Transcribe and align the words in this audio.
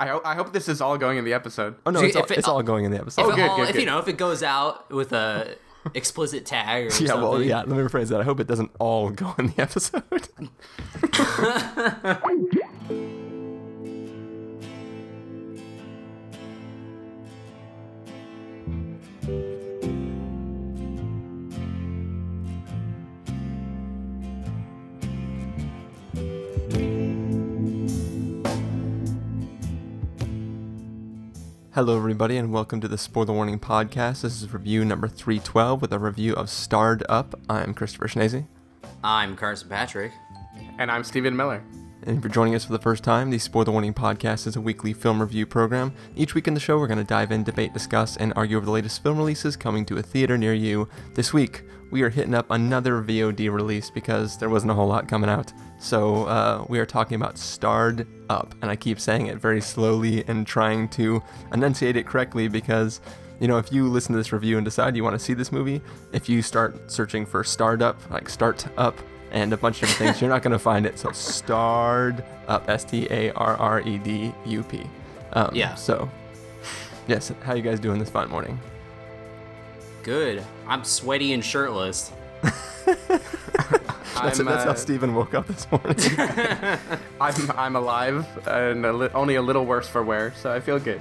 I, 0.00 0.08
ho- 0.08 0.22
I 0.24 0.34
hope 0.34 0.52
this 0.52 0.68
is 0.68 0.80
all 0.80 0.98
going 0.98 1.18
in 1.18 1.24
the 1.24 1.32
episode. 1.32 1.76
Oh 1.86 1.90
no, 1.90 2.00
See, 2.00 2.06
it's, 2.06 2.16
all, 2.16 2.24
it- 2.24 2.30
it's 2.32 2.48
all 2.48 2.62
going 2.62 2.84
in 2.84 2.90
the 2.90 2.98
episode. 2.98 3.22
Oh, 3.22 3.28
if, 3.28 3.32
Oh, 3.34 3.36
good, 3.36 3.48
all- 3.48 3.56
good, 3.56 3.68
if 3.68 3.72
good. 3.74 3.80
you 3.80 3.86
know, 3.86 3.98
if 3.98 4.08
it 4.08 4.16
goes 4.16 4.42
out 4.42 4.90
with 4.90 5.12
a 5.12 5.56
explicit 5.94 6.44
tag 6.44 6.82
or 6.82 6.84
yeah, 6.86 6.90
something. 6.90 7.20
well, 7.20 7.42
yeah. 7.42 7.58
Let 7.58 7.68
me 7.68 7.76
rephrase 7.76 8.08
that. 8.08 8.20
I 8.20 8.24
hope 8.24 8.40
it 8.40 8.46
doesn't 8.46 8.70
all 8.80 9.10
go 9.10 9.34
in 9.38 9.48
the 9.48 9.62
episode. 9.62 10.02
Hello, 31.74 31.96
everybody, 31.96 32.36
and 32.36 32.52
welcome 32.52 32.80
to 32.82 32.86
the 32.86 32.96
Spoiler 32.96 33.34
Warning 33.34 33.58
Podcast. 33.58 34.22
This 34.22 34.40
is 34.40 34.52
review 34.52 34.84
number 34.84 35.08
312 35.08 35.82
with 35.82 35.92
a 35.92 35.98
review 35.98 36.32
of 36.34 36.48
Starred 36.48 37.02
Up. 37.08 37.34
I'm 37.50 37.74
Christopher 37.74 38.06
Schnese. 38.06 38.46
I'm 39.02 39.34
Carson 39.34 39.68
Patrick. 39.68 40.12
And 40.78 40.88
I'm 40.88 41.02
Stephen 41.02 41.34
Miller. 41.34 41.64
And 42.06 42.18
if 42.18 42.24
you're 42.24 42.30
joining 42.30 42.54
us 42.54 42.66
for 42.66 42.72
the 42.72 42.78
first 42.78 43.02
time, 43.02 43.30
the 43.30 43.38
Spoiler 43.38 43.72
Warning 43.72 43.94
Podcast 43.94 44.46
is 44.46 44.56
a 44.56 44.60
weekly 44.60 44.92
film 44.92 45.22
review 45.22 45.46
program. 45.46 45.94
Each 46.14 46.34
week 46.34 46.46
in 46.46 46.52
the 46.52 46.60
show, 46.60 46.78
we're 46.78 46.86
going 46.86 46.98
to 46.98 47.04
dive 47.04 47.32
in, 47.32 47.44
debate, 47.44 47.72
discuss, 47.72 48.18
and 48.18 48.30
argue 48.36 48.58
over 48.58 48.66
the 48.66 48.72
latest 48.72 49.02
film 49.02 49.16
releases 49.16 49.56
coming 49.56 49.86
to 49.86 49.96
a 49.96 50.02
theater 50.02 50.36
near 50.36 50.52
you. 50.52 50.86
This 51.14 51.32
week, 51.32 51.62
we 51.90 52.02
are 52.02 52.10
hitting 52.10 52.34
up 52.34 52.50
another 52.50 53.02
VOD 53.02 53.50
release 53.50 53.88
because 53.88 54.36
there 54.36 54.50
wasn't 54.50 54.72
a 54.72 54.74
whole 54.74 54.86
lot 54.86 55.08
coming 55.08 55.30
out. 55.30 55.50
So 55.78 56.26
uh, 56.26 56.66
we 56.68 56.78
are 56.78 56.84
talking 56.84 57.14
about 57.14 57.38
Starred 57.38 58.06
Up, 58.28 58.54
and 58.60 58.70
I 58.70 58.76
keep 58.76 59.00
saying 59.00 59.28
it 59.28 59.38
very 59.38 59.62
slowly 59.62 60.24
and 60.28 60.46
trying 60.46 60.88
to 60.90 61.22
enunciate 61.54 61.96
it 61.96 62.06
correctly 62.06 62.48
because 62.48 63.00
you 63.40 63.48
know, 63.48 63.58
if 63.58 63.72
you 63.72 63.88
listen 63.88 64.12
to 64.12 64.18
this 64.18 64.32
review 64.32 64.58
and 64.58 64.64
decide 64.64 64.94
you 64.94 65.02
want 65.02 65.18
to 65.18 65.24
see 65.24 65.34
this 65.34 65.50
movie, 65.50 65.80
if 66.12 66.28
you 66.28 66.42
start 66.42 66.90
searching 66.90 67.24
for 67.24 67.42
Starred 67.42 67.82
Up, 67.82 67.98
like 68.10 68.28
Start 68.28 68.66
Up, 68.76 68.98
and 69.34 69.52
a 69.52 69.56
bunch 69.56 69.82
of 69.82 69.88
different 69.88 70.12
things, 70.12 70.20
you're 70.22 70.30
not 70.30 70.42
going 70.42 70.52
to 70.52 70.58
find 70.58 70.86
it. 70.86 70.98
So 70.98 71.10
Starred 71.10 72.24
Up, 72.48 72.70
S 72.70 72.84
T 72.84 73.06
A 73.10 73.32
R 73.32 73.56
R 73.56 73.80
E 73.82 73.98
D 73.98 74.32
U 74.46 74.62
P. 74.62 74.82
Um, 75.32 75.50
Yeah. 75.52 75.74
So, 75.74 76.08
yes, 77.08 77.32
how 77.42 77.54
you 77.54 77.62
guys 77.62 77.80
doing 77.80 77.98
this 77.98 78.08
fine 78.08 78.30
morning? 78.30 78.58
Good. 80.04 80.44
I'm 80.66 80.84
sweaty 80.84 81.32
and 81.32 81.44
shirtless. 81.44 82.12
That's, 84.14 84.38
I'm, 84.38 84.46
that's 84.46 84.64
uh, 84.64 84.68
how 84.68 84.74
Steven 84.74 85.12
woke 85.12 85.34
up 85.34 85.48
this 85.48 85.66
morning. 85.72 85.96
I'm, 87.20 87.50
I'm 87.58 87.74
alive 87.76 88.24
and 88.46 88.86
a 88.86 88.92
li- 88.92 89.08
only 89.12 89.34
a 89.34 89.42
little 89.42 89.66
worse 89.66 89.88
for 89.88 90.04
wear, 90.04 90.32
so 90.36 90.52
I 90.52 90.60
feel 90.60 90.78
good. 90.78 91.00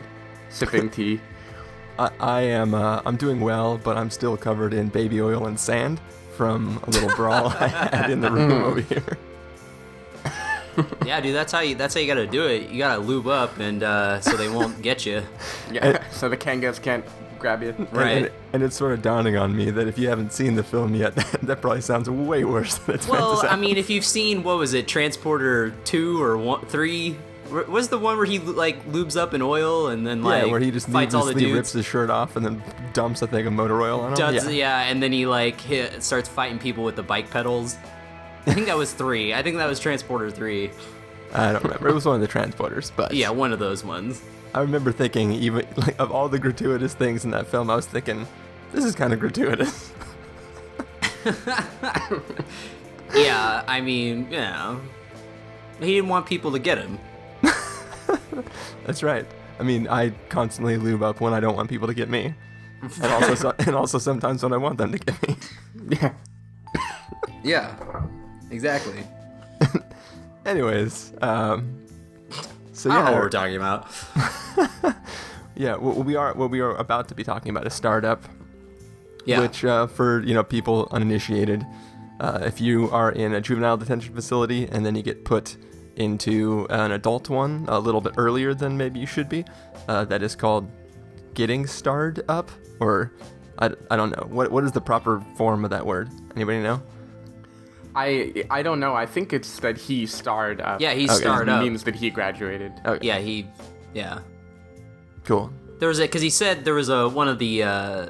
Sipping 0.49 0.89
tea. 0.89 1.21
I, 1.99 2.09
I 2.19 2.41
am. 2.41 2.73
Uh, 2.73 3.01
I'm 3.05 3.15
doing 3.15 3.39
well, 3.39 3.77
but 3.77 3.97
I'm 3.97 4.09
still 4.09 4.35
covered 4.35 4.73
in 4.73 4.87
baby 4.87 5.21
oil 5.21 5.45
and 5.45 5.59
sand 5.59 6.01
from 6.33 6.79
a 6.83 6.89
little 6.89 7.15
brawl 7.15 7.47
I 7.47 7.67
had 7.67 8.09
in 8.09 8.21
the 8.21 8.31
room 8.31 8.51
over 8.51 8.81
here. 8.81 9.17
Yeah, 11.05 11.21
dude, 11.21 11.35
that's 11.35 11.51
how 11.51 11.59
you 11.59 11.75
that's 11.75 11.93
how 11.93 11.99
you 11.99 12.07
gotta 12.07 12.25
do 12.25 12.47
it. 12.47 12.69
You 12.71 12.79
gotta 12.79 12.99
lube 12.99 13.27
up 13.27 13.59
and 13.59 13.83
uh, 13.83 14.19
so 14.21 14.35
they 14.35 14.49
won't 14.49 14.81
get 14.81 15.05
you. 15.05 15.21
Yeah, 15.71 16.03
so 16.09 16.29
the 16.29 16.37
kangas 16.37 16.81
can't 16.81 17.05
grab 17.37 17.61
you. 17.61 17.73
Right. 17.91 18.17
And, 18.23 18.31
and 18.53 18.63
it's 18.63 18.75
sort 18.75 18.93
of 18.93 19.03
dawning 19.03 19.37
on 19.37 19.55
me 19.55 19.69
that 19.69 19.87
if 19.87 19.99
you 19.99 20.07
haven't 20.09 20.33
seen 20.33 20.55
the 20.55 20.63
film 20.63 20.95
yet, 20.95 21.13
that, 21.15 21.41
that 21.43 21.61
probably 21.61 21.81
sounds 21.81 22.09
way 22.09 22.43
worse 22.43 22.77
than 22.79 22.95
it's 22.95 23.07
meant 23.07 23.19
Well, 23.19 23.31
to 23.35 23.41
sound. 23.41 23.53
I 23.53 23.55
mean, 23.55 23.77
if 23.77 23.89
you've 23.91 24.05
seen 24.05 24.41
what 24.43 24.57
was 24.57 24.73
it, 24.73 24.87
Transporter 24.87 25.71
two 25.83 26.19
or 26.23 26.37
one, 26.37 26.65
three, 26.65 27.11
Wh- 27.11 27.17
was 27.67 27.89
the 27.89 27.97
one 27.97 28.17
where 28.17 28.25
he 28.25 28.39
like 28.39 28.85
lubes 28.87 29.15
up 29.15 29.33
in 29.33 29.41
oil 29.41 29.87
and 29.87 30.05
then 30.05 30.23
like 30.23 30.45
yeah, 30.45 30.51
where 30.51 30.59
he 30.59 30.71
just 30.71 30.87
fights 30.89 31.13
all 31.13 31.25
the 31.25 31.33
dudes. 31.33 31.53
rips 31.53 31.71
his 31.73 31.85
shirt 31.85 32.09
off 32.09 32.35
and 32.35 32.45
then 32.45 32.63
dumps 32.93 33.21
a 33.21 33.27
thing 33.27 33.47
of 33.47 33.53
motor 33.53 33.81
oil 33.81 34.01
on 34.01 34.11
him. 34.11 34.17
Does, 34.17 34.45
yeah. 34.45 34.51
yeah. 34.51 34.89
and 34.89 35.01
then 35.01 35.11
he 35.11 35.25
like 35.25 35.59
hit, 35.61 36.03
starts 36.03 36.27
fighting 36.27 36.59
people 36.59 36.83
with 36.83 36.95
the 36.95 37.03
bike 37.03 37.29
pedals. 37.29 37.77
I 38.45 38.53
think 38.53 38.67
that 38.67 38.77
was 38.77 38.93
three. 38.93 39.33
I 39.33 39.41
think 39.41 39.57
that 39.57 39.67
was 39.67 39.79
Transporter 39.79 40.29
three. 40.29 40.71
I 41.33 41.53
don't 41.53 41.63
remember. 41.63 41.87
It 41.87 41.93
was 41.93 42.05
one 42.05 42.15
of 42.15 42.21
the 42.21 42.27
transporters, 42.27 42.91
but 42.95 43.13
Yeah, 43.13 43.29
one 43.29 43.53
of 43.53 43.59
those 43.59 43.83
ones. 43.83 44.21
I 44.53 44.61
remember 44.61 44.91
thinking 44.91 45.31
even 45.31 45.65
like 45.77 45.99
of 45.99 46.11
all 46.11 46.29
the 46.29 46.39
gratuitous 46.39 46.93
things 46.93 47.25
in 47.25 47.31
that 47.31 47.47
film, 47.47 47.69
I 47.69 47.75
was 47.75 47.87
thinking 47.87 48.27
this 48.71 48.85
is 48.85 48.95
kind 48.95 49.13
of 49.13 49.19
gratuitous. 49.19 49.91
Yeah, 53.13 53.63
I 53.67 53.81
mean, 53.81 54.27
you 54.31 54.37
know, 54.37 54.81
he 55.79 55.95
didn't 55.95 56.09
want 56.09 56.25
people 56.25 56.51
to 56.53 56.59
get 56.59 56.77
him. 56.79 56.97
That's 58.85 59.03
right. 59.03 59.25
I 59.59 59.63
mean, 59.63 59.87
I 59.87 60.09
constantly 60.29 60.77
lube 60.77 61.03
up 61.03 61.21
when 61.21 61.33
I 61.33 61.39
don't 61.39 61.55
want 61.55 61.69
people 61.69 61.87
to 61.87 61.93
get 61.93 62.09
me, 62.09 62.33
and 62.81 63.05
also 63.05 63.35
so, 63.35 63.53
and 63.59 63.75
also 63.75 63.97
sometimes 63.97 64.43
when 64.43 64.53
I 64.53 64.57
want 64.57 64.77
them 64.77 64.91
to 64.91 64.97
get 64.97 65.27
me. 65.27 65.35
Yeah. 65.89 66.13
Yeah, 67.43 67.75
exactly. 68.51 69.03
Anyways, 70.45 71.13
um, 71.21 71.77
so 72.71 72.89
I 72.89 72.93
don't 72.93 73.03
yeah, 73.03 73.09
know 73.09 73.15
what 73.15 73.23
we're 73.23 73.29
talking 73.29 73.55
about. 73.55 73.87
yeah, 75.55 75.75
what 75.75 76.05
we 76.05 76.15
are 76.15 76.33
what 76.33 76.49
we 76.49 76.61
are 76.61 76.75
about 76.77 77.09
to 77.09 77.15
be 77.15 77.23
talking 77.23 77.49
about 77.49 77.67
is 77.67 77.73
startup, 77.73 78.23
Yeah, 79.25 79.41
which 79.41 79.65
uh, 79.65 79.87
for 79.87 80.21
you 80.23 80.33
know 80.33 80.43
people 80.43 80.87
uninitiated, 80.91 81.65
uh, 82.19 82.39
if 82.43 82.61
you 82.61 82.89
are 82.91 83.11
in 83.11 83.33
a 83.33 83.41
juvenile 83.41 83.77
detention 83.77 84.15
facility 84.15 84.67
and 84.71 84.85
then 84.85 84.95
you 84.95 85.03
get 85.03 85.25
put 85.25 85.57
into 85.95 86.65
an 86.69 86.91
adult 86.91 87.29
one 87.29 87.65
a 87.67 87.79
little 87.79 88.01
bit 88.01 88.13
earlier 88.17 88.53
than 88.53 88.77
maybe 88.77 88.99
you 88.99 89.05
should 89.05 89.29
be, 89.29 89.45
uh, 89.87 90.05
that 90.05 90.23
is 90.23 90.35
called 90.35 90.69
getting 91.33 91.65
starred 91.67 92.23
up, 92.27 92.49
or 92.79 93.11
I, 93.59 93.69
I 93.91 93.95
don't 93.95 94.09
know 94.11 94.27
what 94.29 94.51
what 94.51 94.63
is 94.63 94.71
the 94.71 94.81
proper 94.81 95.23
form 95.35 95.63
of 95.63 95.69
that 95.71 95.85
word. 95.85 96.09
Anybody 96.35 96.59
know? 96.61 96.81
I 97.95 98.45
I 98.49 98.63
don't 98.63 98.79
know. 98.79 98.95
I 98.95 99.05
think 99.05 99.33
it's 99.33 99.59
that 99.59 99.77
he 99.77 100.05
starred 100.07 100.61
up. 100.61 100.81
yeah, 100.81 100.93
he 100.93 101.05
Okay. 101.05 101.13
starred 101.13 101.47
It 101.47 101.51
up. 101.53 101.61
means 101.61 101.83
that 101.83 101.95
he 101.95 102.09
graduated. 102.09 102.71
Okay, 102.85 103.05
Yeah, 103.05 103.19
he, 103.19 103.47
yeah. 103.93 104.19
cool. 105.25 105.51
There 105.79 105.87
was 105.89 105.99
a 105.99 106.03
because 106.03 106.21
he 106.21 106.29
said 106.31 106.65
there 106.65 106.73
was 106.73 106.89
a 106.89 107.07
one 107.07 107.27
of 107.27 107.37
the 107.39 107.63
uh, 107.63 108.05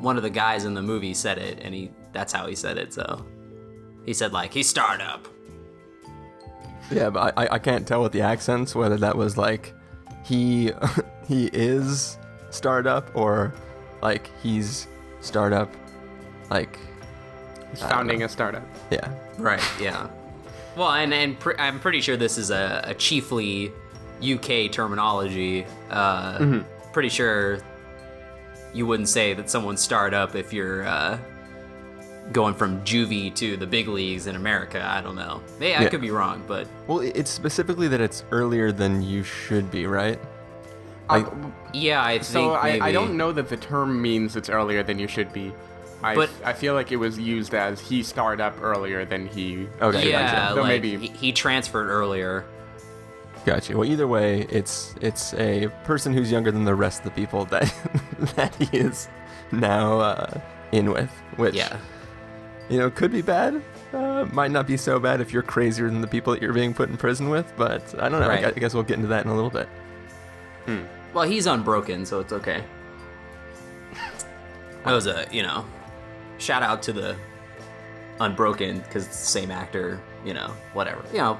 one 0.00 0.16
of 0.18 0.22
the 0.22 0.30
guys 0.30 0.64
in 0.66 0.74
the 0.74 0.82
movie 0.82 1.14
said 1.14 1.38
it, 1.38 1.60
and 1.62 1.74
he 1.74 1.90
that's 2.12 2.32
how 2.32 2.46
he 2.46 2.54
said 2.54 2.76
it. 2.76 2.92
So 2.92 3.24
he 4.04 4.12
said 4.12 4.32
like 4.32 4.52
he 4.52 4.62
starred 4.62 5.00
up. 5.00 5.26
Yeah, 6.90 7.10
but 7.10 7.32
I, 7.36 7.48
I 7.52 7.58
can't 7.58 7.86
tell 7.86 8.02
with 8.02 8.12
the 8.12 8.20
accents 8.22 8.74
whether 8.74 8.96
that 8.98 9.16
was 9.16 9.36
like 9.36 9.72
he 10.24 10.70
he 11.28 11.46
is 11.52 12.18
startup 12.50 13.10
or 13.16 13.52
like 14.02 14.30
he's 14.42 14.86
startup 15.20 15.72
like 16.50 16.78
He's 17.70 17.80
founding 17.82 18.22
a 18.22 18.28
startup. 18.28 18.62
yeah 18.90 19.08
Right. 19.38 19.62
Yeah. 19.80 20.08
Well, 20.76 20.90
and 20.92 21.12
and 21.14 21.38
pr- 21.38 21.58
I'm 21.58 21.80
pretty 21.80 22.00
sure 22.00 22.16
this 22.16 22.38
is 22.38 22.50
a, 22.50 22.82
a 22.84 22.94
chiefly 22.94 23.72
UK 24.22 24.70
terminology. 24.70 25.66
Uh, 25.90 26.60
Pretty 26.92 27.08
sure 27.08 27.58
you 28.72 28.86
wouldn't 28.86 29.08
say 29.08 29.34
that 29.34 29.50
someone's 29.50 29.80
startup 29.80 30.36
if 30.36 30.52
you're 30.52 30.84
uh, 30.86 31.18
going 32.32 32.54
from 32.54 32.80
juvie 32.84 33.34
to 33.34 33.56
the 33.56 33.66
big 33.66 33.86
leagues 33.88 34.26
in 34.26 34.34
America. 34.36 34.82
I 34.84 35.00
don't 35.02 35.14
know. 35.16 35.42
Hey, 35.58 35.74
I 35.74 35.82
Yeah. 35.82 35.88
could 35.88 36.00
be 36.00 36.10
wrong, 36.10 36.42
but 36.48 36.66
well 36.86 37.00
it's 37.00 37.30
specifically 37.30 37.88
that 37.88 38.00
it's 38.00 38.24
earlier 38.32 38.72
than 38.72 39.02
you 39.02 39.22
should 39.22 39.70
be 39.70 39.86
right 39.86 40.18
Uh, 41.10 41.18
Like- 41.18 41.26
yeah, 41.74 42.02
I 42.02 42.12
think 42.14 42.24
so 42.24 42.52
I, 42.54 42.78
I 42.80 42.92
don't 42.92 43.16
know 43.18 43.30
that 43.32 43.48
the 43.50 43.58
term 43.58 44.00
means 44.00 44.36
it's 44.36 44.48
earlier 44.48 44.82
than 44.82 44.98
you 44.98 45.06
should 45.06 45.32
be. 45.34 45.52
I, 46.02 46.14
But- 46.14 46.30
I 46.44 46.54
feel 46.54 46.72
like 46.74 46.92
it 46.92 46.96
was 46.96 47.18
used 47.18 47.54
as 47.54 47.78
he 47.80 48.02
started 48.02 48.42
up 48.42 48.54
earlier 48.62 49.04
than 49.04 49.26
he. 49.26 49.68
Okay, 49.82 50.10
Yeah, 50.10 50.32
gotcha. 50.32 50.54
Though 50.54 50.60
like 50.62 50.82
maybe- 50.82 50.96
he, 50.96 51.08
he 51.08 51.32
transferred 51.32 51.88
earlier. 51.88 52.44
gotcha 53.44 53.76
well 53.76 53.84
either 53.84 54.08
way 54.08 54.46
it's 54.48 54.94
it's 55.02 55.34
a 55.34 55.68
person 55.84 56.14
who's 56.14 56.32
younger 56.32 56.50
than 56.50 56.64
the 56.64 56.74
rest 56.74 57.00
of 57.00 57.04
the 57.04 57.10
people 57.10 57.44
that 57.44 57.70
that 58.36 58.54
he 58.54 58.74
is 58.78 59.06
now 59.52 60.00
uh, 60.00 60.40
in 60.72 60.90
with 60.90 61.10
which 61.36 61.54
Yeah. 61.54 61.76
You 62.68 62.78
know 62.78 62.90
could 62.90 63.12
be 63.12 63.22
bad 63.22 63.62
uh, 63.92 64.24
might 64.32 64.50
not 64.50 64.66
be 64.66 64.76
so 64.76 64.98
bad 64.98 65.20
if 65.20 65.32
you're 65.32 65.42
crazier 65.42 65.88
than 65.90 66.00
the 66.00 66.06
people 66.06 66.32
that 66.32 66.40
you're 66.42 66.52
being 66.52 66.72
put 66.74 66.88
in 66.88 66.96
prison 66.96 67.28
with 67.28 67.52
but 67.56 67.82
i 68.00 68.08
don't 68.08 68.20
know 68.20 68.26
I 68.26 68.28
Right. 68.28 68.40
gu- 68.42 68.52
I 68.56 68.60
guess 68.60 68.74
we'll 68.74 68.82
get 68.82 68.96
into 68.96 69.08
that 69.08 69.24
in 69.24 69.30
a 69.30 69.34
little 69.34 69.50
bit 69.50 69.68
Well, 71.12 71.24
he's 71.24 71.46
unbroken, 71.46 72.04
so 72.06 72.18
it's 72.20 72.32
okay. 72.32 72.64
That 74.84 74.92
was 74.92 75.06
a, 75.06 75.26
you 75.30 75.42
know, 75.42 75.64
shout 76.38 76.62
out 76.62 76.82
to 76.84 76.92
the 76.92 77.16
Unbroken 78.20 78.78
because 78.78 79.06
it's 79.06 79.18
the 79.20 79.26
same 79.26 79.50
actor, 79.50 80.00
you 80.24 80.34
know, 80.34 80.52
whatever. 80.72 81.02
You 81.12 81.18
know, 81.18 81.38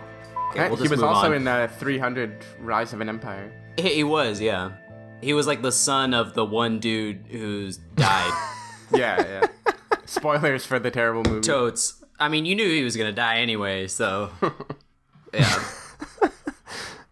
okay, 0.51 0.69
we'll 0.69 0.77
he 0.77 0.83
was 0.89 1.01
move 1.01 1.05
also 1.05 1.29
on. 1.29 1.35
in 1.35 1.49
uh, 1.49 1.69
300 1.79 2.45
Rise 2.61 2.93
of 2.93 3.01
an 3.01 3.09
Empire. 3.09 3.51
He, 3.77 3.95
he 3.97 4.05
was, 4.05 4.41
yeah. 4.41 4.73
He 5.21 5.33
was 5.35 5.47
like 5.47 5.61
the 5.63 5.73
son 5.73 6.15
of 6.15 6.35
the 6.35 6.45
one 6.45 6.79
dude 6.81 7.25
who's 7.31 7.79
died. 7.97 8.33
Yeah, 8.95 9.21
yeah. 9.41 9.47
Spoilers 10.07 10.65
for 10.67 10.79
the 10.79 10.91
terrible 10.91 11.23
movie. 11.31 11.41
Totes. 11.47 12.03
I 12.19 12.29
mean, 12.29 12.45
you 12.47 12.55
knew 12.55 12.69
he 12.69 12.85
was 12.85 12.97
gonna 12.97 13.13
die 13.13 13.39
anyway, 13.39 13.87
so 13.89 14.31
yeah. 15.35 15.65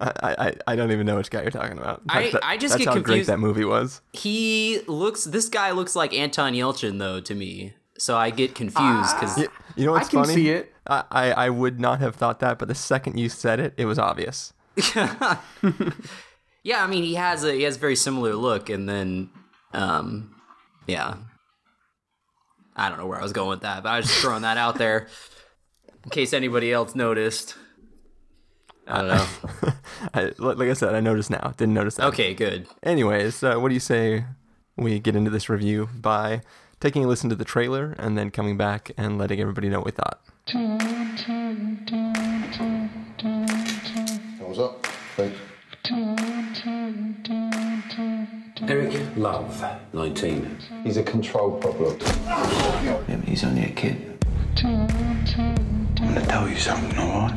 I, 0.01 0.13
I, 0.21 0.55
I 0.67 0.77
don't 0.77 0.91
even 0.91 1.07
know 1.07 1.17
which 1.17 1.31
guy 1.31 1.43
you're 1.43 1.51
talking 1.53 1.79
about. 1.79 2.03
I- 2.09 2.31
That- 2.31 2.45
I 2.45 2.57
just 2.57 2.73
that's 2.73 2.85
get 2.85 2.89
how 2.89 2.95
great 2.95 3.05
confused- 3.05 3.29
that 3.29 3.39
movie 3.39 3.65
was. 3.65 4.01
He 4.13 4.81
looks. 4.89 5.25
This 5.25 5.49
guy 5.49 5.71
looks 5.71 5.95
like 5.95 6.13
Anton 6.13 6.55
Yelchin 6.55 6.99
though 6.99 7.21
to 7.21 7.35
me. 7.35 7.75
So 7.99 8.17
I 8.17 8.31
get 8.31 8.55
confused 8.57 9.15
because 9.15 9.39
You, 9.39 9.49
you 9.77 9.87
know 9.87 9.93
what's 9.93 10.09
I 10.09 10.11
can 10.11 10.23
funny? 10.25 10.35
see 10.35 10.51
it. 10.51 10.73
I, 10.89 11.05
I, 11.13 11.33
I 11.33 11.51
would 11.51 11.79
not 11.79 12.01
have 12.01 12.17
thought 12.17 12.41
that, 12.41 12.59
but 12.59 12.67
the 12.67 12.75
second 12.75 13.17
you 13.19 13.29
said 13.29 13.61
it, 13.61 13.75
it 13.77 13.85
was 13.85 13.97
obvious. 13.99 14.53
yeah, 16.65 16.83
I 16.83 16.87
mean 16.89 17.05
he 17.05 17.15
has 17.15 17.45
a 17.45 17.53
he 17.53 17.63
has 17.63 17.77
a 17.77 17.79
very 17.79 17.95
similar 17.97 18.35
look, 18.35 18.69
and 18.71 18.89
then 18.89 19.31
um, 19.73 20.35
yeah, 20.87 21.15
I 22.77 22.89
don't 22.89 22.99
know 22.99 23.07
where 23.07 23.19
I 23.19 23.23
was 23.23 23.33
going 23.33 23.51
with 23.51 23.61
that, 23.63 23.83
but 23.83 23.91
I 23.91 23.97
was 23.99 24.07
just 24.07 24.21
throwing 24.21 24.43
that 24.43 24.57
out 24.57 24.77
there 24.77 25.09
in 26.05 26.11
case 26.11 26.33
anybody 26.33 26.73
else 26.73 26.95
noticed. 26.95 27.57
I 28.87 28.99
don't 28.99 29.09
know. 29.09 29.27
I, 30.15 30.33
like 30.39 30.69
I 30.69 30.73
said, 30.73 30.95
I 30.95 31.01
noticed 31.01 31.31
now. 31.31 31.55
Didn't 31.57 31.75
notice 31.75 31.97
that. 31.97 32.07
Okay, 32.07 32.35
good. 32.35 32.67
Anyways, 32.83 33.43
uh, 33.43 33.57
what 33.57 33.69
do 33.69 33.75
you 33.75 33.81
say 33.81 34.25
we 34.77 34.99
get 34.99 35.15
into 35.15 35.31
this 35.31 35.49
review 35.49 35.89
by 35.95 36.43
taking 36.81 37.05
a 37.05 37.09
listen 37.09 37.31
to 37.31 37.37
the 37.37 37.45
trailer 37.45 37.95
and 37.99 38.19
then 38.19 38.31
coming 38.31 38.57
back 38.57 38.91
and 38.97 39.19
letting 39.19 39.41
everybody 39.41 39.69
know 39.69 39.79
what 39.79 39.87
we 39.87 39.93
thought? 39.93 40.21
What's 44.41 44.59
up? 44.59 44.87
Hey. 45.17 45.33
Eric 48.69 49.17
Love, 49.17 49.65
19. 49.93 50.59
He's 50.85 50.97
a 50.97 51.03
control 51.03 51.59
problem. 51.59 51.99
Yeah, 52.25 53.03
but 53.09 53.21
he's 53.25 53.43
only 53.43 53.65
a 53.65 53.71
kid. 53.71 54.25
I'm 54.63 54.87
gonna 55.97 56.27
tell 56.27 56.49
you 56.49 56.57
something, 56.57 56.97
alright? 56.97 57.35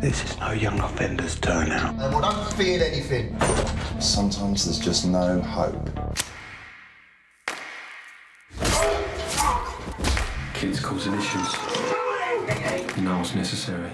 This 0.00 0.24
is 0.24 0.38
no 0.38 0.52
young 0.52 0.78
offenders 0.78 1.34
turnout. 1.40 1.94
And 2.00 2.14
well, 2.14 2.20
don't 2.20 2.52
fear 2.54 2.80
anything. 2.80 3.36
Sometimes 3.98 4.66
there's 4.66 4.78
just 4.78 5.06
no 5.06 5.40
hope. 5.40 5.90
Kids 10.54 10.78
causing 10.78 11.14
issues. 11.14 11.56
No 12.98 13.18
it's 13.20 13.34
necessary. 13.34 13.90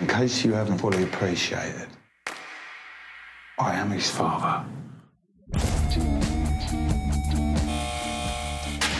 In 0.00 0.08
case 0.08 0.44
you 0.44 0.54
haven't 0.54 0.78
fully 0.78 1.04
appreciated, 1.04 1.86
I 3.58 3.74
am 3.74 3.90
his 3.90 4.10
father. 4.10 4.68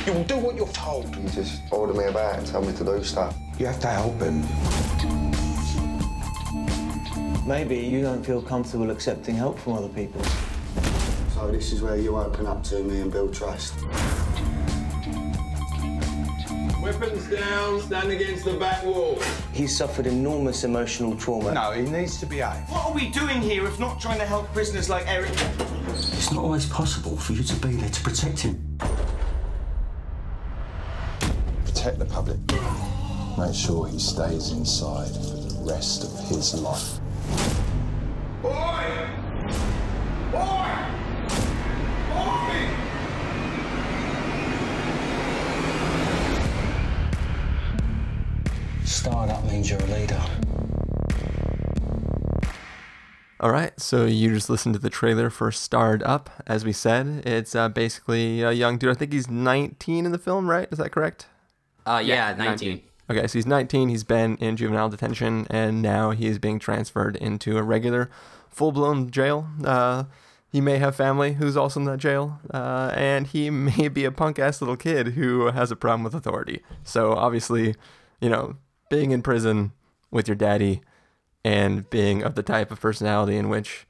You 0.07 0.13
will 0.13 0.25
do 0.25 0.37
what 0.37 0.55
you're 0.55 0.69
told. 0.69 1.17
You 1.17 1.29
just 1.31 1.63
order 1.73 1.93
me 1.93 2.05
about 2.05 2.39
and 2.39 2.47
tell 2.47 2.63
me 2.63 2.73
to 2.73 2.85
do 2.85 3.03
stuff. 3.03 3.37
You 3.59 3.67
have 3.67 3.81
to 3.81 3.89
help 3.89 4.21
him. 4.21 4.43
Maybe 7.47 7.77
you 7.79 8.01
don't 8.01 8.25
feel 8.25 8.41
comfortable 8.41 8.91
accepting 8.91 9.35
help 9.35 9.59
from 9.59 9.73
other 9.73 9.89
people. 9.89 10.23
So 11.35 11.51
this 11.51 11.73
is 11.73 11.83
where 11.83 11.97
you 11.97 12.17
open 12.17 12.47
up 12.47 12.63
to 12.65 12.79
me 12.85 13.01
and 13.01 13.11
build 13.11 13.35
trust. 13.35 13.75
Weapons 16.81 17.29
down, 17.29 17.81
stand 17.81 18.13
against 18.13 18.45
the 18.45 18.57
back 18.59 18.85
wall. 18.85 19.19
He's 19.53 19.77
suffered 19.77 20.07
enormous 20.07 20.63
emotional 20.63 21.17
trauma. 21.17 21.53
No, 21.55 21.73
he 21.73 21.83
needs 21.83 22.21
to 22.21 22.27
be 22.27 22.37
behave. 22.37 22.71
What 22.71 22.87
are 22.87 22.93
we 22.93 23.09
doing 23.09 23.41
here 23.41 23.67
if 23.67 23.81
not 23.81 24.01
trying 24.01 24.21
to 24.21 24.27
help 24.27 24.53
prisoners 24.53 24.89
like 24.89 25.09
Eric? 25.09 25.33
It's 25.87 26.33
not 26.33 26.43
always 26.43 26.67
possible 26.67 27.17
for 27.17 27.33
you 27.35 27.43
to 27.43 27.57
be 27.57 27.75
there 27.77 27.91
to 27.91 28.01
protect 28.03 28.41
him. 28.41 28.79
Protect 31.67 31.99
the 31.99 32.07
public. 32.07 32.39
Make 33.39 33.55
sure 33.55 33.87
he 33.87 33.99
stays 33.99 34.53
inside 34.53 35.09
for 35.09 35.21
the 35.21 35.71
rest 35.71 36.05
of 36.05 36.29
his 36.29 36.55
life. 36.61 36.99
Boy! 38.41 39.09
Boy! 40.33 40.69
Boy! 42.13 42.69
Starred 48.85 49.31
up 49.31 49.45
means 49.45 49.69
you're 49.69 49.81
a 49.81 49.87
leader. 49.87 50.44
All 53.45 53.51
right, 53.51 53.79
so 53.79 54.07
you 54.07 54.33
just 54.33 54.49
listened 54.49 54.75
to 54.75 54.81
the 54.81 54.89
trailer 54.89 55.29
for 55.29 55.53
Starred 55.53 56.03
Up. 56.03 56.31
As 56.47 56.65
we 56.65 56.73
said, 56.73 57.25
it's 57.27 57.55
uh, 57.55 57.69
basically 57.69 58.41
a 58.41 58.53
young 58.53 58.79
dude. 58.79 58.89
I 58.89 58.95
think 58.95 59.13
he's 59.13 59.29
19 59.29 60.07
in 60.07 60.13
the 60.13 60.19
film, 60.19 60.49
right? 60.49 60.67
Is 60.73 60.79
that 60.79 60.93
correct? 60.93 61.27
Uh, 61.85 62.01
yeah, 62.03 62.31
Yeah, 62.31 62.37
19. 62.37 62.71
19. 62.71 62.83
Okay, 63.11 63.27
so 63.27 63.35
he's 63.35 63.45
19. 63.45 63.91
He's 63.91 64.03
been 64.03 64.39
in 64.39 64.57
juvenile 64.57 64.89
detention, 64.89 65.47
and 65.51 65.83
now 65.83 66.13
he 66.13 66.27
is 66.27 66.39
being 66.39 66.59
transferred 66.59 67.17
into 67.17 67.59
a 67.59 67.63
regular, 67.63 68.09
full-blown 68.49 69.11
jail. 69.11 69.47
Uh, 69.63 70.05
he 70.51 70.63
may 70.63 70.79
have 70.79 70.97
family 70.97 71.35
who's 71.35 71.55
also 71.55 71.81
in 71.81 71.85
that 71.85 71.99
jail, 71.99 72.41
uh, 72.51 72.93
and 72.95 73.27
he 73.27 73.51
may 73.51 73.89
be 73.89 74.07
a 74.07 74.11
punk-ass 74.11 74.63
little 74.63 74.79
kid 74.79 75.09
who 75.09 75.51
has 75.51 75.71
a 75.71 75.77
problem 75.77 76.03
with 76.03 76.15
authority. 76.15 76.63
So 76.83 77.13
obviously, 77.13 77.75
you 78.23 78.31
know, 78.31 78.57
being 78.89 79.11
in 79.11 79.21
prison 79.21 79.73
with 80.11 80.29
your 80.29 80.35
daddy 80.35 80.81
and 81.45 81.89
being 81.91 82.23
of 82.23 82.35
the 82.35 82.43
type 82.43 82.71
of 82.71 82.81
personality 82.81 83.37
in 83.37 83.49
which 83.49 83.87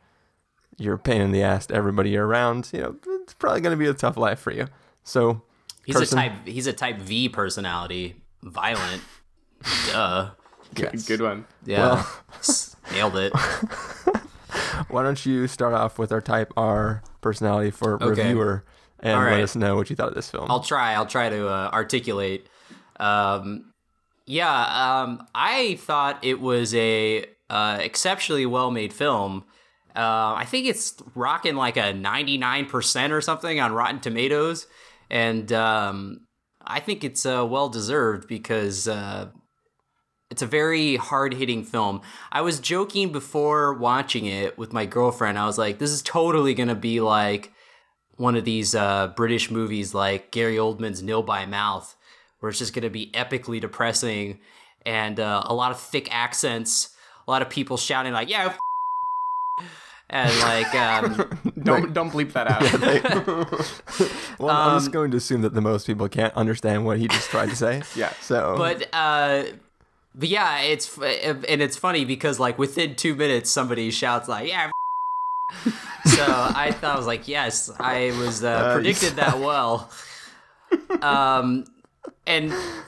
you're 0.76 0.94
a 0.94 0.98
pain 0.98 1.20
in 1.20 1.30
the 1.30 1.42
ass 1.42 1.66
to 1.66 1.74
everybody 1.74 2.10
you're 2.10 2.26
around, 2.26 2.68
you 2.72 2.80
know, 2.80 2.96
it's 3.22 3.34
probably 3.34 3.60
going 3.60 3.70
to 3.76 3.76
be 3.82 3.88
a 3.88 3.94
tough 3.94 4.16
life 4.16 4.40
for 4.40 4.50
you. 4.50 4.66
So 5.04 5.42
He's 5.86 5.96
Person- 5.96 6.18
a 6.18 6.22
type. 6.22 6.46
He's 6.46 6.66
a 6.66 6.72
type 6.72 6.98
V 6.98 7.28
personality. 7.28 8.16
Violent. 8.42 9.02
Duh. 9.92 10.30
yes. 10.76 11.06
Good 11.06 11.20
one. 11.20 11.44
Yeah. 11.64 12.04
S- 12.38 12.74
Nailed 12.92 13.16
it. 13.16 13.32
Why 14.88 15.02
don't 15.02 15.24
you 15.24 15.46
start 15.46 15.74
off 15.74 15.98
with 15.98 16.10
our 16.12 16.20
type 16.20 16.52
R 16.56 17.02
personality 17.20 17.70
for 17.70 17.94
Okay. 18.02 18.06
reviewer 18.24 18.64
and 19.00 19.14
All 19.16 19.22
let 19.24 19.40
us 19.40 19.54
know 19.56 19.76
what 19.76 19.90
you 19.90 19.96
thought 19.96 20.08
of 20.08 20.14
this 20.14 20.30
film. 20.30 20.50
I'll 20.50 20.60
try. 20.60 20.94
I'll 20.94 21.06
try 21.06 21.28
to 21.28 21.48
uh, 21.48 21.70
articulate. 21.72 22.48
Um, 22.98 23.72
yeah, 24.26 25.02
um, 25.02 25.26
I 25.34 25.76
thought 25.80 26.18
it 26.24 26.40
was 26.40 26.74
a 26.74 27.26
uh, 27.50 27.78
exceptionally 27.80 28.46
well 28.46 28.70
made 28.70 28.92
film. 28.92 29.44
Uh, 29.96 30.34
I 30.36 30.44
think 30.46 30.66
it's 30.66 30.94
rocking 31.14 31.54
like 31.54 31.76
a 31.76 31.92
ninety 31.92 32.36
nine 32.36 32.66
percent 32.66 33.12
or 33.12 33.20
something 33.20 33.60
on 33.60 33.72
Rotten 33.72 34.00
Tomatoes, 34.00 34.66
and 35.10 35.52
um, 35.52 36.26
I 36.64 36.80
think 36.80 37.04
it's 37.04 37.24
uh, 37.24 37.46
well 37.48 37.68
deserved 37.68 38.26
because 38.26 38.88
uh, 38.88 39.28
it's 40.30 40.42
a 40.42 40.46
very 40.46 40.96
hard 40.96 41.34
hitting 41.34 41.62
film. 41.62 42.00
I 42.32 42.40
was 42.40 42.58
joking 42.58 43.12
before 43.12 43.74
watching 43.74 44.26
it 44.26 44.58
with 44.58 44.72
my 44.72 44.84
girlfriend. 44.86 45.38
I 45.38 45.46
was 45.46 45.58
like, 45.58 45.78
"This 45.78 45.90
is 45.90 46.02
totally 46.02 46.54
gonna 46.54 46.74
be 46.74 47.00
like." 47.00 47.52
one 48.16 48.36
of 48.36 48.44
these 48.44 48.74
uh, 48.74 49.08
British 49.08 49.50
movies 49.50 49.94
like 49.94 50.30
Gary 50.30 50.56
Oldman's 50.56 51.02
Nil 51.02 51.22
by 51.22 51.46
Mouth, 51.46 51.96
where 52.38 52.50
it's 52.50 52.58
just 52.58 52.74
going 52.74 52.84
to 52.84 52.90
be 52.90 53.10
epically 53.12 53.60
depressing 53.60 54.38
and 54.86 55.18
uh, 55.18 55.42
a 55.46 55.54
lot 55.54 55.70
of 55.70 55.80
thick 55.80 56.14
accents, 56.14 56.93
a 57.26 57.30
lot 57.30 57.42
of 57.42 57.48
people 57.50 57.76
shouting 57.76 58.12
like 58.12 58.28
"Yeah," 58.28 58.46
f- 58.46 58.58
and 60.10 60.38
like 60.40 60.74
um, 60.74 61.52
Don't 61.62 61.92
don't 61.94 62.10
bleep 62.10 62.32
that 62.32 62.46
out. 62.46 62.62
well, 64.38 64.50
I'm 64.50 64.70
um, 64.72 64.78
just 64.78 64.92
going 64.92 65.10
to 65.12 65.16
assume 65.16 65.42
that 65.42 65.54
the 65.54 65.60
most 65.62 65.86
people 65.86 66.08
can't 66.08 66.34
understand 66.34 66.84
what 66.84 66.98
he 66.98 67.08
just 67.08 67.30
tried 67.30 67.48
to 67.50 67.56
say. 67.56 67.82
Yeah. 67.96 68.12
So, 68.20 68.56
but 68.58 68.88
uh, 68.92 69.44
but 70.14 70.28
yeah, 70.28 70.60
it's 70.60 70.98
f- 70.98 71.44
and 71.48 71.62
it's 71.62 71.76
funny 71.76 72.04
because 72.04 72.38
like 72.38 72.58
within 72.58 72.94
two 72.96 73.14
minutes 73.14 73.50
somebody 73.50 73.90
shouts 73.90 74.28
like 74.28 74.48
"Yeah." 74.48 74.70
so 76.04 76.24
I 76.24 76.70
thought 76.72 76.94
I 76.94 76.96
was 76.96 77.06
like, 77.06 77.28
yes, 77.28 77.70
I 77.78 78.12
was 78.18 78.42
uh, 78.44 78.74
predicted 78.74 79.16
that 79.16 79.38
well. 79.38 79.90
Um, 81.02 81.64
and 82.26 82.50
f- 82.52 82.84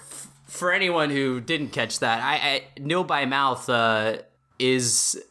for 0.57 0.73
anyone 0.73 1.11
who 1.11 1.41
didn't 1.41 1.69
catch 1.69 2.01
that, 2.01 2.23
I, 2.23 2.63
I 2.79 3.03
by 3.03 3.27
Mouth 3.27 3.69
uh, 3.69 4.19
is 4.59 5.23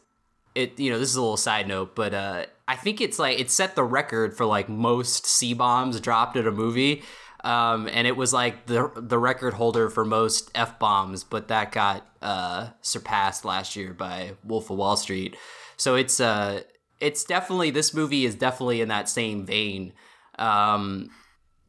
it. 0.54 0.78
You 0.78 0.90
know, 0.90 0.98
this 0.98 1.10
is 1.10 1.16
a 1.16 1.20
little 1.20 1.36
side 1.36 1.68
note, 1.68 1.94
but 1.94 2.14
uh, 2.14 2.46
I 2.68 2.76
think 2.76 3.00
it's 3.00 3.18
like 3.18 3.38
it 3.38 3.50
set 3.50 3.74
the 3.74 3.84
record 3.84 4.36
for 4.36 4.46
like 4.46 4.68
most 4.68 5.26
C 5.26 5.54
bombs 5.54 6.00
dropped 6.00 6.36
at 6.36 6.46
a 6.46 6.52
movie. 6.52 7.02
Um, 7.44 7.88
and 7.92 8.08
it 8.08 8.16
was 8.16 8.32
like 8.32 8.66
the 8.66 8.90
the 8.96 9.18
record 9.18 9.54
holder 9.54 9.88
for 9.88 10.04
most 10.04 10.50
f 10.54 10.78
bombs, 10.78 11.22
but 11.22 11.48
that 11.48 11.70
got 11.70 12.04
uh, 12.20 12.70
surpassed 12.80 13.44
last 13.44 13.76
year 13.76 13.92
by 13.92 14.32
Wolf 14.42 14.70
of 14.70 14.78
Wall 14.78 14.96
Street. 14.96 15.36
So 15.76 15.94
it's 15.94 16.18
uh, 16.18 16.62
it's 17.00 17.22
definitely 17.22 17.70
this 17.70 17.94
movie 17.94 18.24
is 18.24 18.34
definitely 18.34 18.80
in 18.80 18.88
that 18.88 19.08
same 19.08 19.46
vein. 19.46 19.92
Um, 20.38 21.10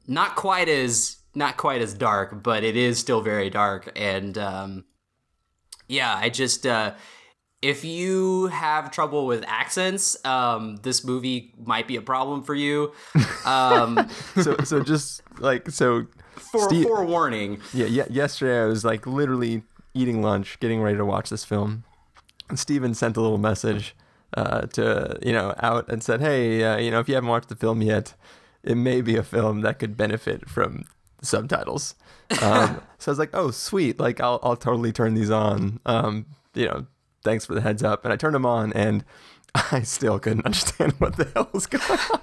not 0.08 0.36
quite 0.36 0.70
as 0.70 1.18
not 1.38 1.56
quite 1.56 1.82
as 1.82 1.94
dark, 1.94 2.41
but 2.41 2.63
it 2.63 2.75
is 2.75 2.98
still 2.98 3.22
very 3.22 3.50
dark. 3.50 3.91
And 3.96 4.38
um, 4.38 4.86
yeah, 5.88 6.13
I 6.15 6.29
just 6.29 6.65
uh, 6.65 6.96
if 7.62 7.86
you 7.86 8.48
have 8.48 8.91
trouble 8.91 9.27
with 9.27 9.46
accents, 9.48 10.17
um, 10.25 10.77
this 10.77 11.06
movie 11.06 11.53
might 11.63 11.88
be 11.88 11.96
a 11.96 12.01
problem 12.01 12.44
for 12.44 12.56
you. 12.56 12.91
Um, 13.46 14.10
so, 14.41 14.58
so 14.63 14.82
just 14.82 15.22
like 15.39 15.70
so. 15.70 16.08
for 16.36 16.67
Steve- 16.67 16.86
forewarning, 16.86 17.60
Yeah, 17.72 17.86
yeah. 17.86 18.06
Yesterday, 18.10 18.63
I 18.63 18.65
was 18.65 18.84
like 18.84 19.06
literally 19.06 19.63
eating 19.94 20.22
lunch, 20.22 20.60
getting 20.60 20.82
ready 20.82 20.98
to 20.98 21.06
watch 21.06 21.29
this 21.29 21.46
film. 21.46 21.84
And 22.50 22.58
Steven 22.58 22.94
sent 22.94 23.15
a 23.15 23.22
little 23.22 23.38
message 23.38 23.96
uh, 24.36 24.62
to 24.62 25.20
you 25.22 25.34
know 25.34 25.53
out 25.60 25.88
and 25.88 26.01
said, 26.03 26.22
"Hey, 26.22 26.63
uh, 26.63 26.77
you 26.77 26.89
know, 26.89 27.00
if 27.00 27.08
you 27.08 27.13
haven't 27.13 27.29
watched 27.29 27.50
the 27.50 27.56
film 27.56 27.82
yet, 27.84 28.15
it 28.63 28.75
may 28.75 29.01
be 29.01 29.15
a 29.15 29.24
film 29.24 29.62
that 29.62 29.77
could 29.77 29.96
benefit 29.96 30.50
from 30.50 30.86
subtitles." 31.21 31.95
Um, 32.41 32.81
so 32.97 33.12
I 33.12 33.12
was 33.12 33.19
like, 33.19 33.31
"Oh, 33.33 33.51
sweet! 33.51 34.00
Like, 34.00 34.19
I'll 34.21 34.39
I'll 34.43 34.55
totally 34.55 34.91
turn 34.91 35.13
these 35.13 35.31
on." 35.31 35.79
Um, 35.86 36.25
you 36.53 36.65
know, 36.65 36.88
thanks 37.24 37.45
for 37.45 37.53
the 37.53 37.62
heads 37.62 37.83
up. 37.83 38.03
And 38.03 38.13
I 38.13 38.15
turned 38.15 38.36
them 38.36 38.45
on, 38.45 38.74
and 38.74 39.03
I 39.71 39.81
still 39.81 40.19
couldn't 40.19 40.45
understand 40.45 40.93
what 41.00 41.17
the 41.17 41.25
hell 41.33 41.50
was 41.51 41.67
going 41.67 42.00
on. 42.13 42.21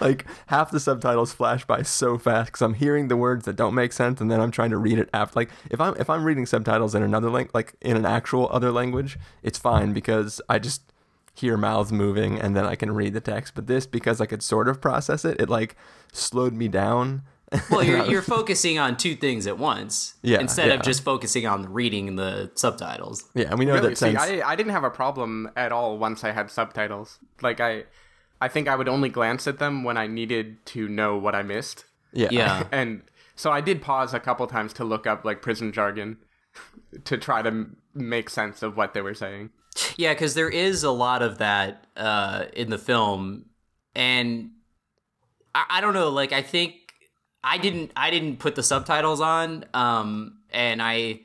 like 0.00 0.26
half 0.48 0.70
the 0.70 0.78
subtitles 0.78 1.32
flash 1.32 1.64
by 1.64 1.82
so 1.82 2.18
fast 2.18 2.48
because 2.48 2.60
I'm 2.62 2.74
hearing 2.74 3.08
the 3.08 3.16
words 3.16 3.46
that 3.46 3.56
don't 3.56 3.74
make 3.74 3.92
sense, 3.92 4.20
and 4.20 4.30
then 4.30 4.40
I'm 4.40 4.50
trying 4.50 4.70
to 4.70 4.76
read 4.76 4.98
it 4.98 5.08
after. 5.12 5.40
Like 5.40 5.50
if 5.70 5.80
I'm 5.80 5.94
if 5.96 6.10
I'm 6.10 6.24
reading 6.24 6.46
subtitles 6.46 6.94
in 6.94 7.02
another 7.02 7.30
language, 7.30 7.54
like 7.54 7.74
in 7.80 7.96
an 7.96 8.04
actual 8.04 8.48
other 8.52 8.70
language, 8.70 9.18
it's 9.42 9.58
fine 9.58 9.92
because 9.92 10.40
I 10.48 10.58
just 10.58 10.82
hear 11.38 11.56
mouths 11.56 11.92
moving 11.92 12.38
and 12.38 12.56
then 12.56 12.66
I 12.66 12.74
can 12.74 12.90
read 12.92 13.14
the 13.14 13.20
text. 13.20 13.54
But 13.54 13.66
this, 13.66 13.86
because 13.86 14.20
I 14.20 14.26
could 14.26 14.42
sort 14.42 14.68
of 14.68 14.80
process 14.80 15.24
it, 15.24 15.40
it 15.40 15.48
like 15.48 15.76
slowed 16.12 16.52
me 16.52 16.68
down. 16.68 17.22
Well, 17.70 17.82
you're 17.82 18.04
you're 18.10 18.22
focusing 18.22 18.78
on 18.78 18.96
two 18.96 19.14
things 19.16 19.46
at 19.46 19.58
once. 19.58 20.14
Yeah, 20.22 20.40
Instead 20.40 20.68
yeah. 20.68 20.74
of 20.74 20.82
just 20.82 21.02
focusing 21.02 21.46
on 21.46 21.62
the 21.62 21.68
reading 21.68 22.16
the 22.16 22.50
subtitles. 22.54 23.24
Yeah, 23.34 23.50
and 23.50 23.58
we 23.58 23.64
know 23.64 23.74
Really? 23.74 23.88
that 23.90 23.98
See, 23.98 24.06
since 24.12 24.18
I, 24.18 24.42
I 24.44 24.54
didn't 24.56 24.72
have 24.72 24.84
a 24.84 24.90
problem 24.90 25.50
at 25.56 25.72
all 25.72 25.98
once 25.98 26.24
I 26.24 26.32
had 26.32 26.50
subtitles. 26.50 27.18
Like 27.40 27.60
I, 27.60 27.84
I 28.40 28.48
think 28.48 28.68
I 28.68 28.76
would 28.76 28.88
only 28.88 29.08
glance 29.08 29.46
at 29.46 29.58
them 29.58 29.82
when 29.84 29.96
I 29.96 30.06
needed 30.06 30.64
to 30.66 30.88
know 30.88 31.16
what 31.16 31.34
I 31.34 31.42
missed. 31.42 31.84
yeah 32.12 32.28
Yeah. 32.30 32.64
And 32.72 33.02
so 33.34 33.50
I 33.50 33.60
did 33.60 33.80
pause 33.82 34.12
a 34.14 34.20
couple 34.20 34.46
times 34.46 34.72
to 34.74 34.84
look 34.84 35.06
up 35.06 35.24
like 35.24 35.42
prison 35.42 35.72
jargon 35.72 36.18
to 37.04 37.16
try 37.16 37.40
to 37.42 37.48
m- 37.48 37.76
make 37.94 38.28
sense 38.30 38.62
of 38.62 38.76
what 38.76 38.92
they 38.94 39.00
were 39.00 39.14
saying. 39.14 39.50
Yeah, 39.96 40.12
because 40.12 40.34
there 40.34 40.48
is 40.50 40.82
a 40.82 40.90
lot 40.90 41.22
of 41.22 41.38
that 41.38 41.86
uh, 41.96 42.46
in 42.52 42.68
the 42.70 42.78
film, 42.78 43.44
and 43.94 44.50
I, 45.54 45.64
I 45.70 45.80
don't 45.80 45.94
know. 45.94 46.08
Like, 46.08 46.32
I 46.32 46.42
think 46.42 46.87
I 47.44 47.58
didn't 47.58 47.92
I 47.96 48.10
didn't 48.10 48.38
put 48.38 48.54
the 48.54 48.62
subtitles 48.62 49.20
on, 49.20 49.64
um, 49.74 50.38
and 50.50 50.82
I 50.82 51.20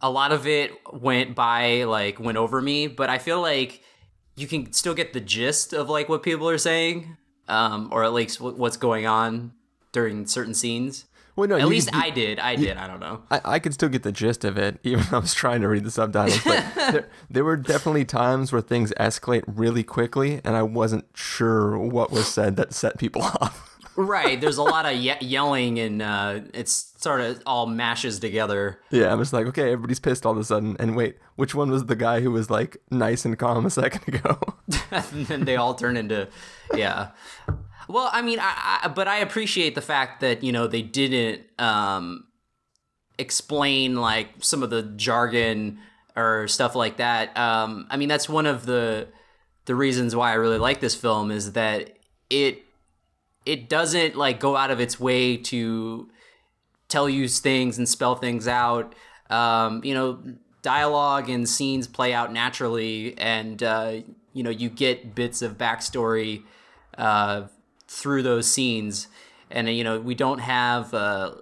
a 0.00 0.10
lot 0.10 0.32
of 0.32 0.46
it 0.46 0.72
went 0.92 1.34
by 1.34 1.84
like 1.84 2.18
went 2.20 2.38
over 2.38 2.60
me, 2.62 2.86
but 2.86 3.10
I 3.10 3.18
feel 3.18 3.40
like 3.40 3.82
you 4.36 4.46
can 4.46 4.72
still 4.72 4.94
get 4.94 5.12
the 5.12 5.20
gist 5.20 5.72
of 5.72 5.88
like 5.88 6.08
what 6.08 6.22
people 6.22 6.48
are 6.48 6.58
saying, 6.58 7.16
um, 7.48 7.88
or 7.92 8.04
at 8.04 8.12
least 8.12 8.40
what- 8.40 8.56
what's 8.56 8.76
going 8.76 9.04
on 9.06 9.52
during 9.92 10.26
certain 10.26 10.54
scenes. 10.54 11.06
well, 11.34 11.48
no, 11.48 11.56
At 11.56 11.62
you- 11.62 11.66
least 11.68 11.90
you- 11.92 12.00
I 12.00 12.10
did. 12.10 12.38
I 12.40 12.54
did. 12.56 12.76
I 12.76 12.86
don't 12.86 13.00
know. 13.00 13.22
I, 13.30 13.40
I 13.44 13.58
could 13.58 13.72
still 13.74 13.88
get 13.88 14.02
the 14.04 14.12
gist 14.12 14.44
of 14.44 14.56
it, 14.58 14.78
even 14.84 15.04
though 15.10 15.16
I 15.18 15.20
was 15.20 15.34
trying 15.34 15.60
to 15.62 15.68
read 15.68 15.84
the 15.84 15.90
subtitles. 15.90 16.40
But 16.44 16.64
there, 16.76 17.08
there 17.30 17.44
were 17.44 17.56
definitely 17.56 18.04
times 18.04 18.52
where 18.52 18.60
things 18.60 18.92
escalate 18.98 19.42
really 19.46 19.82
quickly, 19.84 20.40
and 20.44 20.56
I 20.56 20.62
wasn't 20.62 21.04
sure 21.14 21.76
what 21.78 22.10
was 22.12 22.26
said 22.28 22.56
that 22.56 22.72
set 22.72 22.98
people 22.98 23.22
off. 23.40 23.77
Right. 23.98 24.40
There's 24.40 24.58
a 24.58 24.62
lot 24.62 24.86
of 24.86 24.94
ye- 24.94 25.18
yelling, 25.20 25.80
and 25.80 26.00
uh, 26.00 26.40
it's 26.54 26.92
sort 26.98 27.20
of 27.20 27.42
all 27.44 27.66
mashes 27.66 28.20
together. 28.20 28.78
Yeah, 28.90 29.06
I 29.06 29.14
was 29.16 29.32
like, 29.32 29.46
okay, 29.46 29.72
everybody's 29.72 29.98
pissed 29.98 30.24
all 30.24 30.30
of 30.30 30.38
a 30.38 30.44
sudden. 30.44 30.76
And 30.78 30.94
wait, 30.94 31.16
which 31.34 31.52
one 31.52 31.68
was 31.68 31.86
the 31.86 31.96
guy 31.96 32.20
who 32.20 32.30
was 32.30 32.48
like 32.48 32.76
nice 32.92 33.24
and 33.24 33.36
calm 33.36 33.66
a 33.66 33.70
second 33.70 34.06
ago? 34.14 34.38
and 34.92 35.26
then 35.26 35.44
they 35.46 35.56
all 35.56 35.74
turn 35.74 35.96
into, 35.96 36.28
yeah. 36.76 37.08
Well, 37.88 38.08
I 38.12 38.22
mean, 38.22 38.38
I, 38.38 38.82
I 38.84 38.88
but 38.88 39.08
I 39.08 39.18
appreciate 39.18 39.74
the 39.74 39.82
fact 39.82 40.20
that 40.20 40.44
you 40.44 40.52
know 40.52 40.68
they 40.68 40.82
didn't 40.82 41.42
um, 41.58 42.28
explain 43.18 43.96
like 43.96 44.28
some 44.38 44.62
of 44.62 44.70
the 44.70 44.82
jargon 44.82 45.80
or 46.14 46.46
stuff 46.46 46.76
like 46.76 46.98
that. 46.98 47.36
Um, 47.36 47.88
I 47.90 47.96
mean, 47.96 48.08
that's 48.08 48.28
one 48.28 48.46
of 48.46 48.64
the 48.64 49.08
the 49.64 49.74
reasons 49.74 50.14
why 50.14 50.30
I 50.30 50.34
really 50.34 50.58
like 50.58 50.78
this 50.78 50.94
film 50.94 51.32
is 51.32 51.54
that 51.54 51.98
it 52.30 52.62
it 53.48 53.70
doesn't 53.70 54.14
like 54.14 54.38
go 54.38 54.56
out 54.56 54.70
of 54.70 54.78
its 54.78 55.00
way 55.00 55.34
to 55.34 56.10
tell 56.88 57.08
you 57.08 57.26
things 57.26 57.78
and 57.78 57.88
spell 57.88 58.14
things 58.14 58.46
out. 58.46 58.94
Um, 59.30 59.82
you 59.82 59.94
know, 59.94 60.22
dialogue 60.60 61.30
and 61.30 61.48
scenes 61.48 61.88
play 61.88 62.12
out 62.12 62.30
naturally, 62.30 63.16
and 63.16 63.62
uh, 63.62 64.00
you 64.34 64.42
know 64.42 64.50
you 64.50 64.68
get 64.68 65.14
bits 65.14 65.40
of 65.40 65.56
backstory 65.56 66.42
uh, 66.98 67.44
through 67.86 68.22
those 68.22 68.46
scenes. 68.46 69.08
And 69.50 69.66
you 69.70 69.82
know 69.82 69.98
we 69.98 70.14
don't 70.14 70.40
have 70.40 70.92
uh, 70.92 71.32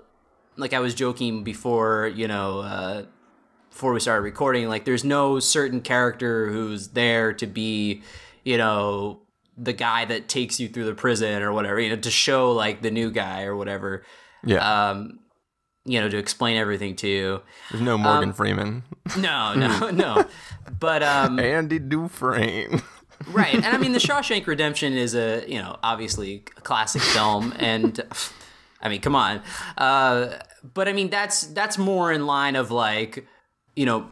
like 0.57 0.73
I 0.73 0.79
was 0.79 0.95
joking 0.95 1.43
before. 1.45 2.07
You 2.07 2.29
know. 2.29 2.61
Uh, 2.61 3.05
before 3.69 3.93
we 3.93 4.01
started 4.01 4.23
recording, 4.23 4.71
like 4.71 4.87
there's 4.87 5.05
no 5.05 5.39
certain 5.39 5.83
character 5.83 6.51
who's 6.51 6.89
there 6.89 7.35
to 7.35 7.47
be, 7.47 8.01
you 8.43 8.57
know, 8.57 9.21
the 9.57 9.73
guy 9.73 10.05
that 10.05 10.29
takes 10.29 10.61
you 10.61 10.69
through 10.69 10.85
the 10.85 10.95
prison 10.95 11.43
or 11.43 11.53
whatever, 11.53 11.81
you 11.81 11.89
know, 11.91 11.97
to 11.97 12.11
show 12.11 12.53
like 12.53 12.83
the 12.83 12.91
new 12.91 13.11
guy 13.11 13.45
or 13.45 13.57
whatever. 13.57 14.05
yeah, 14.45 14.91
Um, 14.91 15.21
you 15.85 16.01
know, 16.01 16.09
to 16.09 16.19
explain 16.19 16.57
everything 16.57 16.97
to 16.97 17.09
you. 17.09 17.43
there's 17.71 17.83
no 17.83 17.97
Morgan 17.97 18.33
Freeman. 18.33 18.83
No, 19.19 19.55
no, 19.57 19.91
no. 19.91 20.25
But 20.81 21.03
um, 21.03 21.39
Andy 21.39 21.79
Dufresne. 21.79 22.83
right, 23.29 23.55
and 23.55 23.65
I 23.67 23.79
mean, 23.79 23.93
The 23.93 23.99
Shawshank 24.09 24.47
Redemption 24.47 24.93
is 24.95 25.15
a 25.15 25.45
you 25.49 25.59
know 25.59 25.79
obviously 25.83 26.45
a 26.57 26.61
classic 26.61 27.03
film, 27.03 27.55
and 27.59 28.01
I 28.83 28.89
mean, 28.89 29.01
come 29.01 29.15
on. 29.15 29.43
Uh, 29.79 30.39
but 30.75 30.89
I 30.89 30.93
mean, 30.93 31.09
that's 31.09 31.43
that's 31.47 31.79
more 31.79 32.13
in 32.13 32.27
line 32.27 32.57
of 32.57 32.71
like 32.73 33.25
you 33.77 33.87
know 33.87 34.11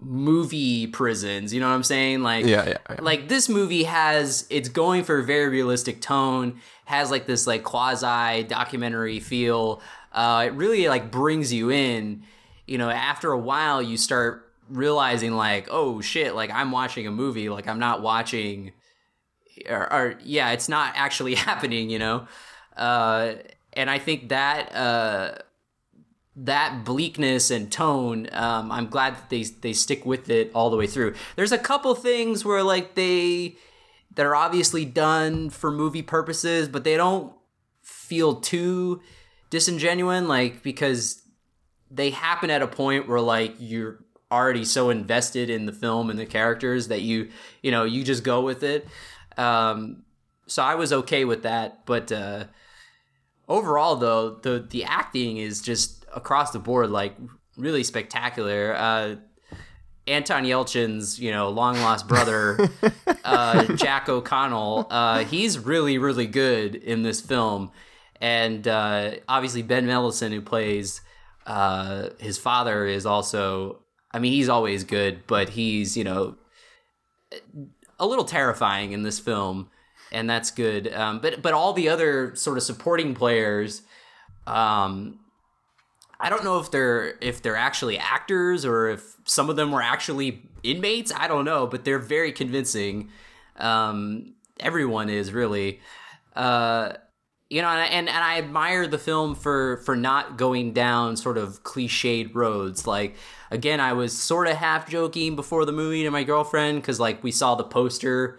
movie 0.00 0.86
prisons. 0.86 1.52
You 1.52 1.60
know 1.60 1.68
what 1.68 1.74
I'm 1.74 1.82
saying? 1.82 2.22
Like 2.22 2.46
Yeah, 2.46 2.68
yeah, 2.68 2.78
yeah. 2.88 2.96
like 3.00 3.28
this 3.28 3.48
movie 3.48 3.84
has 3.84 4.46
it's 4.50 4.68
going 4.68 5.04
for 5.04 5.18
a 5.18 5.24
very 5.24 5.48
realistic 5.48 6.00
tone 6.00 6.60
has 6.86 7.10
like 7.10 7.26
this 7.26 7.46
like 7.46 7.62
quasi 7.62 8.42
documentary 8.44 9.20
feel 9.20 9.80
uh 10.12 10.44
it 10.46 10.52
really 10.54 10.88
like 10.88 11.10
brings 11.10 11.52
you 11.52 11.70
in 11.70 12.24
you 12.66 12.76
know 12.76 12.90
after 12.90 13.30
a 13.30 13.38
while 13.38 13.80
you 13.80 13.96
start 13.96 14.52
realizing 14.68 15.32
like 15.36 15.68
oh 15.70 16.00
shit 16.00 16.34
like 16.34 16.50
i'm 16.50 16.72
watching 16.72 17.06
a 17.06 17.10
movie 17.10 17.48
like 17.48 17.68
i'm 17.68 17.78
not 17.78 18.02
watching 18.02 18.72
or, 19.68 19.92
or 19.92 20.18
yeah 20.24 20.50
it's 20.50 20.68
not 20.68 20.92
actually 20.96 21.34
happening 21.46 21.90
you 21.90 21.98
know 21.98 22.26
uh 22.76 23.34
and 23.74 23.88
i 23.88 23.98
think 23.98 24.30
that 24.30 24.74
uh 24.74 25.34
that 26.44 26.84
bleakness 26.84 27.50
and 27.50 27.70
tone, 27.70 28.28
um, 28.32 28.72
I'm 28.72 28.88
glad 28.88 29.16
that 29.16 29.30
they 29.30 29.42
they 29.42 29.72
stick 29.72 30.06
with 30.06 30.30
it 30.30 30.50
all 30.54 30.70
the 30.70 30.76
way 30.76 30.86
through. 30.86 31.14
There's 31.36 31.52
a 31.52 31.58
couple 31.58 31.94
things 31.94 32.44
where 32.44 32.62
like 32.62 32.94
they 32.94 33.56
that 34.14 34.26
are 34.26 34.34
obviously 34.34 34.84
done 34.84 35.50
for 35.50 35.70
movie 35.70 36.02
purposes, 36.02 36.68
but 36.68 36.84
they 36.84 36.96
don't 36.96 37.32
feel 37.82 38.36
too 38.36 39.00
disingenuine, 39.50 40.26
like 40.26 40.62
because 40.62 41.22
they 41.90 42.10
happen 42.10 42.50
at 42.50 42.62
a 42.62 42.66
point 42.66 43.08
where 43.08 43.20
like 43.20 43.54
you're 43.58 43.98
already 44.32 44.64
so 44.64 44.90
invested 44.90 45.50
in 45.50 45.66
the 45.66 45.72
film 45.72 46.08
and 46.08 46.18
the 46.18 46.26
characters 46.26 46.88
that 46.88 47.02
you 47.02 47.28
you 47.62 47.70
know 47.70 47.84
you 47.84 48.02
just 48.02 48.24
go 48.24 48.40
with 48.40 48.62
it. 48.62 48.88
Um, 49.36 50.04
so 50.46 50.62
I 50.62 50.74
was 50.74 50.92
okay 50.92 51.24
with 51.24 51.42
that, 51.42 51.84
but 51.84 52.10
uh, 52.10 52.44
overall 53.48 53.96
though 53.96 54.30
the 54.30 54.66
the 54.70 54.84
acting 54.84 55.36
is 55.36 55.60
just 55.60 55.99
across 56.14 56.50
the 56.50 56.58
board 56.58 56.90
like 56.90 57.16
really 57.56 57.84
spectacular 57.84 58.74
uh 58.76 59.16
anton 60.06 60.44
yelchin's 60.44 61.20
you 61.20 61.30
know 61.30 61.48
long 61.48 61.78
lost 61.80 62.08
brother 62.08 62.68
uh 63.24 63.64
jack 63.74 64.08
o'connell 64.08 64.86
uh 64.90 65.24
he's 65.24 65.58
really 65.58 65.98
really 65.98 66.26
good 66.26 66.74
in 66.74 67.02
this 67.02 67.20
film 67.20 67.70
and 68.20 68.66
uh 68.66 69.12
obviously 69.28 69.62
ben 69.62 69.86
Mendelsohn, 69.86 70.32
who 70.32 70.40
plays 70.40 71.00
uh 71.46 72.08
his 72.18 72.38
father 72.38 72.86
is 72.86 73.06
also 73.06 73.80
i 74.12 74.18
mean 74.18 74.32
he's 74.32 74.48
always 74.48 74.84
good 74.84 75.26
but 75.26 75.50
he's 75.50 75.96
you 75.96 76.04
know 76.04 76.36
a 78.00 78.06
little 78.06 78.24
terrifying 78.24 78.92
in 78.92 79.02
this 79.02 79.20
film, 79.20 79.68
and 80.10 80.28
that's 80.28 80.50
good. 80.50 80.92
Um, 80.92 81.20
but 81.20 81.42
but 81.42 81.52
all 81.52 81.72
the 81.72 81.88
other 81.88 82.34
sort 82.34 82.56
of 82.56 82.64
supporting 82.64 83.14
players, 83.14 83.82
um, 84.46 85.19
I 86.20 86.28
don't 86.28 86.44
know 86.44 86.58
if 86.58 86.70
they're 86.70 87.14
if 87.20 87.40
they're 87.40 87.56
actually 87.56 87.98
actors 87.98 88.64
or 88.64 88.88
if 88.88 89.16
some 89.24 89.48
of 89.48 89.56
them 89.56 89.72
were 89.72 89.82
actually 89.82 90.42
inmates. 90.62 91.12
I 91.16 91.26
don't 91.28 91.44
know, 91.44 91.66
but 91.66 91.84
they're 91.84 91.98
very 91.98 92.30
convincing. 92.30 93.10
Um, 93.56 94.34
everyone 94.58 95.08
is 95.08 95.32
really. 95.32 95.80
Uh, 96.36 96.92
you 97.48 97.62
know, 97.62 97.68
and, 97.68 97.92
and 97.92 98.08
and 98.08 98.24
I 98.24 98.38
admire 98.38 98.86
the 98.86 98.98
film 98.98 99.34
for 99.34 99.78
for 99.78 99.96
not 99.96 100.36
going 100.36 100.72
down 100.72 101.16
sort 101.16 101.36
of 101.36 101.64
cliched 101.64 102.34
roads. 102.34 102.86
Like 102.86 103.16
again, 103.50 103.80
I 103.80 103.94
was 103.94 104.16
sort 104.16 104.46
of 104.46 104.56
half 104.56 104.88
joking 104.88 105.34
before 105.34 105.64
the 105.64 105.72
movie 105.72 106.04
to 106.04 106.10
my 106.10 106.22
girlfriend 106.22 106.80
because 106.80 107.00
like 107.00 107.24
we 107.24 107.32
saw 107.32 107.56
the 107.56 107.64
poster 107.64 108.38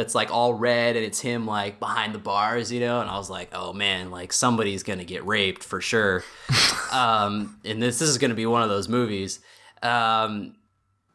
that's 0.00 0.14
like 0.14 0.30
all 0.30 0.54
red 0.54 0.96
and 0.96 1.04
it's 1.04 1.20
him 1.20 1.44
like 1.46 1.78
behind 1.78 2.14
the 2.14 2.18
bars, 2.18 2.72
you 2.72 2.80
know, 2.80 3.02
and 3.02 3.10
I 3.10 3.18
was 3.18 3.28
like, 3.28 3.50
oh 3.52 3.74
man, 3.74 4.10
like 4.10 4.32
somebody's 4.32 4.82
gonna 4.82 5.04
get 5.04 5.26
raped 5.26 5.62
for 5.62 5.82
sure. 5.82 6.24
um, 6.90 7.60
and 7.66 7.82
this 7.82 7.98
this 7.98 8.08
is 8.08 8.16
gonna 8.16 8.32
be 8.32 8.46
one 8.46 8.62
of 8.62 8.70
those 8.70 8.88
movies. 8.88 9.40
Um, 9.82 10.56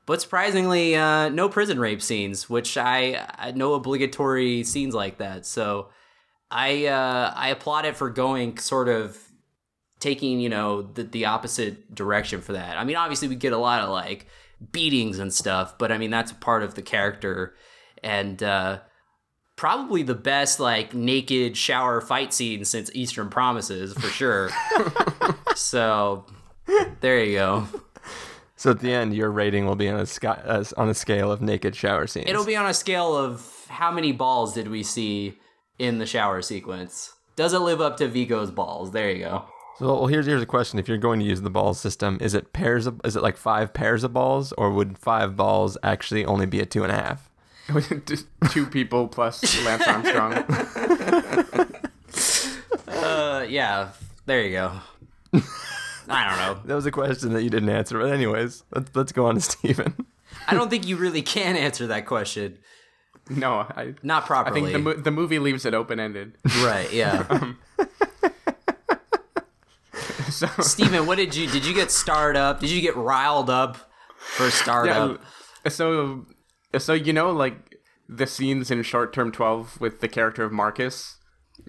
but 0.05 0.21
surprisingly, 0.21 0.95
uh, 0.95 1.29
no 1.29 1.49
prison 1.49 1.79
rape 1.79 1.99
scenes, 1.99 2.47
which 2.47 2.77
I, 2.77 3.27
I 3.39 3.51
no 3.53 3.73
obligatory 3.73 4.63
scenes 4.63 4.93
like 4.93 5.17
that. 5.17 5.47
So 5.47 5.89
I 6.51 6.85
uh, 6.85 7.33
I 7.35 7.49
applaud 7.49 7.85
it 7.85 7.97
for 7.97 8.11
going 8.11 8.59
sort 8.59 8.87
of 8.87 9.17
taking 9.99 10.39
you 10.39 10.49
know 10.49 10.83
the 10.83 11.05
the 11.05 11.25
opposite 11.25 11.95
direction 11.95 12.39
for 12.39 12.53
that. 12.53 12.77
I 12.77 12.83
mean, 12.83 12.97
obviously 12.97 13.29
we 13.29 13.35
get 13.35 13.51
a 13.51 13.57
lot 13.57 13.81
of 13.81 13.89
like 13.89 14.27
beatings 14.71 15.17
and 15.17 15.33
stuff, 15.33 15.75
but 15.79 15.91
I 15.91 15.97
mean 15.97 16.11
that's 16.11 16.31
a 16.31 16.35
part 16.35 16.61
of 16.61 16.75
the 16.75 16.83
character 16.83 17.55
and 18.05 18.41
uh, 18.41 18.79
probably 19.55 20.03
the 20.03 20.15
best 20.15 20.59
like 20.59 20.93
naked 20.93 21.57
shower 21.57 21.99
fight 21.99 22.33
scene 22.33 22.63
since 22.63 22.89
Eastern 22.93 23.29
Promises 23.29 23.93
for 23.93 24.07
sure. 24.07 24.51
so 25.55 26.25
there 27.01 27.23
you 27.23 27.33
go. 27.33 27.67
So 28.55 28.71
at 28.71 28.79
the 28.79 28.93
end, 28.93 29.13
your 29.13 29.31
rating 29.31 29.65
will 29.65 29.75
be 29.75 29.89
on 29.89 29.99
a 29.99 30.27
uh, 30.27 30.63
on 30.77 30.87
a 30.87 30.93
scale 30.93 31.31
of 31.31 31.41
naked 31.41 31.75
shower 31.75 32.07
scenes. 32.07 32.29
It'll 32.29 32.45
be 32.45 32.55
on 32.55 32.67
a 32.67 32.73
scale 32.73 33.15
of 33.15 33.65
how 33.67 33.91
many 33.91 34.11
balls 34.11 34.53
did 34.53 34.69
we 34.69 34.83
see 34.83 35.37
in 35.77 35.97
the 35.97 36.05
shower 36.05 36.41
sequence? 36.41 37.13
Does 37.35 37.53
it 37.53 37.59
live 37.59 37.81
up 37.81 37.97
to 37.97 38.07
Viggo's 38.07 38.51
balls? 38.51 38.91
There 38.91 39.11
you 39.11 39.25
go. 39.25 39.45
So 39.77 39.87
well, 39.87 40.07
here's 40.07 40.25
here's 40.25 40.41
a 40.41 40.45
question: 40.45 40.79
If 40.79 40.87
you're 40.87 40.97
going 40.97 41.19
to 41.19 41.25
use 41.25 41.41
the 41.41 41.49
ball 41.49 41.73
system, 41.73 42.17
is 42.21 42.33
it 42.33 42.53
pairs 42.53 42.87
of 42.87 43.01
is 43.03 43.17
it 43.17 43.23
like 43.23 43.35
five 43.35 43.73
pairs 43.73 44.05
of 44.05 44.13
balls, 44.13 44.53
or 44.53 44.71
would 44.71 44.97
five 44.97 45.35
balls 45.35 45.77
actually 45.83 46.23
only 46.23 46.45
be 46.45 46.61
a 46.61 46.65
two 46.65 46.83
and 46.83 46.93
a 46.93 46.95
half? 46.95 47.29
Just 48.05 48.27
two 48.51 48.65
people 48.65 49.07
plus 49.07 49.63
Lance 49.65 49.87
Armstrong. 49.87 50.33
uh, 52.87 53.45
yeah. 53.47 53.89
There 54.25 54.41
you 54.43 54.51
go. 54.51 54.71
I 56.07 56.29
don't 56.29 56.37
know. 56.37 56.61
That 56.65 56.75
was 56.75 56.85
a 56.85 56.91
question 56.91 57.33
that 57.33 57.43
you 57.43 57.49
didn't 57.49 57.69
answer, 57.69 57.99
but 57.99 58.11
anyways, 58.11 58.63
let's 58.73 58.95
let's 58.95 59.11
go 59.11 59.25
on 59.25 59.35
to 59.35 59.41
Steven. 59.41 60.05
I 60.47 60.53
don't 60.53 60.69
think 60.69 60.87
you 60.87 60.97
really 60.97 61.21
can 61.21 61.55
answer 61.55 61.87
that 61.87 62.05
question. 62.05 62.59
No, 63.29 63.61
I 63.61 63.95
not 64.03 64.25
properly. 64.25 64.61
I 64.61 64.63
think 64.63 64.73
the 64.73 64.79
mo- 64.79 65.01
the 65.01 65.11
movie 65.11 65.39
leaves 65.39 65.65
it 65.65 65.73
open 65.73 65.99
ended. 65.99 66.37
Right. 66.61 66.91
Yeah. 66.93 67.25
um, 67.29 67.57
so 70.29 70.47
Steven, 70.59 71.07
what 71.07 71.17
did 71.17 71.35
you 71.35 71.47
did 71.49 71.65
you 71.65 71.73
get 71.73 71.89
starred 71.91 72.37
up? 72.37 72.59
Did 72.59 72.69
you 72.69 72.81
get 72.81 72.95
riled 72.95 73.49
up 73.49 73.77
for 74.17 74.51
startup? 74.51 75.21
Yeah, 75.63 75.71
so 75.71 76.27
so 76.77 76.93
you 76.93 77.13
know 77.13 77.31
like 77.31 77.77
the 78.07 78.27
scenes 78.27 78.69
in 78.69 78.83
short 78.83 79.13
term 79.13 79.31
12 79.31 79.79
with 79.81 79.99
the 79.99 80.07
character 80.07 80.43
of 80.43 80.51
Marcus 80.51 81.17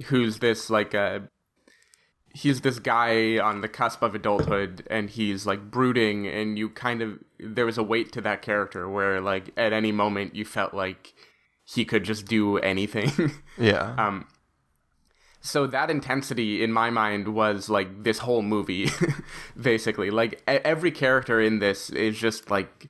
who's 0.06 0.38
this 0.38 0.68
like 0.70 0.94
uh 0.94 1.20
he's 2.36 2.60
this 2.60 2.78
guy 2.78 3.38
on 3.38 3.62
the 3.62 3.68
cusp 3.68 4.02
of 4.02 4.14
adulthood 4.14 4.86
and 4.90 5.10
he's 5.10 5.46
like 5.46 5.70
brooding 5.70 6.26
and 6.26 6.58
you 6.58 6.68
kind 6.68 7.00
of 7.00 7.18
there 7.38 7.64
was 7.64 7.78
a 7.78 7.82
weight 7.82 8.12
to 8.12 8.20
that 8.20 8.42
character 8.42 8.88
where 8.88 9.20
like 9.20 9.50
at 9.56 9.72
any 9.72 9.90
moment 9.90 10.34
you 10.34 10.44
felt 10.44 10.74
like 10.74 11.14
he 11.64 11.84
could 11.84 12.04
just 12.04 12.26
do 12.26 12.58
anything. 12.58 13.32
yeah. 13.58 13.94
Um 13.96 14.26
so 15.40 15.66
that 15.66 15.90
intensity 15.90 16.62
in 16.62 16.72
my 16.72 16.90
mind 16.90 17.28
was 17.28 17.70
like 17.70 18.02
this 18.02 18.18
whole 18.18 18.42
movie 18.42 18.90
basically 19.60 20.10
like 20.10 20.42
every 20.46 20.90
character 20.90 21.40
in 21.40 21.60
this 21.60 21.88
is 21.90 22.18
just 22.18 22.50
like 22.50 22.88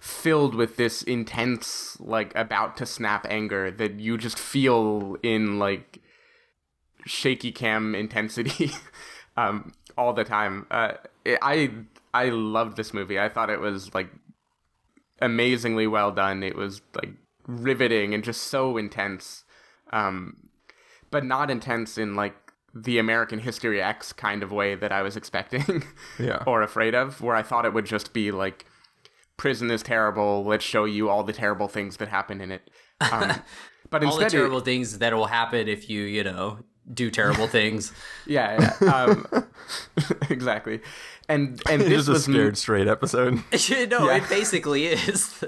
filled 0.00 0.54
with 0.54 0.76
this 0.76 1.02
intense 1.02 1.98
like 2.00 2.34
about 2.34 2.74
to 2.74 2.86
snap 2.86 3.26
anger 3.28 3.70
that 3.70 4.00
you 4.00 4.16
just 4.16 4.38
feel 4.38 5.14
in 5.22 5.58
like 5.58 6.00
shaky 7.04 7.52
cam 7.52 7.94
intensity 7.94 8.70
um 9.36 9.72
all 9.98 10.14
the 10.14 10.24
time. 10.24 10.66
Uh 10.70 10.92
i 11.42 11.70
i 12.14 12.30
loved 12.30 12.78
this 12.78 12.94
movie. 12.94 13.20
I 13.20 13.28
thought 13.28 13.50
it 13.50 13.60
was 13.60 13.94
like 13.94 14.10
amazingly 15.20 15.86
well 15.86 16.10
done. 16.10 16.42
It 16.42 16.56
was 16.56 16.80
like 16.94 17.10
riveting 17.46 18.14
and 18.14 18.24
just 18.24 18.44
so 18.44 18.78
intense. 18.78 19.44
Um 19.92 20.48
but 21.10 21.26
not 21.26 21.50
intense 21.50 21.98
in 21.98 22.14
like 22.14 22.34
the 22.74 22.98
American 22.98 23.40
History 23.40 23.82
X 23.82 24.14
kind 24.14 24.42
of 24.42 24.50
way 24.50 24.76
that 24.76 24.92
I 24.92 25.02
was 25.02 25.16
expecting 25.16 25.82
yeah. 26.18 26.42
or 26.46 26.62
afraid 26.62 26.94
of, 26.94 27.20
where 27.20 27.34
I 27.34 27.42
thought 27.42 27.64
it 27.64 27.74
would 27.74 27.84
just 27.84 28.12
be 28.12 28.30
like 28.30 28.64
prison 29.40 29.70
is 29.70 29.82
terrible. 29.82 30.44
Let's 30.44 30.66
show 30.66 30.84
you 30.84 31.08
all 31.08 31.24
the 31.24 31.32
terrible 31.32 31.66
things 31.66 31.96
that 31.96 32.08
happen 32.08 32.42
in 32.42 32.52
it. 32.52 32.68
Um, 33.00 33.40
but 33.90 34.04
all 34.04 34.10
instead, 34.10 34.26
the 34.26 34.36
terrible 34.36 34.58
it, 34.58 34.66
things 34.66 34.98
that 34.98 35.14
will 35.14 35.28
happen 35.28 35.66
if 35.66 35.88
you, 35.88 36.02
you 36.02 36.22
know, 36.22 36.58
do 36.92 37.10
terrible 37.10 37.46
things. 37.58 37.90
yeah, 38.26 38.76
yeah 38.82 38.92
um, 38.92 39.26
exactly. 40.30 40.80
And 41.26 41.62
and 41.70 41.80
this 41.80 42.06
was 42.06 42.28
a 42.28 42.32
scared 42.32 42.58
straight 42.58 42.86
episode. 42.86 43.36
no, 43.88 44.10
yeah. 44.10 44.16
it 44.16 44.28
basically 44.28 44.88
is. 44.88 45.42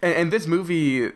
and, 0.00 0.14
and 0.14 0.32
this 0.32 0.46
movie 0.46 1.12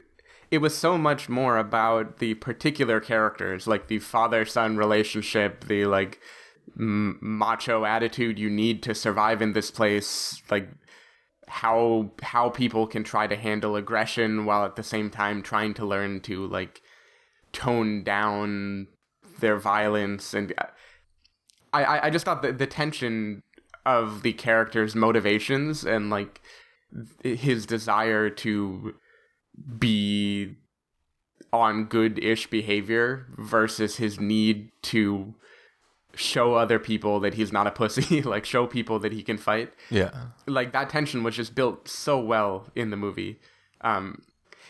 it 0.51 0.59
was 0.59 0.77
so 0.77 0.99
much 0.99 1.31
more 1.31 1.57
about 1.57 2.19
the 2.19 2.35
particular 2.35 3.01
characters, 3.01 3.67
like 3.67 3.87
the 3.87 3.99
father 3.99 4.45
son 4.45 4.77
relationship, 4.77 5.65
the 5.69 5.87
like 5.87 6.21
m- 6.79 7.19
macho 7.23 7.87
attitude 7.87 8.39
you 8.39 8.51
need 8.51 8.83
to 8.83 8.95
survive 8.95 9.41
in 9.41 9.55
this 9.55 9.71
place, 9.71 10.43
like 10.51 10.69
how 11.51 12.11
how 12.23 12.49
people 12.49 12.87
can 12.87 13.03
try 13.03 13.27
to 13.27 13.37
handle 13.37 13.77
aggression 13.77 14.45
while 14.45 14.65
at 14.65 14.77
the 14.77 14.83
same 14.83 15.11
time 15.11 15.43
trying 15.43 15.75
to 15.75 15.85
learn 15.85 16.21
to 16.21 16.47
like 16.47 16.81
tone 17.53 18.05
down 18.05 18.87
their 19.41 19.57
violence 19.57 20.33
and 20.33 20.53
uh, 20.59 20.67
I 21.73 22.07
I 22.07 22.11
just 22.11 22.25
thought 22.25 22.43
that 22.43 22.59
the 22.59 22.67
tension 22.67 23.43
of 23.85 24.23
the 24.23 24.33
character's 24.33 24.95
motivations 24.95 25.85
and 25.85 26.11
like 26.11 26.41
his 27.23 27.67
desire 27.67 28.31
to 28.31 28.95
be 29.79 30.55
on 31.53 31.87
good-ish 31.87 32.49
behavior 32.49 33.27
versus 33.37 33.97
his 33.97 34.21
need 34.21 34.71
to 34.83 35.35
show 36.15 36.55
other 36.55 36.79
people 36.79 37.21
that 37.21 37.35
he's 37.35 37.53
not 37.53 37.67
a 37.67 37.71
pussy, 37.71 38.23
like 38.35 38.45
show 38.45 38.67
people 38.67 38.99
that 38.99 39.13
he 39.13 39.23
can 39.23 39.39
fight. 39.39 39.73
Yeah. 39.91 40.11
Like 40.47 40.73
that 40.73 40.91
tension 40.91 41.23
was 41.23 41.37
just 41.37 41.55
built 41.55 41.89
so 41.89 42.19
well 42.19 42.67
in 42.75 42.91
the 42.91 42.97
movie. 42.97 43.41
Um 43.81 44.23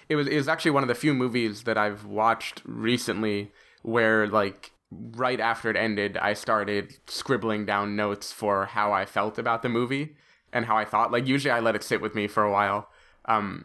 it 0.09 0.17
was 0.17 0.27
it 0.27 0.37
was 0.37 0.49
actually 0.49 0.73
one 0.73 0.83
of 0.83 0.89
the 0.89 0.95
few 0.95 1.15
movies 1.15 1.65
that 1.65 1.79
I've 1.79 2.05
watched 2.05 2.63
recently 2.65 3.53
where 3.83 4.27
like 4.27 4.73
right 4.91 5.41
after 5.41 5.71
it 5.71 5.77
ended 5.77 6.17
I 6.17 6.35
started 6.35 6.99
scribbling 7.07 7.65
down 7.65 7.97
notes 7.97 8.33
for 8.33 8.67
how 8.67 8.93
I 8.93 9.07
felt 9.07 9.39
about 9.39 9.63
the 9.63 9.69
movie 9.69 10.17
and 10.53 10.67
how 10.67 10.77
I 10.77 10.85
thought 10.85 11.13
like 11.13 11.27
usually 11.27 11.53
I 11.53 11.61
let 11.61 11.77
it 11.77 11.85
sit 11.85 12.01
with 12.01 12.15
me 12.15 12.27
for 12.27 12.43
a 12.43 12.53
while. 12.53 12.89
Um 13.25 13.65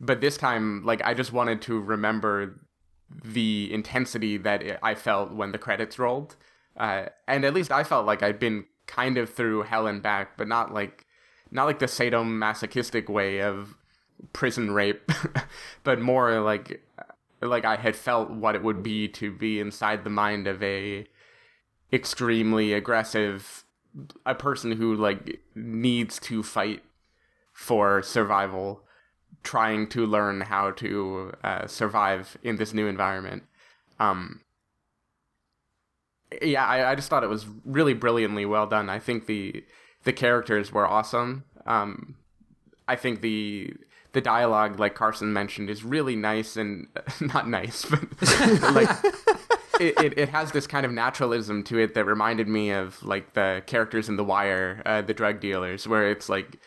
but 0.00 0.20
this 0.20 0.36
time 0.36 0.84
like 0.84 1.02
I 1.04 1.14
just 1.14 1.32
wanted 1.32 1.62
to 1.62 1.80
remember 1.80 2.60
the 3.24 3.72
intensity 3.72 4.36
that 4.36 4.78
I 4.82 4.94
felt 4.94 5.32
when 5.32 5.52
the 5.52 5.58
credits 5.58 5.98
rolled 5.98 6.36
uh, 6.78 7.06
and 7.26 7.44
at 7.44 7.54
least 7.54 7.72
I 7.72 7.84
felt 7.84 8.06
like 8.06 8.22
I'd 8.22 8.38
been 8.38 8.64
kind 8.86 9.18
of 9.18 9.32
through 9.32 9.62
hell 9.62 9.86
and 9.86 10.02
back, 10.02 10.36
but 10.36 10.48
not 10.48 10.72
like 10.72 11.06
not 11.50 11.64
like 11.64 11.78
the 11.78 11.86
sadomasochistic 11.86 13.08
way 13.08 13.40
of 13.40 13.76
prison 14.32 14.70
rape, 14.70 15.10
but 15.84 16.00
more 16.00 16.40
like 16.40 16.80
like 17.40 17.64
I 17.64 17.76
had 17.76 17.96
felt 17.96 18.30
what 18.30 18.54
it 18.54 18.62
would 18.62 18.82
be 18.82 19.08
to 19.08 19.30
be 19.32 19.60
inside 19.60 20.04
the 20.04 20.10
mind 20.10 20.46
of 20.46 20.62
a 20.62 21.06
extremely 21.92 22.72
aggressive 22.72 23.64
a 24.26 24.34
person 24.34 24.72
who 24.72 24.94
like 24.94 25.40
needs 25.54 26.18
to 26.20 26.42
fight 26.42 26.82
for 27.52 28.02
survival 28.02 28.82
trying 29.42 29.88
to 29.88 30.04
learn 30.04 30.42
how 30.42 30.70
to 30.72 31.32
uh, 31.42 31.66
survive 31.66 32.36
in 32.42 32.56
this 32.56 32.74
new 32.74 32.86
environment. 32.86 33.44
Um 33.98 34.42
yeah, 36.42 36.64
I, 36.64 36.92
I 36.92 36.94
just 36.94 37.08
thought 37.08 37.24
it 37.24 37.28
was 37.28 37.46
really 37.64 37.94
brilliantly 37.94 38.46
well 38.46 38.66
done. 38.66 38.88
I 38.88 38.98
think 38.98 39.26
the 39.26 39.64
the 40.04 40.12
characters 40.12 40.72
were 40.72 40.86
awesome. 40.86 41.44
Um, 41.66 42.16
I 42.86 42.96
think 42.96 43.20
the 43.20 43.72
the 44.12 44.20
dialogue, 44.20 44.78
like 44.80 44.94
Carson 44.94 45.32
mentioned, 45.32 45.70
is 45.70 45.84
really 45.84 46.16
nice 46.16 46.56
and 46.56 46.88
not 47.20 47.48
nice, 47.48 47.84
but 47.84 48.00
like 48.74 48.88
it, 49.80 49.98
it, 50.00 50.18
it, 50.18 50.28
has 50.30 50.52
this 50.52 50.66
kind 50.66 50.86
of 50.86 50.92
naturalism 50.92 51.62
to 51.64 51.78
it 51.78 51.94
that 51.94 52.04
reminded 52.04 52.48
me 52.48 52.70
of 52.70 53.02
like 53.02 53.34
the 53.34 53.62
characters 53.66 54.08
in 54.08 54.16
The 54.16 54.24
Wire, 54.24 54.82
uh, 54.86 55.02
the 55.02 55.14
drug 55.14 55.40
dealers, 55.40 55.86
where 55.86 56.10
it's 56.10 56.28
like 56.28 56.58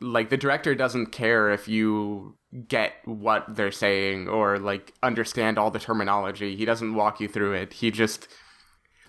like 0.00 0.30
the 0.30 0.36
director 0.36 0.74
doesn't 0.74 1.06
care 1.06 1.50
if 1.50 1.66
you 1.66 2.36
get 2.68 2.92
what 3.04 3.44
they're 3.48 3.72
saying 3.72 4.28
or 4.28 4.58
like 4.58 4.94
understand 5.02 5.58
all 5.58 5.70
the 5.70 5.78
terminology. 5.78 6.56
He 6.56 6.64
doesn't 6.64 6.94
walk 6.94 7.20
you 7.20 7.28
through 7.28 7.54
it. 7.54 7.74
He 7.74 7.90
just 7.90 8.28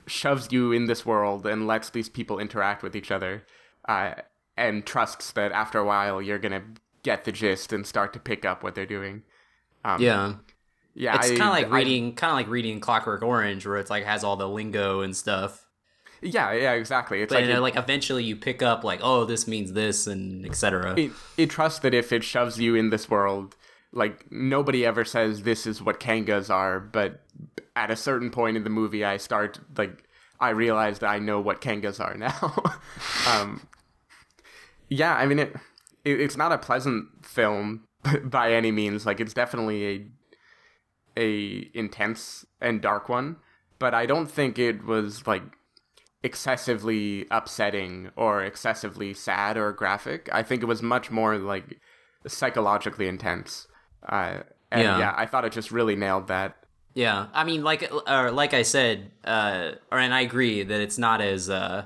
shoves 0.10 0.52
you 0.52 0.72
in 0.72 0.86
this 0.86 1.06
world 1.06 1.46
and 1.46 1.68
lets 1.68 1.90
these 1.90 2.10
people 2.10 2.40
interact 2.40 2.84
with 2.84 2.96
each 2.96 3.12
other 3.12 3.44
uh, 3.88 4.14
and 4.58 4.86
trusts 4.86 5.32
that 5.32 5.52
after 5.52 5.80
a 5.80 5.86
while 5.86 6.22
you're 6.22 6.40
gonna 6.40 6.64
get 7.04 7.24
the 7.26 7.32
gist 7.32 7.72
and 7.72 7.86
start 7.88 8.12
to 8.14 8.20
pick 8.20 8.44
up 8.44 8.64
what 8.64 8.76
they're 8.76 8.86
doing 8.86 9.24
um, 9.86 10.02
yeah 10.02 10.34
yeah 10.94 11.16
it's 11.16 11.30
kind 11.30 11.44
of 11.44 11.50
like 11.50 11.72
reading 11.72 12.14
kind 12.14 12.32
of 12.32 12.36
like 12.36 12.50
reading 12.50 12.80
clockwork 12.80 13.22
orange 13.22 13.66
where 13.66 13.78
it's 13.78 13.90
like 13.90 14.04
has 14.04 14.24
all 14.24 14.36
the 14.36 14.50
lingo 14.50 15.02
and 15.02 15.16
stuff 15.16 15.66
Yeah, 16.22 16.52
yeah, 16.52 16.74
exactly. 16.74 17.22
It's 17.22 17.32
but 17.32 17.44
like, 17.44 17.50
it, 17.50 17.60
like 17.62 17.76
eventually 17.78 18.24
you 18.24 18.36
pick 18.36 18.62
up 18.62 18.84
like, 18.84 19.00
oh, 19.02 19.26
this 19.26 19.48
means 19.48 19.74
this 19.74 20.08
and 20.08 20.46
etc. 20.46 20.96
It, 20.98 21.12
it 21.38 21.50
trusts 21.50 21.80
that 21.80 21.94
if 21.94 22.12
it 22.12 22.24
shoves 22.24 22.60
you 22.60 22.76
in 22.76 22.90
this 22.90 23.10
world, 23.10 23.56
like 23.92 24.32
nobody 24.32 24.86
ever 24.86 25.04
says 25.04 25.44
this 25.44 25.66
is 25.66 25.82
what 25.82 26.00
kangas 26.00 26.50
are, 26.50 26.80
but 26.80 27.22
at 27.76 27.90
a 27.90 27.96
certain 27.96 28.30
point 28.30 28.58
in 28.58 28.64
the 28.64 28.70
movie, 28.70 29.04
I 29.04 29.18
start 29.18 29.60
like 29.78 30.04
I 30.40 30.50
realize 30.50 31.00
that 31.00 31.10
I 31.10 31.20
know 31.20 31.40
what 31.40 31.62
kangas 31.62 32.00
are 32.00 32.16
now. 32.16 32.64
um, 33.28 33.68
yeah, 34.90 35.16
I 35.16 35.26
mean 35.26 35.40
it, 35.40 35.56
it. 36.06 36.22
It's 36.22 36.38
not 36.38 36.52
a 36.52 36.58
pleasant 36.58 37.26
film 37.26 37.86
by 38.24 38.54
any 38.54 38.72
means. 38.72 39.06
Like 39.06 39.20
it's 39.20 39.34
definitely 39.34 39.86
a 39.88 40.08
a 41.18 41.70
intense 41.74 42.46
and 42.62 42.82
dark 42.82 43.10
one, 43.10 43.38
but 43.80 43.94
I 43.94 44.06
don't 44.06 44.30
think 44.30 44.60
it 44.60 44.86
was 44.86 45.26
like 45.26 45.44
excessively 46.22 47.26
upsetting 47.32 48.12
or 48.16 48.44
excessively 48.44 49.14
sad 49.14 49.58
or 49.58 49.72
graphic. 49.72 50.30
I 50.32 50.44
think 50.44 50.62
it 50.62 50.68
was 50.68 50.82
much 50.82 51.10
more 51.10 51.38
like 51.38 51.80
psychologically 52.28 53.08
intense. 53.08 53.68
Uh, 54.08 54.40
and 54.72 54.84
yeah. 54.84 55.00
yeah, 55.00 55.14
I 55.16 55.26
thought 55.26 55.46
it 55.46 55.52
just 55.52 55.72
really 55.72 55.96
nailed 55.96 56.28
that. 56.28 56.56
Yeah, 56.94 57.28
I 57.34 57.44
mean, 57.44 57.64
like, 57.64 57.92
or 58.08 58.32
like 58.32 58.54
I 58.54 58.64
said, 58.64 59.12
uh, 59.24 59.72
and 59.92 60.14
I 60.14 60.22
agree 60.22 60.64
that 60.64 60.82
it's 60.82 60.98
not 60.98 61.22
as, 61.22 61.50
uh, 61.50 61.86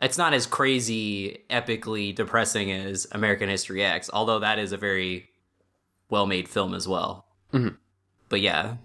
it's 0.00 0.18
not 0.18 0.34
as 0.34 0.46
crazy, 0.46 1.44
epically 1.50 2.14
depressing 2.14 2.70
as 2.70 3.06
American 3.12 3.48
History 3.48 3.82
X. 3.82 4.10
Although 4.12 4.40
that 4.40 4.58
is 4.58 4.72
a 4.72 4.76
very 4.76 5.30
well-made 6.10 6.48
film 6.48 6.74
as 6.74 6.86
well. 6.86 7.26
Mm-hmm. 7.52 7.76
But 8.28 8.40
yeah, 8.40 8.76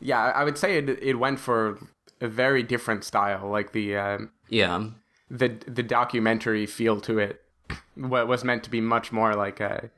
yeah, 0.00 0.20
I 0.20 0.44
would 0.44 0.58
say 0.58 0.78
it 0.78 0.88
it 1.02 1.14
went 1.18 1.38
for 1.38 1.78
a 2.20 2.28
very 2.28 2.62
different 2.62 3.04
style, 3.04 3.48
like 3.48 3.72
the 3.72 3.96
um, 3.96 4.30
yeah 4.48 4.88
the 5.30 5.56
the 5.66 5.82
documentary 5.82 6.66
feel 6.66 7.00
to 7.02 7.18
it. 7.18 7.42
What 7.94 8.28
was 8.28 8.44
meant 8.44 8.62
to 8.64 8.70
be 8.70 8.82
much 8.82 9.10
more 9.10 9.34
like 9.34 9.58
a 9.58 9.90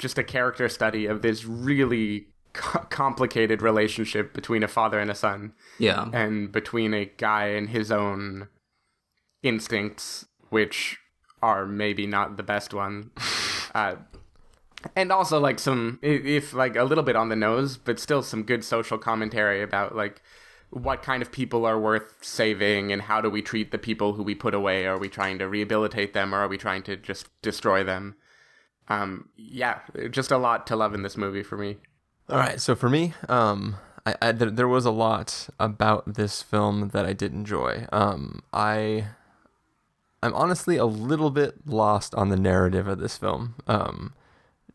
just 0.00 0.18
a 0.18 0.24
character 0.24 0.68
study 0.68 1.06
of 1.06 1.22
this 1.22 1.44
really 1.44 2.26
co- 2.52 2.86
complicated 2.90 3.62
relationship 3.62 4.32
between 4.32 4.62
a 4.62 4.68
father 4.68 4.98
and 4.98 5.10
a 5.10 5.14
son. 5.14 5.52
Yeah. 5.78 6.08
And 6.12 6.50
between 6.50 6.94
a 6.94 7.04
guy 7.04 7.46
and 7.48 7.68
his 7.68 7.92
own 7.92 8.48
instincts, 9.42 10.26
which 10.48 10.98
are 11.42 11.66
maybe 11.66 12.06
not 12.06 12.36
the 12.36 12.42
best 12.42 12.74
one. 12.74 13.12
Uh, 13.72 13.94
and 14.96 15.12
also 15.12 15.38
like 15.38 15.60
some 15.60 16.00
if 16.02 16.52
like 16.52 16.74
a 16.74 16.82
little 16.82 17.04
bit 17.04 17.14
on 17.14 17.28
the 17.28 17.36
nose 17.36 17.76
but 17.76 18.00
still 18.00 18.20
some 18.20 18.42
good 18.42 18.64
social 18.64 18.98
commentary 18.98 19.62
about 19.62 19.94
like 19.94 20.22
what 20.70 21.04
kind 21.04 21.22
of 21.22 21.30
people 21.30 21.64
are 21.64 21.78
worth 21.78 22.16
saving 22.20 22.90
and 22.90 23.02
how 23.02 23.20
do 23.20 23.28
we 23.28 23.42
treat 23.42 23.70
the 23.70 23.78
people 23.78 24.14
who 24.14 24.24
we 24.24 24.34
put 24.34 24.54
away 24.54 24.86
are 24.86 24.98
we 24.98 25.08
trying 25.08 25.38
to 25.38 25.48
rehabilitate 25.48 26.14
them 26.14 26.34
or 26.34 26.38
are 26.38 26.48
we 26.48 26.58
trying 26.58 26.82
to 26.82 26.96
just 26.96 27.28
destroy 27.42 27.84
them 27.84 28.16
um, 28.90 29.28
yeah, 29.36 29.78
just 30.10 30.32
a 30.32 30.36
lot 30.36 30.66
to 30.66 30.76
love 30.76 30.94
in 30.94 31.02
this 31.02 31.16
movie 31.16 31.44
for 31.44 31.56
me. 31.56 31.76
All 32.28 32.36
right, 32.36 32.60
so 32.60 32.74
for 32.74 32.90
me, 32.90 33.14
um, 33.28 33.76
I, 34.04 34.16
I 34.20 34.32
there, 34.32 34.50
there, 34.50 34.68
was 34.68 34.84
a 34.84 34.90
lot 34.90 35.48
about 35.58 36.14
this 36.14 36.42
film 36.42 36.88
that 36.88 37.06
I 37.06 37.12
did 37.12 37.32
enjoy. 37.32 37.86
Um, 37.92 38.42
I, 38.52 39.06
I'm 40.22 40.34
honestly 40.34 40.76
a 40.76 40.84
little 40.84 41.30
bit 41.30 41.66
lost 41.66 42.14
on 42.16 42.30
the 42.30 42.36
narrative 42.36 42.88
of 42.88 42.98
this 42.98 43.16
film. 43.16 43.54
Um, 43.68 44.12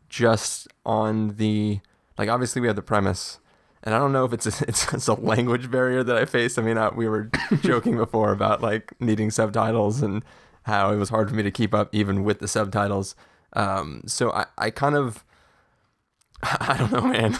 just 0.07 0.69
on 0.85 1.35
the 1.35 1.81
like, 2.17 2.29
obviously 2.29 2.61
we 2.61 2.67
have 2.67 2.77
the 2.77 2.81
premise, 2.81 3.39
and 3.83 3.93
I 3.93 3.99
don't 3.99 4.13
know 4.13 4.23
if 4.23 4.31
it's 4.31 4.45
a, 4.45 4.65
it's, 4.67 4.93
it's 4.93 5.07
a 5.09 5.13
language 5.13 5.69
barrier 5.69 6.03
that 6.03 6.17
I 6.17 6.23
face. 6.23 6.57
I 6.57 6.61
mean, 6.61 6.77
I, 6.77 6.87
we 6.89 7.09
were 7.09 7.29
joking 7.61 7.97
before 7.97 8.31
about 8.31 8.61
like 8.61 8.93
needing 9.01 9.29
subtitles 9.29 10.01
and 10.01 10.23
how 10.63 10.91
it 10.91 10.95
was 10.95 11.09
hard 11.09 11.29
for 11.29 11.35
me 11.35 11.43
to 11.43 11.51
keep 11.51 11.73
up 11.73 11.93
even 11.93 12.23
with 12.23 12.39
the 12.39 12.47
subtitles. 12.47 13.13
Um, 13.55 14.03
so 14.05 14.31
I, 14.31 14.45
I 14.57 14.69
kind 14.69 14.95
of, 14.95 15.23
I 16.43 16.77
don't 16.77 16.91
know, 16.91 17.01
man. 17.01 17.37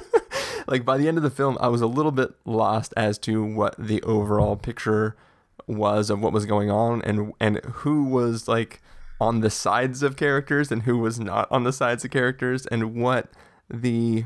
like 0.66 0.84
by 0.84 0.96
the 0.96 1.08
end 1.08 1.16
of 1.16 1.22
the 1.22 1.30
film, 1.30 1.58
I 1.60 1.68
was 1.68 1.80
a 1.80 1.86
little 1.86 2.12
bit 2.12 2.30
lost 2.44 2.94
as 2.96 3.18
to 3.18 3.42
what 3.42 3.74
the 3.78 4.02
overall 4.02 4.56
picture 4.56 5.16
was 5.66 6.10
of 6.10 6.20
what 6.20 6.32
was 6.32 6.46
going 6.46 6.70
on 6.70 7.00
and 7.02 7.32
and 7.38 7.58
who 7.58 8.04
was 8.04 8.48
like 8.48 8.80
on 9.20 9.40
the 9.40 9.50
sides 9.50 10.02
of 10.02 10.16
characters 10.16 10.72
and 10.72 10.82
who 10.82 10.98
was 10.98 11.20
not 11.20 11.46
on 11.50 11.64
the 11.64 11.72
sides 11.72 12.04
of 12.04 12.10
characters 12.10 12.66
and 12.66 12.94
what 12.94 13.28
the 13.68 14.24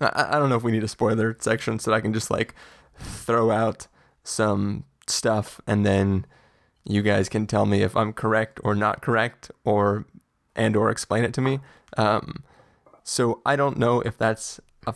I, 0.00 0.30
I 0.30 0.38
don't 0.38 0.48
know 0.48 0.56
if 0.56 0.62
we 0.62 0.72
need 0.72 0.84
a 0.84 0.88
spoiler 0.88 1.36
section 1.40 1.78
so 1.78 1.90
that 1.90 1.96
I 1.96 2.00
can 2.00 2.12
just 2.12 2.30
like 2.30 2.54
throw 2.96 3.50
out 3.50 3.86
some 4.22 4.84
stuff 5.06 5.60
and 5.66 5.84
then 5.84 6.26
you 6.84 7.02
guys 7.02 7.28
can 7.28 7.46
tell 7.46 7.66
me 7.66 7.82
if 7.82 7.96
I'm 7.96 8.12
correct 8.12 8.60
or 8.62 8.74
not 8.74 9.00
correct, 9.02 9.50
or 9.64 10.06
and 10.54 10.76
or 10.76 10.90
explain 10.90 11.24
it 11.24 11.34
to 11.34 11.40
me. 11.40 11.60
Um, 11.96 12.44
so 13.02 13.40
I 13.44 13.56
don't 13.56 13.78
know 13.78 14.00
if 14.00 14.16
that's 14.16 14.60
a 14.86 14.94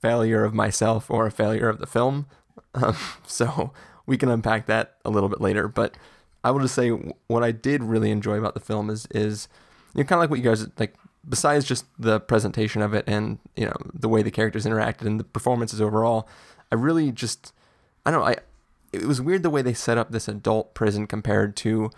failure 0.00 0.44
of 0.44 0.54
myself 0.54 1.10
or 1.10 1.26
a 1.26 1.30
failure 1.30 1.68
of 1.68 1.78
the 1.78 1.86
film. 1.86 2.26
Um, 2.74 2.96
so 3.26 3.72
we 4.06 4.16
can 4.16 4.28
unpack 4.28 4.66
that 4.66 4.96
a 5.04 5.10
little 5.10 5.28
bit 5.28 5.40
later. 5.40 5.68
But 5.68 5.96
I 6.44 6.50
will 6.50 6.60
just 6.60 6.74
say 6.74 6.90
what 7.26 7.42
I 7.42 7.52
did 7.52 7.82
really 7.82 8.10
enjoy 8.10 8.38
about 8.38 8.54
the 8.54 8.60
film 8.60 8.90
is 8.90 9.06
is 9.10 9.48
you 9.94 10.02
know 10.02 10.06
kind 10.06 10.18
of 10.18 10.22
like 10.22 10.30
what 10.30 10.38
you 10.38 10.44
guys 10.44 10.66
like. 10.78 10.94
Besides 11.28 11.66
just 11.66 11.84
the 11.98 12.20
presentation 12.20 12.80
of 12.80 12.94
it 12.94 13.04
and 13.06 13.38
you 13.54 13.66
know 13.66 13.76
the 13.92 14.08
way 14.08 14.22
the 14.22 14.30
characters 14.30 14.64
interacted 14.64 15.02
and 15.02 15.20
the 15.20 15.24
performances 15.24 15.80
overall, 15.80 16.26
I 16.72 16.76
really 16.76 17.12
just 17.12 17.52
I 18.06 18.10
don't 18.10 18.20
know 18.20 18.26
I 18.26 18.36
it 18.92 19.04
was 19.04 19.20
weird 19.20 19.42
the 19.42 19.50
way 19.50 19.62
they 19.62 19.74
set 19.74 19.98
up 19.98 20.10
this 20.10 20.28
adult 20.28 20.74
prison 20.74 21.06
compared 21.06 21.56
to 21.56 21.90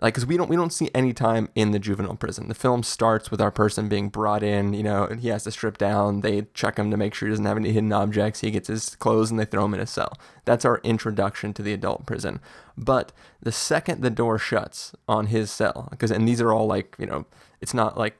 like 0.00 0.14
because 0.14 0.26
we 0.26 0.36
don't 0.36 0.50
we 0.50 0.56
don't 0.56 0.72
see 0.72 0.90
any 0.94 1.12
time 1.12 1.48
in 1.54 1.70
the 1.70 1.78
juvenile 1.78 2.16
prison. 2.16 2.48
The 2.48 2.54
film 2.54 2.82
starts 2.82 3.30
with 3.30 3.40
our 3.40 3.50
person 3.50 3.88
being 3.88 4.10
brought 4.10 4.42
in. 4.42 4.74
You 4.74 4.82
know, 4.82 5.06
he 5.06 5.28
has 5.28 5.44
to 5.44 5.50
strip 5.50 5.78
down. 5.78 6.20
They 6.20 6.46
check 6.52 6.78
him 6.78 6.90
to 6.90 6.96
make 6.96 7.14
sure 7.14 7.28
he 7.28 7.32
doesn't 7.32 7.46
have 7.46 7.56
any 7.56 7.72
hidden 7.72 7.92
objects. 7.92 8.40
He 8.40 8.50
gets 8.50 8.68
his 8.68 8.94
clothes 8.96 9.30
and 9.30 9.40
they 9.40 9.46
throw 9.46 9.64
him 9.64 9.74
in 9.74 9.80
a 9.80 9.86
cell. 9.86 10.18
That's 10.44 10.66
our 10.66 10.80
introduction 10.84 11.54
to 11.54 11.62
the 11.62 11.72
adult 11.72 12.04
prison. 12.04 12.40
But 12.76 13.12
the 13.40 13.52
second 13.52 14.02
the 14.02 14.10
door 14.10 14.38
shuts 14.38 14.94
on 15.08 15.26
his 15.26 15.50
cell, 15.50 15.88
because 15.90 16.10
and 16.10 16.28
these 16.28 16.42
are 16.42 16.52
all 16.52 16.66
like 16.66 16.94
you 16.98 17.06
know, 17.06 17.24
it's 17.60 17.74
not 17.74 17.96
like 17.96 18.18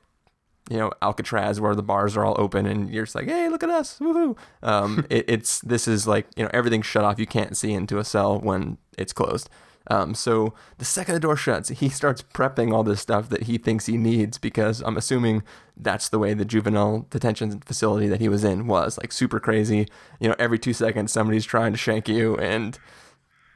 you 0.70 0.76
know 0.76 0.90
Alcatraz 1.02 1.60
where 1.60 1.74
the 1.74 1.82
bars 1.82 2.16
are 2.16 2.24
all 2.24 2.34
open 2.38 2.66
and 2.66 2.90
you're 2.90 3.04
just 3.04 3.14
like, 3.14 3.26
hey, 3.26 3.48
look 3.48 3.62
at 3.62 3.70
us, 3.70 3.98
woohoo! 3.98 4.36
Um, 4.62 5.06
it, 5.10 5.24
it's 5.28 5.60
this 5.60 5.86
is 5.88 6.06
like 6.06 6.26
you 6.36 6.44
know 6.44 6.50
everything's 6.52 6.86
shut 6.86 7.04
off. 7.04 7.18
You 7.18 7.26
can't 7.26 7.56
see 7.56 7.72
into 7.72 7.98
a 7.98 8.04
cell 8.04 8.38
when 8.38 8.78
it's 8.98 9.12
closed. 9.12 9.48
Um, 9.88 10.14
so 10.14 10.52
the 10.78 10.84
second 10.84 11.14
the 11.14 11.20
door 11.20 11.36
shuts, 11.36 11.68
he 11.68 11.88
starts 11.88 12.22
prepping 12.22 12.72
all 12.72 12.82
this 12.82 13.00
stuff 13.00 13.28
that 13.28 13.44
he 13.44 13.56
thinks 13.56 13.86
he 13.86 13.96
needs 13.96 14.36
because 14.36 14.82
I'm 14.82 14.96
assuming 14.96 15.44
that's 15.76 16.08
the 16.08 16.18
way 16.18 16.34
the 16.34 16.44
juvenile 16.44 17.06
detention 17.10 17.60
facility 17.60 18.08
that 18.08 18.20
he 18.20 18.28
was 18.28 18.42
in 18.42 18.66
was 18.66 18.98
like 18.98 19.12
super 19.12 19.38
crazy. 19.38 19.86
You 20.18 20.28
know, 20.28 20.34
every 20.38 20.58
two 20.58 20.72
seconds 20.72 21.12
somebody's 21.12 21.44
trying 21.44 21.72
to 21.72 21.78
shank 21.78 22.08
you 22.08 22.36
and 22.38 22.78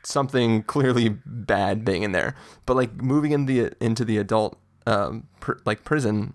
something 0.05 0.63
clearly 0.63 1.09
bad 1.09 1.85
being 1.85 2.03
in 2.03 2.13
there. 2.13 2.37
But 2.65 2.77
like 2.77 3.03
moving 3.03 3.33
in 3.33 3.47
the 3.47 3.73
into 3.81 4.05
the 4.05 4.19
adult 4.19 4.59
um, 4.87 5.27
pr- 5.41 5.59
like 5.65 5.85
prison 5.85 6.35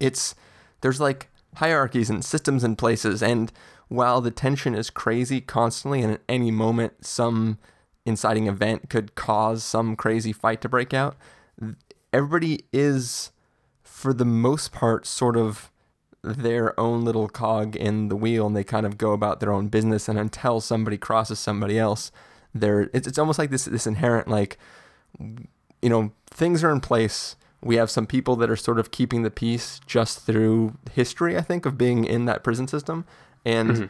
it's 0.00 0.34
there's 0.80 1.00
like 1.00 1.28
hierarchies 1.56 2.10
and 2.10 2.24
systems 2.24 2.62
and 2.62 2.76
places 2.76 3.22
and 3.22 3.52
while 3.88 4.20
the 4.20 4.30
tension 4.30 4.74
is 4.74 4.90
crazy 4.90 5.40
constantly 5.40 6.02
and 6.02 6.12
at 6.12 6.20
any 6.28 6.50
moment 6.50 7.04
some 7.04 7.58
inciting 8.04 8.46
event 8.46 8.90
could 8.90 9.14
cause 9.14 9.64
some 9.64 9.96
crazy 9.96 10.32
fight 10.32 10.60
to 10.60 10.68
break 10.68 10.92
out 10.92 11.16
everybody 12.12 12.64
is 12.72 13.32
for 13.82 14.12
the 14.12 14.24
most 14.24 14.72
part 14.72 15.06
sort 15.06 15.36
of 15.36 15.70
their 16.22 16.78
own 16.78 17.04
little 17.04 17.28
cog 17.28 17.76
in 17.76 18.08
the 18.08 18.16
wheel 18.16 18.46
and 18.46 18.56
they 18.56 18.64
kind 18.64 18.84
of 18.84 18.98
go 18.98 19.12
about 19.12 19.40
their 19.40 19.52
own 19.52 19.68
business 19.68 20.08
and 20.08 20.18
until 20.18 20.60
somebody 20.60 20.98
crosses 20.98 21.38
somebody 21.38 21.78
else 21.78 22.10
there 22.54 22.90
it's, 22.92 23.06
it's 23.06 23.18
almost 23.18 23.38
like 23.38 23.50
this 23.50 23.66
this 23.66 23.86
inherent 23.86 24.28
like 24.28 24.58
you 25.18 25.88
know 25.88 26.12
things 26.30 26.64
are 26.64 26.72
in 26.72 26.80
place 26.80 27.36
we 27.62 27.76
have 27.76 27.90
some 27.90 28.06
people 28.06 28.36
that 28.36 28.50
are 28.50 28.56
sort 28.56 28.78
of 28.78 28.90
keeping 28.90 29.22
the 29.22 29.30
peace 29.30 29.80
just 29.86 30.20
through 30.20 30.76
history, 30.92 31.36
I 31.36 31.40
think, 31.40 31.66
of 31.66 31.78
being 31.78 32.04
in 32.04 32.24
that 32.26 32.44
prison 32.44 32.68
system. 32.68 33.04
And 33.44 33.70
mm-hmm. 33.70 33.84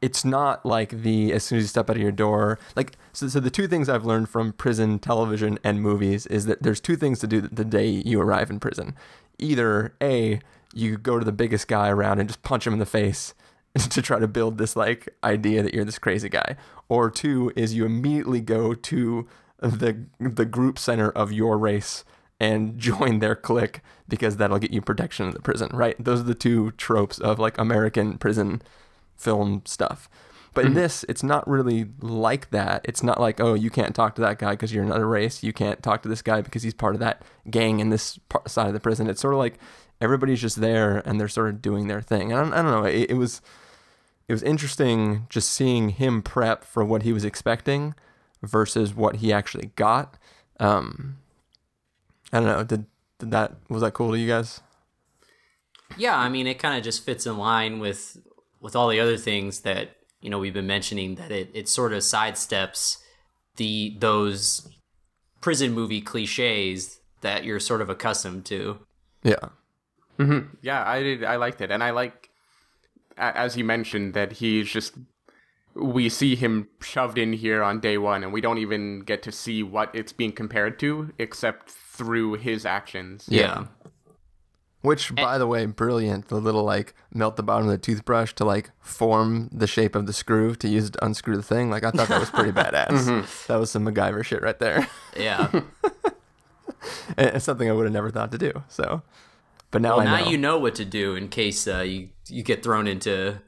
it's 0.00 0.24
not 0.24 0.64
like 0.66 1.02
the 1.02 1.32
as 1.32 1.44
soon 1.44 1.58
as 1.58 1.64
you 1.64 1.68
step 1.68 1.88
out 1.88 1.96
of 1.96 2.02
your 2.02 2.12
door, 2.12 2.58
like 2.76 2.96
so, 3.12 3.28
so 3.28 3.40
the 3.40 3.50
two 3.50 3.66
things 3.66 3.88
I've 3.88 4.04
learned 4.04 4.28
from 4.28 4.52
prison 4.52 4.98
television 4.98 5.58
and 5.64 5.80
movies 5.80 6.26
is 6.26 6.46
that 6.46 6.62
there's 6.62 6.80
two 6.80 6.96
things 6.96 7.18
to 7.20 7.26
do 7.26 7.40
the 7.40 7.64
day 7.64 7.88
you 7.88 8.20
arrive 8.20 8.50
in 8.50 8.60
prison. 8.60 8.94
Either 9.38 9.94
A, 10.02 10.40
you 10.74 10.98
go 10.98 11.18
to 11.18 11.24
the 11.24 11.32
biggest 11.32 11.68
guy 11.68 11.88
around 11.88 12.18
and 12.18 12.28
just 12.28 12.42
punch 12.42 12.66
him 12.66 12.72
in 12.72 12.78
the 12.78 12.86
face 12.86 13.34
to 13.90 14.02
try 14.02 14.18
to 14.18 14.28
build 14.28 14.58
this 14.58 14.76
like 14.76 15.08
idea 15.24 15.62
that 15.62 15.74
you're 15.74 15.84
this 15.84 15.98
crazy 15.98 16.28
guy. 16.28 16.56
Or 16.88 17.10
two 17.10 17.52
is 17.56 17.74
you 17.74 17.86
immediately 17.86 18.40
go 18.40 18.74
to 18.74 19.28
the 19.62 20.06
the 20.18 20.44
group 20.44 20.78
center 20.78 21.10
of 21.10 21.32
your 21.32 21.58
race 21.58 22.04
and 22.40 22.78
join 22.78 23.20
their 23.20 23.36
clique 23.36 23.80
because 24.08 24.36
that'll 24.36 24.58
get 24.58 24.72
you 24.72 24.82
protection 24.82 25.26
in 25.26 25.32
the 25.32 25.40
prison, 25.40 25.70
right? 25.72 25.96
Those 26.02 26.20
are 26.20 26.24
the 26.24 26.34
two 26.34 26.72
tropes 26.72 27.18
of 27.18 27.38
like 27.38 27.56
American 27.58 28.18
prison 28.18 28.62
film 29.16 29.62
stuff. 29.64 30.08
But 30.54 30.66
in 30.66 30.74
this, 30.74 31.02
it's 31.08 31.22
not 31.22 31.48
really 31.48 31.86
like 32.00 32.50
that. 32.50 32.82
It's 32.84 33.02
not 33.02 33.18
like, 33.18 33.40
oh, 33.40 33.54
you 33.54 33.70
can't 33.70 33.94
talk 33.94 34.14
to 34.16 34.20
that 34.20 34.38
guy 34.38 34.50
because 34.50 34.72
you're 34.72 34.84
another 34.84 35.08
race. 35.08 35.42
You 35.42 35.54
can't 35.54 35.82
talk 35.82 36.02
to 36.02 36.10
this 36.10 36.20
guy 36.20 36.42
because 36.42 36.62
he's 36.62 36.74
part 36.74 36.94
of 36.94 37.00
that 37.00 37.22
gang 37.48 37.80
in 37.80 37.88
this 37.88 38.18
part, 38.28 38.50
side 38.50 38.66
of 38.66 38.74
the 38.74 38.80
prison. 38.80 39.08
It's 39.08 39.22
sort 39.22 39.32
of 39.32 39.38
like 39.38 39.58
everybody's 39.98 40.42
just 40.42 40.60
there 40.60 40.98
and 41.06 41.18
they're 41.18 41.28
sort 41.28 41.48
of 41.48 41.62
doing 41.62 41.88
their 41.88 42.02
thing. 42.02 42.32
And 42.32 42.38
I 42.38 42.42
don't, 42.44 42.52
I 42.52 42.62
don't 42.62 42.70
know. 42.70 42.84
It, 42.84 43.12
it 43.12 43.14
was 43.14 43.40
it 44.28 44.32
was 44.32 44.42
interesting 44.42 45.26
just 45.30 45.50
seeing 45.50 45.90
him 45.90 46.20
prep 46.22 46.64
for 46.64 46.84
what 46.84 47.02
he 47.02 47.12
was 47.12 47.24
expecting 47.24 47.94
versus 48.42 48.94
what 48.94 49.16
he 49.16 49.32
actually 49.32 49.70
got. 49.76 50.18
Um, 50.60 51.16
I 52.32 52.40
don't 52.40 52.48
know. 52.48 52.64
Did 52.64 52.86
did 53.18 53.30
that 53.30 53.56
was 53.68 53.82
that 53.82 53.94
cool 53.94 54.12
to 54.12 54.18
you 54.18 54.28
guys? 54.28 54.60
Yeah, 55.96 56.16
I 56.16 56.28
mean, 56.28 56.46
it 56.46 56.58
kind 56.58 56.76
of 56.76 56.82
just 56.82 57.04
fits 57.04 57.26
in 57.26 57.36
line 57.36 57.78
with 57.78 58.16
with 58.60 58.76
all 58.76 58.88
the 58.88 59.00
other 59.00 59.16
things 59.16 59.60
that 59.60 59.96
you 60.20 60.30
know 60.30 60.38
we've 60.38 60.54
been 60.54 60.66
mentioning. 60.66 61.16
That 61.16 61.30
it 61.30 61.50
it 61.54 61.68
sort 61.68 61.92
of 61.92 62.00
sidesteps 62.00 62.98
the 63.56 63.96
those 63.98 64.68
prison 65.40 65.72
movie 65.72 66.00
cliches 66.00 67.00
that 67.20 67.44
you're 67.44 67.60
sort 67.60 67.80
of 67.80 67.90
accustomed 67.90 68.44
to. 68.46 68.78
Yeah. 69.22 69.48
Mm-hmm. 70.18 70.54
Yeah, 70.62 70.88
I 70.88 71.02
did. 71.02 71.24
I 71.24 71.36
liked 71.36 71.60
it, 71.60 71.70
and 71.70 71.82
I 71.82 71.90
like, 71.90 72.30
as 73.16 73.56
you 73.56 73.64
mentioned, 73.64 74.14
that 74.14 74.32
he's 74.32 74.68
just. 74.68 74.94
We 75.74 76.08
see 76.08 76.36
him 76.36 76.68
shoved 76.80 77.18
in 77.18 77.32
here 77.32 77.62
on 77.62 77.80
day 77.80 77.98
one, 77.98 78.22
and 78.22 78.32
we 78.32 78.40
don't 78.40 78.58
even 78.58 79.00
get 79.00 79.22
to 79.22 79.32
see 79.32 79.62
what 79.62 79.94
it's 79.94 80.12
being 80.12 80.32
compared 80.32 80.78
to, 80.80 81.12
except 81.18 81.70
through 81.70 82.34
his 82.34 82.66
actions. 82.66 83.26
Yeah. 83.28 83.66
Which, 84.82 85.14
by 85.14 85.38
the 85.38 85.46
way, 85.46 85.64
brilliant. 85.66 86.28
The 86.28 86.40
little 86.40 86.64
like 86.64 86.94
melt 87.14 87.36
the 87.36 87.42
bottom 87.44 87.68
of 87.68 87.72
the 87.72 87.78
toothbrush 87.78 88.32
to 88.34 88.44
like 88.44 88.70
form 88.80 89.48
the 89.52 89.68
shape 89.68 89.94
of 89.94 90.06
the 90.06 90.12
screw 90.12 90.56
to 90.56 90.68
use 90.68 90.90
to 90.90 91.04
unscrew 91.04 91.36
the 91.36 91.42
thing. 91.42 91.70
Like 91.70 91.84
I 91.84 91.92
thought 91.92 92.08
that 92.08 92.18
was 92.18 92.30
pretty 92.30 92.50
badass. 92.52 92.88
Mm-hmm. 92.88 93.52
That 93.52 93.60
was 93.60 93.70
some 93.70 93.86
MacGyver 93.86 94.24
shit 94.24 94.42
right 94.42 94.58
there. 94.58 94.88
Yeah. 95.16 95.60
And 97.16 97.36
it's 97.36 97.44
something 97.44 97.68
I 97.68 97.72
would 97.72 97.84
have 97.84 97.92
never 97.92 98.10
thought 98.10 98.32
to 98.32 98.38
do. 98.38 98.64
So, 98.68 99.02
but 99.70 99.82
now 99.82 99.98
well, 99.98 100.00
I 100.00 100.04
know. 100.04 100.24
now 100.24 100.30
you 100.30 100.38
know 100.38 100.58
what 100.58 100.74
to 100.76 100.84
do 100.84 101.14
in 101.14 101.28
case 101.28 101.66
uh, 101.68 101.80
you 101.80 102.08
you 102.28 102.42
get 102.42 102.62
thrown 102.62 102.86
into 102.86 103.40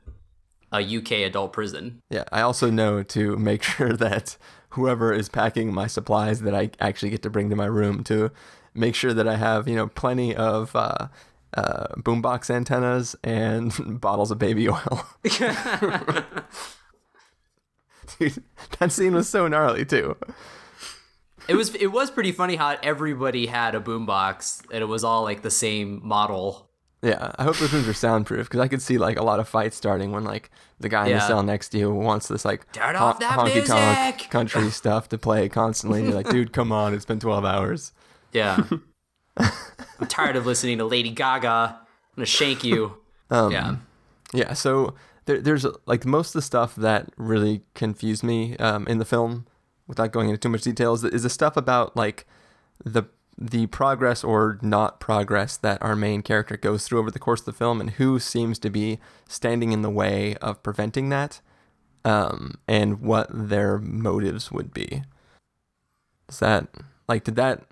a 0.75 0.97
UK 0.99 1.13
adult 1.13 1.53
prison. 1.53 2.01
Yeah, 2.11 2.25
I 2.33 2.41
also 2.41 2.69
know 2.71 3.03
to 3.05 3.37
make 3.37 3.63
sure 3.75 3.93
that 3.95 4.37
whoever 4.71 5.13
is 5.13 5.29
packing 5.29 5.73
my 5.73 5.87
supplies 5.87 6.41
that 6.41 6.55
I 6.55 6.71
actually 6.81 7.11
get 7.11 7.23
to 7.23 7.31
bring 7.31 7.49
to 7.51 7.57
my 7.57 7.67
room 7.67 8.03
to 8.05 8.33
make 8.75 8.97
sure 8.97 9.15
that 9.15 9.29
I 9.29 9.37
have, 9.37 9.69
you 9.69 9.77
know, 9.77 9.87
plenty 9.87 10.35
of 10.35 10.75
uh, 10.75 11.07
uh, 11.55 11.87
boombox 11.97 12.51
antennas 12.51 13.15
and 13.23 13.73
bottles 14.01 14.33
of 14.33 14.39
baby 14.39 14.69
oil. 14.69 15.07
Dude, 18.19 18.43
that 18.79 18.91
scene 18.91 19.15
was 19.15 19.29
so 19.29 19.47
gnarly 19.47 19.85
too. 19.85 20.17
It 21.47 21.55
was 21.55 21.75
it 21.75 21.89
was 21.89 22.11
pretty 22.11 22.33
funny 22.33 22.57
how 22.57 22.77
everybody 22.83 23.47
had 23.47 23.75
a 23.75 23.81
boombox 23.81 24.63
and 24.73 24.83
it 24.83 24.87
was 24.87 25.05
all 25.05 25.23
like 25.23 25.43
the 25.43 25.51
same 25.51 26.01
model. 26.03 26.71
Yeah, 27.05 27.33
I 27.38 27.45
hope 27.45 27.57
those 27.59 27.73
rooms 27.73 27.87
are 27.87 27.93
soundproof 27.95 28.47
because 28.49 28.61
I 28.61 28.69
could 28.69 28.81
see 28.81 28.97
like 28.97 29.19
a 29.19 29.23
lot 29.23 29.38
of 29.38 29.47
fights 29.49 29.77
starting 29.77 30.11
when 30.11 30.25
like 30.25 30.51
the 30.81 30.88
guy 30.88 31.03
in 31.03 31.11
the 31.12 31.19
Yeah. 31.19 31.27
cell 31.27 31.43
next 31.43 31.69
to 31.71 31.79
you 31.79 31.93
wants 31.93 32.29
this 32.29 32.45
like 32.47 32.71
Turn 32.73 32.97
off 32.97 33.19
that 33.21 33.38
honky 33.38 33.67
tonk 33.67 34.17
music! 34.17 34.31
country 34.31 34.71
stuff 34.83 35.09
to 35.11 35.19
play 35.19 35.49
constantly. 35.51 35.99
And 36.01 36.09
you're 36.09 36.17
like, 36.17 36.31
dude, 36.31 36.53
come 36.55 36.73
on, 36.73 36.95
it's 36.95 37.05
been 37.05 37.21
twelve 37.21 37.45
hours. 37.45 37.93
Yeah. 38.33 38.62
I'm 39.37 40.07
tired 40.09 40.37
of 40.37 40.47
listening 40.47 40.79
to 40.79 40.85
Lady 40.85 41.11
Gaga. 41.11 41.79
I'm 41.79 41.87
gonna 42.17 42.27
shank 42.27 42.64
you. 42.64 42.99
Um, 43.31 43.51
yeah. 43.53 43.77
Yeah, 44.35 44.53
so 44.53 44.95
there, 45.25 45.40
there's 45.40 45.64
like 45.87 46.05
most 46.05 46.29
of 46.29 46.33
the 46.35 46.43
stuff 46.43 46.77
that 46.77 47.09
really 47.17 47.62
confused 47.75 48.23
me 48.23 48.55
um, 48.59 48.87
in 48.87 48.99
the 48.99 49.05
film, 49.07 49.47
without 49.88 50.12
going 50.12 50.29
into 50.29 50.38
too 50.38 50.51
much 50.51 50.61
detail, 50.62 50.93
is, 50.93 51.03
is 51.05 51.23
the 51.23 51.31
stuff 51.31 51.57
about 51.57 51.97
like 51.97 52.27
the 52.85 53.05
the 53.37 53.66
progress 53.66 54.23
or 54.23 54.59
not 54.62 55.01
progress 55.01 55.57
that 55.57 55.83
our 55.83 55.97
main 55.97 56.23
character 56.23 56.57
goes 56.57 56.87
through 56.87 57.01
over 57.01 57.11
the 57.11 57.18
course 57.18 57.40
of 57.40 57.47
the 57.47 57.53
film, 57.53 57.81
and 57.81 57.90
who 57.90 58.18
seems 58.18 58.59
to 58.61 58.70
be 58.70 58.99
standing 59.29 59.73
in 59.73 59.83
the 59.83 59.90
way 59.90 60.37
of 60.37 60.62
preventing 60.62 61.09
that, 61.09 61.40
um, 62.05 62.55
and 62.68 63.01
what 63.01 63.29
their 63.31 63.79
motives 63.79 64.53
would 64.53 64.73
be. 64.73 65.03
Is 66.29 66.38
that 66.38 66.68
like 67.09 67.25
did 67.25 67.37
that 67.37 67.68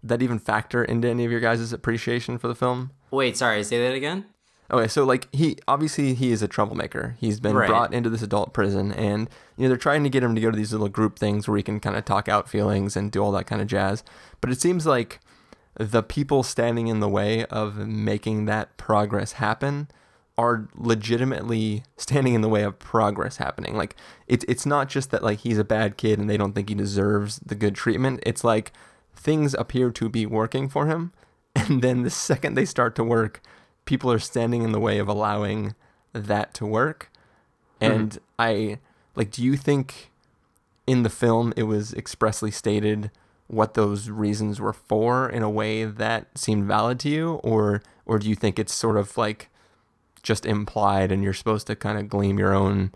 did 0.00 0.08
that 0.08 0.22
even 0.22 0.38
factor 0.38 0.84
into 0.84 1.08
any 1.08 1.24
of 1.24 1.30
your 1.30 1.40
guys' 1.40 1.72
appreciation 1.72 2.38
for 2.38 2.48
the 2.48 2.54
film? 2.54 2.90
Wait, 3.10 3.36
sorry, 3.36 3.64
say 3.64 3.78
that 3.78 3.94
again? 3.94 4.26
Okay, 4.72 4.88
so 4.88 5.04
like 5.04 5.28
he 5.34 5.58
obviously 5.68 6.14
he 6.14 6.32
is 6.32 6.42
a 6.42 6.48
troublemaker. 6.48 7.16
He's 7.20 7.38
been 7.38 7.54
Right. 7.54 7.68
brought 7.68 7.92
into 7.92 8.08
this 8.08 8.22
adult 8.22 8.52
prison, 8.54 8.92
and 8.92 9.28
you 9.56 9.64
know 9.64 9.68
they're 9.68 9.76
trying 9.76 10.02
to 10.04 10.10
get 10.10 10.22
him 10.22 10.34
to 10.34 10.40
go 10.40 10.50
to 10.50 10.56
these 10.56 10.72
little 10.72 10.88
group 10.88 11.18
things 11.18 11.46
where 11.46 11.56
he 11.56 11.62
can 11.62 11.80
kind 11.80 11.96
of 11.96 12.04
talk 12.04 12.28
out 12.28 12.48
feelings 12.48 12.96
and 12.96 13.12
do 13.12 13.22
all 13.22 13.32
that 13.32 13.46
kind 13.46 13.60
of 13.60 13.68
jazz. 13.68 14.02
But 14.40 14.50
it 14.50 14.60
seems 14.60 14.86
like 14.86 15.20
the 15.78 16.02
people 16.02 16.42
standing 16.42 16.86
in 16.86 17.00
the 17.00 17.08
way 17.08 17.44
of 17.46 17.76
making 17.76 18.46
that 18.46 18.76
progress 18.76 19.32
happen 19.32 19.88
are 20.38 20.68
legitimately 20.76 21.84
standing 21.96 22.34
in 22.34 22.40
the 22.40 22.48
way 22.48 22.62
of 22.62 22.78
progress 22.78 23.36
happening. 23.36 23.76
Like 23.76 23.94
it's 24.26 24.44
it's 24.48 24.64
not 24.66 24.88
just 24.88 25.10
that 25.10 25.22
like 25.22 25.40
he's 25.40 25.58
a 25.58 25.64
bad 25.64 25.96
kid 25.96 26.18
and 26.18 26.28
they 26.28 26.36
don't 26.36 26.54
think 26.54 26.68
he 26.70 26.74
deserves 26.74 27.38
the 27.44 27.54
good 27.54 27.74
treatment. 27.74 28.20
It's 28.24 28.42
like 28.44 28.72
things 29.14 29.54
appear 29.54 29.90
to 29.90 30.08
be 30.08 30.24
working 30.26 30.68
for 30.68 30.86
him, 30.86 31.12
and 31.54 31.82
then 31.82 32.02
the 32.02 32.10
second 32.10 32.54
they 32.54 32.64
start 32.64 32.94
to 32.96 33.04
work, 33.04 33.40
people 33.84 34.10
are 34.10 34.18
standing 34.18 34.62
in 34.62 34.72
the 34.72 34.80
way 34.80 34.98
of 34.98 35.08
allowing 35.08 35.74
that 36.12 36.54
to 36.54 36.66
work. 36.66 37.10
And 37.80 38.18
I 38.38 38.78
like 39.14 39.30
do 39.30 39.42
you 39.42 39.56
think 39.56 40.10
in 40.86 41.02
the 41.02 41.10
film 41.10 41.52
it 41.56 41.64
was 41.64 41.92
expressly 41.94 42.50
stated 42.50 43.10
what 43.46 43.74
those 43.74 44.08
reasons 44.08 44.60
were 44.60 44.72
for 44.72 45.28
in 45.28 45.42
a 45.42 45.50
way 45.50 45.84
that 45.84 46.26
seemed 46.36 46.64
valid 46.64 46.98
to 47.00 47.08
you? 47.08 47.34
Or 47.44 47.82
or 48.06 48.18
do 48.18 48.28
you 48.28 48.34
think 48.34 48.58
it's 48.58 48.74
sort 48.74 48.96
of 48.96 49.16
like 49.16 49.48
just 50.22 50.46
implied 50.46 51.12
and 51.12 51.22
you're 51.22 51.34
supposed 51.34 51.66
to 51.66 51.76
kind 51.76 51.98
of 51.98 52.08
glean 52.08 52.38
your 52.38 52.54
own 52.54 52.92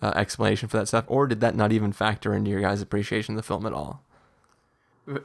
uh, 0.00 0.12
explanation 0.14 0.68
for 0.68 0.78
that 0.78 0.88
stuff? 0.88 1.04
Or 1.08 1.26
did 1.26 1.40
that 1.40 1.54
not 1.54 1.72
even 1.72 1.92
factor 1.92 2.32
into 2.32 2.50
your 2.50 2.60
guys 2.60 2.80
appreciation 2.80 3.34
of 3.34 3.36
the 3.36 3.42
film 3.42 3.66
at 3.66 3.72
all? 3.72 4.02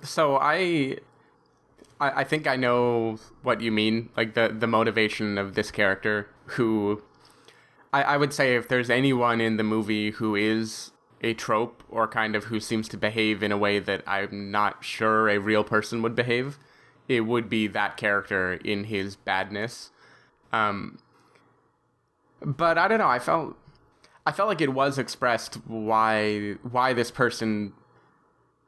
So 0.02 0.38
I, 0.38 0.97
I, 2.04 2.22
I 2.22 2.24
think 2.24 2.48
I 2.48 2.56
know 2.56 3.18
what 3.42 3.62
you 3.62 3.72
mean. 3.72 4.10
Like 4.18 4.34
the 4.34 4.54
the 4.58 4.68
motivation 4.68 5.38
of 5.38 5.56
this 5.56 5.72
character, 5.72 6.30
who, 6.46 7.02
I, 7.92 8.04
I 8.04 8.18
would 8.18 8.34
say 8.34 8.56
if 8.56 8.68
there's 8.68 8.89
anyone 8.89 9.39
in 9.39 9.58
the 9.58 9.63
movie 9.63 10.12
who 10.12 10.36
is 10.36 10.92
a 11.22 11.34
trope 11.34 11.84
or 11.89 12.08
kind 12.08 12.36
of 12.36 12.46
who 12.46 12.60
seems 12.60 12.89
to 12.89 12.98
behave 12.98 13.42
in 13.42 13.52
a 13.52 13.58
way 13.58 13.80
that 13.80 14.04
I'm 14.06 14.52
not 14.52 14.84
sure 14.84 15.30
a 15.30 15.38
real 15.39 15.63
person 15.63 16.02
would 16.02 16.16
behave, 16.16 16.60
it 17.08 17.22
would 17.22 17.50
be 17.50 17.68
that 17.68 17.96
character 17.96 18.54
in 18.54 18.86
his 18.86 19.16
badness. 19.16 19.92
Um, 20.52 21.00
but 22.42 22.78
I 22.78 22.89
don't 22.89 23.00
know. 23.00 23.08
I 23.08 23.20
felt, 23.20 23.56
I 24.26 24.34
felt 24.34 24.50
like 24.50 24.60
it 24.60 24.74
was 24.74 25.00
expressed 25.00 25.56
why 25.66 26.56
why 26.63 26.92
this 26.92 27.12
person 27.12 27.74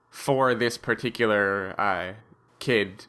for 0.10 0.56
this 0.56 0.78
particular 0.78 1.76
uh, 1.78 2.14
kid 2.60 3.06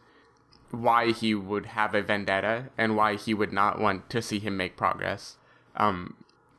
why 0.82 1.12
he 1.12 1.34
would 1.34 1.66
have 1.66 1.94
a 1.94 2.02
vendetta 2.02 2.66
and 2.78 2.96
why 2.96 3.16
he 3.16 3.32
would 3.34 3.52
not 3.52 3.80
want 3.80 4.08
to 4.10 4.20
see 4.22 4.38
him 4.38 4.56
make 4.56 4.76
progress. 4.76 5.36
Um, 5.76 6.14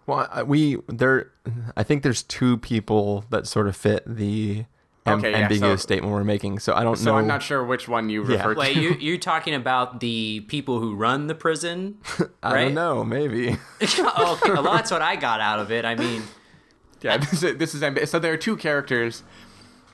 well 0.05 0.27
I- 0.31 0.43
we 0.43 0.77
there 0.87 1.31
i 1.75 1.83
think 1.83 2.03
there's 2.03 2.23
two 2.23 2.57
people 2.57 3.25
that 3.29 3.45
sort 3.47 3.67
of 3.67 3.75
fit 3.75 4.03
the 4.05 4.63
am- 5.05 5.19
Okay, 5.19 5.31
yeah, 5.31 5.37
ambiguous 5.39 5.81
so- 5.81 5.85
statement 5.87 6.13
we're 6.13 6.23
making 6.23 6.59
so 6.59 6.73
i 6.73 6.83
don't 6.83 6.91
know. 6.99 7.03
so 7.05 7.11
know 7.13 7.17
I'm 7.17 7.27
not 7.27 7.41
sure 7.43 7.65
which 7.65 7.87
one 7.89 8.07
you 8.09 8.23
Yeah. 8.23 8.37
refer 8.37 8.53
to. 8.53 8.59
Wait, 8.59 8.77
you 8.77 8.91
you're 8.99 9.17
talking 9.17 9.53
about 9.55 9.99
the 9.99 10.41
people 10.47 10.79
who 10.79 10.95
run 10.95 11.27
the 11.27 11.35
prison? 11.35 11.97
i 12.43 12.53
right? 12.53 12.63
don't 12.65 12.73
know 12.75 13.03
maybe 13.03 13.57
oh, 13.81 14.39
okay. 14.41 14.53
Well, 14.53 14.63
that's 14.63 14.91
what 14.91 15.01
I 15.01 15.15
got 15.17 15.39
out 15.41 15.59
of 15.59 15.71
it. 15.71 15.83
I 15.83 15.95
mean, 15.95 16.23
yeah, 17.01 17.17
this 17.17 17.41
is, 17.43 17.57
this 17.57 17.75
is 17.75 17.81
ambi- 17.81 18.07
so 18.07 18.17
there 18.19 18.31
are 18.33 18.37
two 18.37 18.55
characters. 18.57 19.23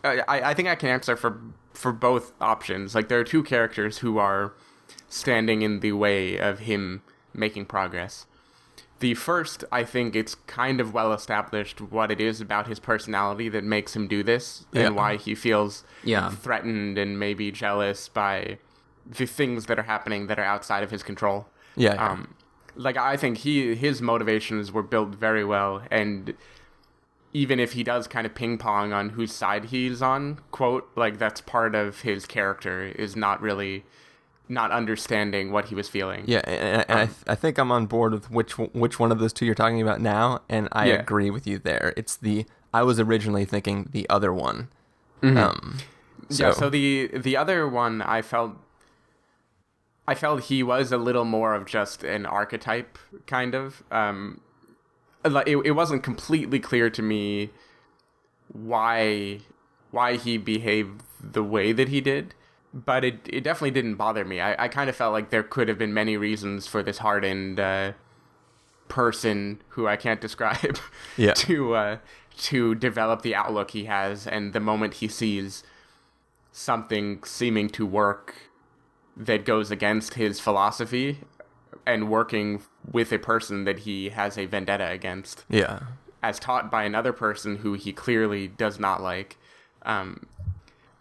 Uh, 0.03 0.17
I 0.27 0.51
I 0.51 0.53
think 0.53 0.67
I 0.67 0.75
can 0.75 0.89
answer 0.89 1.15
for 1.15 1.39
for 1.73 1.91
both 1.91 2.31
options. 2.41 2.95
Like 2.95 3.07
there 3.07 3.19
are 3.19 3.23
two 3.23 3.43
characters 3.43 3.99
who 3.99 4.17
are 4.17 4.53
standing 5.09 5.61
in 5.61 5.79
the 5.81 5.91
way 5.91 6.37
of 6.37 6.59
him 6.59 7.01
making 7.33 7.65
progress. 7.65 8.25
The 8.99 9.15
first, 9.15 9.65
I 9.71 9.83
think 9.83 10.15
it's 10.15 10.35
kind 10.47 10.79
of 10.79 10.93
well 10.93 11.11
established 11.11 11.81
what 11.81 12.09
it 12.11 12.21
is 12.21 12.39
about 12.39 12.67
his 12.67 12.79
personality 12.79 13.49
that 13.49 13.63
makes 13.63 13.95
him 13.95 14.07
do 14.07 14.23
this 14.23 14.65
Yeah. 14.71 14.83
and 14.87 14.95
why 14.95 15.17
he 15.17 15.35
feels 15.35 15.83
Yeah. 16.03 16.29
threatened 16.29 16.97
and 16.97 17.19
maybe 17.19 17.51
jealous 17.51 18.07
by 18.07 18.59
the 19.05 19.25
things 19.25 19.65
that 19.65 19.77
are 19.77 19.83
happening 19.83 20.27
that 20.27 20.39
are 20.39 20.45
outside 20.45 20.83
of 20.83 20.91
his 20.91 21.03
control. 21.03 21.47
yeah, 21.75 21.95
yeah. 21.95 22.11
Um, 22.11 22.35
like 22.75 22.97
I 22.97 23.17
think 23.17 23.39
he 23.39 23.75
his 23.75 24.01
motivations 24.01 24.71
were 24.71 24.83
built 24.83 25.09
very 25.15 25.43
well, 25.43 25.81
and 25.91 26.33
even 27.33 27.59
if 27.59 27.73
he 27.73 27.83
does 27.83 28.07
kind 28.07 28.25
of 28.25 28.35
ping 28.35 28.57
pong 28.57 28.93
on 28.93 29.09
whose 29.09 29.31
side 29.31 29.65
he's 29.65 30.01
on, 30.01 30.39
quote 30.51 30.89
like 30.95 31.17
that's 31.17 31.41
part 31.41 31.75
of 31.75 32.01
his 32.01 32.25
character 32.25 32.83
is 32.83 33.15
not 33.15 33.41
really 33.41 33.83
not 34.49 34.71
understanding 34.71 35.51
what 35.51 35.65
he 35.65 35.75
was 35.75 35.89
feeling. 35.89 36.23
Yeah, 36.27 36.41
and, 36.45 36.85
and 36.89 37.09
um, 37.09 37.15
I, 37.27 37.31
I 37.31 37.35
think 37.35 37.57
I'm 37.57 37.71
on 37.71 37.87
board 37.87 38.13
with 38.13 38.29
which 38.29 38.57
which 38.57 38.99
one 38.99 39.11
of 39.11 39.19
those 39.19 39.33
two 39.33 39.45
you're 39.45 39.55
talking 39.55 39.81
about 39.81 39.99
now, 39.99 40.41
and 40.47 40.69
I 40.71 40.87
yeah. 40.87 40.95
agree 40.95 41.29
with 41.29 41.47
you 41.47 41.59
there. 41.59 41.93
It's 41.97 42.15
the 42.15 42.45
I 42.73 42.83
was 42.83 42.99
originally 42.99 43.45
thinking 43.45 43.89
the 43.91 44.07
other 44.09 44.33
one. 44.33 44.69
Mm-hmm. 45.21 45.37
Um, 45.37 45.77
so. 46.29 46.47
Yeah, 46.47 46.53
so 46.53 46.69
the 46.69 47.09
the 47.13 47.35
other 47.35 47.67
one 47.67 48.01
I 48.01 48.21
felt 48.21 48.57
I 50.07 50.15
felt 50.15 50.43
he 50.43 50.63
was 50.63 50.91
a 50.91 50.97
little 50.97 51.25
more 51.25 51.53
of 51.55 51.65
just 51.65 52.03
an 52.03 52.25
archetype 52.25 52.97
kind 53.25 53.55
of. 53.55 53.83
Um, 53.91 54.41
it, 55.25 55.57
it 55.65 55.71
wasn't 55.71 56.03
completely 56.03 56.59
clear 56.59 56.89
to 56.89 57.01
me 57.01 57.49
why 58.51 59.39
why 59.91 60.17
he 60.17 60.37
behaved 60.37 61.01
the 61.19 61.43
way 61.43 61.71
that 61.71 61.89
he 61.89 62.01
did 62.01 62.33
but 62.73 63.03
it, 63.05 63.19
it 63.31 63.43
definitely 63.43 63.71
didn't 63.71 63.95
bother 63.95 64.25
me 64.25 64.39
i, 64.39 64.65
I 64.65 64.67
kind 64.67 64.89
of 64.89 64.95
felt 64.95 65.13
like 65.13 65.29
there 65.29 65.43
could 65.43 65.67
have 65.67 65.77
been 65.77 65.93
many 65.93 66.17
reasons 66.17 66.67
for 66.67 66.83
this 66.83 66.99
hardened 66.99 67.59
uh, 67.59 67.93
person 68.87 69.61
who 69.69 69.87
i 69.87 69.95
can't 69.95 70.21
describe 70.21 70.77
yeah. 71.17 71.33
to 71.33 71.75
uh, 71.75 71.97
to 72.37 72.75
develop 72.75 73.21
the 73.21 73.35
outlook 73.35 73.71
he 73.71 73.85
has 73.85 74.27
and 74.27 74.53
the 74.53 74.59
moment 74.59 74.95
he 74.95 75.07
sees 75.07 75.63
something 76.51 77.23
seeming 77.23 77.69
to 77.69 77.85
work 77.85 78.35
that 79.15 79.45
goes 79.45 79.71
against 79.71 80.15
his 80.15 80.39
philosophy 80.39 81.19
and 81.85 82.09
working 82.09 82.61
with 82.91 83.11
a 83.11 83.19
person 83.19 83.63
that 83.65 83.79
he 83.79 84.09
has 84.09 84.37
a 84.37 84.45
vendetta 84.45 84.89
against. 84.89 85.45
Yeah. 85.49 85.81
As 86.21 86.39
taught 86.39 86.71
by 86.71 86.83
another 86.83 87.13
person 87.13 87.57
who 87.57 87.73
he 87.73 87.91
clearly 87.93 88.47
does 88.47 88.79
not 88.79 89.01
like. 89.01 89.37
Um, 89.83 90.27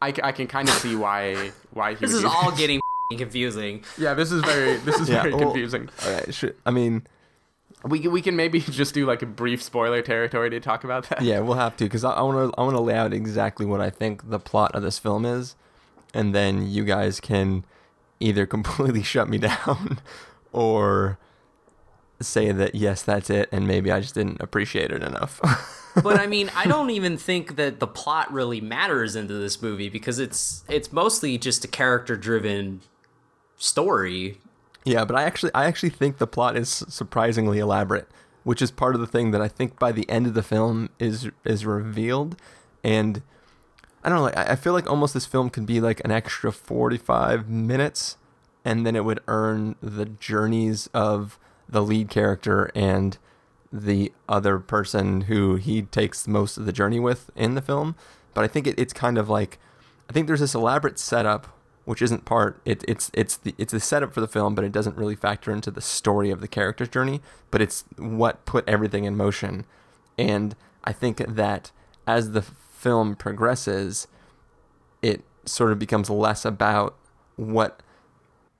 I, 0.00 0.12
I 0.22 0.32
can 0.32 0.48
kind 0.48 0.68
of 0.68 0.74
see 0.74 0.96
why 0.96 1.52
why 1.72 1.94
he. 1.94 2.00
this 2.00 2.12
is 2.12 2.24
all 2.24 2.50
getting 2.50 2.80
confusing. 3.16 3.84
Yeah, 3.96 4.14
this 4.14 4.32
is 4.32 4.42
very 4.42 4.76
this 4.78 4.98
is 4.98 5.08
yeah, 5.10 5.22
very 5.22 5.34
well, 5.34 5.52
confusing. 5.52 5.88
I 6.66 6.70
mean, 6.70 7.06
we 7.84 8.08
we 8.08 8.20
can 8.20 8.34
maybe 8.34 8.58
just 8.60 8.94
do 8.94 9.06
like 9.06 9.22
a 9.22 9.26
brief 9.26 9.62
spoiler 9.62 10.02
territory 10.02 10.50
to 10.50 10.60
talk 10.60 10.82
about 10.82 11.08
that. 11.10 11.22
Yeah, 11.22 11.40
we'll 11.40 11.54
have 11.56 11.76
to 11.76 11.84
because 11.84 12.04
I 12.04 12.20
want 12.20 12.52
to 12.52 12.60
I 12.60 12.64
want 12.64 12.76
to 12.76 12.82
lay 12.82 12.94
out 12.94 13.12
exactly 13.12 13.64
what 13.64 13.80
I 13.80 13.90
think 13.90 14.28
the 14.28 14.40
plot 14.40 14.74
of 14.74 14.82
this 14.82 14.98
film 14.98 15.24
is, 15.24 15.54
and 16.12 16.34
then 16.34 16.68
you 16.68 16.84
guys 16.84 17.20
can 17.20 17.64
either 18.18 18.46
completely 18.46 19.02
shut 19.02 19.28
me 19.28 19.38
down 19.38 20.00
or 20.52 21.18
say 22.20 22.52
that 22.52 22.74
yes, 22.74 23.02
that's 23.02 23.30
it, 23.30 23.48
and 23.52 23.66
maybe 23.66 23.90
I 23.90 24.00
just 24.00 24.14
didn't 24.14 24.40
appreciate 24.40 24.90
it 24.90 25.02
enough. 25.02 25.40
but 26.02 26.18
I 26.18 26.26
mean, 26.26 26.50
I 26.54 26.66
don't 26.66 26.90
even 26.90 27.16
think 27.16 27.56
that 27.56 27.80
the 27.80 27.86
plot 27.86 28.32
really 28.32 28.60
matters 28.60 29.16
into 29.16 29.34
this 29.34 29.60
movie 29.60 29.88
because 29.88 30.18
it's 30.18 30.64
it's 30.68 30.92
mostly 30.92 31.38
just 31.38 31.64
a 31.64 31.68
character 31.68 32.16
driven 32.16 32.80
story. 33.56 34.38
Yeah, 34.84 35.04
but 35.04 35.16
I 35.16 35.24
actually 35.24 35.52
I 35.54 35.66
actually 35.66 35.90
think 35.90 36.18
the 36.18 36.26
plot 36.26 36.56
is 36.56 36.84
surprisingly 36.88 37.58
elaborate, 37.58 38.08
which 38.44 38.62
is 38.62 38.70
part 38.70 38.94
of 38.94 39.00
the 39.00 39.06
thing 39.06 39.30
that 39.32 39.40
I 39.40 39.48
think 39.48 39.78
by 39.78 39.92
the 39.92 40.08
end 40.08 40.26
of 40.26 40.34
the 40.34 40.42
film 40.42 40.90
is 40.98 41.30
is 41.44 41.66
revealed 41.66 42.36
and 42.84 43.22
I 44.04 44.08
don't 44.08 44.18
know, 44.18 44.24
like 44.24 44.36
I 44.36 44.56
feel 44.56 44.72
like 44.72 44.90
almost 44.90 45.14
this 45.14 45.26
film 45.26 45.48
could 45.50 45.66
be 45.66 45.80
like 45.80 46.00
an 46.04 46.10
extra 46.10 46.50
45 46.50 47.48
minutes 47.48 48.16
and 48.64 48.86
then 48.86 48.96
it 48.96 49.04
would 49.04 49.20
earn 49.28 49.76
the 49.82 50.06
journeys 50.06 50.88
of 50.94 51.38
the 51.68 51.82
lead 51.82 52.08
character 52.08 52.70
and 52.74 53.18
the 53.72 54.12
other 54.28 54.58
person 54.58 55.22
who 55.22 55.56
he 55.56 55.82
takes 55.82 56.28
most 56.28 56.58
of 56.58 56.66
the 56.66 56.72
journey 56.72 57.00
with 57.00 57.30
in 57.34 57.54
the 57.54 57.62
film. 57.62 57.96
But 58.34 58.44
I 58.44 58.48
think 58.48 58.66
it, 58.66 58.78
it's 58.78 58.92
kind 58.92 59.16
of 59.18 59.28
like 59.28 59.58
I 60.08 60.12
think 60.12 60.26
there's 60.26 60.40
this 60.40 60.54
elaborate 60.54 60.98
setup 60.98 61.48
which 61.84 62.02
isn't 62.02 62.24
part 62.24 62.60
it, 62.64 62.84
it's 62.86 63.10
it's 63.12 63.36
the 63.36 63.54
it's 63.58 63.72
the 63.72 63.80
setup 63.80 64.12
for 64.12 64.20
the 64.20 64.28
film, 64.28 64.54
but 64.54 64.64
it 64.64 64.72
doesn't 64.72 64.96
really 64.96 65.16
factor 65.16 65.50
into 65.50 65.70
the 65.70 65.80
story 65.80 66.30
of 66.30 66.40
the 66.40 66.48
character's 66.48 66.88
journey. 66.88 67.20
But 67.50 67.60
it's 67.60 67.84
what 67.96 68.44
put 68.44 68.68
everything 68.68 69.04
in 69.04 69.16
motion, 69.16 69.64
and 70.16 70.54
I 70.84 70.92
think 70.92 71.18
that 71.18 71.72
as 72.06 72.32
the 72.32 72.42
film 72.42 73.16
progresses, 73.16 74.06
it 75.00 75.22
sort 75.44 75.72
of 75.72 75.78
becomes 75.78 76.08
less 76.08 76.44
about 76.44 76.96
what 77.36 77.81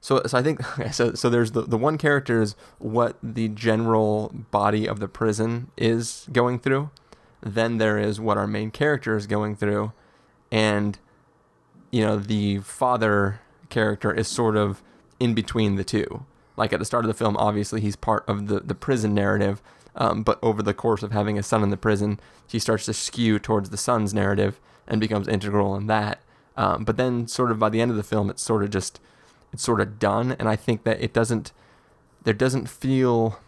so, 0.03 0.21
so 0.27 0.37
I 0.37 0.43
think 0.43 0.61
so. 0.93 1.15
So 1.15 1.31
there's 1.31 1.53
the 1.53 1.63
the 1.63 1.79
one 1.79 1.97
character 1.97 2.43
is 2.43 2.55
what 2.79 3.17
the 3.23 3.49
general 3.49 4.31
body 4.51 4.87
of 4.87 4.99
the 4.99 5.09
prison 5.09 5.71
is 5.79 6.27
going 6.31 6.59
through. 6.59 6.91
Then 7.41 7.79
there 7.79 7.99
is 7.99 8.21
what 8.21 8.37
our 8.37 8.47
main 8.47 8.71
character 8.71 9.17
is 9.17 9.27
going 9.27 9.57
through, 9.57 9.93
and 10.51 10.99
you 11.91 12.05
know 12.05 12.17
the 12.17 12.59
father 12.59 13.41
character 13.71 14.13
is 14.13 14.29
sort 14.29 14.57
of 14.57 14.83
in 15.19 15.35
between 15.35 15.77
the 15.77 15.85
two. 15.85 16.27
Like 16.57 16.73
at 16.73 16.81
the 16.81 16.85
start 16.85 17.05
of 17.05 17.09
the 17.09 17.15
film, 17.15 17.37
obviously 17.37 17.81
he's 17.81 17.97
part 17.97 18.25
of 18.29 18.49
the 18.49 18.59
the 18.59 18.75
prison 18.75 19.15
narrative, 19.15 19.63
um, 19.95 20.25
but 20.25 20.41
over 20.43 20.65
the 20.65 20.75
course 20.75 21.05
of 21.05 21.13
having 21.13 21.39
a 21.39 21.45
son 21.45 21.63
in 21.63 21.71
the 21.71 21.77
prison, 21.77 22.19
he 22.49 22.59
starts 22.59 22.87
to 22.87 22.93
skew 22.93 23.39
towards 23.39 23.71
the 23.71 23.77
son's 23.77 24.13
narrative 24.13 24.61
and 24.89 25.01
becomes 25.01 25.29
integral 25.29 25.77
in 25.77 25.87
that. 25.87 26.21
Um, 26.57 26.83
but 26.85 26.97
then, 26.97 27.29
sort 27.29 27.53
of 27.53 27.61
by 27.61 27.69
the 27.69 27.81
end 27.81 27.93
of 27.93 27.97
the 27.97 28.03
film, 28.03 28.31
it's 28.31 28.43
sort 28.43 28.65
of 28.65 28.71
just 28.71 29.01
it's 29.53 29.63
sort 29.63 29.81
of 29.81 29.99
done 29.99 30.35
and 30.39 30.49
i 30.49 30.57
think 30.57 30.85
that 30.85 31.01
it 31.01 31.13
doesn't 31.13 31.53
there 32.25 32.35
doesn't 32.35 32.69
feel 32.69 33.39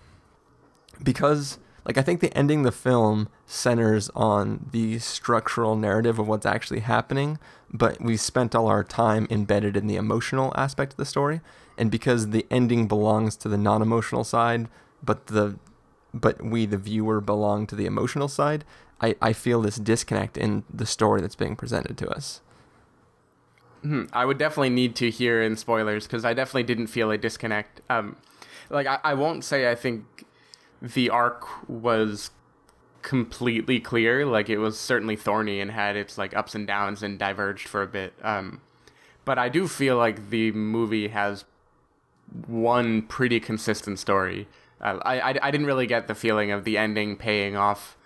because 1.02 1.58
like 1.84 1.98
i 1.98 2.02
think 2.02 2.20
the 2.20 2.36
ending 2.36 2.62
the 2.62 2.72
film 2.72 3.28
centers 3.46 4.10
on 4.14 4.66
the 4.72 4.98
structural 4.98 5.76
narrative 5.76 6.18
of 6.18 6.28
what's 6.28 6.46
actually 6.46 6.80
happening 6.80 7.38
but 7.72 8.00
we 8.00 8.16
spent 8.16 8.54
all 8.54 8.66
our 8.66 8.84
time 8.84 9.26
embedded 9.30 9.76
in 9.76 9.86
the 9.86 9.96
emotional 9.96 10.52
aspect 10.56 10.92
of 10.92 10.96
the 10.96 11.04
story 11.04 11.40
and 11.76 11.90
because 11.90 12.30
the 12.30 12.46
ending 12.50 12.86
belongs 12.86 13.36
to 13.36 13.48
the 13.48 13.58
non-emotional 13.58 14.24
side 14.24 14.68
but 15.02 15.26
the 15.26 15.58
but 16.12 16.42
we 16.42 16.64
the 16.66 16.78
viewer 16.78 17.20
belong 17.20 17.66
to 17.66 17.74
the 17.74 17.86
emotional 17.86 18.28
side 18.28 18.64
i, 19.00 19.14
I 19.20 19.32
feel 19.32 19.60
this 19.60 19.76
disconnect 19.76 20.36
in 20.36 20.64
the 20.72 20.86
story 20.86 21.20
that's 21.20 21.36
being 21.36 21.56
presented 21.56 21.98
to 21.98 22.08
us 22.08 22.40
Hmm, 23.84 24.04
I 24.14 24.24
would 24.24 24.38
definitely 24.38 24.70
need 24.70 24.96
to 24.96 25.10
hear 25.10 25.42
in 25.42 25.56
spoilers 25.56 26.06
because 26.06 26.24
I 26.24 26.32
definitely 26.32 26.62
didn't 26.62 26.86
feel 26.86 27.10
a 27.10 27.18
disconnect. 27.18 27.82
Um, 27.90 28.16
like 28.70 28.86
I, 28.86 28.98
I 29.04 29.12
won't 29.12 29.44
say 29.44 29.70
I 29.70 29.74
think 29.74 30.24
the 30.80 31.10
arc 31.10 31.46
was 31.68 32.30
completely 33.02 33.80
clear. 33.80 34.24
Like 34.24 34.48
it 34.48 34.56
was 34.56 34.80
certainly 34.80 35.16
thorny 35.16 35.60
and 35.60 35.70
had 35.70 35.96
its 35.96 36.16
like 36.16 36.34
ups 36.34 36.54
and 36.54 36.66
downs 36.66 37.02
and 37.02 37.18
diverged 37.18 37.68
for 37.68 37.82
a 37.82 37.86
bit. 37.86 38.14
Um, 38.22 38.62
but 39.26 39.38
I 39.38 39.50
do 39.50 39.68
feel 39.68 39.98
like 39.98 40.30
the 40.30 40.50
movie 40.52 41.08
has 41.08 41.44
one 42.46 43.02
pretty 43.02 43.38
consistent 43.38 43.98
story. 43.98 44.48
Uh, 44.80 44.98
I, 45.02 45.20
I 45.20 45.38
I 45.42 45.50
didn't 45.50 45.66
really 45.66 45.86
get 45.86 46.08
the 46.08 46.14
feeling 46.14 46.50
of 46.50 46.64
the 46.64 46.78
ending 46.78 47.16
paying 47.16 47.54
off 47.54 47.98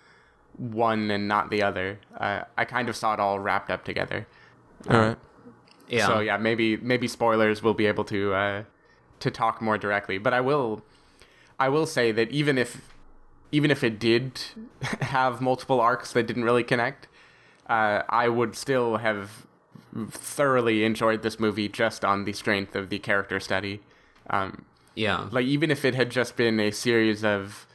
one 0.57 1.09
and 1.13 1.29
not 1.29 1.51
the 1.51 1.63
other. 1.63 2.01
Uh, 2.19 2.43
I 2.57 2.65
kind 2.65 2.89
of 2.89 2.97
saw 2.97 3.15
it 3.15 3.21
all 3.21 3.39
wrapped 3.39 3.71
up 3.71 3.85
together. 3.85 4.27
All 4.91 4.99
right. 4.99 5.19
Yeah. 5.89 6.07
So 6.07 6.21
yeah, 6.21 6.37
maybe 6.37 6.77
maybe 6.77 7.09
spoilers 7.09 7.63
will 7.63 7.75
be 7.75 7.87
able 7.87 8.05
to 8.05 8.35
uh, 8.35 8.63
to 9.21 9.31
talk 9.31 9.61
more 9.61 9.79
directly. 9.79 10.19
But 10.19 10.35
I 10.35 10.41
will 10.41 10.83
I 11.59 11.69
will 11.69 11.87
say 11.87 12.13
that 12.13 12.31
even 12.31 12.59
if 12.59 12.95
even 13.51 13.71
if 13.71 13.83
it 13.83 13.99
did 13.99 14.41
have 15.01 15.41
multiple 15.41 15.81
arcs 15.81 16.13
that 16.13 16.27
didn't 16.27 16.45
really 16.45 16.65
connect, 16.65 17.09
uh, 17.69 18.03
I 18.09 18.29
would 18.29 18.55
still 18.57 18.99
have 18.99 19.47
thoroughly 20.11 20.85
enjoyed 20.85 21.23
this 21.23 21.41
movie 21.41 21.69
just 21.69 22.05
on 22.05 22.25
the 22.25 22.33
strength 22.33 22.77
of 22.77 22.91
the 22.91 22.99
character 22.99 23.41
study. 23.41 23.81
Um, 24.31 24.65
yeah. 24.95 25.29
Like 25.31 25.47
even 25.47 25.71
if 25.71 25.85
it 25.85 25.95
had 25.95 26.11
just 26.11 26.37
been 26.37 26.61
a 26.61 26.71
series 26.71 27.25
of 27.25 27.67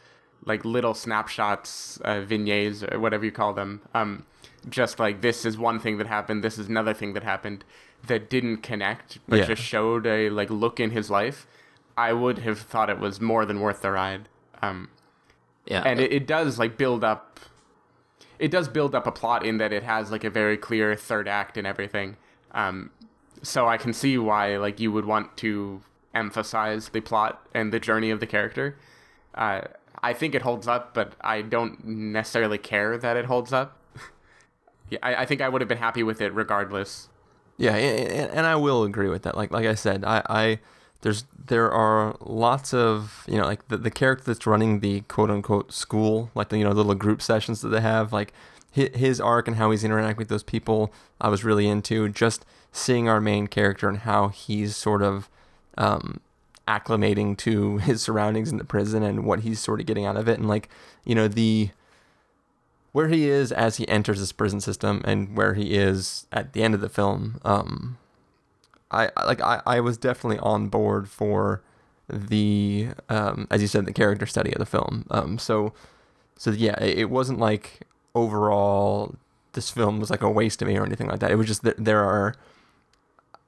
like 0.46 0.64
little 0.66 0.94
snapshots, 0.94 1.98
uh, 2.04 2.22
vignettes 2.22 2.84
or 2.84 3.00
whatever 3.00 3.26
you 3.26 3.32
call 3.32 3.54
them, 3.54 3.82
um, 3.94 4.26
just 4.70 5.00
like 5.00 5.22
this 5.22 5.46
is 5.46 5.58
one 5.58 5.80
thing 5.80 5.98
that 5.98 6.08
happened, 6.08 6.44
this 6.44 6.58
is 6.58 6.68
another 6.68 6.94
thing 6.94 7.14
that 7.14 7.24
happened 7.24 7.64
that 8.08 8.30
didn't 8.30 8.58
connect, 8.58 9.20
but 9.28 9.40
yeah. 9.40 9.46
just 9.46 9.62
showed 9.62 10.06
a 10.06 10.30
like 10.30 10.50
look 10.50 10.80
in 10.80 10.92
his 10.92 11.10
life, 11.10 11.48
I 11.98 12.14
would 12.14 12.40
have 12.40 12.60
thought 12.60 12.90
it 12.90 13.00
was 13.00 13.22
more 13.22 13.46
than 13.46 13.60
worth 13.60 13.82
the 13.82 13.92
ride. 13.92 14.28
Um, 14.62 14.90
yeah, 15.66 15.84
and 15.86 16.00
it, 16.00 16.12
it 16.12 16.28
does 16.28 16.60
like 16.60 16.78
build 16.78 17.04
up. 17.04 17.40
It 18.40 18.52
does 18.52 18.68
build 18.68 18.94
up 18.96 19.08
a 19.08 19.12
plot 19.12 19.46
in 19.46 19.58
that 19.58 19.72
it 19.72 19.84
has 19.84 20.12
like 20.12 20.24
a 20.24 20.30
very 20.30 20.58
clear 20.58 20.96
third 20.96 21.28
act 21.28 21.58
and 21.58 21.66
everything. 21.66 22.18
Um, 22.52 22.92
so 23.42 23.68
I 23.68 23.78
can 23.78 23.94
see 23.94 24.18
why 24.18 24.58
like 24.58 24.80
you 24.80 24.92
would 24.92 25.06
want 25.06 25.38
to 25.38 25.82
emphasize 26.14 26.90
the 26.90 27.02
plot 27.02 27.46
and 27.54 27.72
the 27.72 27.80
journey 27.80 28.10
of 28.10 28.20
the 28.20 28.28
character. 28.28 28.78
Uh, 29.34 29.62
I 30.02 30.14
think 30.14 30.36
it 30.36 30.42
holds 30.42 30.68
up, 30.68 30.94
but 30.94 31.14
I 31.22 31.42
don't 31.42 31.86
necessarily 31.86 32.58
care 32.58 32.98
that 32.98 33.16
it 33.16 33.26
holds 33.26 33.54
up. 33.54 33.80
yeah, 34.90 35.00
I, 35.02 35.16
I 35.16 35.26
think 35.26 35.40
I 35.42 35.48
would 35.48 35.62
have 35.62 35.70
been 35.70 35.78
happy 35.78 36.04
with 36.04 36.20
it 36.22 36.34
regardless. 36.34 37.08
Yeah, 37.58 37.76
and 37.76 38.46
I 38.46 38.56
will 38.56 38.84
agree 38.84 39.10
with 39.10 39.24
that. 39.24 39.38
Like 39.38 39.52
like 39.52 39.66
I 39.66 39.76
said, 39.76 40.04
I, 40.04 40.24
I 40.28 40.60
there's 41.02 41.26
there 41.46 41.72
are 41.72 42.16
lots 42.22 42.74
of 42.74 43.24
you 43.28 43.38
know 43.38 43.46
like 43.46 43.68
the, 43.68 43.78
the 43.78 43.92
character 43.92 44.24
that's 44.26 44.48
running 44.48 44.80
the 44.80 45.02
quote 45.02 45.30
unquote 45.30 45.72
school, 45.72 46.32
like 46.36 46.50
the 46.50 46.58
you 46.58 46.64
know 46.64 46.72
little 46.72 46.96
group 46.96 47.22
sessions 47.22 47.62
that 47.62 47.70
they 47.70 47.82
have, 47.82 48.12
like 48.12 48.34
his 48.72 49.22
arc 49.22 49.48
and 49.48 49.58
how 49.58 49.70
he's 49.70 49.84
interacting 49.84 50.18
with 50.18 50.30
those 50.30 50.42
people. 50.44 50.92
I 51.22 51.30
was 51.30 51.44
really 51.44 51.68
into 51.68 52.10
just 52.10 52.44
seeing 52.72 53.08
our 53.08 53.22
main 53.22 53.46
character 53.46 53.88
and 53.88 54.00
how 54.00 54.30
he's 54.30 54.76
sort 54.76 55.04
of 55.04 55.30
um, 55.78 56.22
acclimating 56.68 57.38
to 57.38 57.78
his 57.80 58.02
surroundings 58.02 58.52
in 58.52 58.58
the 58.58 58.64
prison 58.64 59.04
and 59.04 59.26
what 59.26 59.42
he's 59.42 59.60
sort 59.60 59.80
of 59.80 59.86
getting 59.86 60.08
out 60.08 60.18
of 60.18 60.28
it, 60.28 60.40
and 60.40 60.48
like 60.48 60.70
you 61.06 61.14
know 61.14 61.28
the 61.28 61.70
where 62.94 63.10
he 63.10 63.28
is 63.28 63.52
as 63.52 63.78
he 63.78 63.88
enters 63.90 64.20
this 64.20 64.32
prison 64.32 64.62
system 64.62 65.02
and 65.04 65.36
where 65.36 65.56
he 65.56 65.76
is 65.76 66.26
at 66.32 66.54
the 66.54 66.64
end 66.64 66.74
of 66.74 66.80
the 66.82 66.90
film. 66.90 67.42
Um, 67.44 67.98
I 68.90 69.10
like 69.26 69.42
I, 69.42 69.62
I 69.66 69.80
was 69.82 69.98
definitely 69.98 70.40
on 70.40 70.70
board 70.70 71.10
for 71.10 71.62
the 72.08 72.90
um, 73.10 73.48
as 73.50 73.62
you 73.62 73.68
said 73.68 73.86
the 73.86 73.94
character 73.94 74.28
study 74.28 74.54
of 74.54 74.60
the 74.60 74.66
film. 74.66 75.06
Um, 75.10 75.40
so 75.40 75.74
so 76.38 76.52
yeah, 76.52 76.82
it, 76.82 77.10
wasn't 77.10 77.40
like 77.40 77.88
overall 78.14 79.16
this 79.54 79.70
film 79.70 80.00
was 80.00 80.10
like 80.10 80.22
a 80.22 80.30
waste 80.30 80.62
of 80.62 80.68
me 80.68 80.78
or 80.78 80.86
anything 80.86 81.08
like 81.08 81.20
that. 81.20 81.32
It 81.32 81.36
was 81.36 81.48
just 81.48 81.64
that 81.64 81.84
there 81.84 82.04
are 82.04 82.36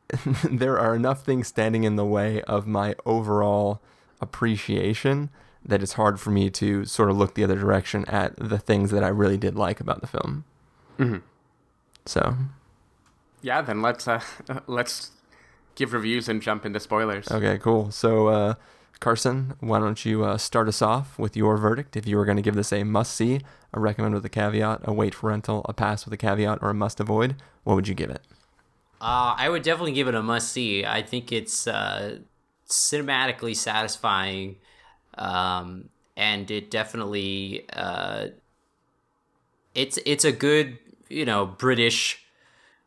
there 0.43 0.79
are 0.79 0.95
enough 0.95 1.23
things 1.23 1.47
standing 1.47 1.83
in 1.83 1.95
the 1.95 2.05
way 2.05 2.41
of 2.43 2.65
my 2.65 2.95
overall 3.05 3.79
appreciation 4.19 5.29
that 5.66 5.82
it's 5.82 5.93
hard 5.93 6.20
for 6.20 6.30
me 6.32 6.49
to 6.51 6.86
sort 6.86 7.09
of 7.09 7.18
look 7.18 7.34
the 7.34 7.43
other 7.43 7.55
direction 7.55 8.05
at 8.05 8.36
the 8.38 8.59
things 8.59 8.91
that 8.91 9.03
I 9.03 9.07
really 9.07 9.38
did 9.38 9.55
like 9.55 9.80
about 9.80 10.01
the 10.01 10.07
film. 10.07 10.45
Mm-hmm. 10.99 11.18
So, 12.05 12.36
yeah, 13.41 13.61
then 13.61 13.82
let's 13.82 14.07
uh, 14.07 14.22
let's 14.68 15.11
give 15.76 15.93
reviews 15.93 16.30
and 16.30 16.41
jump 16.41 16.66
into 16.66 16.80
spoilers. 16.80 17.30
Okay, 17.30 17.57
cool. 17.57 17.91
So, 17.91 18.28
uh, 18.28 18.53
Carson, 18.99 19.55
why 19.59 19.80
don't 19.80 20.05
you 20.05 20.24
uh, 20.24 20.38
start 20.38 20.68
us 20.68 20.82
off 20.82 21.18
with 21.20 21.36
your 21.36 21.57
verdict? 21.57 21.95
If 21.95 22.07
you 22.07 22.18
were 22.18 22.26
going 22.26 22.38
to 22.38 22.41
give 22.41 22.55
this 22.55 22.72
a 22.72 22.84
must 22.84 23.13
see, 23.13 23.41
a 23.74 23.80
recommend 23.80 24.13
with 24.13 24.26
a 24.26 24.30
caveat, 24.30 24.82
a 24.84 24.93
wait 24.93 25.13
for 25.16 25.30
rental, 25.30 25.66
a 25.68 25.74
pass 25.74 26.05
with 26.05 26.13
a 26.13 26.18
caveat, 26.18 26.59
or 26.61 26.70
a 26.70 26.74
must 26.74 26.99
avoid, 26.99 27.36
what 27.63 27.76
would 27.76 27.88
you 27.88 27.95
give 27.95 28.09
it? 28.09 28.22
Uh, 29.01 29.36
I 29.38 29.49
would 29.49 29.63
definitely 29.63 29.91
give 29.91 30.07
it 30.07 30.16
a 30.16 30.24
must 30.24 30.51
see. 30.51 30.86
I 30.86 31.01
think 31.01 31.32
it's 31.32 31.68
uh, 31.68 32.20
cinematically 32.68 33.55
satisfying 33.55 34.55
um, 35.18 35.89
and 36.18 36.49
it 36.51 36.72
definitely 36.72 37.66
uh, 37.74 38.28
it's 39.74 39.99
it's 40.05 40.26
a 40.26 40.32
good 40.32 40.78
you 41.09 41.26
know 41.26 41.45
British 41.45 42.22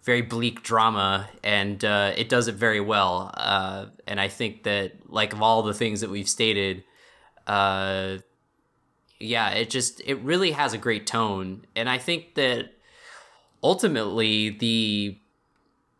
very 0.03 0.23
bleak 0.23 0.63
drama 0.63 1.29
and 1.45 1.85
uh, 1.85 2.13
it 2.17 2.29
does 2.29 2.49
it 2.49 2.55
very 2.55 2.81
well. 2.81 3.31
Uh, 3.35 3.87
and 4.07 4.21
I 4.21 4.29
think 4.29 4.63
that 4.63 4.93
like 5.07 5.33
of 5.33 5.43
all 5.43 5.63
the 5.63 5.75
things 5.75 6.01
that 6.01 6.11
we've 6.11 6.29
stated 6.29 6.85
uh, 7.47 8.19
yeah 9.21 9.51
it 9.51 9.71
just 9.71 10.01
it 10.07 10.17
really 10.21 10.53
has 10.53 10.73
a 10.73 10.79
great 10.79 11.07
tone. 11.07 11.67
And 11.77 11.89
I 11.89 11.99
think 11.99 12.35
that 12.37 12.73
ultimately 13.63 14.51
the 14.51 15.19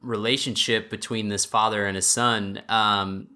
relationship 0.01 0.91
between 0.91 1.29
this 1.29 1.45
father 1.45 1.85
and 1.87 1.97
his 1.97 2.07
son 2.07 2.63
um, 2.69 3.29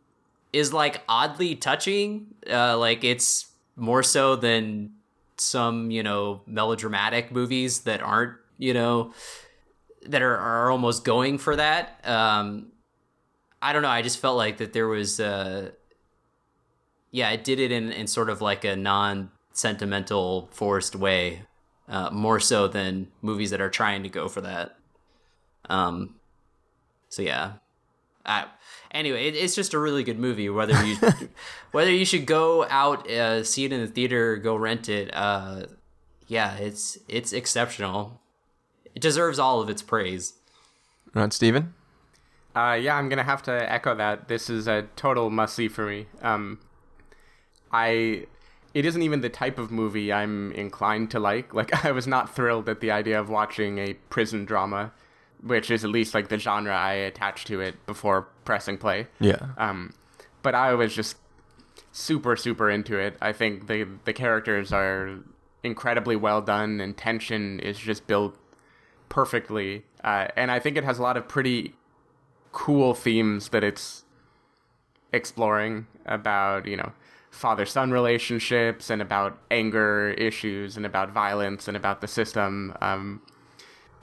is 0.53 0.73
like 0.73 1.03
oddly 1.09 1.55
touching. 1.55 2.35
Uh, 2.51 2.77
like 2.79 3.05
it's 3.05 3.47
more 3.77 4.03
so 4.03 4.37
than 4.37 4.93
some 5.37 5.91
you 5.91 6.03
know 6.03 6.43
melodramatic 6.47 7.33
movies 7.33 7.81
that 7.81 8.03
aren't 8.03 8.35
you 8.59 8.75
know 8.75 9.13
that 10.07 10.23
are, 10.23 10.37
are 10.37 10.71
almost 10.71 11.05
going 11.05 11.39
for 11.39 11.57
that. 11.57 12.01
Um, 12.05 12.73
I 13.61 13.73
don't 13.73 13.83
know. 13.83 13.89
I 13.89 14.03
just 14.03 14.19
felt 14.19 14.37
like 14.37 14.57
that 14.59 14.73
there 14.73 14.89
was, 14.89 15.21
uh, 15.21 15.71
yeah, 17.11 17.31
it 17.31 17.45
did 17.45 17.61
it 17.61 17.71
in, 17.71 17.93
in 17.93 18.07
sort 18.07 18.29
of 18.29 18.41
like 18.41 18.65
a 18.65 18.75
non 18.75 19.31
sentimental, 19.53 20.49
forced 20.51 20.97
way, 20.97 21.43
uh, 21.89 22.11
more 22.11 22.41
so 22.41 22.67
than 22.67 23.09
movies 23.21 23.51
that 23.51 23.61
are 23.61 23.71
trying 23.71 24.03
to 24.03 24.09
go 24.09 24.29
for 24.29 24.41
that. 24.41 24.77
Um, 25.69 26.17
so 27.09 27.23
yeah, 27.23 27.53
I, 28.25 28.47
anyway, 28.91 29.29
it, 29.29 29.35
it's 29.35 29.55
just 29.55 29.75
a 29.75 29.79
really 29.79 30.05
good 30.05 30.19
movie. 30.19 30.49
Whether 30.49 30.85
you 30.85 30.97
whether 31.73 31.91
you 31.91 32.05
should 32.05 32.27
go 32.27 32.67
out 32.69 33.11
uh, 33.11 33.45
see 33.45 33.65
it 33.65 33.73
in 33.73 33.81
the 33.81 33.87
theater, 33.87 34.33
or 34.33 34.37
go 34.37 34.55
rent 34.57 34.89
it, 34.89 35.11
uh, 35.15 35.67
yeah, 36.27 36.57
it's 36.57 36.99
it's 37.09 37.33
exceptional. 37.33 38.21
It 38.95 39.01
deserves 39.01 39.39
all 39.39 39.61
of 39.61 39.71
its 39.71 39.83
praise. 39.83 40.35
Right, 41.15 41.33
Stephen? 41.33 41.75
Uh, 42.55 42.79
yeah, 42.81 42.97
I'm 42.97 43.09
gonna 43.09 43.23
have 43.23 43.43
to 43.45 43.73
echo 43.73 43.95
that. 43.95 44.29
This 44.29 44.51
is 44.51 44.69
a 44.69 44.83
total 44.97 45.31
must 45.31 45.55
see 45.55 45.69
for 45.69 45.87
me. 45.87 46.07
Um, 46.21 46.61
I 47.73 48.27
it 48.75 48.87
isn't 48.87 49.03
even 49.03 49.21
the 49.21 49.29
type 49.29 49.59
of 49.59 49.71
movie 49.71 50.13
I'm 50.13 50.53
inclined 50.53 51.11
to 51.13 51.21
like. 51.21 51.55
Like 51.55 51.85
I 51.85 51.93
was 51.93 52.07
not 52.07 52.35
thrilled 52.35 52.69
at 52.69 52.81
the 52.81 52.91
idea 52.91 53.19
of 53.19 53.29
watching 53.29 53.79
a 53.79 53.95
prison 53.95 54.45
drama 54.45 54.93
which 55.43 55.71
is 55.71 55.85
at 55.85 55.91
least 55.91 56.15
like 56.15 56.29
the 56.29 56.39
genre 56.39 56.75
I 56.75 56.93
attached 56.93 57.47
to 57.49 57.61
it 57.61 57.85
before 57.87 58.29
pressing 58.45 58.79
play. 58.79 59.09
Yeah. 59.21 59.49
Um, 59.59 59.95
but 60.43 60.55
I 60.55 60.75
was 60.75 60.95
just 60.95 61.17
super 61.93 62.37
super 62.37 62.71
into 62.71 62.99
it. 62.99 63.17
I 63.21 63.33
think 63.33 63.67
the 63.67 63.87
the 64.05 64.13
characters 64.13 64.73
are 64.73 65.19
incredibly 65.63 66.17
well 66.17 66.41
done, 66.41 66.81
and 66.81 66.97
tension 66.97 67.61
is 67.61 67.79
just 67.79 68.07
built 68.07 68.37
perfectly. 69.09 69.85
Uh, 70.03 70.29
and 70.37 70.51
I 70.51 70.59
think 70.59 70.77
it 70.77 70.85
has 70.85 70.99
a 70.99 71.03
lot 71.03 71.17
of 71.17 71.29
pretty 71.29 71.75
cool 72.53 72.95
themes 72.95 73.49
that 73.49 73.65
it's 73.65 74.05
exploring 75.13 75.87
about 76.07 76.67
you 76.67 76.77
know 76.77 76.93
father 77.31 77.65
son 77.65 77.91
relationships 77.91 78.91
and 78.91 79.01
about 79.01 79.39
anger 79.51 80.11
issues 80.13 80.77
and 80.77 80.85
about 80.85 81.11
violence 81.11 81.67
and 81.67 81.77
about 81.77 82.01
the 82.01 82.09
system. 82.09 82.77
Um, 82.81 83.23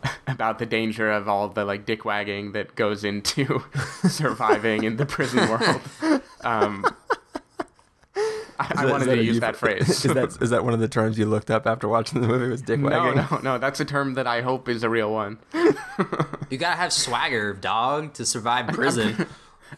about 0.28 0.60
the 0.60 0.66
danger 0.66 1.12
of 1.12 1.28
all 1.28 1.47
the 1.50 1.66
like 1.66 1.86
dick 1.86 2.06
wagging 2.06 2.54
that 2.54 2.76
goes 2.76 3.04
into 3.04 3.64
surviving 4.08 4.84
in 4.84 4.97
the 4.97 5.06
prison 5.06 5.50
world. 5.50 5.82
Um, 6.41 6.86
I, 8.60 8.74
I 8.76 8.86
wanted 8.86 9.06
to 9.06 9.24
use 9.24 9.39
that 9.39 9.56
phrase. 9.56 9.89
is 10.06 10.14
that 10.14 10.38
is 10.41 10.50
that 10.50 10.64
one 10.64 10.74
of 10.74 10.80
the 10.80 10.88
terms 10.88 11.18
you 11.18 11.26
looked 11.26 11.50
up 11.50 11.66
after 11.66 11.88
watching 11.88 12.22
the 12.22 12.28
movie? 12.28 12.50
Was 12.50 12.62
dick 12.62 12.82
wagging? 12.82 13.16
No, 13.16 13.28
no, 13.32 13.39
no. 13.39 13.58
That's 13.58 13.80
a 13.80 13.86
term 13.86 14.16
that 14.16 14.28
I 14.28 14.41
hope 14.41 14.68
is 14.68 14.84
a 14.84 14.89
real 14.89 15.12
one. 15.12 15.39
you 16.50 16.58
gotta 16.58 16.76
have 16.76 16.91
swagger, 16.91 17.54
dog, 17.54 18.14
to 18.16 18.26
survive 18.26 18.68
prison. 18.68 19.28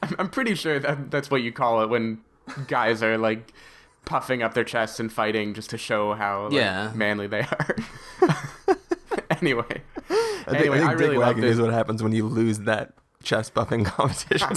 I'm, 0.02 0.16
I'm 0.20 0.30
pretty 0.30 0.56
sure 0.56 0.80
that 0.80 1.12
that's 1.12 1.30
what 1.30 1.44
you 1.44 1.52
call 1.52 1.84
it 1.84 1.90
when 1.90 2.22
guys 2.68 3.04
are 3.04 3.18
like 3.18 3.54
puffing 4.06 4.42
up 4.42 4.54
their 4.54 4.64
chests 4.64 5.00
and 5.00 5.12
fighting 5.12 5.54
just 5.54 5.70
to 5.70 5.78
show 5.78 6.14
how 6.14 6.46
like, 6.46 6.54
yeah. 6.54 6.92
manly 6.96 7.28
they 7.28 7.42
are. 7.42 7.76
anyway, 9.42 9.82
I 10.10 10.14
think, 10.46 10.58
anyway, 10.58 10.78
I, 10.78 10.80
think 10.80 10.90
I 10.90 10.94
really 10.94 11.18
love 11.18 11.36
this. 11.38 11.56
is 11.56 11.62
what 11.62 11.72
happens 11.72 12.02
when 12.02 12.12
you 12.12 12.26
lose 12.26 12.60
that 12.60 12.94
chest 13.24 13.54
buffing 13.54 13.86
competition. 13.86 14.50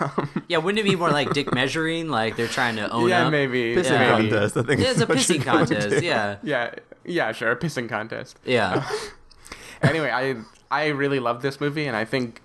um, 0.00 0.44
yeah, 0.48 0.58
wouldn't 0.58 0.78
it 0.84 0.88
be 0.88 0.96
more 0.96 1.10
like 1.10 1.32
dick 1.32 1.52
measuring? 1.54 2.08
Like 2.08 2.36
they're 2.36 2.46
trying 2.46 2.76
to 2.76 2.90
own 2.90 3.08
yeah, 3.08 3.26
up? 3.26 3.32
maybe 3.32 3.74
pissing 3.74 3.90
yeah. 3.90 4.10
contest. 4.10 4.56
I 4.56 4.62
think 4.62 4.80
yeah, 4.80 4.90
it's 4.90 5.00
a 5.00 5.06
pissing 5.06 5.42
contest. 5.42 6.02
Yeah, 6.02 6.36
yeah, 6.42 6.74
yeah, 7.04 7.32
sure, 7.32 7.50
a 7.50 7.56
pissing 7.56 7.88
contest. 7.88 8.38
Yeah. 8.44 8.88
anyway, 9.82 10.10
I 10.10 10.36
I 10.70 10.88
really 10.88 11.20
love 11.20 11.42
this 11.42 11.60
movie, 11.60 11.86
and 11.86 11.96
I 11.96 12.04
think 12.04 12.42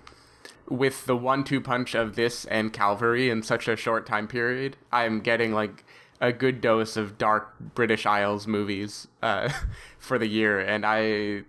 with 0.68 1.04
the 1.06 1.16
one-two 1.16 1.60
punch 1.60 1.94
of 1.94 2.16
this 2.16 2.44
and 2.46 2.72
Calvary 2.72 3.28
in 3.28 3.42
such 3.42 3.68
a 3.68 3.76
short 3.76 4.06
time 4.06 4.26
period, 4.26 4.76
I'm 4.90 5.20
getting 5.20 5.52
like 5.52 5.84
a 6.22 6.32
good 6.32 6.60
dose 6.60 6.96
of 6.96 7.18
dark 7.18 7.52
British 7.74 8.06
Isles 8.06 8.46
movies 8.46 9.08
uh, 9.22 9.50
for 9.98 10.18
the 10.18 10.28
year, 10.28 10.60
and 10.60 10.86
I 10.86 11.42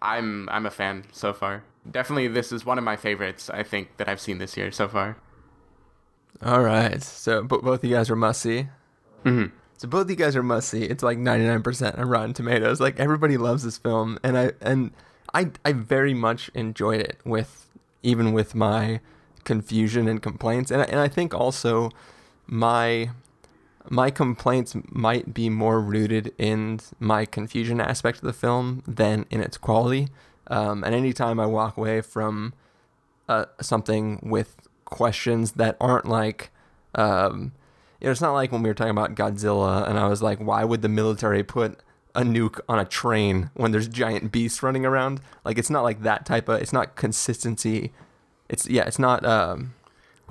I'm 0.00 0.48
I'm 0.50 0.66
a 0.66 0.70
fan 0.70 1.06
so 1.10 1.32
far. 1.32 1.64
Definitely, 1.90 2.28
this 2.28 2.52
is 2.52 2.64
one 2.64 2.76
of 2.76 2.84
my 2.84 2.96
favorites. 2.96 3.48
I 3.50 3.62
think 3.62 3.96
that 3.96 4.08
I've 4.08 4.20
seen 4.20 4.38
this 4.38 4.56
year 4.56 4.70
so 4.70 4.86
far. 4.86 5.16
All 6.42 6.62
right, 6.62 7.02
so 7.02 7.42
both 7.42 7.64
of 7.64 7.84
you 7.84 7.96
guys 7.96 8.10
are 8.10 8.16
must 8.16 8.42
see. 8.42 8.68
Mm-hmm. 9.24 9.46
So 9.78 9.88
both 9.88 10.02
of 10.02 10.10
you 10.10 10.16
guys 10.16 10.36
are 10.36 10.42
must 10.42 10.68
see. 10.68 10.82
It's 10.84 11.02
like 11.02 11.18
99% 11.18 11.98
on 11.98 12.08
Rotten 12.08 12.34
Tomatoes. 12.34 12.80
Like 12.80 13.00
everybody 13.00 13.36
loves 13.38 13.64
this 13.64 13.78
film, 13.78 14.18
and 14.22 14.36
I 14.36 14.52
and 14.60 14.92
I 15.32 15.50
I 15.64 15.72
very 15.72 16.12
much 16.14 16.50
enjoyed 16.54 17.00
it. 17.00 17.18
With 17.24 17.70
even 18.02 18.34
with 18.34 18.54
my 18.54 19.00
confusion 19.44 20.06
and 20.06 20.20
complaints, 20.20 20.70
and 20.70 20.82
and 20.82 21.00
I 21.00 21.08
think 21.08 21.32
also 21.32 21.90
my 22.46 23.10
my 23.90 24.10
complaints 24.10 24.76
might 24.90 25.32
be 25.32 25.48
more 25.48 25.80
rooted 25.80 26.32
in 26.38 26.80
my 27.00 27.24
confusion 27.24 27.80
aspect 27.80 28.18
of 28.18 28.24
the 28.24 28.32
film 28.32 28.82
than 28.86 29.24
in 29.30 29.40
its 29.40 29.56
quality. 29.56 30.08
Um, 30.48 30.84
and 30.84 30.94
anytime 30.94 31.40
I 31.40 31.46
walk 31.46 31.76
away 31.76 32.00
from 32.00 32.54
uh, 33.28 33.46
something 33.60 34.20
with 34.22 34.56
questions 34.84 35.52
that 35.52 35.76
aren't 35.80 36.06
like, 36.06 36.50
um, 36.94 37.52
you 38.00 38.06
know, 38.06 38.10
it's 38.10 38.20
not 38.20 38.32
like 38.32 38.52
when 38.52 38.62
we 38.62 38.70
were 38.70 38.74
talking 38.74 38.90
about 38.90 39.14
Godzilla 39.14 39.88
and 39.88 39.98
I 39.98 40.08
was 40.08 40.22
like, 40.22 40.38
why 40.38 40.64
would 40.64 40.82
the 40.82 40.88
military 40.88 41.42
put 41.42 41.80
a 42.14 42.22
nuke 42.22 42.60
on 42.68 42.78
a 42.78 42.84
train 42.84 43.50
when 43.54 43.72
there's 43.72 43.88
giant 43.88 44.32
beasts 44.32 44.62
running 44.62 44.86
around? 44.86 45.20
Like, 45.44 45.58
it's 45.58 45.70
not 45.70 45.82
like 45.82 46.02
that 46.02 46.24
type 46.24 46.48
of, 46.48 46.60
it's 46.60 46.72
not 46.72 46.96
consistency. 46.96 47.92
It's, 48.48 48.68
yeah, 48.68 48.84
it's 48.84 48.98
not, 48.98 49.24
um, 49.24 49.74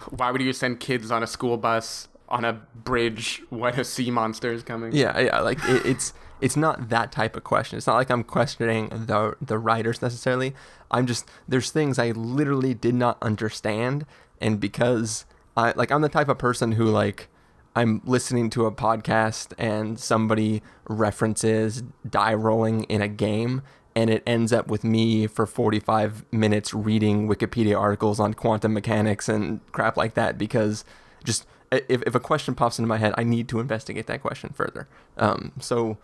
why 0.10 0.32
would 0.32 0.42
you 0.42 0.54
send 0.54 0.80
kids 0.80 1.12
on 1.12 1.24
a 1.24 1.28
school 1.28 1.58
bus 1.58 2.08
on 2.30 2.46
a 2.46 2.54
bridge 2.76 3.42
when 3.50 3.80
a 3.80 3.84
sea 3.84 4.12
monster 4.12 4.52
is 4.52 4.64
coming. 4.64 4.94
Yeah, 4.94 5.18
yeah, 5.20 5.40
like 5.40 5.60
it, 5.68 5.86
it's 5.86 6.14
it's 6.42 6.56
not 6.56 6.90
that 6.90 7.12
type 7.12 7.36
of 7.36 7.44
question. 7.44 7.78
It's 7.78 7.88
not 7.88 7.96
like 7.96 8.10
I'm 8.10 8.24
questioning 8.24 8.90
the 8.90 9.36
the 9.42 9.58
writers 9.58 10.02
necessarily. 10.02 10.54
I'm 10.92 11.08
just 11.08 11.30
there's 11.48 11.72
things 11.72 11.98
I 12.00 12.12
literally 12.12 12.74
did 12.74 12.96
not 12.96 13.18
understand, 13.22 14.06
and 14.40 14.60
because 14.60 15.26
I 15.56 15.74
like 15.76 15.92
I'm 15.92 16.02
the 16.02 16.10
type 16.10 16.30
of 16.30 16.38
person 16.38 16.74
who 16.74 16.86
like 16.86 17.30
I'm 17.76 18.02
listening 18.06 18.50
to 18.52 18.66
a 18.66 18.72
podcast 18.72 19.54
and 19.58 20.00
somebody 20.00 20.64
references 20.90 21.84
die 22.10 22.34
rolling 22.34 22.84
in 22.86 23.02
a 23.02 23.08
game 23.08 23.62
and 23.96 24.10
it 24.10 24.22
ends 24.28 24.54
up 24.54 24.68
with 24.68 24.84
me 24.84 25.26
for 25.26 25.46
45 25.46 26.26
minutes 26.32 26.74
reading 26.74 27.28
Wikipedia 27.28 27.80
articles 27.80 28.20
on 28.20 28.36
quantum 28.36 28.74
mechanics 28.74 29.28
and 29.28 29.60
crap 29.72 29.98
like 29.98 30.14
that 30.14 30.38
because 30.38 30.86
just 31.24 31.46
if, 31.72 32.02
if 32.04 32.16
a 32.16 32.20
question 32.20 32.56
pops 32.56 32.80
into 32.80 32.88
my 32.88 32.98
head, 32.98 33.14
I 33.18 33.24
need 33.24 33.48
to 33.50 33.60
investigate 33.60 34.08
that 34.08 34.22
question 34.22 34.52
further. 34.54 34.88
Um, 35.18 35.52
so 35.60 35.98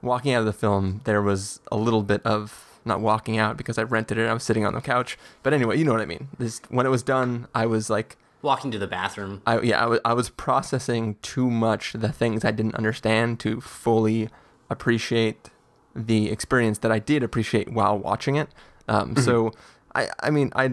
walking 0.00 0.32
out 0.32 0.40
of 0.40 0.46
the 0.46 0.52
film, 0.52 1.00
there 1.04 1.22
was 1.22 1.60
a 1.70 1.76
little 1.76 2.02
bit 2.02 2.20
of 2.24 2.80
not 2.84 3.00
walking 3.00 3.38
out 3.38 3.56
because 3.56 3.78
I 3.78 3.82
rented 3.82 4.18
it. 4.18 4.26
I 4.26 4.32
was 4.32 4.42
sitting 4.42 4.66
on 4.66 4.74
the 4.74 4.80
couch, 4.80 5.16
but 5.42 5.52
anyway, 5.52 5.78
you 5.78 5.84
know 5.84 5.92
what 5.92 6.00
I 6.00 6.06
mean. 6.06 6.28
This, 6.38 6.60
when 6.68 6.84
it 6.84 6.88
was 6.88 7.02
done, 7.02 7.46
I 7.54 7.66
was 7.66 7.88
like 7.88 8.16
walking 8.42 8.72
to 8.72 8.78
the 8.78 8.88
bathroom. 8.88 9.40
I 9.46 9.60
yeah, 9.60 9.82
I 9.82 9.86
was 9.86 10.00
I 10.04 10.14
was 10.14 10.30
processing 10.30 11.16
too 11.22 11.48
much 11.48 11.92
the 11.92 12.10
things 12.10 12.44
I 12.44 12.50
didn't 12.50 12.74
understand 12.74 13.38
to 13.40 13.60
fully 13.60 14.28
appreciate 14.68 15.50
the 15.94 16.30
experience 16.30 16.78
that 16.78 16.90
I 16.90 16.98
did 16.98 17.22
appreciate 17.22 17.70
while 17.72 17.96
watching 17.96 18.36
it. 18.36 18.48
Um, 18.88 19.14
mm-hmm. 19.14 19.22
So, 19.22 19.52
I 19.94 20.08
I 20.20 20.30
mean 20.30 20.52
I. 20.56 20.72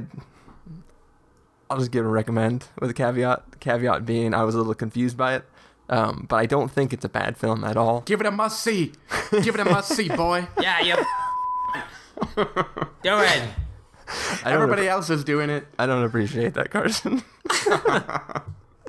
I'll 1.70 1.78
just 1.78 1.92
give 1.92 2.04
it 2.04 2.08
a 2.08 2.12
recommend 2.12 2.66
with 2.80 2.90
a 2.90 2.94
caveat. 2.94 3.52
The 3.52 3.58
caveat 3.58 4.06
being 4.06 4.34
I 4.34 4.44
was 4.44 4.56
a 4.56 4.58
little 4.58 4.74
confused 4.74 5.16
by 5.18 5.36
it, 5.36 5.46
um, 5.88 6.26
but 6.28 6.38
I 6.38 6.46
don't 6.46 6.72
think 6.72 6.94
it's 6.94 7.06
a 7.06 7.10
bad 7.10 7.38
film 7.38 7.64
at 7.64 7.78
all. 7.78 8.02
Give 8.02 8.20
it 8.20 8.26
a 8.26 8.32
must 8.32 8.64
see. 8.64 8.94
Give 9.44 9.54
it 9.54 9.62
a 9.62 9.66
must 9.66 9.90
see, 9.96 10.10
boy. 10.10 10.48
Yeah, 10.62 10.82
yep. 10.82 11.00
Go 13.04 13.22
ahead. 13.22 13.50
Everybody 14.44 14.88
ap- 14.88 14.94
else 14.94 15.10
is 15.10 15.24
doing 15.24 15.50
it. 15.50 15.68
I 15.78 15.86
don't 15.86 16.04
appreciate 16.04 16.56
that, 16.56 16.72
Carson. 16.72 17.22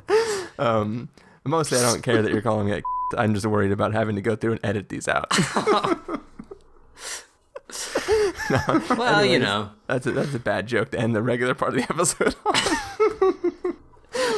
um, 0.59 1.11
mostly, 1.45 1.79
I 1.79 1.83
don't 1.83 2.03
care 2.03 2.23
that 2.23 2.33
you're 2.33 2.43
calling 2.43 2.69
it. 2.69 2.83
I'm 3.17 3.35
just 3.35 3.47
worried 3.47 3.73
about 3.73 3.93
having 3.93 4.17
to 4.17 4.23
go 4.23 4.37
through 4.37 4.53
and 4.53 4.61
edit 4.65 4.89
these 4.89 5.07
out. 5.09 5.31
No, 8.51 8.83
well, 8.97 9.25
you 9.25 9.39
know, 9.39 9.71
that's 9.87 10.07
a, 10.07 10.13
that's 10.13 10.35
a 10.35 10.39
bad 10.39 10.67
joke 10.67 10.91
to 10.91 10.99
end 10.99 11.15
the 11.15 11.23
regular 11.23 11.55
part 11.55 11.75
of 11.75 11.77
the 11.77 11.93
episode. 11.93 12.35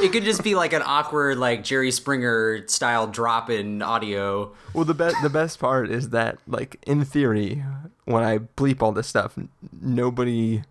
it 0.02 0.12
could 0.12 0.24
just 0.24 0.42
be 0.42 0.54
like 0.54 0.72
an 0.72 0.82
awkward, 0.84 1.38
like 1.38 1.64
Jerry 1.64 1.90
Springer 1.90 2.66
style 2.68 3.06
drop 3.06 3.50
in 3.50 3.82
audio. 3.82 4.52
Well, 4.74 4.84
the 4.84 4.94
best 4.94 5.16
the 5.22 5.30
best 5.30 5.58
part 5.58 5.90
is 5.90 6.10
that, 6.10 6.38
like 6.46 6.78
in 6.86 7.04
theory, 7.04 7.62
when 8.04 8.22
I 8.22 8.38
bleep 8.38 8.82
all 8.82 8.92
this 8.92 9.06
stuff, 9.06 9.38
nobody 9.80 10.62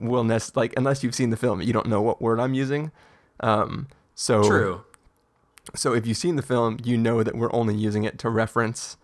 will 0.00 0.24
nest 0.24 0.56
like 0.56 0.74
unless 0.76 1.02
you've 1.02 1.14
seen 1.14 1.30
the 1.30 1.36
film, 1.36 1.60
you 1.60 1.72
don't 1.72 1.88
know 1.88 2.02
what 2.02 2.20
word 2.20 2.40
I'm 2.40 2.54
using. 2.54 2.92
Um, 3.40 3.88
so 4.14 4.42
true. 4.42 4.84
So 5.74 5.92
if 5.92 6.06
you've 6.06 6.16
seen 6.16 6.36
the 6.36 6.42
film, 6.42 6.78
you 6.82 6.96
know 6.96 7.22
that 7.22 7.34
we're 7.36 7.52
only 7.52 7.74
using 7.74 8.04
it 8.04 8.18
to 8.20 8.30
reference 8.30 8.96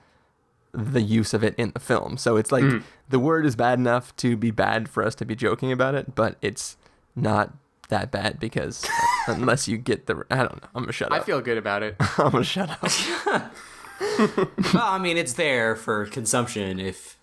the 0.75 1.01
use 1.01 1.33
of 1.33 1.45
it 1.45 1.55
in 1.57 1.71
the 1.73 1.81
film. 1.81 2.17
So 2.17 2.37
it's 2.37 2.51
like 2.51 2.65
mm. 2.65 2.83
the 3.09 3.19
word 3.19 3.47
is 3.47 3.57
bad 3.57 3.79
enough 3.79 4.15
to 4.17 4.37
be 4.37 4.51
bad 4.51 4.89
for 4.89 5.05
us 5.05 5.15
to 5.17 5.25
be 5.25 5.35
joking 5.35 5.71
about 5.71 5.95
it, 5.95 6.15
but 6.15 6.37
it's 6.43 6.77
not 7.15 7.55
that 7.89 8.11
bad 8.11 8.41
because 8.41 8.87
unless 9.27 9.69
you 9.69 9.79
get 9.79 10.07
the 10.07 10.25
I 10.31 10.37
don't 10.39 10.63
know. 10.63 10.69
I'm 10.75 10.83
gonna 10.83 10.93
shut 10.93 11.13
up. 11.13 11.21
I 11.21 11.25
feel 11.25 11.41
good 11.41 11.59
about 11.59 11.83
it. 11.83 11.97
I'm 12.19 12.33
gonna 12.33 12.45
shut 12.45 12.71
up. 12.71 12.83
well, 14.75 14.83
I 14.83 14.99
mean, 14.99 15.17
it's 15.17 15.35
there 15.35 15.77
for 15.77 16.07
consumption 16.07 16.81
if 16.81 17.19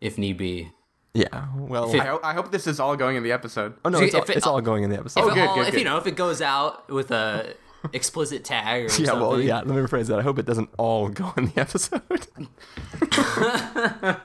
if 0.00 0.18
need 0.18 0.36
be. 0.36 0.72
Yeah. 1.14 1.48
Well, 1.54 1.94
I, 1.94 2.30
I, 2.30 2.32
hope 2.32 2.52
this 2.52 2.66
is 2.66 2.80
all 2.80 2.96
going 2.96 3.16
in 3.16 3.22
the 3.22 3.32
episode. 3.32 3.74
Oh 3.84 3.90
no, 3.90 3.98
it's, 3.98 4.14
all, 4.14 4.22
it, 4.22 4.30
it's 4.30 4.46
all 4.46 4.62
going 4.62 4.82
in 4.82 4.88
the 4.88 4.98
episode. 4.98 5.20
If, 5.20 5.26
oh, 5.26 5.34
good, 5.34 5.46
all, 5.46 5.54
good, 5.56 5.68
if 5.68 5.78
you 5.78 5.84
know, 5.84 5.98
if 5.98 6.06
it 6.06 6.16
goes 6.16 6.40
out 6.40 6.88
with 6.88 7.10
a 7.10 7.54
explicit 7.92 8.44
tag 8.44 8.82
or 8.82 8.84
yeah, 8.84 8.88
something. 8.88 9.20
well, 9.20 9.40
yeah. 9.40 9.56
Let 9.56 9.68
me 9.68 9.76
rephrase 9.76 10.06
that. 10.06 10.18
I 10.18 10.22
hope 10.22 10.38
it 10.38 10.46
doesn't 10.46 10.70
all 10.78 11.08
go 11.08 11.32
in 11.36 11.46
the 11.46 11.60
episode. 11.60 12.02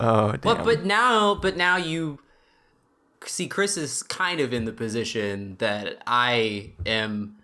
oh, 0.00 0.32
damn. 0.32 0.40
But 0.40 0.64
but 0.64 0.84
now, 0.84 1.34
but 1.34 1.56
now 1.56 1.76
you 1.76 2.18
see, 3.26 3.48
Chris 3.48 3.76
is 3.76 4.02
kind 4.02 4.40
of 4.40 4.52
in 4.52 4.64
the 4.64 4.72
position 4.72 5.56
that 5.58 6.02
I 6.06 6.72
am 6.86 7.36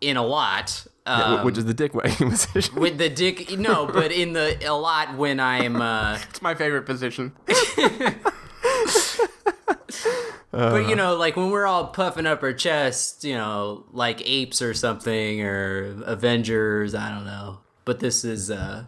in 0.00 0.16
a 0.16 0.24
lot. 0.24 0.86
Um, 1.06 1.20
yeah, 1.20 1.42
which 1.42 1.58
is 1.58 1.66
the 1.66 1.74
dick 1.74 1.94
wagging 1.94 2.30
position. 2.30 2.76
With 2.76 2.98
the 2.98 3.10
dick, 3.10 3.58
no, 3.58 3.86
but 3.86 4.12
in 4.12 4.32
the 4.32 4.58
a 4.66 4.74
lot 4.74 5.16
when 5.16 5.40
I'm. 5.40 5.80
Uh, 5.80 6.18
it's 6.30 6.42
my 6.42 6.54
favorite 6.54 6.86
position. 6.86 7.32
Uh, 10.54 10.70
but 10.70 10.88
you 10.88 10.94
know, 10.96 11.16
like 11.16 11.36
when 11.36 11.50
we're 11.50 11.66
all 11.66 11.88
puffing 11.88 12.26
up 12.26 12.42
our 12.42 12.52
chests, 12.52 13.24
you 13.24 13.34
know, 13.34 13.84
like 13.92 14.22
apes 14.24 14.62
or 14.62 14.72
something, 14.74 15.42
or 15.42 16.02
Avengers, 16.04 16.94
I 16.94 17.10
don't 17.10 17.24
know. 17.26 17.60
But 17.84 18.00
this 18.00 18.24
is, 18.24 18.50
uh 18.50 18.84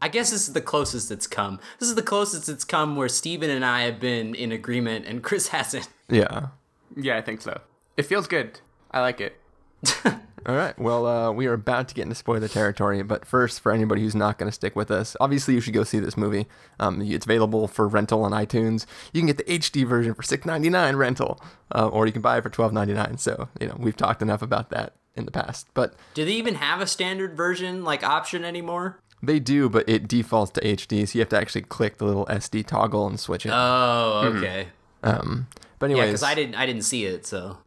I 0.00 0.08
guess 0.08 0.32
this 0.32 0.48
is 0.48 0.54
the 0.54 0.60
closest 0.60 1.12
it's 1.12 1.28
come. 1.28 1.60
This 1.78 1.88
is 1.88 1.94
the 1.94 2.02
closest 2.02 2.48
it's 2.48 2.64
come 2.64 2.96
where 2.96 3.08
Stephen 3.08 3.50
and 3.50 3.64
I 3.64 3.82
have 3.82 4.00
been 4.00 4.34
in 4.34 4.50
agreement 4.50 5.06
and 5.06 5.22
Chris 5.22 5.48
hasn't. 5.56 5.88
Yeah. 6.08 6.48
Yeah, 6.96 7.16
I 7.16 7.22
think 7.22 7.40
so. 7.40 7.60
It 7.96 8.04
feels 8.04 8.26
good. 8.26 8.60
I 8.90 9.00
like 9.00 9.20
it. 9.20 9.36
All 10.44 10.56
right. 10.56 10.76
Well, 10.76 11.06
uh, 11.06 11.30
we 11.30 11.46
are 11.46 11.52
about 11.52 11.88
to 11.88 11.94
get 11.94 12.02
into 12.02 12.16
spoiler 12.16 12.48
territory, 12.48 13.02
but 13.04 13.24
first, 13.24 13.60
for 13.60 13.70
anybody 13.70 14.02
who's 14.02 14.14
not 14.14 14.38
going 14.38 14.48
to 14.48 14.54
stick 14.54 14.74
with 14.74 14.90
us, 14.90 15.16
obviously 15.20 15.54
you 15.54 15.60
should 15.60 15.74
go 15.74 15.84
see 15.84 16.00
this 16.00 16.16
movie. 16.16 16.46
Um, 16.80 17.00
it's 17.00 17.24
available 17.24 17.68
for 17.68 17.86
rental 17.86 18.24
on 18.24 18.32
iTunes. 18.32 18.84
You 19.12 19.20
can 19.20 19.28
get 19.28 19.36
the 19.38 19.44
HD 19.44 19.86
version 19.86 20.14
for 20.14 20.22
six 20.22 20.44
ninety 20.44 20.68
nine 20.68 20.96
rental, 20.96 21.40
uh, 21.72 21.86
or 21.86 22.06
you 22.06 22.12
can 22.12 22.22
buy 22.22 22.38
it 22.38 22.42
for 22.42 22.50
twelve 22.50 22.72
ninety 22.72 22.92
nine. 22.92 23.18
So 23.18 23.48
you 23.60 23.68
know 23.68 23.76
we've 23.78 23.96
talked 23.96 24.20
enough 24.20 24.42
about 24.42 24.70
that 24.70 24.94
in 25.14 25.26
the 25.26 25.30
past. 25.30 25.68
But 25.74 25.94
do 26.14 26.24
they 26.24 26.32
even 26.32 26.56
have 26.56 26.80
a 26.80 26.86
standard 26.88 27.36
version 27.36 27.84
like 27.84 28.02
option 28.02 28.44
anymore? 28.44 28.98
They 29.22 29.38
do, 29.38 29.68
but 29.68 29.88
it 29.88 30.08
defaults 30.08 30.50
to 30.52 30.60
HD, 30.60 31.06
so 31.06 31.16
you 31.16 31.20
have 31.20 31.28
to 31.28 31.38
actually 31.38 31.62
click 31.62 31.98
the 31.98 32.04
little 32.04 32.26
SD 32.26 32.66
toggle 32.66 33.06
and 33.06 33.20
switch 33.20 33.46
it. 33.46 33.52
Oh, 33.54 34.32
okay. 34.34 34.68
Mm-hmm. 35.04 35.20
Um, 35.20 35.46
but 35.78 35.86
anyways, 35.86 36.00
yeah, 36.00 36.10
because 36.10 36.22
I 36.24 36.34
didn't 36.34 36.54
I 36.56 36.66
didn't 36.66 36.82
see 36.82 37.04
it, 37.04 37.26
so 37.26 37.58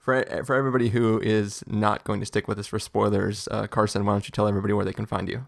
for 0.00 0.24
for 0.44 0.56
everybody 0.56 0.88
who 0.88 1.20
is 1.20 1.62
not 1.66 2.04
going 2.04 2.20
to 2.20 2.26
stick 2.26 2.48
with 2.48 2.58
us 2.58 2.66
for 2.66 2.78
spoilers, 2.78 3.46
uh, 3.50 3.66
Carson, 3.66 4.04
why 4.04 4.14
don't 4.14 4.26
you 4.26 4.32
tell 4.32 4.48
everybody 4.48 4.72
where 4.72 4.84
they 4.84 4.92
can 4.92 5.06
find 5.06 5.28
you? 5.28 5.46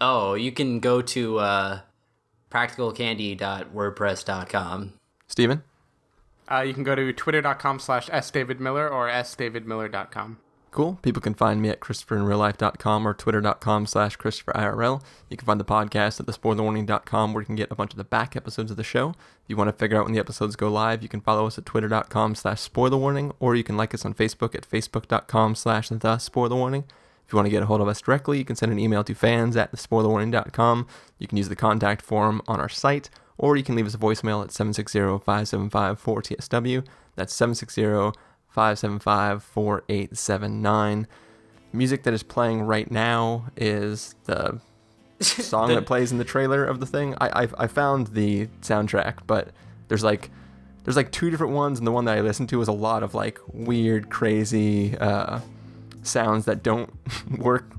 Oh, 0.00 0.34
you 0.34 0.52
can 0.52 0.80
go 0.80 1.02
to 1.02 1.38
uh, 1.38 1.80
practicalcandy.wordpress.com. 2.50 4.92
Stephen? 5.26 5.62
Uh, 6.50 6.60
you 6.60 6.74
can 6.74 6.82
go 6.82 6.94
to 6.94 7.12
twitter.com 7.12 7.78
slash 7.78 8.08
sdavidmiller 8.08 8.90
or 8.90 9.08
sdavidmiller.com. 9.08 10.38
Cool. 10.74 10.98
People 11.02 11.22
can 11.22 11.34
find 11.34 11.62
me 11.62 11.68
at 11.68 11.78
ChristopherInRealLife.com 11.78 13.06
or 13.06 13.14
Twitter.com 13.14 13.86
slash 13.86 14.18
ChristopherIRL. 14.18 15.00
You 15.30 15.36
can 15.36 15.46
find 15.46 15.60
the 15.60 15.64
podcast 15.64 16.18
at 16.18 16.26
thespoilerwarning.com 16.26 17.32
where 17.32 17.42
you 17.42 17.46
can 17.46 17.54
get 17.54 17.70
a 17.70 17.76
bunch 17.76 17.92
of 17.92 17.96
the 17.96 18.02
back 18.02 18.34
episodes 18.34 18.72
of 18.72 18.76
the 18.76 18.82
show. 18.82 19.10
If 19.10 19.44
you 19.46 19.56
want 19.56 19.68
to 19.68 19.72
figure 19.72 19.96
out 19.96 20.04
when 20.04 20.14
the 20.14 20.18
episodes 20.18 20.56
go 20.56 20.68
live, 20.68 21.00
you 21.00 21.08
can 21.08 21.20
follow 21.20 21.46
us 21.46 21.56
at 21.58 21.64
Twitter.com 21.64 22.34
slash 22.34 22.68
SpoilerWarning 22.68 23.34
or 23.38 23.54
you 23.54 23.62
can 23.62 23.76
like 23.76 23.94
us 23.94 24.04
on 24.04 24.14
Facebook 24.14 24.56
at 24.56 24.68
Facebook.com 24.68 25.54
slash 25.54 25.90
The 25.90 25.96
SpoilerWarning. 25.96 26.82
If 27.24 27.32
you 27.32 27.36
want 27.36 27.46
to 27.46 27.50
get 27.50 27.62
a 27.62 27.66
hold 27.66 27.80
of 27.80 27.86
us 27.86 28.00
directly, 28.00 28.38
you 28.38 28.44
can 28.44 28.56
send 28.56 28.72
an 28.72 28.80
email 28.80 29.04
to 29.04 29.14
fans 29.14 29.56
at 29.56 29.70
thespoilerwarning.com. 29.70 30.88
You 31.20 31.28
can 31.28 31.38
use 31.38 31.48
the 31.48 31.54
contact 31.54 32.02
form 32.02 32.42
on 32.48 32.60
our 32.60 32.68
site 32.68 33.10
or 33.38 33.56
you 33.56 33.62
can 33.62 33.76
leave 33.76 33.86
us 33.86 33.94
a 33.94 33.98
voicemail 33.98 34.42
at 34.42 34.50
760 34.50 34.98
575 35.24 36.02
4TSW. 36.02 36.84
That's 37.14 37.32
760 37.32 38.18
575 38.54 39.42
4879. 39.42 41.08
Music 41.72 42.04
that 42.04 42.14
is 42.14 42.22
playing 42.22 42.62
right 42.62 42.88
now 42.88 43.46
is 43.56 44.14
the 44.26 44.60
song 45.20 45.68
the... 45.68 45.74
that 45.74 45.86
plays 45.86 46.12
in 46.12 46.18
the 46.18 46.24
trailer 46.24 46.64
of 46.64 46.78
the 46.78 46.86
thing. 46.86 47.16
I, 47.20 47.42
I 47.42 47.48
I 47.58 47.66
found 47.66 48.08
the 48.08 48.46
soundtrack, 48.62 49.18
but 49.26 49.48
there's 49.88 50.04
like 50.04 50.30
there's 50.84 50.96
like 50.96 51.10
two 51.10 51.30
different 51.30 51.52
ones, 51.52 51.78
and 51.78 51.86
the 51.86 51.90
one 51.90 52.04
that 52.04 52.16
I 52.16 52.20
listened 52.20 52.48
to 52.50 52.60
was 52.60 52.68
a 52.68 52.72
lot 52.72 53.02
of 53.02 53.12
like 53.12 53.40
weird, 53.52 54.08
crazy 54.08 54.96
uh, 54.98 55.40
sounds 56.04 56.44
that 56.44 56.62
don't 56.62 56.92
work. 57.38 57.72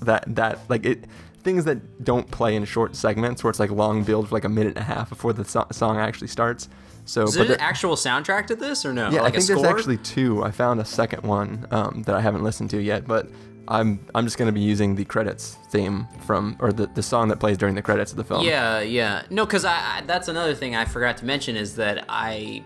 That 0.00 0.24
that 0.34 0.58
like 0.68 0.84
it 0.84 1.04
things 1.44 1.66
that 1.66 2.02
don't 2.02 2.28
play 2.32 2.56
in 2.56 2.64
short 2.64 2.96
segments 2.96 3.44
where 3.44 3.50
it's 3.50 3.60
like 3.60 3.70
long 3.70 4.02
build 4.02 4.28
for 4.28 4.34
like 4.34 4.42
a 4.42 4.48
minute 4.48 4.76
and 4.76 4.78
a 4.78 4.94
half 4.94 5.08
before 5.08 5.32
the 5.32 5.44
so- 5.44 5.68
song 5.70 5.98
actually 5.98 6.26
starts. 6.26 6.68
So, 7.06 7.22
is 7.22 7.34
there 7.34 7.46
an 7.46 7.60
actual 7.60 7.94
soundtrack 7.94 8.46
to 8.48 8.56
this 8.56 8.84
or 8.84 8.92
no? 8.92 9.10
Yeah, 9.10 9.22
like 9.22 9.34
I 9.34 9.38
think 9.38 9.46
there's 9.46 9.64
actually 9.64 9.98
two. 9.98 10.42
I 10.42 10.50
found 10.50 10.80
a 10.80 10.84
second 10.84 11.22
one 11.22 11.66
um, 11.70 12.02
that 12.04 12.14
I 12.14 12.20
haven't 12.20 12.42
listened 12.42 12.70
to 12.70 12.82
yet, 12.82 13.06
but 13.06 13.28
I'm 13.68 14.04
I'm 14.14 14.24
just 14.24 14.38
gonna 14.38 14.52
be 14.52 14.60
using 14.60 14.94
the 14.94 15.04
credits 15.04 15.56
theme 15.70 16.06
from 16.26 16.56
or 16.60 16.72
the, 16.72 16.86
the 16.88 17.02
song 17.02 17.28
that 17.28 17.38
plays 17.38 17.56
during 17.58 17.74
the 17.74 17.82
credits 17.82 18.10
of 18.10 18.16
the 18.16 18.24
film. 18.24 18.44
Yeah, 18.44 18.80
yeah. 18.80 19.22
No, 19.30 19.46
because 19.46 19.64
I, 19.64 19.74
I 19.74 20.02
that's 20.06 20.28
another 20.28 20.54
thing 20.54 20.76
I 20.76 20.84
forgot 20.84 21.16
to 21.18 21.24
mention 21.24 21.56
is 21.56 21.76
that 21.76 22.04
I 22.08 22.64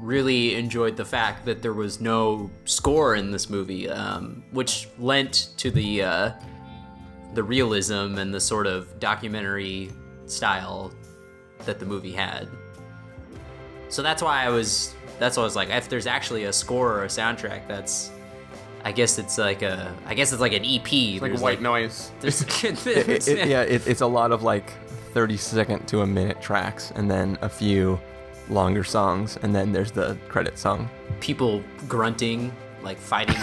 really 0.00 0.54
enjoyed 0.54 0.96
the 0.96 1.04
fact 1.04 1.44
that 1.44 1.62
there 1.62 1.74
was 1.74 2.00
no 2.00 2.50
score 2.64 3.16
in 3.16 3.30
this 3.30 3.50
movie, 3.50 3.88
um, 3.88 4.42
which 4.52 4.88
lent 4.98 5.50
to 5.58 5.70
the 5.70 6.02
uh, 6.02 6.32
the 7.34 7.42
realism 7.42 8.18
and 8.18 8.32
the 8.32 8.40
sort 8.40 8.66
of 8.66 8.98
documentary 8.98 9.90
style 10.26 10.92
that 11.64 11.78
the 11.78 11.86
movie 11.86 12.12
had. 12.12 12.48
So 13.90 14.02
that's 14.02 14.22
why 14.22 14.44
I 14.44 14.48
was. 14.48 14.94
That's 15.18 15.36
why 15.36 15.42
I 15.42 15.44
was 15.44 15.56
like, 15.56 15.68
if 15.68 15.88
there's 15.88 16.06
actually 16.06 16.44
a 16.44 16.52
score 16.52 16.92
or 16.92 17.04
a 17.04 17.08
soundtrack, 17.08 17.66
that's. 17.68 18.10
I 18.82 18.92
guess 18.92 19.18
it's 19.18 19.36
like 19.36 19.60
a. 19.62 19.94
I 20.06 20.14
guess 20.14 20.32
it's 20.32 20.40
like 20.40 20.54
an 20.54 20.64
EP. 20.64 21.20
Like 21.20 21.32
There's 21.32 21.40
white 21.42 21.60
noise. 21.60 22.10
There's, 22.20 22.40
It- 22.64 22.86
it- 23.28 23.48
yeah, 23.48 23.62
it, 23.62 23.86
it's 23.86 24.00
a 24.00 24.06
lot 24.06 24.32
of 24.32 24.42
like 24.42 24.72
30 25.12 25.36
second 25.36 25.86
to 25.88 26.00
a 26.00 26.06
minute 26.06 26.40
tracks, 26.40 26.90
and 26.94 27.10
then 27.10 27.36
a 27.42 27.48
few 27.48 28.00
longer 28.48 28.82
songs, 28.82 29.36
and 29.42 29.54
then 29.54 29.72
there's 29.72 29.90
the 29.92 30.16
credit 30.28 30.58
song. 30.58 30.88
people 31.20 31.62
grunting, 31.86 32.50
like 32.82 32.96
fighting, 32.98 33.36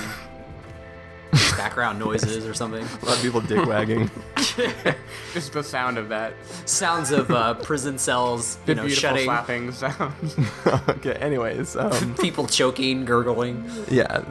background 1.58 2.00
noises 2.00 2.46
or 2.46 2.54
something. 2.54 2.84
A 3.02 3.06
lot 3.06 3.16
of 3.18 3.22
people 3.22 3.42
dick 3.42 3.66
wagging. 3.66 4.10
Just 5.34 5.54
the 5.54 5.64
sound 5.64 5.98
of 5.98 6.10
that. 6.10 6.34
Sounds 6.66 7.12
of 7.12 7.30
uh, 7.32 7.56
prison 7.56 7.98
cells, 7.98 8.58
The 8.66 8.72
you 8.72 8.76
know, 8.76 8.86
beautiful 8.86 9.10
shutting. 9.10 9.26
slapping 9.26 9.72
sounds. 9.72 10.36
okay, 10.90 11.14
anyways, 11.16 11.76
um, 11.76 12.16
People 12.16 12.48
choking, 12.48 13.04
gurgling. 13.06 13.70
yeah, 13.90 14.24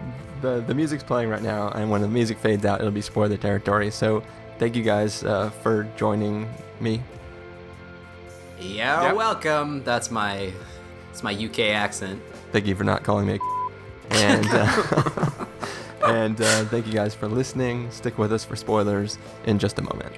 the 0.43 0.61
the 0.67 0.75
music's 0.75 1.03
playing 1.03 1.29
right 1.29 1.43
now, 1.43 1.69
and 1.71 1.91
when 1.91 2.01
the 2.03 2.09
music 2.09 2.39
fades 2.39 2.65
out, 2.65 2.81
it'll 2.81 2.93
be 2.93 3.01
spoiler 3.03 3.37
territory. 3.37 3.91
So, 3.91 4.23
thank 4.59 4.75
you 4.77 4.83
guys 4.83 5.23
uh, 5.25 5.51
for 5.63 5.85
joining 5.97 6.49
me. 6.81 7.03
Yeah, 8.61 9.03
Yep. 9.09 9.17
welcome. 9.17 9.85
That's 9.85 10.11
my, 10.11 10.51
that's 11.09 11.23
my 11.23 11.33
UK 11.33 11.59
accent. 11.75 12.23
Thank 12.53 12.67
you 12.67 12.75
for 12.75 12.85
not 12.85 13.03
calling 13.05 13.27
me. 13.27 13.39
a 14.11 14.15
And 14.15 14.47
uh, 14.51 15.47
and 16.09 16.41
uh, 16.41 16.65
thank 16.67 16.87
you 16.87 16.93
guys 16.93 17.15
for 17.15 17.29
listening. 17.29 17.91
Stick 17.91 18.19
with 18.19 18.33
us 18.33 18.45
for 18.45 18.57
spoilers 18.57 19.19
in 19.45 19.59
just 19.59 19.79
a 19.79 19.83
moment. 19.83 20.15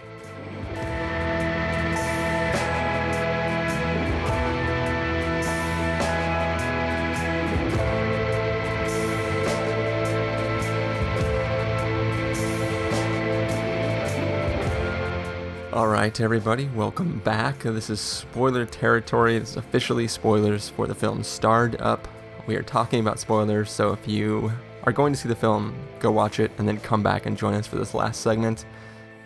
All 15.73 15.87
right, 15.87 16.21
everybody, 16.21 16.69
welcome 16.75 17.21
back. 17.21 17.61
This 17.61 17.89
is 17.89 18.01
spoiler 18.01 18.67
territory. 18.67 19.37
It's 19.37 19.57
officially 19.57 20.09
spoilers 20.09 20.69
for 20.69 20.89
the 20.89 20.95
film 20.95 21.23
Starred 21.23 21.81
Up. 21.81 22.09
We 22.49 22.57
are 22.57 22.65
talking 22.65 22.99
about 22.99 23.21
spoilers, 23.21 23.71
so 23.71 23.93
if 23.93 24.09
you 24.09 24.51
are 24.85 24.93
going 24.93 25.13
to 25.13 25.19
see 25.19 25.29
the 25.29 25.37
film, 25.37 25.75
go 25.99 26.11
watch 26.11 26.41
it 26.41 26.51
and 26.59 26.69
then 26.69 26.79
come 26.79 27.03
back 27.03 27.27
and 27.27 27.37
join 27.37 27.55
us 27.55 27.67
for 27.67 27.77
this 27.77 27.95
last 27.95 28.21
segment. 28.21 28.65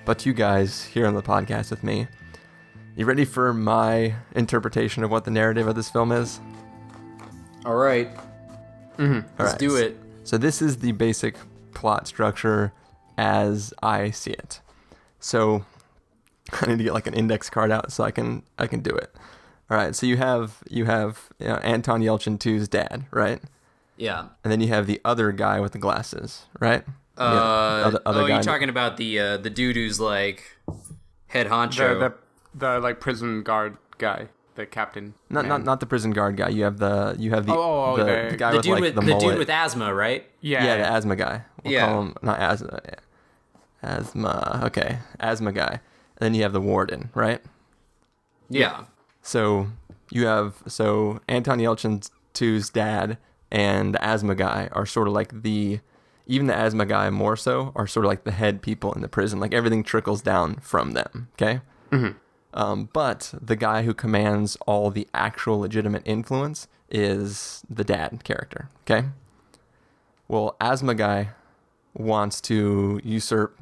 But 0.04 0.26
you 0.26 0.32
guys 0.32 0.84
here 0.84 1.06
on 1.06 1.14
the 1.14 1.22
podcast 1.22 1.70
with 1.70 1.84
me, 1.84 2.08
you 2.96 3.06
ready 3.06 3.24
for 3.24 3.54
my 3.54 4.14
interpretation 4.34 5.04
of 5.04 5.10
what 5.10 5.24
the 5.24 5.30
narrative 5.30 5.66
of 5.66 5.74
this 5.74 5.88
film 5.88 6.12
is? 6.12 6.40
All 7.64 7.76
right, 7.76 8.14
mm-hmm. 8.96 9.14
All 9.14 9.22
let's 9.38 9.52
right, 9.52 9.58
do 9.58 9.76
it. 9.76 9.96
So 10.24 10.36
this 10.36 10.60
is 10.60 10.78
the 10.78 10.92
basic 10.92 11.36
plot 11.72 12.06
structure 12.06 12.72
as 13.16 13.72
I 13.82 14.10
see 14.10 14.32
it. 14.32 14.60
So 15.20 15.64
I 16.52 16.66
need 16.66 16.78
to 16.78 16.84
get 16.84 16.94
like 16.94 17.06
an 17.06 17.14
index 17.14 17.48
card 17.48 17.70
out 17.70 17.92
so 17.92 18.04
I 18.04 18.10
can 18.10 18.42
I 18.58 18.66
can 18.66 18.80
do 18.80 18.90
it. 18.90 19.14
All 19.70 19.76
right. 19.76 19.94
So 19.94 20.06
you 20.06 20.16
have 20.16 20.62
you 20.68 20.84
have 20.84 21.30
you 21.38 21.48
know, 21.48 21.56
Anton 21.56 22.02
Yelchin 22.02 22.38
2's 22.38 22.68
dad, 22.68 23.04
right? 23.10 23.40
Yeah. 24.02 24.26
And 24.42 24.50
then 24.50 24.60
you 24.60 24.68
have 24.68 24.86
the 24.88 25.00
other 25.04 25.30
guy 25.30 25.60
with 25.60 25.72
the 25.72 25.78
glasses, 25.78 26.46
right? 26.58 26.84
Uh, 27.16 27.22
Yeah, 27.22 27.86
other- 27.88 28.02
other 28.06 28.20
oh, 28.22 28.26
guy- 28.26 28.34
you're 28.34 28.42
talking 28.42 28.68
about 28.68 28.96
the 28.96 29.18
uh, 29.20 29.36
the 29.36 29.50
dude 29.50 29.76
who's 29.76 30.00
like 30.00 30.42
head 31.28 31.46
honcho. 31.46 31.98
the, 32.00 32.08
the 32.08 32.14
the 32.54 32.80
like 32.80 32.98
prison 33.00 33.42
guard 33.44 33.76
guy, 33.98 34.26
the 34.56 34.66
captain. 34.66 35.14
Not, 35.30 35.46
not 35.46 35.58
man. 35.58 35.64
not 35.64 35.78
the 35.80 35.86
prison 35.86 36.10
guard 36.10 36.36
guy. 36.36 36.48
You 36.48 36.64
have 36.64 36.78
the 36.78 37.14
you 37.18 37.30
have 37.30 37.46
the 37.46 37.52
Oh, 37.52 37.56
oh, 37.62 37.92
oh, 37.92 37.96
the, 37.98 38.04
the- 38.04 38.28
the 38.30 38.36
guy 38.36 38.50
the 38.50 38.56
with 38.56 38.64
dude 38.64 38.72
like 38.72 38.80
with 38.82 38.94
the, 38.96 39.00
the, 39.02 39.18
dude 39.18 39.38
with 39.38 39.50
asthma, 39.50 39.94
right? 39.94 40.26
Yeah, 40.40 40.64
yeah, 40.64 40.76
the 40.78 40.86
asthma 40.90 41.14
guy. 41.16 41.44
We'll 41.62 41.72
Yeah. 41.74 41.86
call 41.86 42.02
him 42.02 42.14
not 42.22 42.40
asthma. 42.40 42.80
Asthma. 43.82 44.60
Okay, 44.64 44.98
asthma 45.20 45.52
guy. 45.52 45.80
And 46.16 46.20
then 46.20 46.34
you 46.34 46.42
have 46.42 46.52
the 46.52 46.60
warden, 46.60 47.10
right? 47.14 47.40
Yeah. 48.48 48.84
So 49.22 49.68
you 50.10 50.26
have 50.26 50.62
so 50.66 51.20
Anton 51.28 51.58
Yelchin 51.58 52.08
2's 52.34 52.70
dad 52.70 53.18
and 53.52 53.94
the 53.94 54.02
asthma 54.02 54.34
guy 54.34 54.68
are 54.72 54.86
sort 54.86 55.06
of 55.06 55.14
like 55.14 55.42
the 55.42 55.78
even 56.26 56.46
the 56.46 56.56
asthma 56.56 56.86
guy 56.86 57.10
more 57.10 57.36
so 57.36 57.70
are 57.76 57.86
sort 57.86 58.06
of 58.06 58.08
like 58.08 58.24
the 58.24 58.32
head 58.32 58.62
people 58.62 58.92
in 58.94 59.02
the 59.02 59.08
prison. 59.08 59.38
Like 59.38 59.52
everything 59.52 59.84
trickles 59.84 60.22
down 60.22 60.56
from 60.56 60.92
them. 60.92 61.28
Okay. 61.34 61.60
Um, 62.54 62.88
but 62.92 63.34
the 63.40 63.56
guy 63.56 63.82
who 63.82 63.92
commands 63.92 64.56
all 64.66 64.90
the 64.90 65.06
actual 65.12 65.60
legitimate 65.60 66.02
influence 66.04 66.66
is 66.90 67.62
the 67.68 67.84
dad 67.84 68.24
character. 68.24 68.68
Okay. 68.86 69.08
Well, 70.28 70.56
asthma 70.60 70.94
guy 70.94 71.30
wants 71.94 72.40
to 72.42 73.00
usurp 73.04 73.58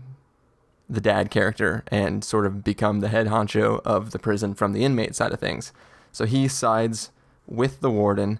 the 0.89 1.01
dad 1.01 1.31
character 1.31 1.83
and 1.89 2.23
sort 2.23 2.47
of 2.47 2.63
become 2.63 3.01
the 3.01 3.09
head 3.09 3.27
honcho 3.27 3.81
of 3.85 4.13
the 4.13 4.19
prison 4.19 4.55
from 4.55 4.73
the 4.73 4.85
inmate 4.85 5.17
side 5.17 5.33
of 5.33 5.41
things. 5.41 5.73
So 6.13 6.27
he 6.27 6.47
sides 6.47 7.11
with 7.47 7.81
the 7.81 7.91
warden 7.91 8.39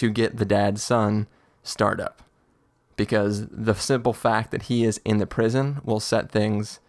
to 0.00 0.08
get 0.08 0.38
the 0.38 0.46
dad's 0.46 0.82
son 0.82 1.26
starred 1.62 2.00
up. 2.00 2.22
Because 2.96 3.46
the 3.48 3.74
simple 3.74 4.14
fact 4.14 4.50
that 4.50 4.62
he 4.62 4.82
is 4.82 4.98
in 5.04 5.18
the 5.18 5.26
prison 5.26 5.82
will 5.84 6.00
set 6.00 6.32
things 6.32 6.80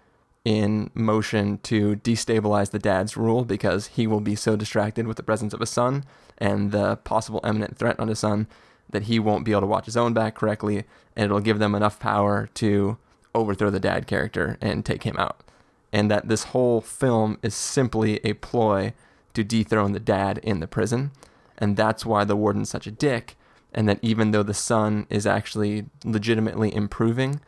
in 0.45 0.89
motion 0.93 1.57
to 1.63 1.97
destabilize 1.97 2.71
the 2.71 2.79
dad's 2.79 3.17
rule 3.17 3.43
because 3.43 3.87
he 3.87 4.07
will 4.07 4.21
be 4.21 4.33
so 4.33 4.55
distracted 4.55 5.07
with 5.07 5.17
the 5.17 5.23
presence 5.23 5.53
of 5.53 5.59
his 5.59 5.69
son 5.69 6.05
and 6.37 6.71
the 6.71 6.95
possible 6.97 7.41
imminent 7.43 7.77
threat 7.77 7.99
on 7.99 8.07
his 8.07 8.19
son 8.19 8.47
that 8.89 9.03
he 9.03 9.19
won't 9.19 9.43
be 9.43 9.51
able 9.51 9.61
to 9.61 9.67
watch 9.67 9.85
his 9.85 9.97
own 9.97 10.13
back 10.13 10.33
correctly 10.33 10.85
and 11.13 11.25
it'll 11.25 11.41
give 11.41 11.59
them 11.59 11.75
enough 11.75 11.99
power 11.99 12.49
to 12.53 12.97
overthrow 13.35 13.69
the 13.69 13.79
dad 13.79 14.07
character 14.07 14.57
and 14.61 14.85
take 14.85 15.03
him 15.03 15.17
out. 15.17 15.43
And 15.91 16.09
that 16.09 16.29
this 16.29 16.45
whole 16.45 16.79
film 16.79 17.37
is 17.43 17.53
simply 17.53 18.21
a 18.23 18.33
ploy 18.33 18.93
to 19.33 19.43
dethrone 19.43 19.91
the 19.91 19.99
dad 19.99 20.37
in 20.37 20.61
the 20.61 20.67
prison. 20.67 21.11
And 21.61 21.77
that's 21.77 22.05
why 22.05 22.25
the 22.25 22.35
warden's 22.35 22.69
such 22.69 22.87
a 22.87 22.91
dick. 22.91 23.37
And 23.73 23.87
that 23.87 23.99
even 24.01 24.31
though 24.31 24.43
the 24.43 24.53
son 24.53 25.07
is 25.09 25.25
actually 25.25 25.85
legitimately 26.03 26.75
improving 26.75 27.39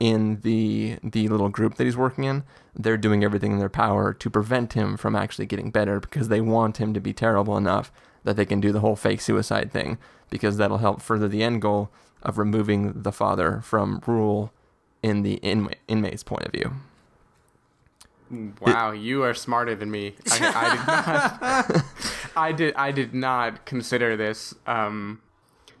in 0.00 0.40
the 0.42 0.96
the 1.02 1.28
little 1.28 1.48
group 1.48 1.74
that 1.74 1.84
he's 1.84 1.96
working 1.96 2.24
in, 2.24 2.44
they're 2.74 2.96
doing 2.96 3.24
everything 3.24 3.52
in 3.52 3.58
their 3.58 3.68
power 3.68 4.14
to 4.14 4.30
prevent 4.30 4.72
him 4.74 4.96
from 4.96 5.16
actually 5.16 5.44
getting 5.44 5.70
better 5.70 6.00
because 6.00 6.28
they 6.28 6.40
want 6.40 6.78
him 6.78 6.94
to 6.94 7.00
be 7.00 7.12
terrible 7.12 7.56
enough 7.56 7.92
that 8.24 8.36
they 8.36 8.46
can 8.46 8.60
do 8.60 8.72
the 8.72 8.80
whole 8.80 8.96
fake 8.96 9.20
suicide 9.20 9.72
thing 9.72 9.98
because 10.30 10.56
that'll 10.56 10.78
help 10.78 11.02
further 11.02 11.28
the 11.28 11.42
end 11.42 11.60
goal 11.60 11.90
of 12.22 12.38
removing 12.38 13.02
the 13.02 13.12
father 13.12 13.60
from 13.62 14.02
rule 14.06 14.52
in 15.02 15.22
the 15.22 15.38
inma- 15.42 15.74
inmate's 15.86 16.22
point 16.22 16.44
of 16.44 16.52
view. 16.52 16.72
Wow, 18.60 18.90
you 18.92 19.22
are 19.22 19.32
smarter 19.34 19.74
than 19.74 19.90
me. 19.90 20.14
I, 20.30 20.36
I 20.54 20.76
did 20.76 20.86
not. 21.72 21.84
I 22.36 22.52
did. 22.52 22.74
I 22.76 22.92
did 22.92 23.14
not 23.14 23.64
consider 23.64 24.16
this. 24.16 24.54
Um, 24.66 25.20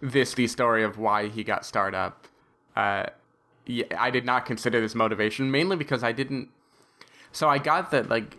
this 0.00 0.32
the 0.34 0.46
story 0.46 0.82
of 0.82 0.98
why 0.98 1.28
he 1.28 1.44
got 1.44 1.66
started 1.66 1.96
up. 1.96 2.26
Uh, 2.74 3.06
yeah, 3.66 3.84
I 3.98 4.10
did 4.10 4.24
not 4.24 4.46
consider 4.46 4.80
this 4.80 4.94
motivation 4.94 5.50
mainly 5.50 5.76
because 5.76 6.02
I 6.02 6.12
didn't. 6.12 6.48
So 7.32 7.48
I 7.48 7.58
got 7.58 7.90
that 7.90 8.08
like. 8.08 8.38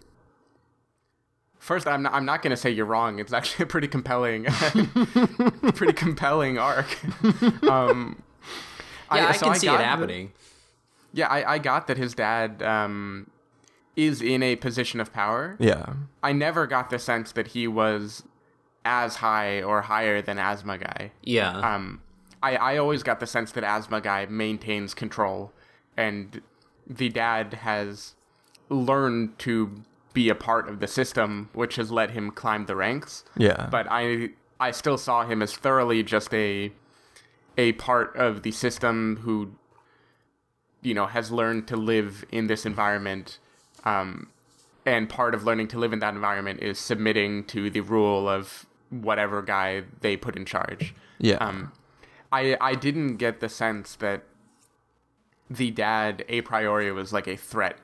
First, 1.60 1.86
I'm 1.88 2.02
not. 2.04 2.14
I'm 2.14 2.26
not 2.26 2.42
gonna 2.42 2.58
say 2.58 2.70
you're 2.72 2.86
wrong. 2.86 3.20
It's 3.20 3.34
actually 3.34 3.64
a 3.64 3.68
pretty 3.68 3.88
compelling, 3.90 4.46
pretty 5.76 5.94
compelling 5.94 6.58
arc. 6.58 6.98
Um, 7.70 8.24
Yeah, 9.14 9.28
I, 9.28 9.32
so 9.34 9.48
can 9.48 9.56
see 9.60 9.68
it 9.68 9.72
got 9.72 9.78
the- 9.80 9.84
happening. 9.84 10.32
yeah, 11.14 11.28
I, 11.28 11.54
I 11.56 11.58
got 11.60 11.88
that 11.88 11.98
his 11.98 12.14
dad 12.14 12.64
um, 12.64 13.30
is 14.06 14.22
in 14.22 14.44
a 14.44 14.56
position 14.56 15.00
of 15.00 15.14
power. 15.14 15.56
Yeah. 15.60 15.94
I 16.24 16.32
never 16.34 16.68
got 16.68 16.90
the 16.90 17.00
sense 17.00 17.32
that 17.34 17.48
he 17.48 17.68
was 17.68 18.24
as 18.86 19.18
high 19.18 19.62
or 19.62 19.82
higher 19.82 20.22
than 20.22 20.40
Asthma 20.40 20.78
Guy. 20.78 21.12
Yeah. 21.24 21.52
Um, 21.52 22.02
I, 22.42 22.56
I 22.56 22.78
always 22.78 23.04
got 23.04 23.20
the 23.20 23.28
sense 23.28 23.52
that 23.52 23.64
Asthma 23.64 24.02
Guy 24.02 24.26
maintains 24.28 24.94
control, 24.94 25.52
and 25.98 26.42
the 26.88 27.10
dad 27.10 27.54
has 27.56 28.16
learned 28.70 29.38
to 29.40 29.84
be 30.14 30.30
a 30.30 30.36
part 30.36 30.70
of 30.70 30.80
the 30.80 30.88
system, 30.88 31.50
which 31.54 31.76
has 31.76 31.92
let 31.92 32.12
him 32.12 32.32
climb 32.32 32.66
the 32.66 32.76
ranks. 32.76 33.24
Yeah. 33.38 33.68
But 33.70 33.88
I 33.90 34.30
I 34.60 34.72
still 34.72 34.98
saw 34.98 35.26
him 35.26 35.42
as 35.42 35.56
thoroughly 35.56 36.04
just 36.04 36.34
a 36.34 36.72
a 37.58 37.74
part 37.74 38.16
of 38.16 38.44
the 38.44 38.52
system 38.52 39.20
who 39.22 39.52
you 40.82 40.94
know 40.94 41.08
has 41.08 41.32
learned 41.32 41.68
to 41.68 41.76
live 41.76 42.26
in 42.32 42.48
this 42.48 42.66
environment 42.66 43.38
um, 43.90 44.28
and 44.86 45.10
part 45.10 45.34
of 45.36 45.44
learning 45.44 45.68
to 45.70 45.78
live 45.80 45.94
in 45.94 46.00
that 46.00 46.14
environment 46.14 46.62
is 46.62 46.78
submitting 46.80 47.44
to 47.46 47.70
the 47.70 47.82
rule 47.82 48.28
of 48.30 48.66
whatever 48.90 49.42
guy 49.42 49.84
they 50.02 50.16
put 50.18 50.36
in 50.36 50.46
charge 50.46 50.94
Yeah. 51.20 51.36
um, 51.48 51.72
I 52.32 52.58
I 52.62 52.76
didn't 52.76 53.18
get 53.18 53.40
the 53.40 53.50
sense 53.50 53.96
that 53.96 54.24
the 55.50 55.72
dad 55.72 56.24
a 56.30 56.42
priori 56.42 56.92
was 56.92 57.12
like 57.12 57.28
a 57.28 57.36
threat 57.38 57.78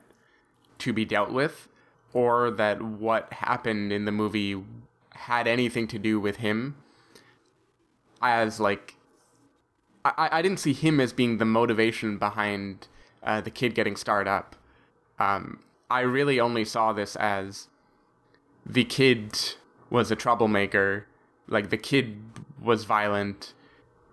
to 0.78 0.92
be 0.92 1.04
dealt 1.04 1.30
with, 1.32 1.68
or 2.12 2.50
that 2.50 2.80
what 2.82 3.32
happened 3.32 3.92
in 3.92 4.04
the 4.04 4.12
movie 4.12 4.62
had 5.28 5.46
anything 5.48 5.88
to 5.88 5.98
do 5.98 6.20
with 6.20 6.36
him. 6.36 6.76
as 8.22 8.60
like 8.60 8.94
I, 10.04 10.28
I 10.38 10.42
didn't 10.42 10.60
see 10.60 10.72
him 10.72 11.00
as 11.00 11.12
being 11.12 11.38
the 11.38 11.44
motivation 11.44 12.16
behind 12.18 12.86
uh, 13.22 13.40
the 13.40 13.50
kid 13.50 13.74
getting 13.74 13.96
starred 13.96 14.28
up. 14.28 14.54
Um, 15.18 15.60
I 15.90 16.00
really 16.00 16.40
only 16.40 16.64
saw 16.64 16.92
this 16.92 17.16
as 17.16 17.68
the 18.64 18.84
kid 18.84 19.54
was 19.90 20.10
a 20.10 20.16
troublemaker. 20.16 21.06
Like 21.48 21.70
the 21.70 21.76
kid 21.76 22.18
was 22.60 22.84
violent. 22.84 23.52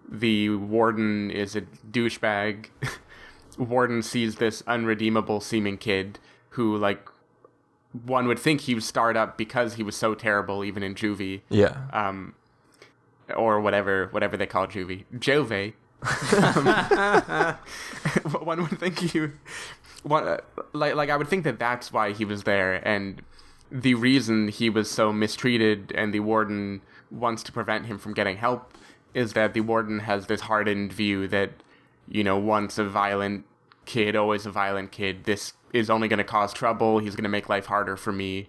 The 0.09 0.49
warden 0.49 1.31
is 1.31 1.55
a 1.55 1.61
douchebag. 1.61 2.67
warden 3.57 4.01
sees 4.01 4.35
this 4.35 4.61
unredeemable 4.67 5.39
seeming 5.39 5.77
kid 5.77 6.19
who 6.49 6.75
like 6.77 7.07
one 8.05 8.27
would 8.27 8.39
think 8.39 8.61
he 8.61 8.73
was 8.73 8.83
starred 8.85 9.15
up 9.15 9.37
because 9.37 9.75
he 9.75 9.83
was 9.83 9.95
so 9.95 10.15
terrible 10.15 10.63
even 10.63 10.81
in 10.81 10.95
juvie 10.95 11.41
Yeah. 11.49 11.77
um 11.93 12.33
or 13.35 13.61
whatever 13.61 14.07
whatever 14.09 14.35
they 14.37 14.47
call 14.47 14.65
juvie 14.65 15.05
jove 15.19 15.51
um, 16.43 17.55
one 18.43 18.61
would 18.63 18.79
think 18.79 19.13
you 19.13 19.33
what 20.03 20.45
like 20.73 20.95
like 20.95 21.09
i 21.09 21.17
would 21.17 21.27
think 21.27 21.43
that 21.43 21.59
that's 21.59 21.91
why 21.91 22.11
he 22.11 22.25
was 22.25 22.43
there 22.43 22.75
and 22.87 23.21
the 23.71 23.95
reason 23.95 24.49
he 24.49 24.69
was 24.69 24.89
so 24.89 25.11
mistreated 25.11 25.91
and 25.95 26.13
the 26.13 26.19
warden 26.19 26.81
wants 27.09 27.41
to 27.41 27.51
prevent 27.51 27.85
him 27.85 27.97
from 27.97 28.13
getting 28.13 28.37
help 28.37 28.77
is 29.13 29.33
that 29.33 29.53
the 29.53 29.61
warden 29.61 29.99
has 29.99 30.27
this 30.27 30.41
hardened 30.41 30.93
view 30.93 31.27
that 31.27 31.51
you 32.07 32.23
know 32.23 32.37
once 32.37 32.77
a 32.77 32.83
violent 32.83 33.45
kid 33.85 34.15
always 34.15 34.45
a 34.45 34.51
violent 34.51 34.91
kid 34.91 35.23
this 35.23 35.53
is 35.73 35.89
only 35.89 36.07
going 36.07 36.19
to 36.19 36.23
cause 36.23 36.53
trouble. 36.53 36.99
He's 36.99 37.15
going 37.15 37.23
to 37.23 37.29
make 37.29 37.49
life 37.49 37.65
harder 37.65 37.97
for 37.97 38.13
me 38.13 38.47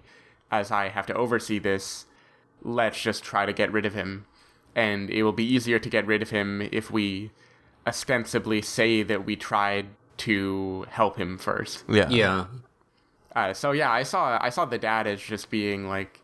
as 0.52 0.70
i 0.70 0.88
have 0.88 1.06
to 1.06 1.14
oversee 1.14 1.58
this. 1.58 2.04
Let's 2.62 3.00
just 3.00 3.24
try 3.24 3.46
to 3.46 3.52
get 3.52 3.72
rid 3.72 3.86
of 3.86 3.94
him. 3.94 4.26
And 4.76 5.10
it 5.10 5.22
will 5.22 5.32
be 5.32 5.44
easier 5.44 5.78
to 5.78 5.88
get 5.88 6.06
rid 6.06 6.22
of 6.22 6.30
him 6.30 6.68
if 6.70 6.90
we 6.90 7.30
ostensibly 7.86 8.62
say 8.62 9.02
that 9.02 9.24
we 9.24 9.36
tried 9.36 9.86
to 10.18 10.86
help 10.90 11.16
him 11.16 11.38
first 11.38 11.84
Yeah. 11.88 12.08
Yeah. 12.08 12.46
uh, 13.34 13.52
so 13.52 13.72
yeah, 13.72 13.90
I 13.90 14.02
saw 14.02 14.38
I 14.40 14.50
saw 14.50 14.64
the 14.64 14.78
dad 14.78 15.06
as 15.06 15.20
just 15.20 15.50
being 15.50 15.88
like 15.88 16.20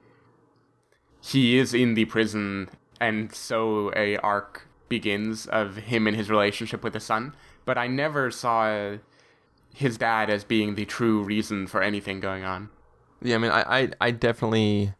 he 1.20 1.58
is 1.58 1.74
in 1.74 1.94
the 1.94 2.06
prison, 2.06 2.70
and 3.00 3.34
so 3.34 3.92
a 3.94 4.16
arc 4.18 4.66
begins 4.88 5.46
of 5.46 5.76
him 5.76 6.06
and 6.06 6.16
his 6.16 6.30
relationship 6.30 6.82
with 6.82 6.94
the 6.94 7.00
son. 7.00 7.34
But 7.64 7.76
I 7.76 7.86
never 7.86 8.30
saw 8.30 8.96
his 9.74 9.98
dad 9.98 10.30
as 10.30 10.44
being 10.44 10.74
the 10.74 10.84
true 10.84 11.22
reason 11.22 11.66
for 11.66 11.82
anything 11.82 12.20
going 12.20 12.44
on. 12.44 12.70
Yeah, 13.22 13.36
I 13.36 13.38
mean, 13.38 13.50
I, 13.50 13.80
I, 13.80 13.88
I 14.00 14.10
definitely 14.10 14.94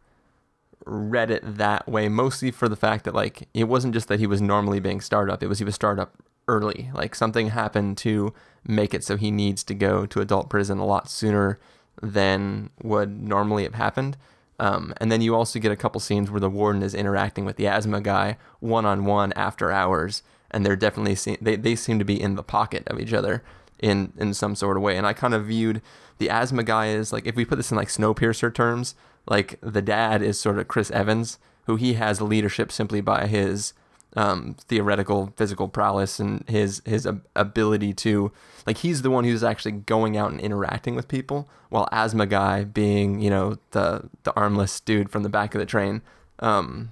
read 0.85 1.31
it 1.31 1.41
that 1.57 1.87
way, 1.87 2.07
mostly 2.07 2.51
for 2.51 2.69
the 2.69 2.75
fact 2.75 3.03
that 3.05 3.15
like 3.15 3.47
it 3.53 3.65
wasn't 3.65 3.93
just 3.93 4.07
that 4.07 4.19
he 4.19 4.27
was 4.27 4.41
normally 4.41 4.79
being 4.79 5.01
started 5.01 5.31
up; 5.33 5.41
it 5.43 5.47
was 5.47 5.59
he 5.59 5.65
was 5.65 5.75
started 5.75 6.01
up 6.01 6.15
early. 6.51 6.91
Like 6.93 7.15
something 7.15 7.47
happened 7.49 7.97
to 7.99 8.33
make 8.67 8.93
it 8.93 9.03
so 9.03 9.17
he 9.17 9.31
needs 9.31 9.63
to 9.63 9.73
go 9.73 10.05
to 10.05 10.21
adult 10.21 10.49
prison 10.49 10.77
a 10.77 10.85
lot 10.85 11.09
sooner 11.09 11.59
than 12.01 12.69
would 12.83 13.21
normally 13.23 13.63
have 13.63 13.75
happened. 13.75 14.17
Um, 14.59 14.93
and 14.97 15.11
then 15.11 15.21
you 15.21 15.33
also 15.33 15.59
get 15.59 15.71
a 15.71 15.75
couple 15.75 15.99
scenes 15.99 16.29
where 16.29 16.39
the 16.39 16.49
warden 16.49 16.83
is 16.83 16.93
interacting 16.93 17.45
with 17.45 17.55
the 17.55 17.67
asthma 17.67 18.01
guy 18.01 18.37
one 18.59 18.85
on 18.85 19.05
one 19.05 19.33
after 19.33 19.71
hours, 19.71 20.21
and 20.51 20.63
they're 20.63 20.75
definitely 20.75 21.15
se- 21.15 21.39
they 21.41 21.55
they 21.55 21.75
seem 21.75 21.97
to 21.97 22.05
be 22.05 22.21
in 22.21 22.35
the 22.35 22.43
pocket 22.43 22.83
of 22.87 22.99
each 22.99 23.13
other 23.13 23.43
in 23.79 24.13
in 24.17 24.35
some 24.35 24.55
sort 24.55 24.77
of 24.77 24.83
way. 24.83 24.97
And 24.97 25.07
I 25.07 25.13
kind 25.13 25.33
of 25.33 25.47
viewed 25.47 25.81
the 26.19 26.29
asthma 26.29 26.63
guy 26.63 26.89
as 26.89 27.11
like 27.11 27.25
if 27.25 27.35
we 27.35 27.45
put 27.45 27.55
this 27.55 27.71
in 27.71 27.77
like 27.77 27.87
Snowpiercer 27.87 28.53
terms, 28.53 28.93
like 29.27 29.57
the 29.61 29.81
dad 29.81 30.21
is 30.21 30.39
sort 30.39 30.59
of 30.59 30.67
Chris 30.67 30.91
Evans, 30.91 31.39
who 31.65 31.75
he 31.75 31.93
has 31.93 32.21
leadership 32.21 32.71
simply 32.71 33.01
by 33.01 33.25
his 33.25 33.73
um, 34.15 34.55
theoretical 34.67 35.33
physical 35.37 35.67
prowess 35.67 36.19
and 36.19 36.43
his 36.47 36.81
his 36.85 37.07
ability 37.35 37.93
to 37.93 38.31
like 38.67 38.77
he's 38.79 39.01
the 39.01 39.09
one 39.09 39.23
who's 39.23 39.43
actually 39.43 39.71
going 39.71 40.17
out 40.17 40.31
and 40.31 40.39
interacting 40.39 40.95
with 40.95 41.07
people, 41.07 41.49
while 41.69 41.87
asthma 41.91 42.25
guy 42.25 42.63
being 42.63 43.19
you 43.21 43.29
know 43.29 43.57
the 43.71 44.09
the 44.23 44.33
armless 44.35 44.79
dude 44.79 45.09
from 45.09 45.23
the 45.23 45.29
back 45.29 45.55
of 45.55 45.59
the 45.59 45.65
train. 45.65 46.01
Um, 46.39 46.91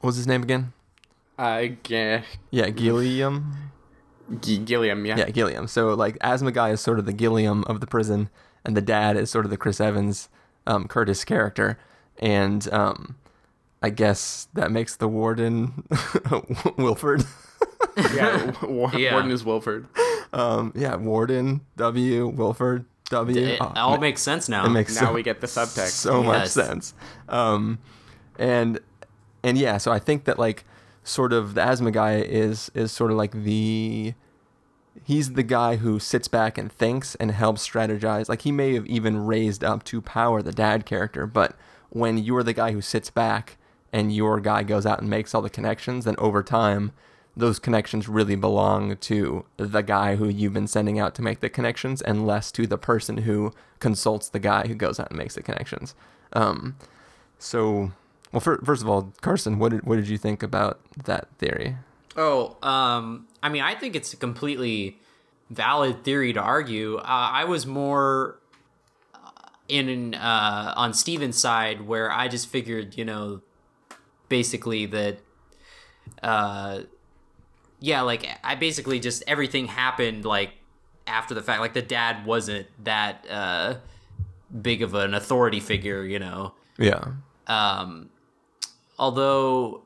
what 0.00 0.08
was 0.08 0.16
his 0.16 0.26
name 0.26 0.42
again? 0.42 0.72
I 1.38 1.78
guess 1.82 2.24
Yeah, 2.50 2.70
Gilliam. 2.70 3.54
G- 4.40 4.58
Gilliam, 4.58 5.04
yeah. 5.04 5.16
Yeah, 5.18 5.30
Gilliam. 5.30 5.66
So 5.66 5.94
like 5.94 6.16
asthma 6.20 6.52
guy 6.52 6.70
is 6.70 6.80
sort 6.80 6.98
of 6.98 7.06
the 7.06 7.12
Gilliam 7.12 7.64
of 7.64 7.80
the 7.80 7.86
prison, 7.86 8.30
and 8.64 8.76
the 8.76 8.82
dad 8.82 9.16
is 9.16 9.30
sort 9.30 9.44
of 9.44 9.50
the 9.50 9.56
Chris 9.56 9.80
Evans, 9.80 10.28
um, 10.66 10.88
Curtis 10.88 11.24
character, 11.24 11.78
and 12.18 12.72
um, 12.72 13.16
I 13.82 13.90
guess 13.90 14.48
that 14.54 14.70
makes 14.70 14.96
the 14.96 15.08
warden 15.08 15.84
Wilford. 16.78 17.24
yeah. 18.14 18.52
Wa- 18.62 18.92
Yeah. 18.96 19.12
Warden 19.14 19.30
is 19.30 19.44
Wilford. 19.44 19.86
um, 20.32 20.72
yeah, 20.76 20.96
warden 20.96 21.62
W 21.76 22.28
Wilford 22.28 22.84
W. 23.10 23.38
It 23.46 23.58
Oh, 23.60 23.72
all 23.76 23.90
ma- 23.96 24.00
makes 24.00 24.22
sense 24.22 24.48
now. 24.48 24.64
it 24.66 24.70
makes 24.70 24.94
Now 25.00 25.08
so, 25.08 25.12
we 25.12 25.22
get 25.22 25.40
the 25.40 25.46
subtext. 25.46 25.90
so 25.90 26.22
much 26.22 26.48
sense. 26.48 26.94
Um, 27.28 27.78
and 28.38 28.78
and 29.42 29.58
yeah, 29.58 29.76
so 29.78 29.90
I 29.92 29.98
think 29.98 30.24
that 30.24 30.38
like 30.38 30.64
sort 31.04 31.32
of 31.32 31.54
the 31.54 31.60
asthma 31.62 31.90
guy 31.90 32.16
is 32.20 32.70
is 32.74 32.92
sort 32.92 33.10
of 33.10 33.16
like 33.16 33.32
the 33.32 34.14
he's 35.04 35.32
the 35.32 35.42
guy 35.42 35.76
who 35.76 35.98
sits 35.98 36.28
back 36.28 36.56
and 36.56 36.70
thinks 36.70 37.14
and 37.16 37.30
helps 37.32 37.66
strategize. 37.68 38.28
Like 38.28 38.42
he 38.42 38.52
may 38.52 38.74
have 38.74 38.86
even 38.86 39.26
raised 39.26 39.64
up 39.64 39.82
to 39.84 40.00
power 40.00 40.40
the 40.42 40.52
dad 40.52 40.86
character, 40.86 41.26
but 41.26 41.56
when 41.90 42.16
you're 42.18 42.42
the 42.42 42.52
guy 42.54 42.72
who 42.72 42.80
sits 42.80 43.10
back 43.10 43.58
and 43.92 44.14
your 44.14 44.40
guy 44.40 44.62
goes 44.62 44.86
out 44.86 45.00
and 45.00 45.10
makes 45.10 45.34
all 45.34 45.42
the 45.42 45.50
connections, 45.50 46.04
then 46.04 46.16
over 46.18 46.42
time 46.42 46.92
those 47.36 47.58
connections 47.58 48.08
really 48.08 48.36
belong 48.36 48.96
to 48.98 49.44
the 49.56 49.82
guy 49.82 50.16
who 50.16 50.28
you've 50.28 50.52
been 50.52 50.66
sending 50.66 50.98
out 50.98 51.14
to 51.14 51.22
make 51.22 51.40
the 51.40 51.48
connections 51.48 52.02
and 52.02 52.26
less 52.26 52.52
to 52.52 52.66
the 52.66 52.76
person 52.76 53.18
who 53.18 53.52
consults 53.78 54.28
the 54.28 54.38
guy 54.38 54.66
who 54.66 54.74
goes 54.74 55.00
out 55.00 55.10
and 55.10 55.18
makes 55.18 55.34
the 55.34 55.42
connections. 55.42 55.94
Um, 56.34 56.76
so, 57.38 57.92
well, 58.32 58.40
fir- 58.40 58.60
first 58.62 58.82
of 58.82 58.88
all, 58.88 59.12
Carson, 59.22 59.58
what 59.58 59.70
did, 59.70 59.82
what 59.84 59.96
did 59.96 60.08
you 60.08 60.18
think 60.18 60.42
about 60.42 60.80
that 61.04 61.28
theory? 61.38 61.76
Oh, 62.16 62.56
um, 62.62 63.26
I 63.42 63.48
mean, 63.48 63.62
I 63.62 63.74
think 63.74 63.96
it's 63.96 64.12
a 64.12 64.16
completely 64.16 64.98
valid 65.48 66.04
theory 66.04 66.32
to 66.34 66.40
argue. 66.40 66.96
Uh, 66.98 67.02
I 67.06 67.44
was 67.44 67.66
more 67.66 68.38
uh, 69.14 69.18
in 69.68 70.14
uh, 70.14 70.74
on 70.76 70.92
Stephen's 70.92 71.38
side 71.38 71.82
where 71.82 72.12
I 72.12 72.28
just 72.28 72.48
figured, 72.48 72.98
you 72.98 73.06
know, 73.06 73.40
basically 74.32 74.86
that, 74.86 75.18
uh, 76.22 76.80
yeah, 77.80 78.00
like 78.00 78.26
I 78.42 78.54
basically 78.54 78.98
just 78.98 79.22
everything 79.26 79.66
happened 79.66 80.24
like 80.24 80.52
after 81.06 81.34
the 81.34 81.42
fact. 81.42 81.60
Like 81.60 81.74
the 81.74 81.82
dad 81.82 82.24
wasn't 82.24 82.66
that 82.82 83.26
uh, 83.28 83.74
big 84.62 84.80
of 84.80 84.94
an 84.94 85.12
authority 85.12 85.60
figure, 85.60 86.02
you 86.02 86.18
know. 86.18 86.54
Yeah. 86.78 87.04
Um, 87.46 88.08
although 88.98 89.82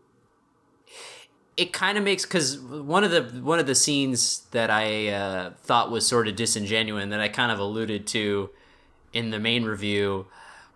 it 1.56 1.72
kind 1.72 1.98
of 1.98 2.04
makes 2.04 2.24
because 2.24 2.56
one 2.60 3.02
of 3.02 3.10
the 3.10 3.22
one 3.42 3.58
of 3.58 3.66
the 3.66 3.74
scenes 3.74 4.42
that 4.52 4.70
I 4.70 5.08
uh, 5.08 5.50
thought 5.60 5.90
was 5.90 6.06
sort 6.06 6.28
of 6.28 6.36
disingenuous 6.36 7.10
that 7.10 7.20
I 7.20 7.28
kind 7.28 7.50
of 7.50 7.58
alluded 7.58 8.06
to 8.08 8.50
in 9.12 9.30
the 9.30 9.40
main 9.40 9.64
review 9.64 10.26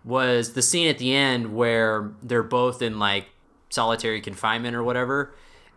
was 0.03 0.55
the 0.55 0.61
scene 0.61 0.89
at 0.89 0.97
the 0.97 1.15
end 1.15 1.55
where 1.55 2.11
they're 2.21 2.43
both 2.43 2.81
in 2.81 2.99
like 2.99 3.27
solitary 3.71 4.21
confinement 4.21 4.75
or 4.75 4.83
whatever, 4.83 5.33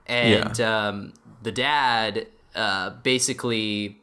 and 0.06 0.60
um, 0.60 1.14
the 1.42 1.52
dad 1.52 2.26
uh, 2.54 2.90
basically 3.02 3.98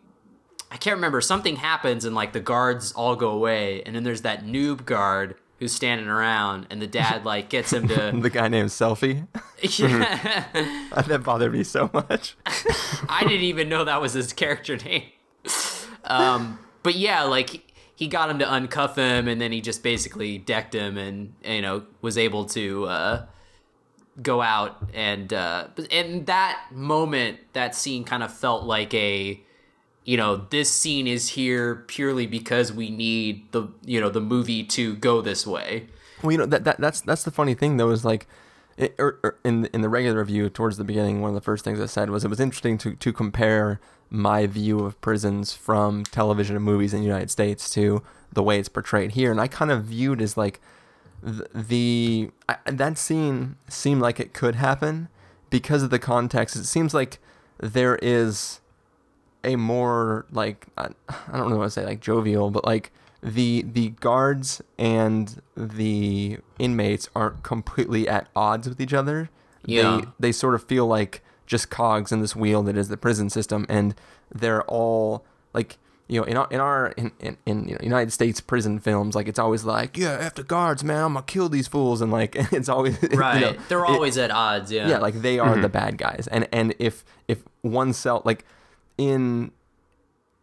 I 0.72 0.78
can't 0.78 0.96
remember. 0.96 1.20
Something 1.20 1.58
happens 1.58 2.06
and 2.06 2.16
like 2.16 2.32
the 2.32 2.40
guards 2.40 2.94
all 2.94 3.18
go 3.18 3.30
away, 3.30 3.84
and 3.84 3.94
then 3.94 4.04
there's 4.04 4.22
that 4.22 4.46
noob 4.46 4.86
guard 4.86 5.36
who's 5.60 5.74
standing 5.74 6.08
around, 6.08 6.66
and 6.70 6.82
the 6.82 6.88
dad 6.88 7.26
like 7.26 7.50
gets 7.50 7.74
him 7.74 7.90
to. 7.90 8.12
The 8.16 8.30
guy 8.30 8.48
named 8.48 8.70
Selfie. 8.70 9.28
yeah, 9.62 10.46
that 11.08 11.24
bothered 11.24 11.52
me 11.52 11.64
so 11.64 11.90
much. 11.94 12.38
I 13.10 13.24
didn't 13.24 13.44
even 13.44 13.68
know 13.68 13.84
that 13.84 14.02
was 14.02 14.14
his 14.14 14.32
character 14.32 14.78
name. 14.78 15.04
Um, 16.06 16.58
but 16.84 16.96
yeah, 16.96 17.24
like 17.24 17.74
he 17.94 18.08
got 18.08 18.30
him 18.30 18.40
to 18.40 18.46
uncuff 18.46 18.96
him, 18.96 19.28
and 19.28 19.42
then 19.42 19.52
he 19.52 19.60
just 19.60 19.84
basically 19.84 20.38
decked 20.38 20.74
him, 20.74 20.98
and 20.98 21.34
you 21.44 21.62
know 21.62 21.84
was 22.02 22.18
able 22.18 22.46
to 22.46 22.86
uh, 22.86 23.26
go 24.22 24.42
out 24.42 24.78
and 24.94 25.32
uh, 25.32 25.68
and 25.90 26.26
that 26.26 26.62
moment, 26.72 27.40
that 27.54 27.76
scene 27.76 28.04
kind 28.04 28.24
of 28.24 28.34
felt 28.34 28.64
like 28.64 28.94
a 28.94 29.40
you 30.04 30.18
know 30.18 30.38
this 30.50 30.70
scene 30.70 31.08
is 31.08 31.30
here 31.30 31.76
purely 31.88 32.26
because 32.26 32.72
we 32.74 32.90
need 32.90 33.52
the 33.52 33.68
you 33.86 34.02
know 34.02 34.10
the 34.10 34.22
movie 34.22 34.64
to 34.64 34.96
go 34.96 35.22
this 35.22 35.46
way. 35.46 35.88
Well, 36.22 36.32
you 36.32 36.38
know 36.38 36.46
that, 36.46 36.64
that 36.66 36.80
that's 36.80 37.02
that's 37.02 37.24
the 37.24 37.32
funny 37.32 37.54
thing 37.54 37.78
though 37.78 37.92
is 37.92 38.04
like, 38.04 38.28
it, 38.78 38.96
er, 39.00 39.20
er, 39.24 39.40
in 39.44 39.66
in 39.68 39.82
the 39.82 39.90
regular 39.90 40.20
review 40.20 40.50
towards 40.50 40.78
the 40.78 40.84
beginning, 40.84 41.22
one 41.22 41.30
of 41.30 41.36
the 41.36 41.42
first 41.42 41.64
things 41.64 41.80
I 41.80 41.86
said 41.86 42.10
was 42.10 42.26
it 42.26 42.30
was 42.30 42.40
interesting 42.40 42.78
to 42.80 42.96
to 42.96 43.14
compare 43.14 43.80
my 44.10 44.46
view 44.46 44.80
of 44.82 45.00
prisons 45.00 45.54
from 45.54 46.04
television 46.04 46.56
and 46.56 46.66
movies 46.66 46.94
in 46.94 47.00
the 47.00 47.06
United 47.06 47.32
States 47.32 47.70
to 47.72 48.04
the 48.34 48.44
way 48.44 48.60
it's 48.60 48.70
portrayed 48.70 49.12
here, 49.12 49.32
and 49.32 49.40
I 49.40 49.48
kind 49.48 49.72
of 49.72 49.86
viewed 49.86 50.22
as 50.22 50.36
like 50.36 50.60
the, 51.22 51.48
the 51.54 52.32
I, 52.50 52.58
that 52.66 52.98
scene 52.98 53.56
seemed 53.68 54.02
like 54.02 54.20
it 54.20 54.34
could 54.34 54.56
happen 54.56 55.10
because 55.50 55.84
of 55.84 55.90
the 55.90 56.00
context, 56.00 56.56
it 56.56 56.66
seems 56.66 56.94
like 56.94 57.20
there 57.60 57.98
is 58.02 58.60
a 59.44 59.56
more 59.56 60.26
like 60.32 60.68
I, 60.78 60.90
I 61.32 61.38
don't 61.38 61.50
know 61.50 61.58
what 61.58 61.66
to 61.66 61.72
say 61.72 61.86
like 61.86 62.00
jovial, 62.00 62.50
but 62.50 62.66
like 62.66 62.92
the 63.22 63.64
the 63.72 63.90
guards 63.90 64.62
and 64.78 65.42
the 65.56 66.40
inmates 66.58 67.10
aren't 67.16 67.44
completely 67.44 68.08
at 68.08 68.30
odds 68.36 68.68
with 68.68 68.82
each 68.82 68.94
other. 68.94 69.30
Yeah. 69.66 70.02
They 70.02 70.08
they 70.20 70.32
sort 70.32 70.56
of 70.56 70.64
feel 70.64 70.88
like 70.88 71.24
just 71.46 71.70
cogs 71.70 72.12
in 72.12 72.22
this 72.22 72.36
wheel 72.36 72.64
that 72.64 72.78
is 72.78 72.88
the 72.88 72.98
prison 72.98 73.30
system 73.30 73.66
and 73.68 73.94
they're 74.34 74.64
all 74.64 75.26
like 75.54 75.78
you 76.12 76.20
know, 76.20 76.26
in 76.26 76.36
our 76.36 76.48
in 76.52 76.60
our 76.60 76.88
in, 76.98 77.12
in, 77.22 77.38
in 77.46 77.68
you 77.70 77.74
know, 77.76 77.80
United 77.82 78.12
States 78.12 78.42
prison 78.42 78.80
films, 78.80 79.16
like 79.16 79.30
it's 79.30 79.40
always 79.40 79.64
like, 79.64 79.98
yeah, 79.98 80.12
after 80.12 80.44
guards, 80.44 80.84
man, 80.84 81.06
I'm 81.06 81.14
gonna 81.14 81.26
kill 81.26 81.48
these 81.48 81.70
fools, 81.70 82.02
and 82.02 82.12
like 82.12 82.36
it's 82.52 82.68
always 82.68 83.02
right. 83.14 83.36
You 83.36 83.46
know, 83.46 83.58
They're 83.70 83.86
it- 83.86 83.90
always 83.90 84.18
at 84.18 84.30
odds. 84.30 84.74
Yeah. 84.74 84.90
yeah, 84.90 84.98
like 84.98 85.22
they 85.22 85.40
are 85.40 85.56
the 85.56 85.62
mm-hmm. 85.62 85.72
bad 85.72 85.98
guys, 85.98 86.28
and 86.30 86.50
and 86.52 86.76
if 86.80 87.06
if 87.30 87.44
one 87.62 87.94
cell 87.94 88.22
like 88.26 88.44
in 88.98 89.52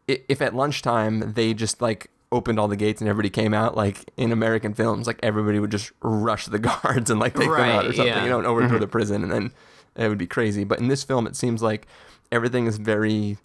if 0.06 0.40
at 0.40 0.54
lunchtime 0.54 1.34
they 1.34 1.52
just 1.52 1.82
like 1.82 2.10
opened 2.32 2.58
all 2.58 2.68
the 2.68 2.76
gates 2.76 3.02
and 3.02 3.10
everybody 3.10 3.28
came 3.28 3.52
out, 3.52 3.76
like 3.76 4.10
in 4.16 4.32
American 4.32 4.72
films, 4.72 5.06
like 5.06 5.20
everybody 5.22 5.58
would 5.58 5.70
just 5.70 5.92
rush 6.00 6.46
the 6.46 6.58
guards 6.58 7.10
and 7.10 7.20
like 7.20 7.34
take 7.34 7.50
them 7.50 7.60
out 7.60 7.84
or 7.84 7.92
something, 7.92 8.06
yeah. 8.06 8.24
you 8.24 8.30
know, 8.30 8.38
and 8.38 8.46
overthrow 8.46 8.76
mm-hmm. 8.76 8.80
the 8.80 8.88
prison, 8.88 9.22
and 9.22 9.30
then 9.30 9.52
it 9.96 10.08
would 10.08 10.16
be 10.16 10.26
crazy. 10.26 10.64
But 10.64 10.78
in 10.78 10.88
this 10.88 11.04
film, 11.04 11.26
it 11.26 11.36
seems 11.36 11.60
like 11.62 11.86
everything 12.32 12.66
is 12.66 12.78
very 12.78 13.36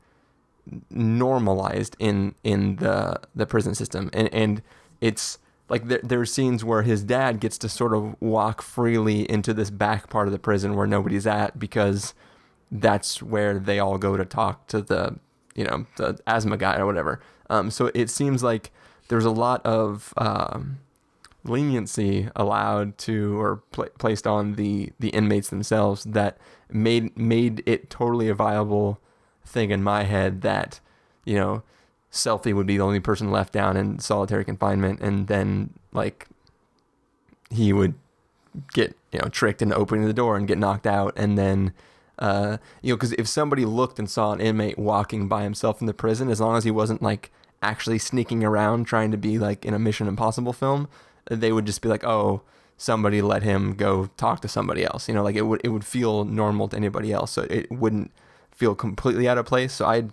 normalized 0.90 1.96
in 2.00 2.36
in 2.44 2.78
the 2.78 3.20
the 3.36 3.46
prison 3.46 3.76
system. 3.76 4.10
And 4.14 4.34
and 4.34 4.62
it's 5.02 5.40
like 5.70 5.88
there, 5.88 6.02
there 6.04 6.22
are 6.22 6.26
scenes 6.26 6.64
where 6.64 6.84
his 6.84 7.04
dad 7.04 7.40
gets 7.40 7.58
to 7.60 7.70
sort 7.70 7.94
of 7.94 8.16
walk 8.22 8.62
freely 8.62 9.30
into 9.30 9.54
this 9.54 9.70
back 9.70 10.10
part 10.10 10.28
of 10.28 10.32
the 10.32 10.40
prison 10.40 10.76
where 10.76 10.88
nobody's 10.88 11.28
at 11.28 11.60
because 11.60 12.14
that's 12.72 13.22
where 13.22 13.60
they 13.60 13.80
all 13.80 13.98
go 13.98 14.18
to 14.18 14.26
talk 14.26 14.68
to 14.68 14.82
the 14.82 15.18
you 15.56 15.64
know 15.64 15.86
the 15.98 16.20
asthma 16.28 16.58
guy 16.58 16.78
or 16.78 16.86
whatever. 16.86 17.20
Um 17.50 17.70
so 17.70 17.92
it 17.94 18.10
seems 18.10 18.44
like 18.44 18.72
there's 19.10 19.26
a 19.26 19.32
lot 19.32 19.66
of 19.66 20.14
um 20.18 20.80
leniency 21.44 22.30
allowed 22.36 22.98
to 22.98 23.40
or 23.40 23.58
pla 23.72 23.86
placed 23.98 24.26
on 24.26 24.54
the 24.54 24.92
the 25.00 25.10
inmates 25.10 25.50
themselves 25.50 26.06
that 26.06 26.38
made 26.70 27.16
made 27.18 27.62
it 27.66 27.90
totally 27.90 28.30
a 28.30 28.34
viable 28.34 29.00
thing 29.46 29.72
in 29.72 29.84
my 29.84 30.04
head 30.04 30.42
that 30.42 30.80
you 31.26 31.36
know 31.36 31.64
selfie 32.12 32.54
would 32.54 32.68
be 32.68 32.78
the 32.78 32.84
only 32.84 33.00
person 33.00 33.32
left 33.32 33.54
down 33.54 33.76
in 33.76 34.00
solitary 34.00 34.46
confinement 34.46 35.00
and 35.02 35.28
then 35.28 35.72
like 35.92 36.28
he 37.50 37.74
would 37.74 37.94
get 38.74 38.96
you 39.12 39.20
know 39.20 39.28
tricked 39.30 39.62
into 39.62 39.76
opening 39.76 40.06
the 40.06 40.14
door 40.14 40.38
and 40.38 40.48
get 40.48 40.58
knocked 40.58 40.86
out 40.86 41.14
and 41.18 41.38
then 41.38 41.74
uh 42.20 42.58
you 42.82 42.94
know 42.94 42.96
because 42.96 43.14
if 43.14 43.28
somebody 43.28 43.66
looked 43.66 43.98
and 43.98 44.10
saw 44.10 44.32
an 44.32 44.40
inmate 44.40 44.78
walking 44.78 45.28
by 45.28 45.44
himself 45.44 45.82
in 45.82 45.88
the 45.88 45.94
prison 45.94 46.30
as 46.30 46.40
long 46.40 46.56
as 46.56 46.64
he 46.64 46.72
wasn't 46.72 47.02
like 47.02 47.32
actually 47.62 47.98
sneaking 47.98 48.44
around 48.44 48.86
trying 48.86 49.10
to 49.10 49.18
be 49.18 49.40
like 49.40 49.66
in 49.66 49.74
a 49.74 49.80
mission 49.80 50.08
impossible 50.08 50.54
film 50.54 50.88
they 51.30 51.52
would 51.52 51.66
just 51.66 51.82
be 51.82 51.90
like 51.90 52.04
oh 52.04 52.42
somebody 52.78 53.22
let 53.22 53.44
him 53.44 53.76
go 53.76 54.10
talk 54.18 54.42
to 54.42 54.48
somebody 54.48 54.84
else. 54.84 55.08
You 55.08 55.14
know 55.14 55.24
like 55.24 55.36
it 55.36 55.44
would 55.44 55.62
it 55.64 55.70
would 55.70 55.86
feel 55.86 56.26
normal 56.26 56.68
to 56.70 56.78
anybody 56.78 57.12
else 57.12 57.32
so 57.32 57.44
it 57.44 57.72
wouldn't 57.72 58.12
feel 58.56 58.76
completely 58.76 59.28
out 59.28 59.38
of 59.38 59.46
place 59.46 59.74
so 59.74 59.86
i 59.86 60.04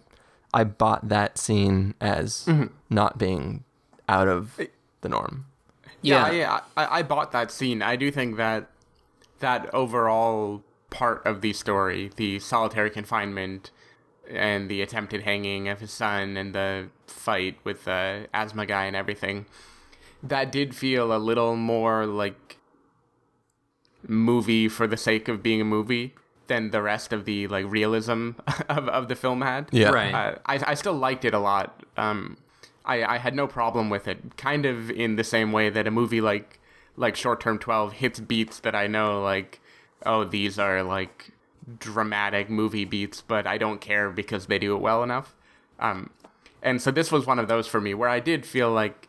i 0.52 0.64
bought 0.64 1.08
that 1.08 1.38
scene 1.38 1.94
as 2.00 2.44
mm-hmm. 2.46 2.66
not 2.88 3.18
being 3.18 3.64
out 4.08 4.28
of 4.28 4.58
the 5.02 5.08
norm 5.08 5.46
yeah. 6.02 6.30
yeah, 6.30 6.60
I, 6.76 6.84
I, 6.84 6.98
I 6.98 7.02
bought 7.02 7.32
that 7.32 7.50
scene. 7.50 7.82
I 7.82 7.96
do 7.96 8.10
think 8.10 8.36
that 8.36 8.70
that 9.40 9.72
overall 9.74 10.62
part 10.90 11.24
of 11.26 11.40
the 11.40 11.52
story, 11.52 12.10
the 12.16 12.38
solitary 12.38 12.90
confinement 12.90 13.70
and 14.28 14.68
the 14.68 14.82
attempted 14.82 15.22
hanging 15.22 15.68
of 15.68 15.80
his 15.80 15.90
son 15.90 16.36
and 16.36 16.54
the 16.54 16.88
fight 17.06 17.58
with 17.64 17.84
the 17.84 18.28
asthma 18.32 18.66
guy 18.66 18.84
and 18.84 18.96
everything, 18.96 19.46
that 20.22 20.52
did 20.52 20.74
feel 20.74 21.14
a 21.14 21.18
little 21.18 21.56
more 21.56 22.06
like 22.06 22.58
movie 24.06 24.68
for 24.68 24.86
the 24.86 24.96
sake 24.96 25.28
of 25.28 25.42
being 25.42 25.60
a 25.60 25.64
movie 25.64 26.14
than 26.50 26.72
the 26.72 26.82
rest 26.82 27.12
of 27.12 27.24
the 27.24 27.46
like 27.46 27.64
realism 27.70 28.32
of, 28.68 28.88
of 28.88 29.08
the 29.08 29.14
film 29.14 29.40
had. 29.40 29.68
Yeah. 29.70 29.90
Right. 29.90 30.12
Uh, 30.12 30.34
I, 30.44 30.72
I 30.72 30.74
still 30.74 30.94
liked 30.94 31.24
it 31.24 31.32
a 31.32 31.38
lot. 31.38 31.82
Um, 31.96 32.36
I, 32.84 33.04
I 33.04 33.18
had 33.18 33.34
no 33.36 33.46
problem 33.46 33.88
with 33.88 34.08
it. 34.08 34.36
Kind 34.36 34.66
of 34.66 34.90
in 34.90 35.14
the 35.14 35.24
same 35.24 35.52
way 35.52 35.70
that 35.70 35.86
a 35.86 35.90
movie 35.90 36.20
like 36.20 36.58
like 36.96 37.14
Short 37.14 37.40
Term 37.40 37.58
Twelve 37.58 37.94
hits 37.94 38.18
beats 38.18 38.58
that 38.60 38.74
I 38.74 38.88
know 38.88 39.22
like 39.22 39.60
oh 40.04 40.24
these 40.24 40.58
are 40.58 40.82
like 40.82 41.30
dramatic 41.78 42.50
movie 42.50 42.84
beats, 42.84 43.22
but 43.22 43.46
I 43.46 43.56
don't 43.56 43.80
care 43.80 44.10
because 44.10 44.46
they 44.46 44.58
do 44.58 44.74
it 44.74 44.80
well 44.80 45.04
enough. 45.04 45.36
Um, 45.78 46.10
and 46.62 46.82
so 46.82 46.90
this 46.90 47.12
was 47.12 47.26
one 47.26 47.38
of 47.38 47.46
those 47.46 47.68
for 47.68 47.80
me 47.80 47.94
where 47.94 48.08
I 48.08 48.18
did 48.18 48.44
feel 48.44 48.70
like 48.72 49.08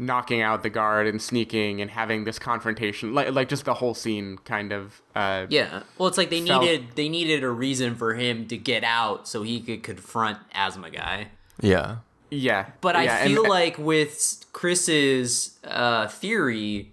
knocking 0.00 0.40
out 0.40 0.62
the 0.62 0.70
guard 0.70 1.06
and 1.08 1.20
sneaking 1.20 1.80
and 1.80 1.90
having 1.90 2.22
this 2.24 2.38
confrontation 2.38 3.14
like 3.14 3.32
like 3.32 3.48
just 3.48 3.64
the 3.64 3.74
whole 3.74 3.94
scene 3.94 4.38
kind 4.44 4.72
of 4.72 5.02
uh 5.16 5.46
Yeah. 5.50 5.82
Well, 5.98 6.06
it's 6.08 6.16
like 6.16 6.30
they 6.30 6.44
felt- 6.46 6.62
needed 6.62 6.86
they 6.94 7.08
needed 7.08 7.42
a 7.42 7.50
reason 7.50 7.96
for 7.96 8.14
him 8.14 8.46
to 8.48 8.56
get 8.56 8.84
out 8.84 9.26
so 9.26 9.42
he 9.42 9.60
could 9.60 9.82
confront 9.82 10.38
asthma 10.52 10.90
guy. 10.90 11.28
yeah 11.60 11.96
yeah 12.30 12.66
But 12.80 12.94
yeah, 12.94 13.00
I 13.00 13.04
and- 13.20 13.32
feel 13.34 13.48
like 13.48 13.76
with 13.78 14.44
Chris's 14.52 15.58
uh, 15.64 16.06
theory 16.08 16.92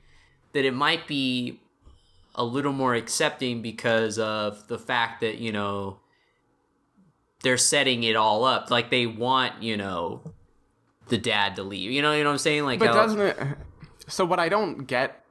that 0.54 0.66
it 0.66 0.74
might 0.74 1.08
be 1.08 1.60
a 2.34 2.44
little 2.44 2.74
more 2.74 2.96
accepting 2.96 3.62
because 3.62 4.18
of 4.18 4.68
the 4.68 4.80
fact 4.80 5.22
that 5.22 5.38
you 5.38 5.52
know 5.52 6.00
they're 7.44 7.58
setting 7.58 8.04
it 8.04 8.16
all 8.16 8.44
up 8.46 8.72
like 8.72 8.90
they 8.90 9.06
want 9.06 9.62
you 9.62 9.78
know 9.78 10.22
the 11.08 11.18
dad 11.18 11.56
to 11.58 11.64
leave. 11.64 11.92
You 11.92 12.02
know, 12.02 12.14
you 12.14 12.24
know 12.24 12.30
what 12.30 12.34
I'm 12.34 12.40
saying? 12.40 12.64
Like, 12.64 12.80
But 12.80 12.90
how- 12.90 12.94
doesn't 12.94 13.22
it? 13.22 13.38
So 14.08 14.24
what 14.26 14.40
I 14.40 14.50
don't 14.50 14.86
get 14.86 15.24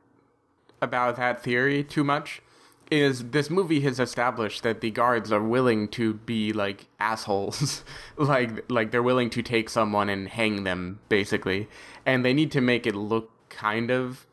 about 0.83 1.17
that 1.17 1.43
theory 1.43 1.85
too 1.85 2.05
much 2.05 2.43
is 2.91 3.31
this 3.31 3.49
movie 3.49 3.81
has 3.81 3.99
established 3.99 4.63
that 4.63 4.81
the 4.81 4.91
guards 4.91 5.33
are 5.33 5.43
willing 5.43 5.89
to 5.89 6.15
be 6.15 6.53
like 6.53 6.87
assholes, 7.01 7.83
like 8.17 8.71
like 8.71 8.91
they're 8.91 9.03
willing 9.03 9.31
to 9.31 9.43
take 9.43 9.71
someone 9.71 10.09
and 10.09 10.29
hang 10.29 10.65
them 10.65 11.01
basically, 11.09 11.69
and 12.05 12.25
they 12.25 12.33
need 12.35 12.51
to 12.53 12.61
make 12.61 12.87
it 12.87 12.95
look 12.95 13.31
kind 13.49 13.91
of 13.91 14.27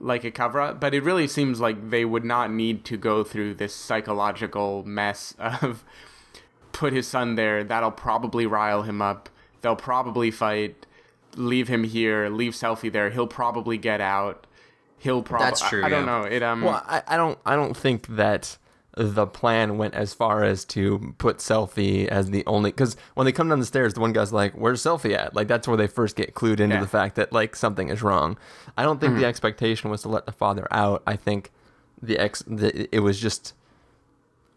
like 0.00 0.24
a 0.24 0.30
cover 0.30 0.60
up, 0.60 0.80
but 0.80 0.94
it 0.94 1.02
really 1.02 1.26
seems 1.26 1.60
like 1.60 1.90
they 1.90 2.04
would 2.04 2.24
not 2.24 2.50
need 2.50 2.84
to 2.84 2.96
go 2.96 3.22
through 3.24 3.54
this 3.54 3.74
psychological 3.74 4.82
mess 4.84 5.34
of 5.38 5.84
put 6.72 6.92
his 6.92 7.06
son 7.06 7.34
there. 7.36 7.62
That'll 7.64 7.90
probably 7.90 8.46
rile 8.46 8.82
him 8.82 9.00
up. 9.02 9.28
They'll 9.64 9.74
probably 9.76 10.30
fight. 10.30 10.86
Leave 11.36 11.66
him 11.66 11.82
here. 11.82 12.28
Leave 12.28 12.52
Selfie 12.52 12.92
there. 12.92 13.10
He'll 13.10 13.26
probably 13.26 13.76
get 13.78 14.00
out. 14.00 14.46
He'll 14.98 15.22
probably. 15.22 15.46
That's 15.46 15.68
true, 15.68 15.82
I, 15.82 15.86
I 15.86 15.88
don't 15.88 16.06
know. 16.06 16.22
It 16.22 16.42
um. 16.44 16.60
Well, 16.62 16.80
I, 16.86 17.02
I 17.08 17.16
don't 17.16 17.38
I 17.44 17.56
don't 17.56 17.76
think 17.76 18.06
that 18.08 18.56
the 18.96 19.26
plan 19.26 19.76
went 19.76 19.92
as 19.94 20.14
far 20.14 20.44
as 20.44 20.64
to 20.66 21.14
put 21.18 21.38
Selfie 21.38 22.06
as 22.06 22.30
the 22.30 22.46
only 22.46 22.70
because 22.70 22.96
when 23.14 23.24
they 23.24 23.32
come 23.32 23.48
down 23.48 23.58
the 23.58 23.66
stairs, 23.66 23.94
the 23.94 24.00
one 24.00 24.12
guy's 24.12 24.32
like, 24.32 24.52
"Where's 24.52 24.80
Selfie 24.82 25.16
at?" 25.16 25.34
Like 25.34 25.48
that's 25.48 25.66
where 25.66 25.76
they 25.76 25.88
first 25.88 26.14
get 26.14 26.34
clued 26.34 26.60
into 26.60 26.76
Yeah. 26.76 26.80
the 26.80 26.86
fact 26.86 27.16
that 27.16 27.32
like 27.32 27.56
something 27.56 27.88
is 27.88 28.02
wrong. 28.02 28.36
I 28.76 28.84
don't 28.84 29.00
think 29.00 29.16
the 29.18 29.24
expectation 29.26 29.90
was 29.90 30.02
to 30.02 30.08
let 30.08 30.26
the 30.26 30.32
father 30.32 30.68
out. 30.70 31.02
I 31.06 31.16
think 31.16 31.50
the 32.00 32.18
ex 32.18 32.44
the, 32.46 32.88
it 32.94 33.00
was 33.00 33.18
just. 33.18 33.54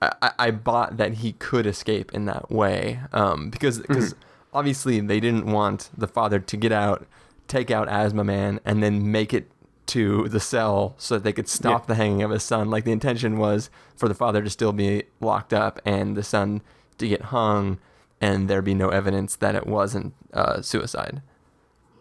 I, 0.02 0.12
I- 0.22 0.32
I 0.40 0.52
bought 0.52 0.98
that 0.98 1.16
he 1.16 1.32
could 1.34 1.66
escape 1.66 2.14
in 2.14 2.26
that 2.26 2.52
way 2.52 3.00
um, 3.14 3.50
because 3.50 3.80
because 3.80 4.14
obviously 4.58 5.00
they 5.00 5.20
didn't 5.20 5.46
want 5.46 5.90
the 5.98 6.08
father 6.08 6.40
to 6.40 6.58
get 6.58 6.72
out, 6.72 7.06
take 7.48 7.70
out 7.72 7.88
Asthma 7.90 8.24
Man, 8.24 8.60
and 8.66 8.82
then 8.84 9.12
make 9.12 9.34
it 9.34 9.50
to 9.88 10.28
the 10.28 10.40
cell 10.40 10.96
so 10.98 11.16
that 11.16 11.24
they 11.24 11.32
could 11.32 11.48
stop 11.48 11.84
Yeah. 11.84 11.88
the 11.88 11.96
hanging 11.96 12.24
of 12.24 12.32
his 12.32 12.44
son. 12.44 12.70
Like 12.70 12.84
the 12.84 12.92
intention 12.92 13.38
was 13.38 13.70
for 13.96 14.08
the 14.10 14.16
father 14.16 14.42
to 14.44 14.50
still 14.50 14.74
be 14.74 15.04
locked 15.22 15.54
up 15.54 15.80
and 15.86 16.18
the 16.18 16.24
son 16.24 16.62
to 16.98 17.08
get 17.08 17.22
hung, 17.24 17.78
and 18.20 18.50
there 18.50 18.62
be 18.62 18.74
no 18.74 18.90
evidence 18.90 19.36
that 19.38 19.56
it 19.56 19.66
wasn't 19.68 20.14
uh, 20.34 20.62
suicide. 20.62 21.22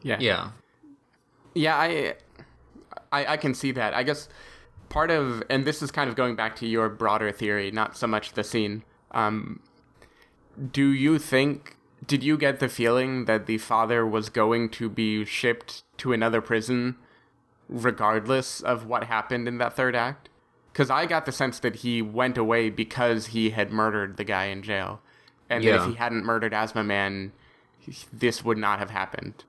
yeah. 0.02 0.16
yeah, 0.20 0.50
Yeah, 1.54 1.76
I, 1.76 2.14
I, 3.12 3.26
I 3.34 3.36
can 3.36 3.54
see 3.54 3.70
that. 3.72 3.92
I 3.94 4.02
guess 4.02 4.28
part 4.88 5.10
of, 5.10 5.42
and 5.50 5.64
this 5.64 5.82
is 5.82 5.90
kind 5.90 6.08
of 6.10 6.16
going 6.16 6.34
back 6.34 6.56
to 6.56 6.66
your 6.66 6.88
broader 6.88 7.30
theory, 7.32 7.70
not 7.70 7.96
so 7.96 8.06
much 8.06 8.32
the 8.32 8.42
scene. 8.44 8.82
Um, 9.12 9.60
do 10.72 10.88
you 10.88 11.18
think? 11.18 11.75
Did 12.04 12.22
you 12.22 12.36
get 12.36 12.58
the 12.60 12.68
feeling 12.68 13.24
that 13.26 13.46
the 13.46 13.58
father 13.58 14.06
was 14.06 14.28
going 14.28 14.68
to 14.70 14.88
be 14.88 15.24
shipped 15.24 15.82
to 15.98 16.12
another 16.12 16.40
prison, 16.40 16.96
regardless 17.68 18.60
of 18.60 18.86
what 18.86 19.04
happened 19.04 19.48
in 19.48 19.58
that 19.58 19.74
third 19.74 19.94
act? 19.96 20.28
Because 20.72 20.90
I 20.90 21.06
got 21.06 21.24
the 21.26 21.32
sense 21.32 21.58
that 21.60 21.76
he 21.76 22.02
went 22.02 22.36
away 22.36 22.68
because 22.70 23.28
he 23.28 23.50
had 23.50 23.72
murdered 23.72 24.18
the 24.18 24.24
guy 24.24 24.46
in 24.46 24.62
jail, 24.62 25.00
and 25.48 25.64
that 25.64 25.74
if 25.76 25.86
he 25.86 25.94
hadn't 25.94 26.24
murdered 26.24 26.52
Asthma 26.52 26.84
Man, 26.84 27.32
this 28.12 28.44
would 28.44 28.58
not 28.58 28.78
have 28.78 28.90
happened. 28.90 29.44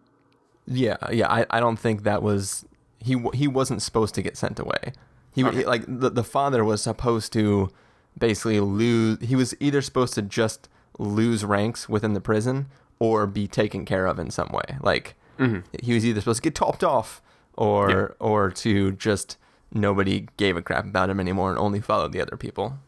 Yeah, 0.65 0.97
yeah. 1.11 1.27
I, 1.29 1.45
I 1.49 1.59
don't 1.59 1.77
think 1.77 2.03
that 2.03 2.23
was 2.23 2.65
he. 2.99 3.21
He 3.33 3.47
wasn't 3.47 3.81
supposed 3.81 4.15
to 4.15 4.21
get 4.21 4.37
sent 4.37 4.57
away. 4.59 4.93
He 5.33 5.43
Okay. 5.43 5.65
like 5.65 5.83
the 5.87 6.09
the 6.09 6.23
father 6.23 6.63
was 6.63 6.81
supposed 6.81 7.33
to 7.33 7.69
basically 8.17 8.59
lose. 8.61 9.19
He 9.21 9.35
was 9.35 9.53
either 9.59 9.81
supposed 9.81 10.13
to 10.15 10.21
just 10.21 10.69
lose 10.97 11.43
ranks 11.45 11.87
within 11.87 12.13
the 12.13 12.21
prison 12.21 12.67
or 12.99 13.27
be 13.27 13.47
taken 13.47 13.85
care 13.85 14.05
of 14.07 14.17
in 14.19 14.31
some 14.31 14.49
way. 14.49 14.77
Like 14.81 15.15
Mm-hmm. 15.39 15.59
he 15.83 15.93
was 15.93 16.03
either 16.03 16.19
supposed 16.19 16.37
to 16.37 16.49
get 16.49 16.55
topped 16.55 16.83
off 16.83 17.21
or 17.53 18.15
or 18.19 18.49
to 18.49 18.91
just 18.93 19.37
nobody 19.71 20.27
gave 20.37 20.57
a 20.57 20.63
crap 20.63 20.85
about 20.85 21.09
him 21.11 21.19
anymore 21.19 21.51
and 21.51 21.59
only 21.59 21.79
followed 21.79 22.11
the 22.11 22.19
other 22.21 22.35
people. 22.37 22.79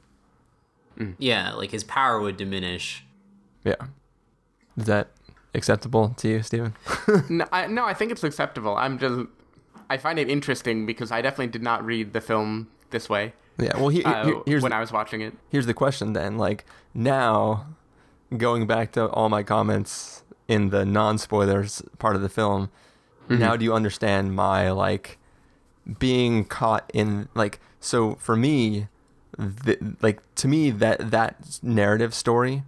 Yeah, 1.18 1.54
like 1.54 1.72
his 1.72 1.84
power 1.86 2.20
would 2.20 2.36
diminish. 2.38 3.06
Yeah. 3.64 3.76
Is 4.76 4.86
that 4.86 5.10
acceptable 5.54 6.10
to 6.18 6.28
you, 6.28 6.42
Stephen? 6.44 6.76
no, 7.30 7.46
I, 7.54 7.68
no, 7.68 7.86
I 7.86 7.94
think 7.94 8.12
it's 8.12 8.24
acceptable. 8.24 8.76
I'm 8.76 8.98
just, 9.00 9.28
I 9.90 9.98
find 9.98 10.20
it 10.20 10.30
interesting 10.30 10.86
because 10.86 11.12
I 11.12 11.22
definitely 11.22 11.48
did 11.48 11.64
not 11.64 11.86
read 11.86 12.12
the 12.14 12.20
film 12.22 12.68
this 12.90 13.08
way. 13.08 13.34
Yeah, 13.58 13.78
well, 13.78 13.90
he, 13.90 14.04
uh, 14.04 14.42
here's 14.46 14.62
when 14.64 14.72
the- 14.72 14.76
I 14.76 14.80
was 14.82 14.92
watching 14.92 15.22
it. 15.22 15.34
here's 15.50 15.66
the 15.68 15.74
question 15.74 16.14
then 16.14 16.38
like 16.38 16.66
now 16.94 17.68
going 18.38 18.68
back 18.68 18.92
to 18.92 19.08
all 19.10 19.30
my 19.30 19.44
comments 19.44 20.24
in 20.48 20.70
the 20.70 20.86
non-spoilers 20.86 21.82
part 21.98 22.16
of 22.16 22.22
the 22.22 22.30
film 22.30 22.70
mm-hmm. 23.28 23.40
now 23.40 23.56
do 23.56 23.64
you 23.64 23.74
understand 23.74 24.36
my 24.36 24.70
like 24.72 25.18
being 25.98 26.46
caught 26.46 26.90
in 26.94 27.28
like 27.34 27.60
so 27.80 28.16
for 28.16 28.36
me 28.36 28.88
th- 29.66 29.80
like 30.02 30.22
to 30.36 30.48
me 30.48 30.70
that 30.70 31.12
that 31.12 31.60
narrative 31.64 32.14
story 32.14 32.64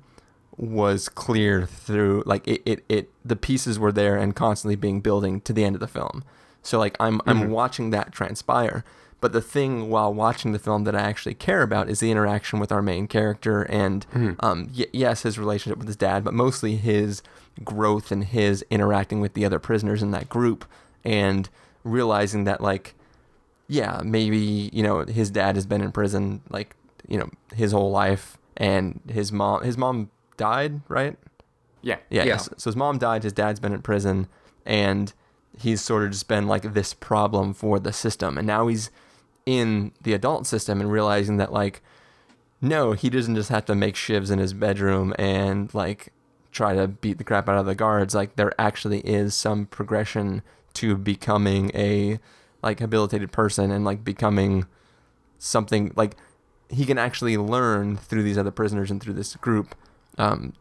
was 0.58 1.10
clear 1.10 1.66
through 1.66 2.24
like 2.26 2.48
it, 2.48 2.62
it 2.66 2.86
it 2.88 3.10
the 3.26 3.36
pieces 3.36 3.80
were 3.80 3.92
there 3.92 4.18
and 4.18 4.36
constantly 4.36 4.76
being 4.76 5.02
building 5.02 5.42
to 5.42 5.54
the 5.54 5.64
end 5.64 5.76
of 5.76 5.80
the 5.80 5.88
film. 5.88 6.24
So 6.62 6.78
like 6.78 6.96
i'm 7.00 7.22
i'm 7.26 7.42
mm-hmm. 7.42 7.52
watching 7.52 7.90
that 7.90 8.12
transpire 8.12 8.84
but 9.22 9.32
the 9.32 9.42
thing 9.42 9.90
while 9.90 10.14
watching 10.14 10.52
the 10.52 10.60
film 10.60 10.84
that 10.84 10.96
i 10.96 11.00
actually 11.00 11.34
care 11.34 11.62
about 11.62 11.90
is 11.90 12.00
the 12.02 12.12
interaction 12.12 12.60
with 12.60 12.72
our 12.72 12.82
main 12.82 13.08
character 13.08 13.62
and 13.64 14.06
um 14.42 14.70
y- 14.78 14.88
yes 14.92 15.22
his 15.24 15.40
relationship 15.40 15.78
with 15.78 15.88
his 15.88 15.96
dad 15.96 16.24
but 16.24 16.34
mostly 16.34 16.76
his 16.76 17.22
growth 17.64 18.12
and 18.12 18.26
his 18.26 18.66
interacting 18.70 19.22
with 19.22 19.34
the 19.34 19.46
other 19.46 19.60
prisoners 19.60 20.02
in 20.04 20.12
that 20.12 20.28
group 20.28 20.66
and 21.06 21.50
realizing 21.84 22.44
that 22.46 22.62
like 22.62 22.96
yeah, 23.68 24.02
maybe, 24.04 24.70
you 24.74 24.84
know, 24.84 25.06
his 25.06 25.30
dad 25.32 25.56
has 25.56 25.66
been 25.66 25.82
in 25.82 25.94
prison 25.94 26.42
like, 26.50 26.76
you 27.08 27.18
know, 27.18 27.30
his 27.56 27.72
whole 27.72 27.90
life 27.90 28.38
and 28.58 29.00
his 29.10 29.32
mom 29.32 29.64
his 29.64 29.78
mom 29.78 30.10
died, 30.36 30.82
right? 30.90 31.18
Yeah. 31.82 31.96
Yeah, 32.10 32.24
yes. 32.26 32.50
So 32.58 32.70
his 32.70 32.76
mom 32.76 32.98
died, 32.98 33.24
his 33.24 33.32
dad's 33.32 33.62
been 33.62 33.72
in 33.74 33.82
prison 33.82 34.28
and 34.66 35.14
he's 35.58 35.80
sort 35.80 36.04
of 36.04 36.12
just 36.12 36.28
been 36.28 36.48
like 36.48 36.74
this 36.74 36.94
problem 36.94 37.54
for 37.54 37.80
the 37.80 37.94
system 37.94 38.38
and 38.38 38.46
now 38.46 38.68
he's 38.68 38.90
in 39.46 39.92
the 40.02 40.14
adult 40.14 40.48
system 40.48 40.80
and 40.80 40.92
realizing 40.92 41.38
that 41.38 41.52
like 41.52 41.82
no, 42.62 42.94
he 42.94 43.10
doesn't 43.10 43.36
just 43.36 43.50
have 43.50 43.66
to 43.66 43.76
make 43.76 43.96
shivs 43.96 44.32
in 44.32 44.38
his 44.38 44.54
bedroom 44.54 45.16
and 45.18 45.74
like 45.74 46.14
try 46.52 46.76
to 46.76 46.88
beat 46.88 47.18
the 47.18 47.24
crap 47.24 47.50
out 47.50 47.58
of 47.58 47.66
the 47.66 47.74
guards. 47.74 48.14
Like 48.14 48.36
there 48.36 48.54
actually 48.60 49.00
is 49.00 49.34
some 49.34 49.66
progression 49.66 50.44
to 50.74 50.96
becoming 50.96 51.72
a 51.74 52.20
like 52.62 52.80
habilitated 52.80 53.32
person 53.32 53.72
and 53.72 53.84
like 53.84 54.04
becoming 54.04 54.68
something 55.40 55.92
like 55.96 56.16
he 56.70 56.86
can 56.86 56.98
actually 56.98 57.36
learn 57.36 57.98
through 57.98 58.24
these 58.24 58.38
other 58.38 58.52
prisoners 58.52 58.92
and 58.92 59.02
through 59.02 59.14
this 59.14 59.36
group 59.38 59.76
um, 60.20 60.54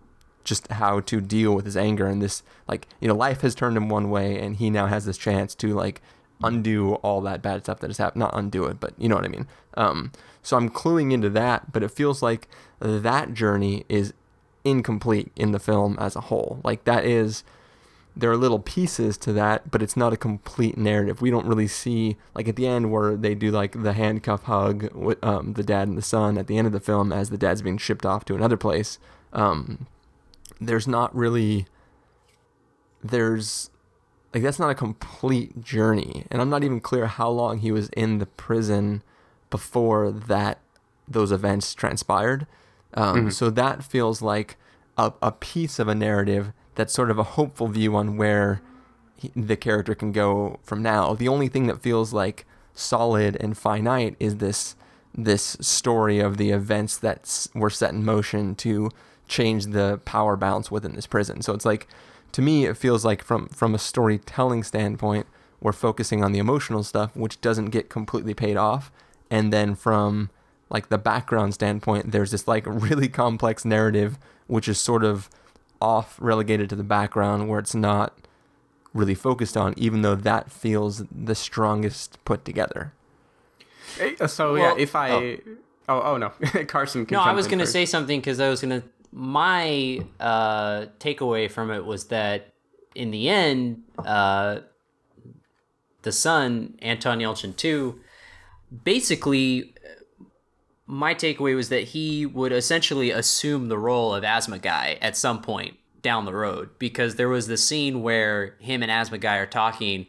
just 0.42 0.66
how 0.68 1.00
to 1.00 1.20
deal 1.20 1.54
with 1.54 1.66
his 1.66 1.76
anger 1.76 2.06
and 2.06 2.22
this 2.22 2.42
like 2.66 2.88
you 3.00 3.06
know 3.06 3.14
life 3.14 3.42
has 3.42 3.54
turned 3.54 3.76
him 3.76 3.90
one 3.90 4.10
way 4.10 4.38
and 4.38 4.56
he 4.56 4.70
now 4.70 4.86
has 4.86 5.04
this 5.04 5.18
chance 5.18 5.54
to 5.54 5.74
like 5.74 6.00
undo 6.42 6.94
all 6.96 7.20
that 7.20 7.42
bad 7.42 7.62
stuff 7.62 7.80
that 7.80 7.88
has 7.88 7.98
happened 7.98 8.20
not 8.20 8.30
undo 8.34 8.64
it 8.64 8.80
but 8.80 8.92
you 8.98 9.08
know 9.08 9.14
what 9.14 9.24
i 9.24 9.28
mean 9.28 9.46
um, 9.74 10.10
so 10.42 10.56
i'm 10.56 10.68
cluing 10.68 11.12
into 11.12 11.28
that 11.28 11.72
but 11.72 11.82
it 11.82 11.90
feels 11.90 12.22
like 12.22 12.48
that 12.80 13.34
journey 13.34 13.84
is 13.88 14.12
incomplete 14.64 15.30
in 15.36 15.52
the 15.52 15.58
film 15.58 15.96
as 15.98 16.16
a 16.16 16.22
whole 16.22 16.60
like 16.64 16.84
that 16.84 17.04
is 17.04 17.44
there 18.16 18.30
are 18.30 18.36
little 18.36 18.58
pieces 18.58 19.16
to 19.18 19.32
that, 19.32 19.70
but 19.70 19.82
it's 19.82 19.96
not 19.96 20.12
a 20.12 20.16
complete 20.16 20.76
narrative. 20.76 21.22
We 21.22 21.30
don't 21.30 21.46
really 21.46 21.68
see 21.68 22.16
like 22.34 22.48
at 22.48 22.56
the 22.56 22.66
end 22.66 22.90
where 22.90 23.16
they 23.16 23.34
do 23.34 23.50
like 23.50 23.82
the 23.82 23.92
handcuff 23.92 24.44
hug 24.44 24.92
with 24.92 25.22
um, 25.24 25.54
the 25.54 25.62
dad 25.62 25.88
and 25.88 25.96
the 25.96 26.02
son 26.02 26.36
at 26.36 26.46
the 26.46 26.58
end 26.58 26.66
of 26.66 26.72
the 26.72 26.80
film 26.80 27.12
as 27.12 27.30
the 27.30 27.38
dad's 27.38 27.62
being 27.62 27.78
shipped 27.78 28.04
off 28.04 28.24
to 28.26 28.34
another 28.34 28.56
place. 28.56 28.98
Um, 29.32 29.86
there's 30.60 30.88
not 30.88 31.14
really 31.14 31.66
there's 33.02 33.70
like 34.32 34.42
that's 34.42 34.58
not 34.58 34.70
a 34.70 34.74
complete 34.74 35.60
journey, 35.62 36.24
and 36.30 36.40
I'm 36.40 36.50
not 36.50 36.62
even 36.64 36.80
clear 36.80 37.06
how 37.06 37.28
long 37.30 37.58
he 37.58 37.72
was 37.72 37.88
in 37.90 38.18
the 38.18 38.26
prison 38.26 39.02
before 39.50 40.10
that 40.10 40.58
those 41.08 41.32
events 41.32 41.74
transpired. 41.74 42.46
Um, 42.94 43.30
So 43.30 43.50
that 43.50 43.82
feels 43.84 44.22
like 44.22 44.56
a, 44.96 45.12
a 45.22 45.32
piece 45.32 45.78
of 45.78 45.88
a 45.88 45.94
narrative 45.94 46.52
that's 46.76 46.92
sort 46.92 47.10
of 47.10 47.18
a 47.18 47.22
hopeful 47.24 47.66
view 47.68 47.96
on 47.96 48.16
where 48.16 48.60
he, 49.16 49.30
the 49.34 49.56
character 49.56 49.94
can 49.94 50.12
go 50.12 50.58
from 50.62 50.82
now. 50.82 51.14
The 51.14 51.28
only 51.28 51.48
thing 51.48 51.66
that 51.66 51.82
feels 51.82 52.12
like 52.12 52.46
solid 52.74 53.36
and 53.40 53.56
finite 53.58 54.16
is 54.20 54.36
this 54.36 54.76
this 55.12 55.56
story 55.60 56.20
of 56.20 56.36
the 56.36 56.50
events 56.50 56.96
that 56.98 57.20
s- 57.22 57.48
were 57.54 57.70
set 57.70 57.92
in 57.92 58.04
motion 58.04 58.54
to 58.54 58.90
change 59.26 59.66
the 59.66 60.00
power 60.04 60.36
balance 60.36 60.70
within 60.70 60.94
this 60.94 61.06
prison. 61.08 61.42
So 61.42 61.52
it's 61.52 61.64
like 61.64 61.88
to 62.32 62.42
me 62.42 62.64
it 62.66 62.76
feels 62.76 63.04
like 63.04 63.22
from 63.24 63.48
from 63.48 63.74
a 63.74 63.78
storytelling 63.78 64.62
standpoint 64.62 65.26
we're 65.60 65.72
focusing 65.72 66.22
on 66.24 66.32
the 66.32 66.38
emotional 66.38 66.82
stuff 66.82 67.14
which 67.14 67.40
doesn't 67.40 67.66
get 67.66 67.88
completely 67.88 68.34
paid 68.34 68.56
off 68.56 68.90
and 69.30 69.52
then 69.52 69.74
from 69.74 70.30
like 70.68 70.88
the 70.88 70.98
background 70.98 71.52
standpoint 71.54 72.12
there's 72.12 72.30
this 72.30 72.46
like 72.48 72.64
really 72.66 73.08
complex 73.08 73.64
narrative 73.64 74.18
which 74.46 74.68
is 74.68 74.78
sort 74.78 75.04
of 75.04 75.28
off 75.80 76.16
relegated 76.20 76.68
to 76.68 76.76
the 76.76 76.84
background 76.84 77.48
where 77.48 77.58
it's 77.58 77.74
not 77.74 78.14
really 78.92 79.14
focused 79.14 79.56
on 79.56 79.72
even 79.76 80.02
though 80.02 80.14
that 80.16 80.50
feels 80.50 81.04
the 81.10 81.34
strongest 81.34 82.22
put 82.24 82.44
together 82.44 82.92
Eh, 83.98 84.26
So 84.26 84.54
Well- 84.54 84.76
yeah, 84.76 84.82
if 84.82 84.94
I 84.94 85.38
oh 85.88 86.00
oh, 86.02 86.16
no, 86.16 86.28
Carson. 86.68 87.06
Can 87.06 87.16
No, 87.16 87.22
I 87.22 87.32
was 87.32 87.46
going 87.46 87.58
to 87.58 87.66
say 87.66 87.84
something 87.84 88.20
because 88.20 88.40
I 88.40 88.48
was 88.48 88.60
going 88.60 88.80
to. 88.80 88.88
My 89.12 90.00
uh, 90.18 90.86
takeaway 90.98 91.50
from 91.50 91.70
it 91.70 91.84
was 91.84 92.06
that 92.06 92.52
in 92.94 93.10
the 93.10 93.28
end, 93.28 93.82
uh, 93.98 94.60
the 96.02 96.12
son, 96.12 96.78
Anton 96.80 97.18
Yelchin 97.18 97.56
2, 97.56 97.98
basically, 98.84 99.74
my 100.86 101.14
takeaway 101.14 101.54
was 101.54 101.68
that 101.68 101.84
he 101.84 102.26
would 102.26 102.52
essentially 102.52 103.10
assume 103.10 103.68
the 103.68 103.78
role 103.78 104.14
of 104.14 104.24
Asthma 104.24 104.58
Guy 104.58 104.98
at 105.00 105.16
some 105.16 105.42
point 105.42 105.76
down 106.02 106.24
the 106.24 106.34
road 106.34 106.70
because 106.78 107.16
there 107.16 107.28
was 107.28 107.46
the 107.46 107.56
scene 107.56 108.02
where 108.02 108.56
him 108.60 108.82
and 108.82 108.90
Asthma 108.90 109.18
Guy 109.18 109.36
are 109.36 109.46
talking 109.46 110.06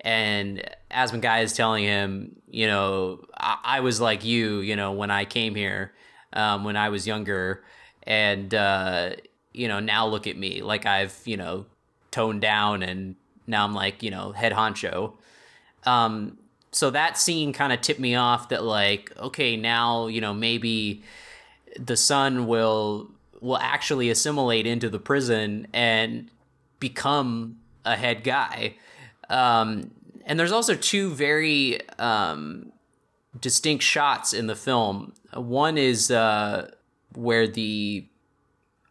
and 0.00 0.62
Asthma 0.90 1.18
Guy 1.18 1.40
is 1.40 1.52
telling 1.52 1.84
him, 1.84 2.36
you 2.48 2.66
know, 2.66 3.24
I, 3.36 3.58
I 3.64 3.80
was 3.80 4.00
like 4.00 4.24
you, 4.24 4.58
you 4.58 4.76
know, 4.76 4.92
when 4.92 5.10
I 5.10 5.24
came 5.24 5.54
here, 5.54 5.92
um, 6.32 6.64
when 6.64 6.76
I 6.76 6.88
was 6.88 7.06
younger, 7.06 7.62
and 8.04 8.54
uh, 8.54 9.10
you 9.52 9.68
know, 9.68 9.80
now 9.80 10.06
look 10.06 10.26
at 10.26 10.36
me, 10.36 10.62
like 10.62 10.86
I've, 10.86 11.18
you 11.24 11.36
know, 11.36 11.66
toned 12.10 12.40
down, 12.40 12.82
and 12.82 13.16
now 13.46 13.64
I'm 13.64 13.74
like, 13.74 14.02
you 14.02 14.10
know, 14.10 14.32
head 14.32 14.52
honcho. 14.52 15.12
Um, 15.84 16.38
so 16.70 16.90
that 16.90 17.18
scene 17.18 17.52
kind 17.52 17.72
of 17.72 17.80
tipped 17.80 18.00
me 18.00 18.14
off 18.14 18.48
that 18.48 18.64
like, 18.64 19.12
okay, 19.18 19.56
now 19.56 20.06
you 20.06 20.20
know 20.20 20.32
maybe 20.34 21.02
the 21.78 21.96
son 21.96 22.46
will 22.46 23.10
will 23.40 23.58
actually 23.58 24.08
assimilate 24.08 24.66
into 24.66 24.88
the 24.88 24.98
prison 24.98 25.66
and 25.72 26.30
become 26.78 27.58
a 27.84 27.96
head 27.96 28.22
guy. 28.22 28.76
Um, 29.28 29.90
and 30.24 30.38
there's 30.38 30.52
also 30.52 30.74
two 30.74 31.10
very 31.10 31.80
um, 31.98 32.72
distinct 33.40 33.82
shots 33.82 34.32
in 34.32 34.46
the 34.46 34.54
film. 34.54 35.12
One 35.34 35.76
is 35.76 36.10
uh, 36.10 36.70
where 37.14 37.46
the, 37.46 38.06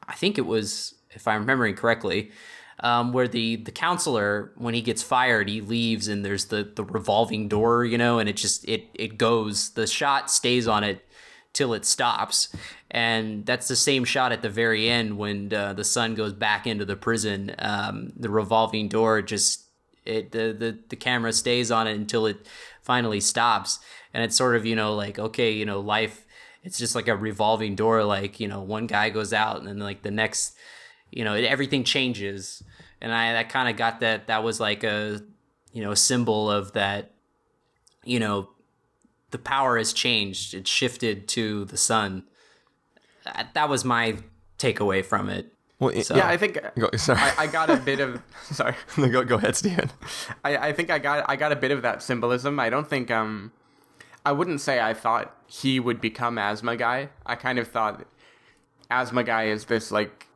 I 0.07 0.13
think 0.13 0.37
it 0.37 0.45
was, 0.45 0.95
if 1.11 1.27
I'm 1.27 1.41
remembering 1.41 1.75
correctly, 1.75 2.31
um, 2.79 3.13
where 3.13 3.27
the 3.27 3.57
the 3.57 3.71
counselor 3.71 4.53
when 4.55 4.73
he 4.73 4.81
gets 4.81 5.03
fired 5.03 5.47
he 5.47 5.61
leaves 5.61 6.07
and 6.07 6.25
there's 6.25 6.45
the 6.45 6.63
the 6.63 6.83
revolving 6.83 7.47
door 7.47 7.85
you 7.85 7.95
know 7.95 8.17
and 8.17 8.27
it 8.27 8.35
just 8.35 8.67
it 8.67 8.87
it 8.95 9.19
goes 9.19 9.69
the 9.71 9.85
shot 9.85 10.31
stays 10.31 10.67
on 10.67 10.83
it 10.83 11.05
till 11.53 11.73
it 11.73 11.85
stops. 11.85 12.53
And 12.89 13.45
that's 13.45 13.67
the 13.67 13.75
same 13.75 14.03
shot 14.03 14.31
at 14.31 14.41
the 14.41 14.49
very 14.49 14.89
end 14.89 15.17
when 15.17 15.53
uh, 15.53 15.73
the 15.73 15.83
son 15.83 16.15
goes 16.15 16.33
back 16.33 16.67
into 16.67 16.85
the 16.85 16.95
prison. 16.95 17.55
Um, 17.59 18.13
the 18.15 18.29
revolving 18.29 18.87
door 18.87 19.21
just 19.21 19.65
it 20.03 20.31
the, 20.31 20.55
the 20.57 20.79
the 20.89 20.95
camera 20.95 21.31
stays 21.31 21.71
on 21.71 21.87
it 21.87 21.95
until 21.95 22.25
it 22.25 22.47
finally 22.81 23.19
stops. 23.19 23.79
And 24.13 24.23
it's 24.23 24.35
sort 24.35 24.55
of 24.55 24.65
you 24.65 24.75
know 24.75 24.95
like 24.95 25.19
okay 25.19 25.51
you 25.51 25.65
know 25.65 25.79
life 25.79 26.25
it's 26.63 26.77
just 26.77 26.95
like 26.95 27.07
a 27.07 27.15
revolving 27.15 27.75
door 27.75 28.03
like 28.03 28.39
you 28.39 28.47
know 28.47 28.61
one 28.61 28.87
guy 28.87 29.09
goes 29.09 29.33
out 29.33 29.57
and 29.57 29.67
then 29.67 29.79
like 29.79 30.01
the 30.03 30.11
next 30.11 30.55
you 31.11 31.23
know 31.23 31.33
everything 31.33 31.83
changes 31.83 32.61
and 33.01 33.11
i 33.13 33.33
that 33.33 33.49
kind 33.49 33.67
of 33.69 33.75
got 33.77 33.99
that 33.99 34.27
that 34.27 34.43
was 34.43 34.59
like 34.59 34.83
a 34.83 35.19
you 35.73 35.81
know 35.83 35.91
a 35.91 35.95
symbol 35.95 36.49
of 36.51 36.73
that 36.73 37.11
you 38.03 38.19
know 38.19 38.49
the 39.31 39.37
power 39.37 39.77
has 39.77 39.91
changed 39.93 40.53
it's 40.53 40.69
shifted 40.69 41.27
to 41.27 41.65
the 41.65 41.77
son 41.77 42.23
that 43.53 43.69
was 43.69 43.85
my 43.85 44.17
takeaway 44.57 45.03
from 45.03 45.29
it. 45.29 45.53
Well, 45.79 45.93
So- 46.03 46.15
Yeah, 46.15 46.27
I 46.27 46.37
think 46.37 46.59
Go- 46.77 46.89
sorry. 46.97 47.19
I, 47.19 47.33
I 47.39 47.47
got 47.47 47.69
a 47.69 47.77
bit 47.77 47.99
of 47.99 48.21
sorry. 48.51 48.75
go, 48.95 49.23
go 49.23 49.35
ahead, 49.35 49.55
Stephen. 49.55 49.89
I, 50.43 50.57
I 50.69 50.73
think 50.73 50.89
I 50.91 50.99
got 50.99 51.25
I 51.29 51.35
got 51.35 51.51
a 51.51 51.55
bit 51.55 51.71
of 51.71 51.81
that 51.81 52.03
symbolism. 52.03 52.59
I 52.59 52.69
don't 52.69 52.87
think 52.87 53.09
um 53.09 53.51
I 54.25 54.31
wouldn't 54.31 54.61
say 54.61 54.79
I 54.79 54.93
thought 54.93 55.35
he 55.47 55.79
would 55.79 55.99
become 55.99 56.37
asthma 56.37 56.75
guy. 56.77 57.09
I 57.25 57.35
kind 57.35 57.59
of 57.59 57.67
thought 57.67 58.05
asthma 58.89 59.23
guy 59.23 59.45
is 59.45 59.65
this 59.65 59.91
like 59.91 60.27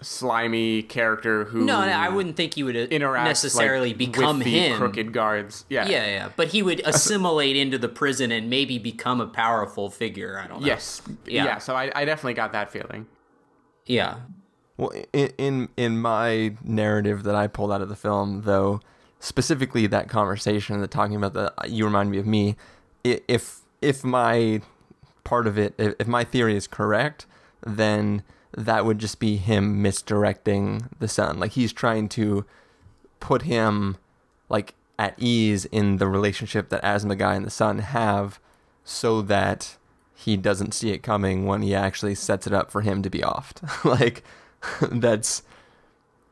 slimy 0.00 0.82
character 0.82 1.44
who 1.44 1.64
No, 1.64 1.84
no, 1.84 1.92
I 1.92 2.08
wouldn't 2.08 2.36
think 2.36 2.54
he 2.54 2.62
would 2.62 2.76
uh, 2.76 2.86
interacts 2.88 3.24
necessarily 3.24 3.90
like, 3.90 3.98
become 3.98 4.38
with 4.38 4.44
the 4.44 4.58
him. 4.58 4.76
crooked 4.76 5.12
guards. 5.12 5.64
Yeah. 5.68 5.88
Yeah, 5.88 6.06
yeah, 6.06 6.28
but 6.36 6.48
he 6.48 6.62
would 6.62 6.80
assimilate 6.84 7.56
into 7.56 7.78
the 7.78 7.88
prison 7.88 8.30
and 8.30 8.48
maybe 8.48 8.78
become 8.78 9.20
a 9.20 9.26
powerful 9.26 9.90
figure. 9.90 10.38
I 10.38 10.46
don't 10.46 10.60
know. 10.60 10.66
Yes. 10.66 11.02
Yeah. 11.26 11.44
Yeah. 11.44 11.58
so 11.58 11.74
I, 11.74 11.90
I 11.94 12.04
definitely 12.04 12.34
got 12.34 12.52
that 12.52 12.70
feeling. 12.70 13.06
Yeah. 13.86 14.20
Well, 14.76 14.92
in, 15.12 15.32
in 15.38 15.68
in 15.76 15.98
my 16.00 16.54
narrative 16.62 17.24
that 17.24 17.34
I 17.34 17.48
pulled 17.48 17.72
out 17.72 17.82
of 17.82 17.88
the 17.88 17.96
film, 17.96 18.42
though, 18.42 18.80
specifically 19.18 19.88
that 19.88 20.08
conversation 20.08 20.80
that 20.80 20.90
talking 20.92 21.16
about 21.16 21.34
the 21.34 21.52
you 21.66 21.84
remind 21.84 22.10
me 22.10 22.18
of 22.18 22.26
me. 22.26 22.56
If 23.28 23.60
if 23.80 24.04
my 24.04 24.60
part 25.24 25.46
of 25.46 25.58
it, 25.58 25.74
if, 25.78 26.06
my 26.06 26.24
theory 26.24 26.56
is 26.56 26.66
correct, 26.66 27.26
then 27.64 28.22
that 28.56 28.84
would 28.84 28.98
just 28.98 29.20
be 29.20 29.36
him 29.36 29.82
misdirecting 29.82 30.88
the 30.98 31.08
son. 31.08 31.38
Like 31.38 31.52
he's 31.52 31.72
trying 31.72 32.08
to 32.10 32.44
put 33.20 33.42
him 33.42 33.98
like 34.48 34.74
at 34.98 35.14
ease 35.18 35.66
in 35.66 35.98
the 35.98 36.08
relationship 36.08 36.70
that 36.70 36.82
Asthma 36.82 37.16
Guy 37.16 37.34
and 37.34 37.44
the 37.44 37.50
son 37.50 37.78
have, 37.78 38.40
so 38.84 39.22
that 39.22 39.76
he 40.14 40.36
doesn't 40.36 40.74
see 40.74 40.90
it 40.90 41.02
coming 41.02 41.46
when 41.46 41.62
he 41.62 41.74
actually 41.74 42.14
sets 42.14 42.46
it 42.46 42.52
up 42.52 42.70
for 42.70 42.80
him 42.80 43.02
to 43.02 43.10
be 43.10 43.20
offed. 43.20 43.84
like 43.84 44.24
that's 44.90 45.42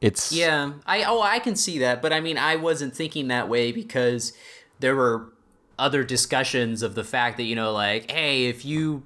it's 0.01 0.33
Yeah, 0.33 0.73
I 0.87 1.05
oh 1.05 1.23
I 1.23 1.39
can 1.39 1.55
see 1.55 1.79
that, 1.79 2.03
but 2.03 2.13
I 2.13 2.21
mean 2.21 2.39
I 2.39 2.57
wasn't 2.57 2.95
thinking 2.95 3.29
that 3.29 3.49
way 3.49 3.73
because 3.73 4.33
there 4.81 4.97
were 4.97 5.33
other 5.79 6.03
discussions 6.05 6.83
of 6.83 6.95
the 6.95 7.05
fact 7.05 7.37
that 7.37 7.45
you 7.45 7.55
know 7.55 7.73
like 7.73 8.11
hey 8.11 8.47
if 8.47 8.65
you 8.65 9.03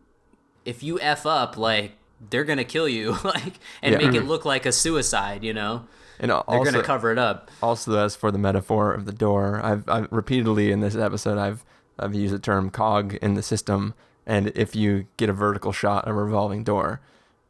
if 0.65 0.83
you 0.83 1.01
f 1.01 1.27
up 1.27 1.57
like 1.57 1.93
they're 2.31 2.45
gonna 2.45 2.65
kill 2.65 2.89
you 2.89 3.17
like 3.25 3.55
and 3.83 3.93
Yeah. 3.93 3.99
make 3.99 4.15
it 4.15 4.25
look 4.25 4.45
like 4.45 4.67
a 4.67 4.73
suicide 4.73 5.43
you 5.43 5.53
know 5.53 5.87
and 6.21 6.31
they're 6.31 6.65
gonna 6.65 6.83
cover 6.83 7.11
it 7.11 7.19
up 7.19 7.51
also 7.63 7.97
as 7.99 8.15
for 8.15 8.31
the 8.31 8.39
metaphor 8.39 8.93
of 8.93 9.07
the 9.07 9.13
door, 9.13 9.59
I've, 9.65 9.89
I've 9.89 10.09
repeatedly 10.13 10.71
in 10.71 10.81
this 10.81 10.95
episode 10.95 11.39
I've 11.39 11.65
I've 11.99 12.15
used 12.15 12.35
the 12.35 12.39
term 12.39 12.71
cog 12.71 13.15
in 13.23 13.35
the 13.35 13.43
system, 13.43 13.93
and 14.27 14.49
if 14.55 14.75
you 14.77 15.07
get 15.19 15.29
a 15.29 15.33
vertical 15.35 15.71
shot 15.73 16.05
of 16.07 16.17
a 16.17 16.23
revolving 16.23 16.63
door, 16.65 17.01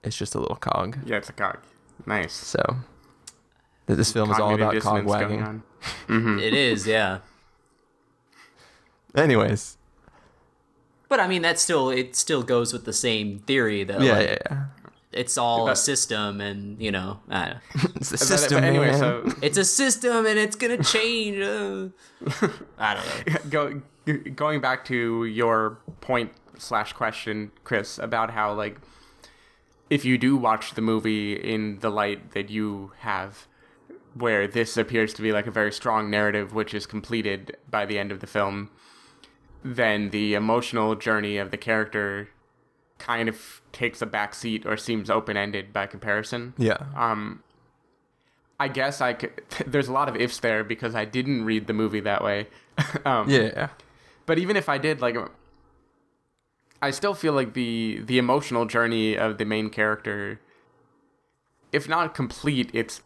it's 0.02 0.16
just 0.16 0.34
a 0.34 0.40
little 0.40 0.56
cog. 0.56 0.98
Yeah, 1.04 1.16
it's 1.18 1.28
a 1.28 1.32
cog. 1.32 1.58
Nice. 2.06 2.32
So 2.32 2.60
this 3.86 4.12
film 4.12 4.30
is 4.30 4.38
all 4.38 4.54
about 4.54 4.72
cog 4.80 5.04
dissonance 5.04 5.10
going 5.12 5.40
wagging. 5.40 5.62
Mm-hmm. 6.08 6.38
it 6.38 6.54
is 6.54 6.86
yeah 6.86 7.18
Anyways, 9.14 9.76
but 11.08 11.20
I 11.20 11.26
mean 11.26 11.42
that 11.42 11.58
still 11.58 11.90
it 11.90 12.14
still 12.16 12.42
goes 12.42 12.72
with 12.72 12.84
the 12.84 12.92
same 12.92 13.40
theory 13.40 13.84
that 13.84 14.00
yeah, 14.00 14.12
like, 14.18 14.28
yeah, 14.28 14.36
yeah. 14.50 14.64
it's 15.12 15.36
all 15.36 15.68
a 15.68 15.76
system 15.76 16.40
and 16.40 16.80
you 16.80 16.92
know 16.92 17.20
I 17.28 17.44
don't 17.46 17.54
know. 17.54 17.90
It's 17.96 18.10
the 18.10 18.18
But- 18.18 18.26
system, 18.26 18.56
but 18.60 18.64
anyway, 18.64 18.90
man. 18.90 18.98
so 18.98 19.32
it's 19.42 19.58
a 19.58 19.64
system 19.64 20.26
and 20.26 20.38
it's 20.38 20.56
gonna 20.56 20.82
change 20.82 21.40
uh, 21.42 21.88
I 22.78 22.94
don't 22.94 23.26
know 23.26 23.38
go 23.50 23.82
going 24.34 24.60
back 24.60 24.84
to 24.86 25.24
your 25.24 25.78
point 26.00 26.32
slash 26.58 26.92
question, 26.92 27.50
Chris, 27.64 27.98
about 27.98 28.30
how 28.30 28.52
like 28.52 28.78
if 29.88 30.04
you 30.04 30.16
do 30.18 30.36
watch 30.36 30.74
the 30.74 30.80
movie 30.82 31.32
in 31.34 31.80
the 31.80 31.90
light 31.90 32.30
that 32.32 32.48
you 32.50 32.92
have, 33.00 33.46
where 34.14 34.46
this 34.46 34.76
appears 34.76 35.12
to 35.14 35.22
be 35.22 35.32
like 35.32 35.46
a 35.46 35.50
very 35.50 35.72
strong 35.72 36.08
narrative 36.10 36.54
which 36.54 36.72
is 36.74 36.86
completed 36.86 37.56
by 37.68 37.84
the 37.86 37.98
end 37.98 38.12
of 38.12 38.20
the 38.20 38.26
film, 38.26 38.70
then 39.62 40.10
the 40.10 40.34
emotional 40.34 40.94
journey 40.94 41.36
of 41.38 41.50
the 41.50 41.56
character 41.56 42.28
kind 42.98 43.28
of 43.28 43.62
takes 43.72 44.02
a 44.02 44.06
backseat 44.06 44.66
or 44.66 44.76
seems 44.76 45.08
open 45.10 45.36
ended 45.36 45.72
by 45.72 45.86
comparison. 45.86 46.52
yeah, 46.58 46.76
Um, 46.96 47.42
I 48.58 48.68
guess 48.68 49.00
I 49.00 49.14
could. 49.14 49.42
There's 49.66 49.88
a 49.88 49.92
lot 49.92 50.08
of 50.08 50.16
ifs 50.16 50.38
there 50.40 50.62
because 50.64 50.94
I 50.94 51.04
didn't 51.06 51.44
read 51.44 51.66
the 51.66 51.72
movie 51.72 52.00
that 52.00 52.22
way. 52.22 52.48
um, 53.06 53.28
yeah, 53.30 53.50
yeah. 53.54 53.68
But 54.26 54.38
even 54.38 54.54
if 54.56 54.68
I 54.68 54.76
did, 54.78 55.00
like, 55.00 55.16
I 56.82 56.90
still 56.90 57.14
feel 57.14 57.32
like 57.32 57.54
the 57.54 58.00
the 58.04 58.18
emotional 58.18 58.66
journey 58.66 59.16
of 59.16 59.38
the 59.38 59.44
main 59.46 59.70
character, 59.70 60.40
if 61.72 61.88
not 61.88 62.14
complete, 62.14 62.70
it's 62.74 63.00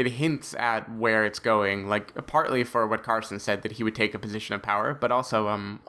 it 0.00 0.12
hints 0.12 0.54
at 0.54 0.90
where 0.90 1.24
it's 1.24 1.38
going. 1.38 1.88
Like, 1.88 2.26
partly 2.26 2.64
for 2.64 2.86
what 2.86 3.02
Carson 3.02 3.38
said 3.38 3.62
that 3.62 3.72
he 3.72 3.84
would 3.84 3.94
take 3.94 4.14
a 4.14 4.18
position 4.18 4.54
of 4.54 4.62
power, 4.62 4.94
but 4.94 5.12
also 5.12 5.48
um. 5.48 5.80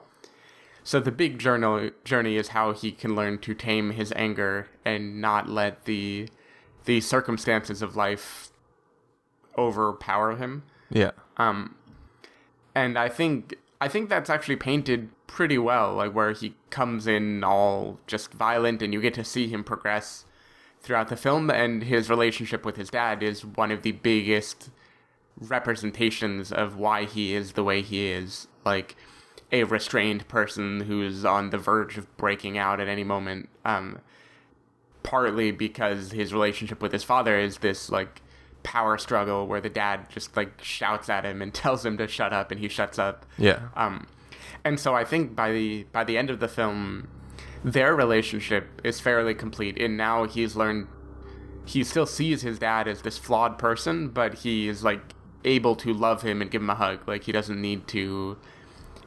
So 0.84 0.98
the 0.98 1.12
big 1.12 1.38
journal 1.38 1.90
journey 2.04 2.36
is 2.36 2.48
how 2.48 2.72
he 2.72 2.90
can 2.90 3.14
learn 3.14 3.38
to 3.38 3.54
tame 3.54 3.92
his 3.92 4.12
anger 4.16 4.68
and 4.84 5.20
not 5.20 5.48
let 5.48 5.84
the 5.84 6.28
the 6.84 7.00
circumstances 7.00 7.82
of 7.82 7.94
life 7.94 8.50
overpower 9.56 10.36
him. 10.36 10.64
yeah. 10.90 11.12
Um, 11.36 11.76
and 12.74 12.98
I 12.98 13.08
think 13.08 13.56
I 13.80 13.88
think 13.88 14.08
that's 14.08 14.30
actually 14.30 14.56
painted 14.56 15.10
pretty 15.26 15.58
well, 15.58 15.94
like 15.94 16.12
where 16.14 16.32
he 16.32 16.54
comes 16.70 17.06
in 17.06 17.42
all 17.44 17.98
just 18.06 18.32
violent, 18.32 18.82
and 18.82 18.92
you 18.92 19.00
get 19.00 19.14
to 19.14 19.24
see 19.24 19.48
him 19.48 19.64
progress 19.64 20.24
throughout 20.82 21.08
the 21.08 21.16
film. 21.16 21.50
And 21.50 21.84
his 21.84 22.10
relationship 22.10 22.64
with 22.64 22.76
his 22.76 22.90
dad 22.90 23.22
is 23.22 23.44
one 23.44 23.70
of 23.70 23.82
the 23.82 23.92
biggest 23.92 24.70
representations 25.38 26.52
of 26.52 26.76
why 26.76 27.04
he 27.04 27.34
is 27.34 27.52
the 27.52 27.64
way 27.64 27.82
he 27.82 28.08
is, 28.08 28.48
like 28.64 28.96
a 29.50 29.64
restrained 29.64 30.26
person 30.28 30.80
who's 30.80 31.24
on 31.24 31.50
the 31.50 31.58
verge 31.58 31.98
of 31.98 32.14
breaking 32.16 32.56
out 32.58 32.80
at 32.80 32.88
any 32.88 33.04
moment. 33.04 33.48
Um, 33.64 33.98
partly 35.02 35.50
because 35.50 36.12
his 36.12 36.32
relationship 36.32 36.80
with 36.80 36.92
his 36.92 37.02
father 37.02 37.38
is 37.38 37.58
this 37.58 37.90
like 37.90 38.22
power 38.62 38.96
struggle 38.96 39.48
where 39.48 39.60
the 39.60 39.68
dad 39.68 40.08
just 40.08 40.36
like 40.36 40.62
shouts 40.62 41.08
at 41.10 41.24
him 41.24 41.42
and 41.42 41.52
tells 41.62 41.84
him 41.84 41.98
to 41.98 42.06
shut 42.06 42.32
up 42.32 42.52
and 42.52 42.60
he 42.60 42.68
shuts 42.68 43.00
up 43.00 43.26
Yeah. 43.36 43.58
um 43.74 44.06
and 44.64 44.78
so 44.78 44.94
i 44.94 45.04
think 45.04 45.34
by 45.34 45.50
the 45.50 45.82
by 45.90 46.04
the 46.04 46.16
end 46.16 46.30
of 46.30 46.38
the 46.38 46.46
film 46.46 47.08
their 47.64 47.94
relationship 47.94 48.80
is 48.84 49.00
fairly 49.00 49.34
complete 49.34 49.80
and 49.80 49.96
now 49.96 50.24
he's 50.24 50.56
learned 50.56 50.86
he 51.64 51.84
still 51.84 52.06
sees 52.06 52.42
his 52.42 52.58
dad 52.58 52.88
as 52.88 53.02
this 53.02 53.18
flawed 53.18 53.58
person 53.58 54.08
but 54.08 54.34
he 54.34 54.68
is 54.68 54.82
like 54.82 55.14
able 55.44 55.76
to 55.76 55.92
love 55.92 56.22
him 56.22 56.42
and 56.42 56.50
give 56.50 56.60
him 56.62 56.70
a 56.70 56.74
hug 56.74 56.98
like 57.06 57.24
he 57.24 57.32
doesn't 57.32 57.60
need 57.60 57.86
to 57.86 58.36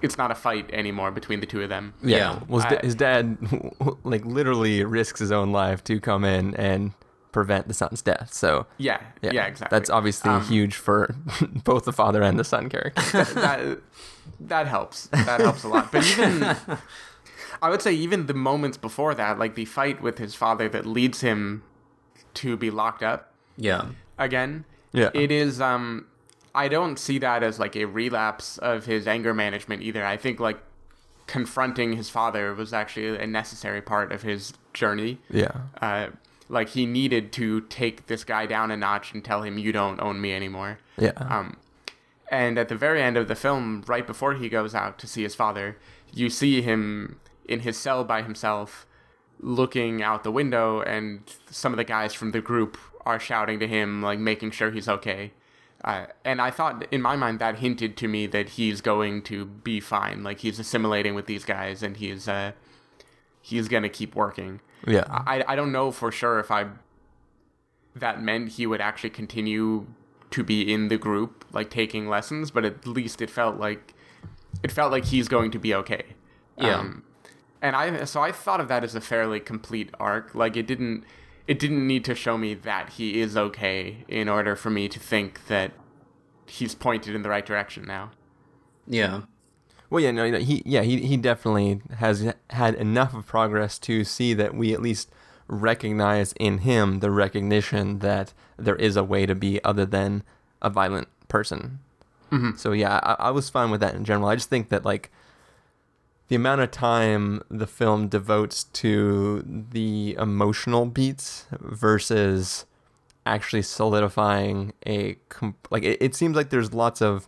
it's 0.01 0.17
not 0.17 0.31
a 0.31 0.35
fight 0.35 0.69
anymore 0.71 1.11
between 1.11 1.39
the 1.39 1.45
two 1.45 1.61
of 1.61 1.69
them 1.69 1.93
Yeah. 2.03 2.17
Yeah. 2.17 2.39
Well, 2.47 2.61
his, 2.61 2.69
da- 2.71 2.77
I- 2.79 2.85
his 2.85 2.95
dad, 2.95 3.37
like, 4.03 4.25
literally 4.25 4.83
risks 4.83 5.19
his 5.19 5.31
own 5.31 5.51
life 5.51 5.83
to 5.85 5.99
come 5.99 6.23
in 6.25 6.53
and 6.55 6.91
prevent 7.31 7.67
the 7.67 7.73
son's 7.73 8.01
death. 8.01 8.31
So, 8.33 8.67
yeah 8.77 9.01
yeah, 9.21 9.31
yeah, 9.33 9.45
exactly 9.45 9.75
That's 9.77 9.89
obviously 9.89 10.31
Um, 10.31 10.43
huge 10.45 10.75
for 10.75 11.15
both 11.63 11.85
the 11.85 11.93
father 11.93 12.21
and 12.21 12.37
the 12.37 12.43
son 12.43 12.69
character. 12.73 13.01
that 13.35 13.79
that 14.39 14.67
helps. 14.67 15.07
That 15.07 15.39
helps 15.41 15.63
a 15.63 15.67
lot. 15.69 15.91
But 15.91 16.05
even 16.05 16.57
I 17.61 17.69
would 17.69 17.81
say 17.81 17.93
even 17.93 18.25
the 18.25 18.33
moments 18.33 18.77
before 18.77 19.15
that, 19.15 19.39
like 19.39 19.55
the 19.55 19.65
fight 19.65 20.01
with 20.01 20.17
his 20.17 20.35
father 20.35 20.69
that 20.69 20.85
leads 20.85 21.21
him 21.21 21.63
to 22.35 22.57
be 22.57 22.69
locked 22.69 23.01
up 23.03 23.31
yeah 23.57 23.87
again. 24.17 24.65
Yeah. 24.91 25.09
It 25.13 25.31
is 25.31 25.61
um 25.61 26.07
I 26.53 26.67
don't 26.67 26.97
see 26.97 27.17
that 27.19 27.43
as 27.43 27.59
like 27.59 27.75
a 27.75 27.85
relapse 27.85 28.57
of 28.57 28.85
his 28.85 29.07
anger 29.07 29.33
management 29.33 29.83
either. 29.83 30.05
I 30.05 30.17
think 30.17 30.39
like 30.39 30.59
confronting 31.27 31.93
his 31.93 32.09
father 32.09 32.53
was 32.53 32.71
actually 32.73 33.17
a 33.17 33.27
necessary 33.27 33.81
part 33.81 34.11
of 34.11 34.21
his 34.21 34.53
journey. 34.73 35.19
yeah. 35.29 35.51
Uh 35.81 36.07
like 36.49 36.69
he 36.69 36.85
needed 36.85 37.31
to 37.33 37.61
take 37.61 38.07
this 38.07 38.23
guy 38.23 38.45
down 38.45 38.71
a 38.71 38.77
notch 38.77 39.13
and 39.13 39.23
tell 39.23 39.41
him 39.41 39.57
you 39.57 39.71
don't 39.71 39.99
own 39.99 40.21
me 40.21 40.33
anymore. 40.33 40.77
Yeah. 40.97 41.11
Um, 41.17 41.57
and 42.29 42.57
at 42.57 42.69
the 42.69 42.75
very 42.75 43.01
end 43.01 43.17
of 43.17 43.27
the 43.27 43.35
film, 43.35 43.83
right 43.87 44.05
before 44.05 44.35
he 44.35 44.49
goes 44.49 44.75
out 44.75 44.99
to 44.99 45.07
see 45.07 45.23
his 45.23 45.35
father, 45.35 45.77
you 46.13 46.29
see 46.29 46.61
him 46.61 47.19
in 47.47 47.61
his 47.61 47.77
cell 47.77 48.03
by 48.03 48.21
himself, 48.21 48.85
looking 49.39 50.01
out 50.01 50.23
the 50.23 50.31
window, 50.31 50.81
and 50.81 51.21
some 51.49 51.73
of 51.73 51.77
the 51.77 51.83
guys 51.83 52.13
from 52.13 52.31
the 52.31 52.41
group 52.41 52.77
are 53.05 53.19
shouting 53.19 53.59
to 53.59 53.67
him, 53.67 54.01
like 54.01 54.19
making 54.19 54.51
sure 54.51 54.71
he's 54.71 54.87
okay. 54.89 55.31
Uh, 55.83 56.07
and 56.23 56.41
I 56.41 56.49
thought, 56.49 56.87
in 56.91 57.01
my 57.01 57.15
mind, 57.15 57.37
that 57.39 57.59
hinted 57.59 57.95
to 57.97 58.07
me 58.07 58.25
that 58.27 58.49
he's 58.49 58.81
going 58.81 59.21
to 59.23 59.45
be 59.45 59.79
fine. 59.79 60.23
Like 60.23 60.39
he's 60.39 60.57
assimilating 60.57 61.13
with 61.13 61.27
these 61.27 61.45
guys, 61.45 61.83
and 61.83 61.97
he's 61.97 62.27
uh, 62.27 62.53
he's 63.41 63.67
gonna 63.67 63.89
keep 63.89 64.15
working. 64.15 64.61
yeah. 64.87 65.03
I, 65.07 65.43
I 65.47 65.55
don't 65.55 65.71
know 65.71 65.91
for 65.91 66.11
sure 66.11 66.39
if 66.39 66.49
I 66.49 66.65
that 67.95 68.21
meant 68.21 68.49
he 68.53 68.65
would 68.67 68.81
actually 68.81 69.09
continue 69.11 69.85
to 70.31 70.43
be 70.43 70.73
in 70.73 70.89
the 70.89 70.97
group 70.97 71.45
like 71.53 71.69
taking 71.69 72.09
lessons 72.09 72.51
but 72.51 72.65
at 72.65 72.85
least 72.85 73.21
it 73.21 73.29
felt 73.29 73.55
like 73.57 73.93
it 74.63 74.69
felt 74.71 74.91
like 74.91 75.05
he's 75.05 75.29
going 75.29 75.49
to 75.51 75.57
be 75.59 75.73
okay 75.73 76.03
Yeah. 76.57 76.79
um, 76.79 77.03
and 77.65 77.75
I 77.75 78.03
so 78.05 78.21
I 78.21 78.31
thought 78.31 78.61
of 78.61 78.67
that 78.67 78.83
as 78.83 78.93
a 78.93 79.01
fairly 79.01 79.39
complete 79.39 79.89
arc. 79.99 80.35
Like 80.35 80.55
it 80.55 80.67
didn't 80.67 81.03
it 81.47 81.57
didn't 81.57 81.85
need 81.85 82.05
to 82.05 82.13
show 82.13 82.37
me 82.37 82.53
that 82.53 82.91
he 82.91 83.19
is 83.19 83.35
okay 83.35 84.05
in 84.07 84.29
order 84.29 84.55
for 84.55 84.69
me 84.69 84.87
to 84.87 84.99
think 84.99 85.47
that 85.47 85.71
he's 86.45 86.75
pointed 86.75 87.15
in 87.15 87.23
the 87.23 87.29
right 87.29 87.45
direction 87.45 87.85
now. 87.85 88.11
Yeah. 88.87 89.23
Well, 89.89 90.03
yeah, 90.03 90.11
no, 90.11 90.37
he 90.37 90.61
yeah 90.65 90.83
he 90.83 91.01
he 91.01 91.17
definitely 91.17 91.81
has 91.97 92.33
had 92.51 92.75
enough 92.75 93.15
of 93.15 93.25
progress 93.25 93.79
to 93.79 94.03
see 94.03 94.35
that 94.35 94.53
we 94.53 94.71
at 94.73 94.81
least 94.81 95.09
recognize 95.47 96.33
in 96.33 96.59
him 96.59 96.99
the 96.99 97.11
recognition 97.11 97.99
that 97.99 98.33
there 98.57 98.75
is 98.75 98.95
a 98.95 99.03
way 99.03 99.25
to 99.25 99.33
be 99.33 99.63
other 99.63 99.85
than 99.85 100.23
a 100.61 100.69
violent 100.69 101.07
person. 101.27 101.79
Mm-hmm. 102.31 102.57
So 102.57 102.73
yeah, 102.73 102.99
I, 103.01 103.27
I 103.27 103.31
was 103.31 103.49
fine 103.49 103.71
with 103.71 103.81
that 103.81 103.95
in 103.95 104.05
general. 104.05 104.29
I 104.29 104.35
just 104.35 104.49
think 104.49 104.69
that 104.69 104.85
like 104.85 105.11
the 106.27 106.35
amount 106.35 106.61
of 106.61 106.71
time 106.71 107.41
the 107.49 107.67
film 107.67 108.07
devotes 108.07 108.63
to 108.63 109.43
the 109.45 110.15
emotional 110.19 110.85
beats 110.85 111.45
versus 111.59 112.65
actually 113.25 113.61
solidifying 113.61 114.73
a 114.85 115.15
comp- 115.29 115.67
like 115.71 115.83
it, 115.83 116.01
it 116.01 116.15
seems 116.15 116.35
like 116.35 116.49
there's 116.49 116.73
lots 116.73 117.01
of 117.01 117.27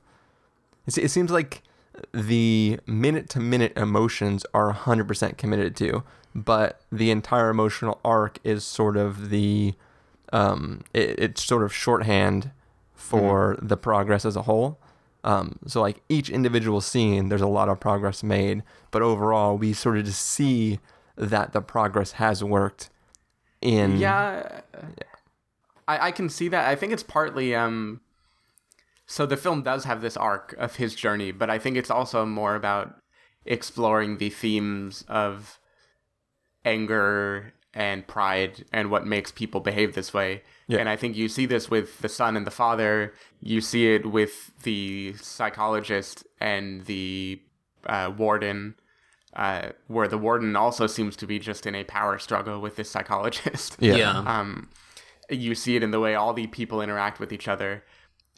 it, 0.86 0.98
it 0.98 1.10
seems 1.10 1.32
like 1.32 1.64
the 2.14 2.80
minute 2.86 3.30
to 3.30 3.40
minute 3.40 3.74
emotions 3.76 4.46
are 4.54 4.72
100% 4.74 5.38
committed 5.38 5.76
to 5.76 6.04
but 6.36 6.82
the 6.92 7.10
entire 7.10 7.50
emotional 7.50 8.00
arc 8.06 8.38
is 8.44 8.64
sort 8.64 8.96
of 8.96 9.30
the 9.30 9.74
um 10.32 10.82
it, 10.94 11.20
it's 11.20 11.44
sort 11.44 11.64
of 11.64 11.74
shorthand 11.74 12.52
for 12.94 13.56
mm-hmm. 13.56 13.68
the 13.68 13.78
progress 13.78 14.26
as 14.26 14.36
a 14.36 14.44
whole 14.44 14.80
um, 15.28 15.60
so 15.68 15.82
like 15.82 16.02
each 16.08 16.30
individual 16.30 16.80
scene, 16.80 17.28
there's 17.28 17.42
a 17.42 17.48
lot 17.48 17.68
of 17.68 17.82
progress 17.82 18.24
made, 18.24 18.64
but 18.92 19.02
overall 19.02 19.58
we 19.58 19.74
sort 19.74 19.98
of 19.98 20.06
just 20.06 20.22
see 20.22 20.80
that 21.18 21.52
the 21.52 21.60
progress 21.60 22.14
has 22.14 22.42
worked. 22.42 22.90
In 23.62 23.98
yeah, 23.98 24.62
yeah. 24.74 25.04
I, 25.86 26.08
I 26.08 26.12
can 26.12 26.30
see 26.30 26.48
that. 26.48 26.70
I 26.70 26.76
think 26.76 26.94
it's 26.94 27.04
partly 27.04 27.54
um. 27.54 28.00
So 29.06 29.26
the 29.26 29.36
film 29.36 29.64
does 29.64 29.84
have 29.84 30.00
this 30.02 30.16
arc 30.16 30.54
of 30.58 30.78
his 30.78 30.96
journey, 30.96 31.32
but 31.32 31.50
I 31.50 31.60
think 31.60 31.76
it's 31.76 31.92
also 31.92 32.26
more 32.26 32.56
about 32.56 32.96
exploring 33.46 34.20
the 34.20 34.30
themes 34.30 35.04
of 35.10 35.60
anger 36.64 37.54
and 37.74 38.08
pride 38.08 38.64
and 38.72 38.90
what 38.90 39.06
makes 39.06 39.34
people 39.34 39.60
behave 39.60 39.94
this 39.94 40.14
way. 40.14 40.44
Yeah. 40.68 40.80
And 40.80 40.90
I 40.90 40.96
think 40.98 41.16
you 41.16 41.30
see 41.30 41.46
this 41.46 41.70
with 41.70 42.00
the 42.00 42.10
son 42.10 42.36
and 42.36 42.46
the 42.46 42.52
father. 42.52 43.14
You 43.42 43.62
see 43.62 43.94
it 43.94 44.06
with 44.06 44.52
the 44.64 45.14
psychologist 45.14 46.26
and 46.42 46.86
the 46.86 47.42
uh, 47.86 48.12
warden, 48.16 48.76
uh, 49.34 49.70
where 49.88 50.08
the 50.10 50.18
warden 50.18 50.56
also 50.58 50.86
seems 50.88 51.16
to 51.18 51.28
be 51.28 51.40
just 51.40 51.66
in 51.66 51.74
a 51.74 51.86
power 51.86 52.20
struggle 52.20 52.60
with 52.60 52.76
this 52.76 52.90
psychologist. 52.90 53.78
Yeah. 53.82 53.96
yeah. 53.96 54.18
Um, 54.20 54.70
you 55.30 55.56
see 55.56 55.76
it 55.76 55.84
in 55.84 55.92
the 55.92 56.00
way 56.00 56.16
all 56.16 56.34
the 56.34 56.48
people 56.48 56.82
interact 56.82 57.20
with 57.20 57.32
each 57.34 57.48
other, 57.48 57.84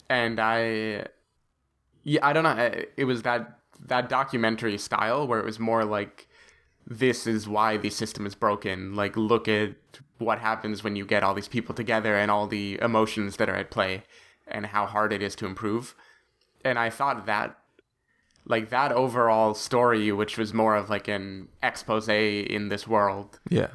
and 0.09 0.39
I, 0.39 1.05
yeah, 2.03 2.25
I 2.25 2.33
don't 2.33 2.43
know. 2.43 2.83
It 2.97 3.05
was 3.05 3.21
that 3.23 3.59
that 3.85 4.09
documentary 4.09 4.77
style 4.77 5.27
where 5.27 5.39
it 5.39 5.45
was 5.45 5.59
more 5.59 5.85
like 5.85 6.27
this 6.85 7.27
is 7.27 7.47
why 7.47 7.77
the 7.77 7.89
system 7.89 8.25
is 8.25 8.35
broken. 8.35 8.95
Like, 8.95 9.15
look 9.15 9.47
at 9.47 9.75
what 10.19 10.39
happens 10.39 10.83
when 10.83 10.95
you 10.95 11.05
get 11.05 11.23
all 11.23 11.33
these 11.33 11.47
people 11.47 11.73
together 11.73 12.15
and 12.15 12.29
all 12.29 12.47
the 12.47 12.77
emotions 12.81 13.37
that 13.37 13.49
are 13.49 13.55
at 13.55 13.71
play 13.71 14.03
and 14.47 14.67
how 14.67 14.85
hard 14.85 15.11
it 15.11 15.21
is 15.21 15.35
to 15.35 15.45
improve. 15.45 15.95
And 16.63 16.77
I 16.77 16.89
thought 16.89 17.25
that, 17.25 17.57
like, 18.45 18.69
that 18.69 18.91
overall 18.91 19.53
story, 19.55 20.11
which 20.11 20.37
was 20.37 20.53
more 20.53 20.75
of 20.75 20.89
like 20.89 21.07
an 21.07 21.47
expose 21.63 22.07
in 22.07 22.69
this 22.69 22.87
world, 22.87 23.39
yeah, 23.49 23.69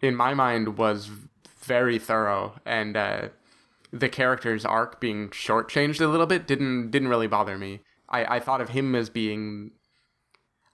in 0.00 0.16
my 0.16 0.34
mind 0.34 0.76
was 0.76 1.10
very 1.60 1.98
thorough. 1.98 2.54
And, 2.66 2.96
uh, 2.96 3.28
the 3.92 4.08
character's 4.08 4.64
arc 4.64 5.00
being 5.00 5.30
shortchanged 5.30 6.00
a 6.00 6.06
little 6.06 6.26
bit 6.26 6.46
didn't 6.46 6.90
didn't 6.90 7.08
really 7.08 7.26
bother 7.26 7.58
me. 7.58 7.80
I, 8.08 8.36
I 8.36 8.40
thought 8.40 8.60
of 8.60 8.68
him 8.68 8.94
as 8.94 9.10
being 9.10 9.72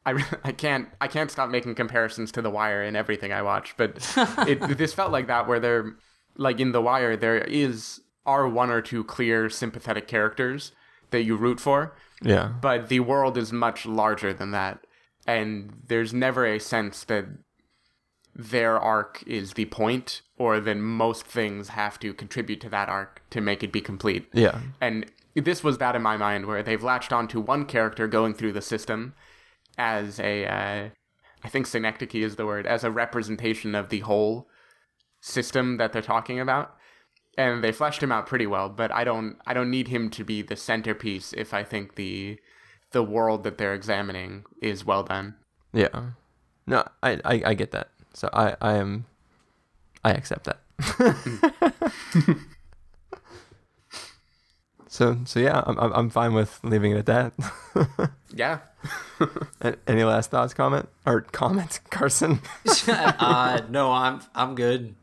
I, 0.07 0.25
I 0.45 0.53
can't 0.53 0.89
I 1.01 1.09
can't 1.09 1.31
stop 1.31 1.51
making 1.51 1.75
comparisons 1.75 2.33
to 2.33 2.43
The 2.43 2.51
Wire 2.51 2.83
in 2.83 2.97
everything 2.97 3.33
I 3.33 3.43
watch, 3.43 3.75
but 3.77 3.97
it, 4.49 4.79
this 4.79 4.95
felt 4.95 5.13
like 5.13 5.27
that 5.27 5.47
where 5.47 5.61
there, 5.61 5.97
like 6.37 6.61
in 6.61 6.73
The 6.73 6.81
Wire, 6.81 7.17
there 7.17 7.39
is 7.39 8.01
are 8.25 8.49
one 8.49 8.71
or 8.71 8.81
two 8.81 9.05
clear 9.05 9.51
sympathetic 9.51 10.09
characters 10.09 10.73
that 11.11 11.23
you 11.23 11.37
root 11.37 11.61
for. 11.61 11.95
Yeah. 12.23 12.53
But 12.61 12.89
the 12.89 13.01
world 13.01 13.37
is 13.37 13.53
much 13.53 13.87
larger 13.87 14.33
than 14.33 14.53
that, 14.53 14.81
and 15.27 15.83
there's 15.87 16.15
never 16.15 16.47
a 16.47 16.59
sense 16.59 17.05
that 17.05 17.27
their 18.35 18.79
arc 18.79 19.23
is 19.27 19.55
the 19.55 19.65
point, 19.67 20.23
or 20.37 20.61
that 20.61 20.77
most 20.77 21.27
things 21.27 21.69
have 21.69 21.99
to 22.01 22.13
contribute 22.13 22.61
to 22.61 22.69
that 22.69 22.89
arc 22.89 23.23
to 23.31 23.41
make 23.41 23.63
it 23.63 23.73
be 23.73 23.81
complete. 23.81 24.29
Yeah. 24.33 24.61
And 24.81 25.07
this 25.35 25.65
was 25.65 25.79
that 25.79 25.97
in 25.97 26.03
my 26.03 26.17
mind, 26.17 26.47
where 26.47 26.63
they've 26.63 26.83
latched 26.83 27.13
onto 27.13 27.41
one 27.41 27.65
character 27.65 28.07
going 28.07 28.35
through 28.35 28.53
the 28.53 28.63
system 28.63 29.15
as 29.79 30.19
a, 30.21 30.47
uh, 30.47 30.89
I 31.45 31.49
think 31.49 31.67
synecdoche 31.67 32.15
is 32.15 32.37
the 32.37 32.47
word, 32.47 32.67
as 32.67 32.85
a 32.85 32.91
representation 32.91 33.75
of 33.75 33.89
the 33.89 34.01
whole 34.01 34.49
system 35.21 35.77
that 35.77 35.93
they're 35.93 36.03
talking 36.03 36.41
about. 36.41 36.75
And 37.39 37.63
they 37.63 37.73
fleshed 37.73 38.03
him 38.03 38.11
out 38.11 38.27
pretty 38.27 38.47
well, 38.47 38.71
but 38.71 38.91
I 38.91 39.05
don't 39.05 39.37
I 39.47 39.53
don't 39.53 39.71
need 39.71 39.89
him 39.89 40.09
to 40.11 40.25
be 40.25 40.41
the 40.41 40.57
centerpiece 40.57 41.35
if 41.35 41.53
I 41.53 41.65
think 41.65 41.97
the 41.97 42.39
the 42.93 43.03
world 43.03 43.45
that 43.45 43.59
they're 43.59 43.75
examining 43.75 44.45
is 44.63 44.87
well 44.87 45.03
done. 45.03 45.35
Yeah. 45.75 46.13
No, 46.67 46.85
I, 47.03 47.21
I, 47.27 47.43
I 47.47 47.55
get 47.55 47.73
that. 47.73 47.91
So 48.15 48.31
I, 48.33 48.57
I 48.63 48.75
am 48.75 49.05
I 50.03 50.13
accept 50.13 50.45
that. 50.45 50.61
so 54.89 55.19
so 55.27 55.39
yeah, 55.39 55.63
I'm 55.67 55.79
I'm 55.79 56.09
fine 56.09 56.33
with 56.33 56.59
leaving 56.63 56.93
it 56.93 57.07
at 57.07 57.07
that. 57.07 58.11
yeah. 58.37 58.59
Any 59.87 60.05
last 60.05 60.31
thoughts, 60.31 60.55
comment 60.55 60.89
or 61.05 61.23
comments, 61.23 61.81
Carson? 61.91 62.41
uh, 62.89 63.63
no, 63.69 63.93
I'm 63.93 64.21
I'm 64.35 64.55
good. 64.55 64.95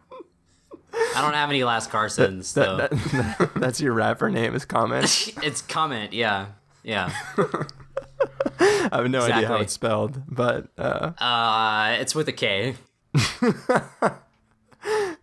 I 1.15 1.21
don't 1.21 1.33
have 1.33 1.49
any 1.49 1.63
last 1.63 1.89
Carsons. 1.89 2.53
That, 2.53 2.77
that, 2.77 2.91
that, 2.91 3.51
that's 3.55 3.81
your 3.81 3.93
rapper 3.93 4.29
name 4.29 4.53
is 4.53 4.63
comment. 4.63 5.33
it's 5.41 5.61
comment. 5.63 6.13
Yeah, 6.13 6.47
yeah. 6.83 7.11
I 8.59 8.89
have 8.91 9.09
no 9.09 9.19
exactly. 9.19 9.33
idea 9.33 9.47
how 9.47 9.55
it's 9.55 9.73
spelled, 9.73 10.21
but 10.27 10.67
uh, 10.77 11.13
uh 11.17 11.97
it's 11.99 12.13
with 12.13 12.27
a 12.29 12.31
K. 12.31 12.75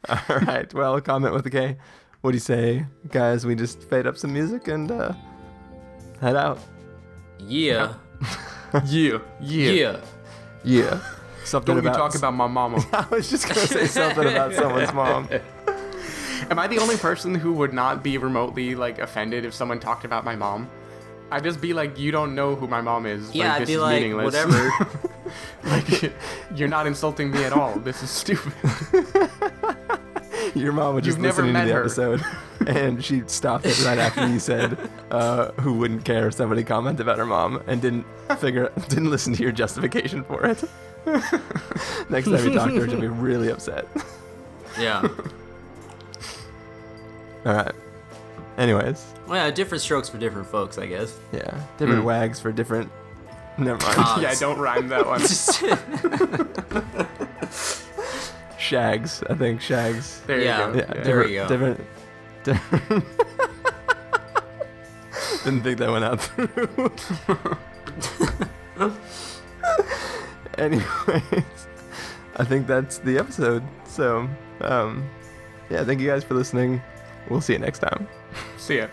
All 0.09 0.39
right. 0.41 0.73
Well, 0.75 1.01
comment 1.01 1.35
with 1.35 1.47
a 1.47 1.51
K. 1.51 1.77
What 2.21 2.33
do 2.33 2.37
you 2.37 2.41
say, 2.41 2.87
guys? 3.09 3.47
We 3.47 3.55
just 3.55 3.83
fade 3.85 4.07
up 4.07 4.17
some 4.17 4.33
music 4.33 4.67
and 4.67 4.91
uh, 4.91 5.13
head 6.21 6.37
out. 6.37 6.59
Yeah. 7.47 7.95
yeah. 8.87 9.19
Yeah. 9.41 9.71
Yeah. 9.71 10.01
Yeah. 10.63 11.01
Something 11.45 11.77
Don't 11.77 11.87
about 11.87 11.97
you 11.97 11.99
talk 11.99 12.15
about 12.15 12.35
my 12.35 12.47
mama. 12.47 12.85
I 12.93 13.07
was 13.11 13.31
just 13.31 13.49
gonna 13.49 13.67
say 13.67 13.87
something 13.87 14.27
about 14.27 14.55
someone's 14.55 14.93
mom. 14.93 15.29
Am 16.51 16.59
I 16.59 16.67
the 16.67 16.79
only 16.79 16.97
person 16.97 17.35
who 17.35 17.53
would 17.55 17.73
not 17.73 18.03
be 18.03 18.19
remotely 18.19 18.75
like 18.75 18.99
offended 18.99 19.45
if 19.45 19.55
someone 19.55 19.81
talked 19.81 20.05
about 20.05 20.25
my 20.25 20.37
mom? 20.37 20.69
I'd 21.33 21.45
just 21.45 21.61
be 21.61 21.73
like, 21.73 21.99
you 21.99 22.11
don't 22.11 22.35
know 22.35 22.57
who 22.57 22.67
my 22.67 22.81
mom 22.81 23.07
is. 23.07 23.33
Yeah, 23.35 23.53
like, 23.53 23.63
I'd 23.63 23.67
be 23.69 23.77
like, 23.77 24.03
meaningless. 24.03 24.25
whatever. 24.25 24.71
like, 25.65 26.13
you're 26.57 26.69
not 26.69 26.87
insulting 26.87 27.31
me 27.31 27.45
at 27.45 27.53
all. 27.53 27.79
This 27.79 28.03
is 28.03 28.11
stupid. 28.11 28.53
Your 30.55 30.73
mom 30.73 30.95
was 30.95 31.05
just 31.05 31.19
You've 31.19 31.27
listening 31.27 31.55
to 31.55 31.61
the 31.61 31.73
her. 31.73 31.81
episode, 31.81 32.23
and 32.67 33.05
she 33.05 33.23
stopped 33.27 33.67
it 33.67 33.85
right 33.85 33.99
after 33.99 34.27
you 34.27 34.39
said, 34.39 34.79
uh, 35.11 35.53
"Who 35.53 35.75
wouldn't 35.75 36.05
care 36.05 36.29
if 36.29 36.35
somebody 36.35 36.65
commented 36.65 37.01
about 37.01 37.19
her 37.19 37.27
mom?" 37.27 37.63
and 37.67 37.81
didn't 37.81 38.07
figure, 38.39 38.73
didn't 38.89 39.11
listen 39.11 39.35
to 39.35 39.43
your 39.43 39.53
justification 39.53 40.25
for 40.25 40.45
it. 40.47 40.63
Next 42.11 42.29
time 42.29 42.45
you 42.45 42.55
talk 42.55 42.71
to 42.71 42.81
her, 42.81 42.89
she'll 42.89 43.01
be 43.01 43.09
really 43.09 43.51
upset. 43.51 43.87
Yeah. 44.79 45.07
All 47.47 47.55
right. 47.55 47.75
Anyways. 48.59 49.15
Well, 49.27 49.47
yeah, 49.47 49.51
different 49.51 49.83
strokes 49.83 50.09
for 50.09 50.19
different 50.19 50.47
folks, 50.49 50.77
I 50.77 50.87
guess. 50.87 51.17
Yeah, 51.33 51.63
different 51.79 52.03
mm. 52.03 52.07
wags 52.07 52.41
for 52.41 52.53
different. 52.53 52.91
Never 53.57 53.85
mind. 53.87 54.23
yeah, 54.23 54.35
don't 54.35 54.59
rhyme 54.59 54.89
that 54.89 55.07
one 55.07 55.21
shags. 58.61 59.23
I 59.29 59.35
think 59.35 59.61
shags. 59.61 60.21
There 60.27 60.41
yeah, 60.41 60.69
you 60.69 60.73
go. 60.73 60.79
Yeah, 60.79 61.03
there 61.03 61.27
you 61.27 61.41
go. 61.41 61.49
Different. 61.49 61.81
different 62.45 63.05
Didn't 65.45 65.63
think 65.63 65.79
that 65.79 65.91
went 65.91 66.05
out 66.05 66.21
through. 66.21 66.93
Anyways, 70.59 71.69
I 72.37 72.45
think 72.45 72.67
that's 72.67 72.99
the 72.99 73.19
episode. 73.19 73.63
So, 73.87 74.29
um, 74.61 75.09
yeah, 75.71 75.83
thank 75.85 76.01
you 76.01 76.09
guys 76.09 76.25
for 76.25 76.35
listening. 76.35 76.83
We'll 77.29 77.41
see 77.41 77.55
you 77.55 77.59
next 77.59 77.79
time. 77.79 78.07
See 78.59 78.79
ya. 78.79 78.89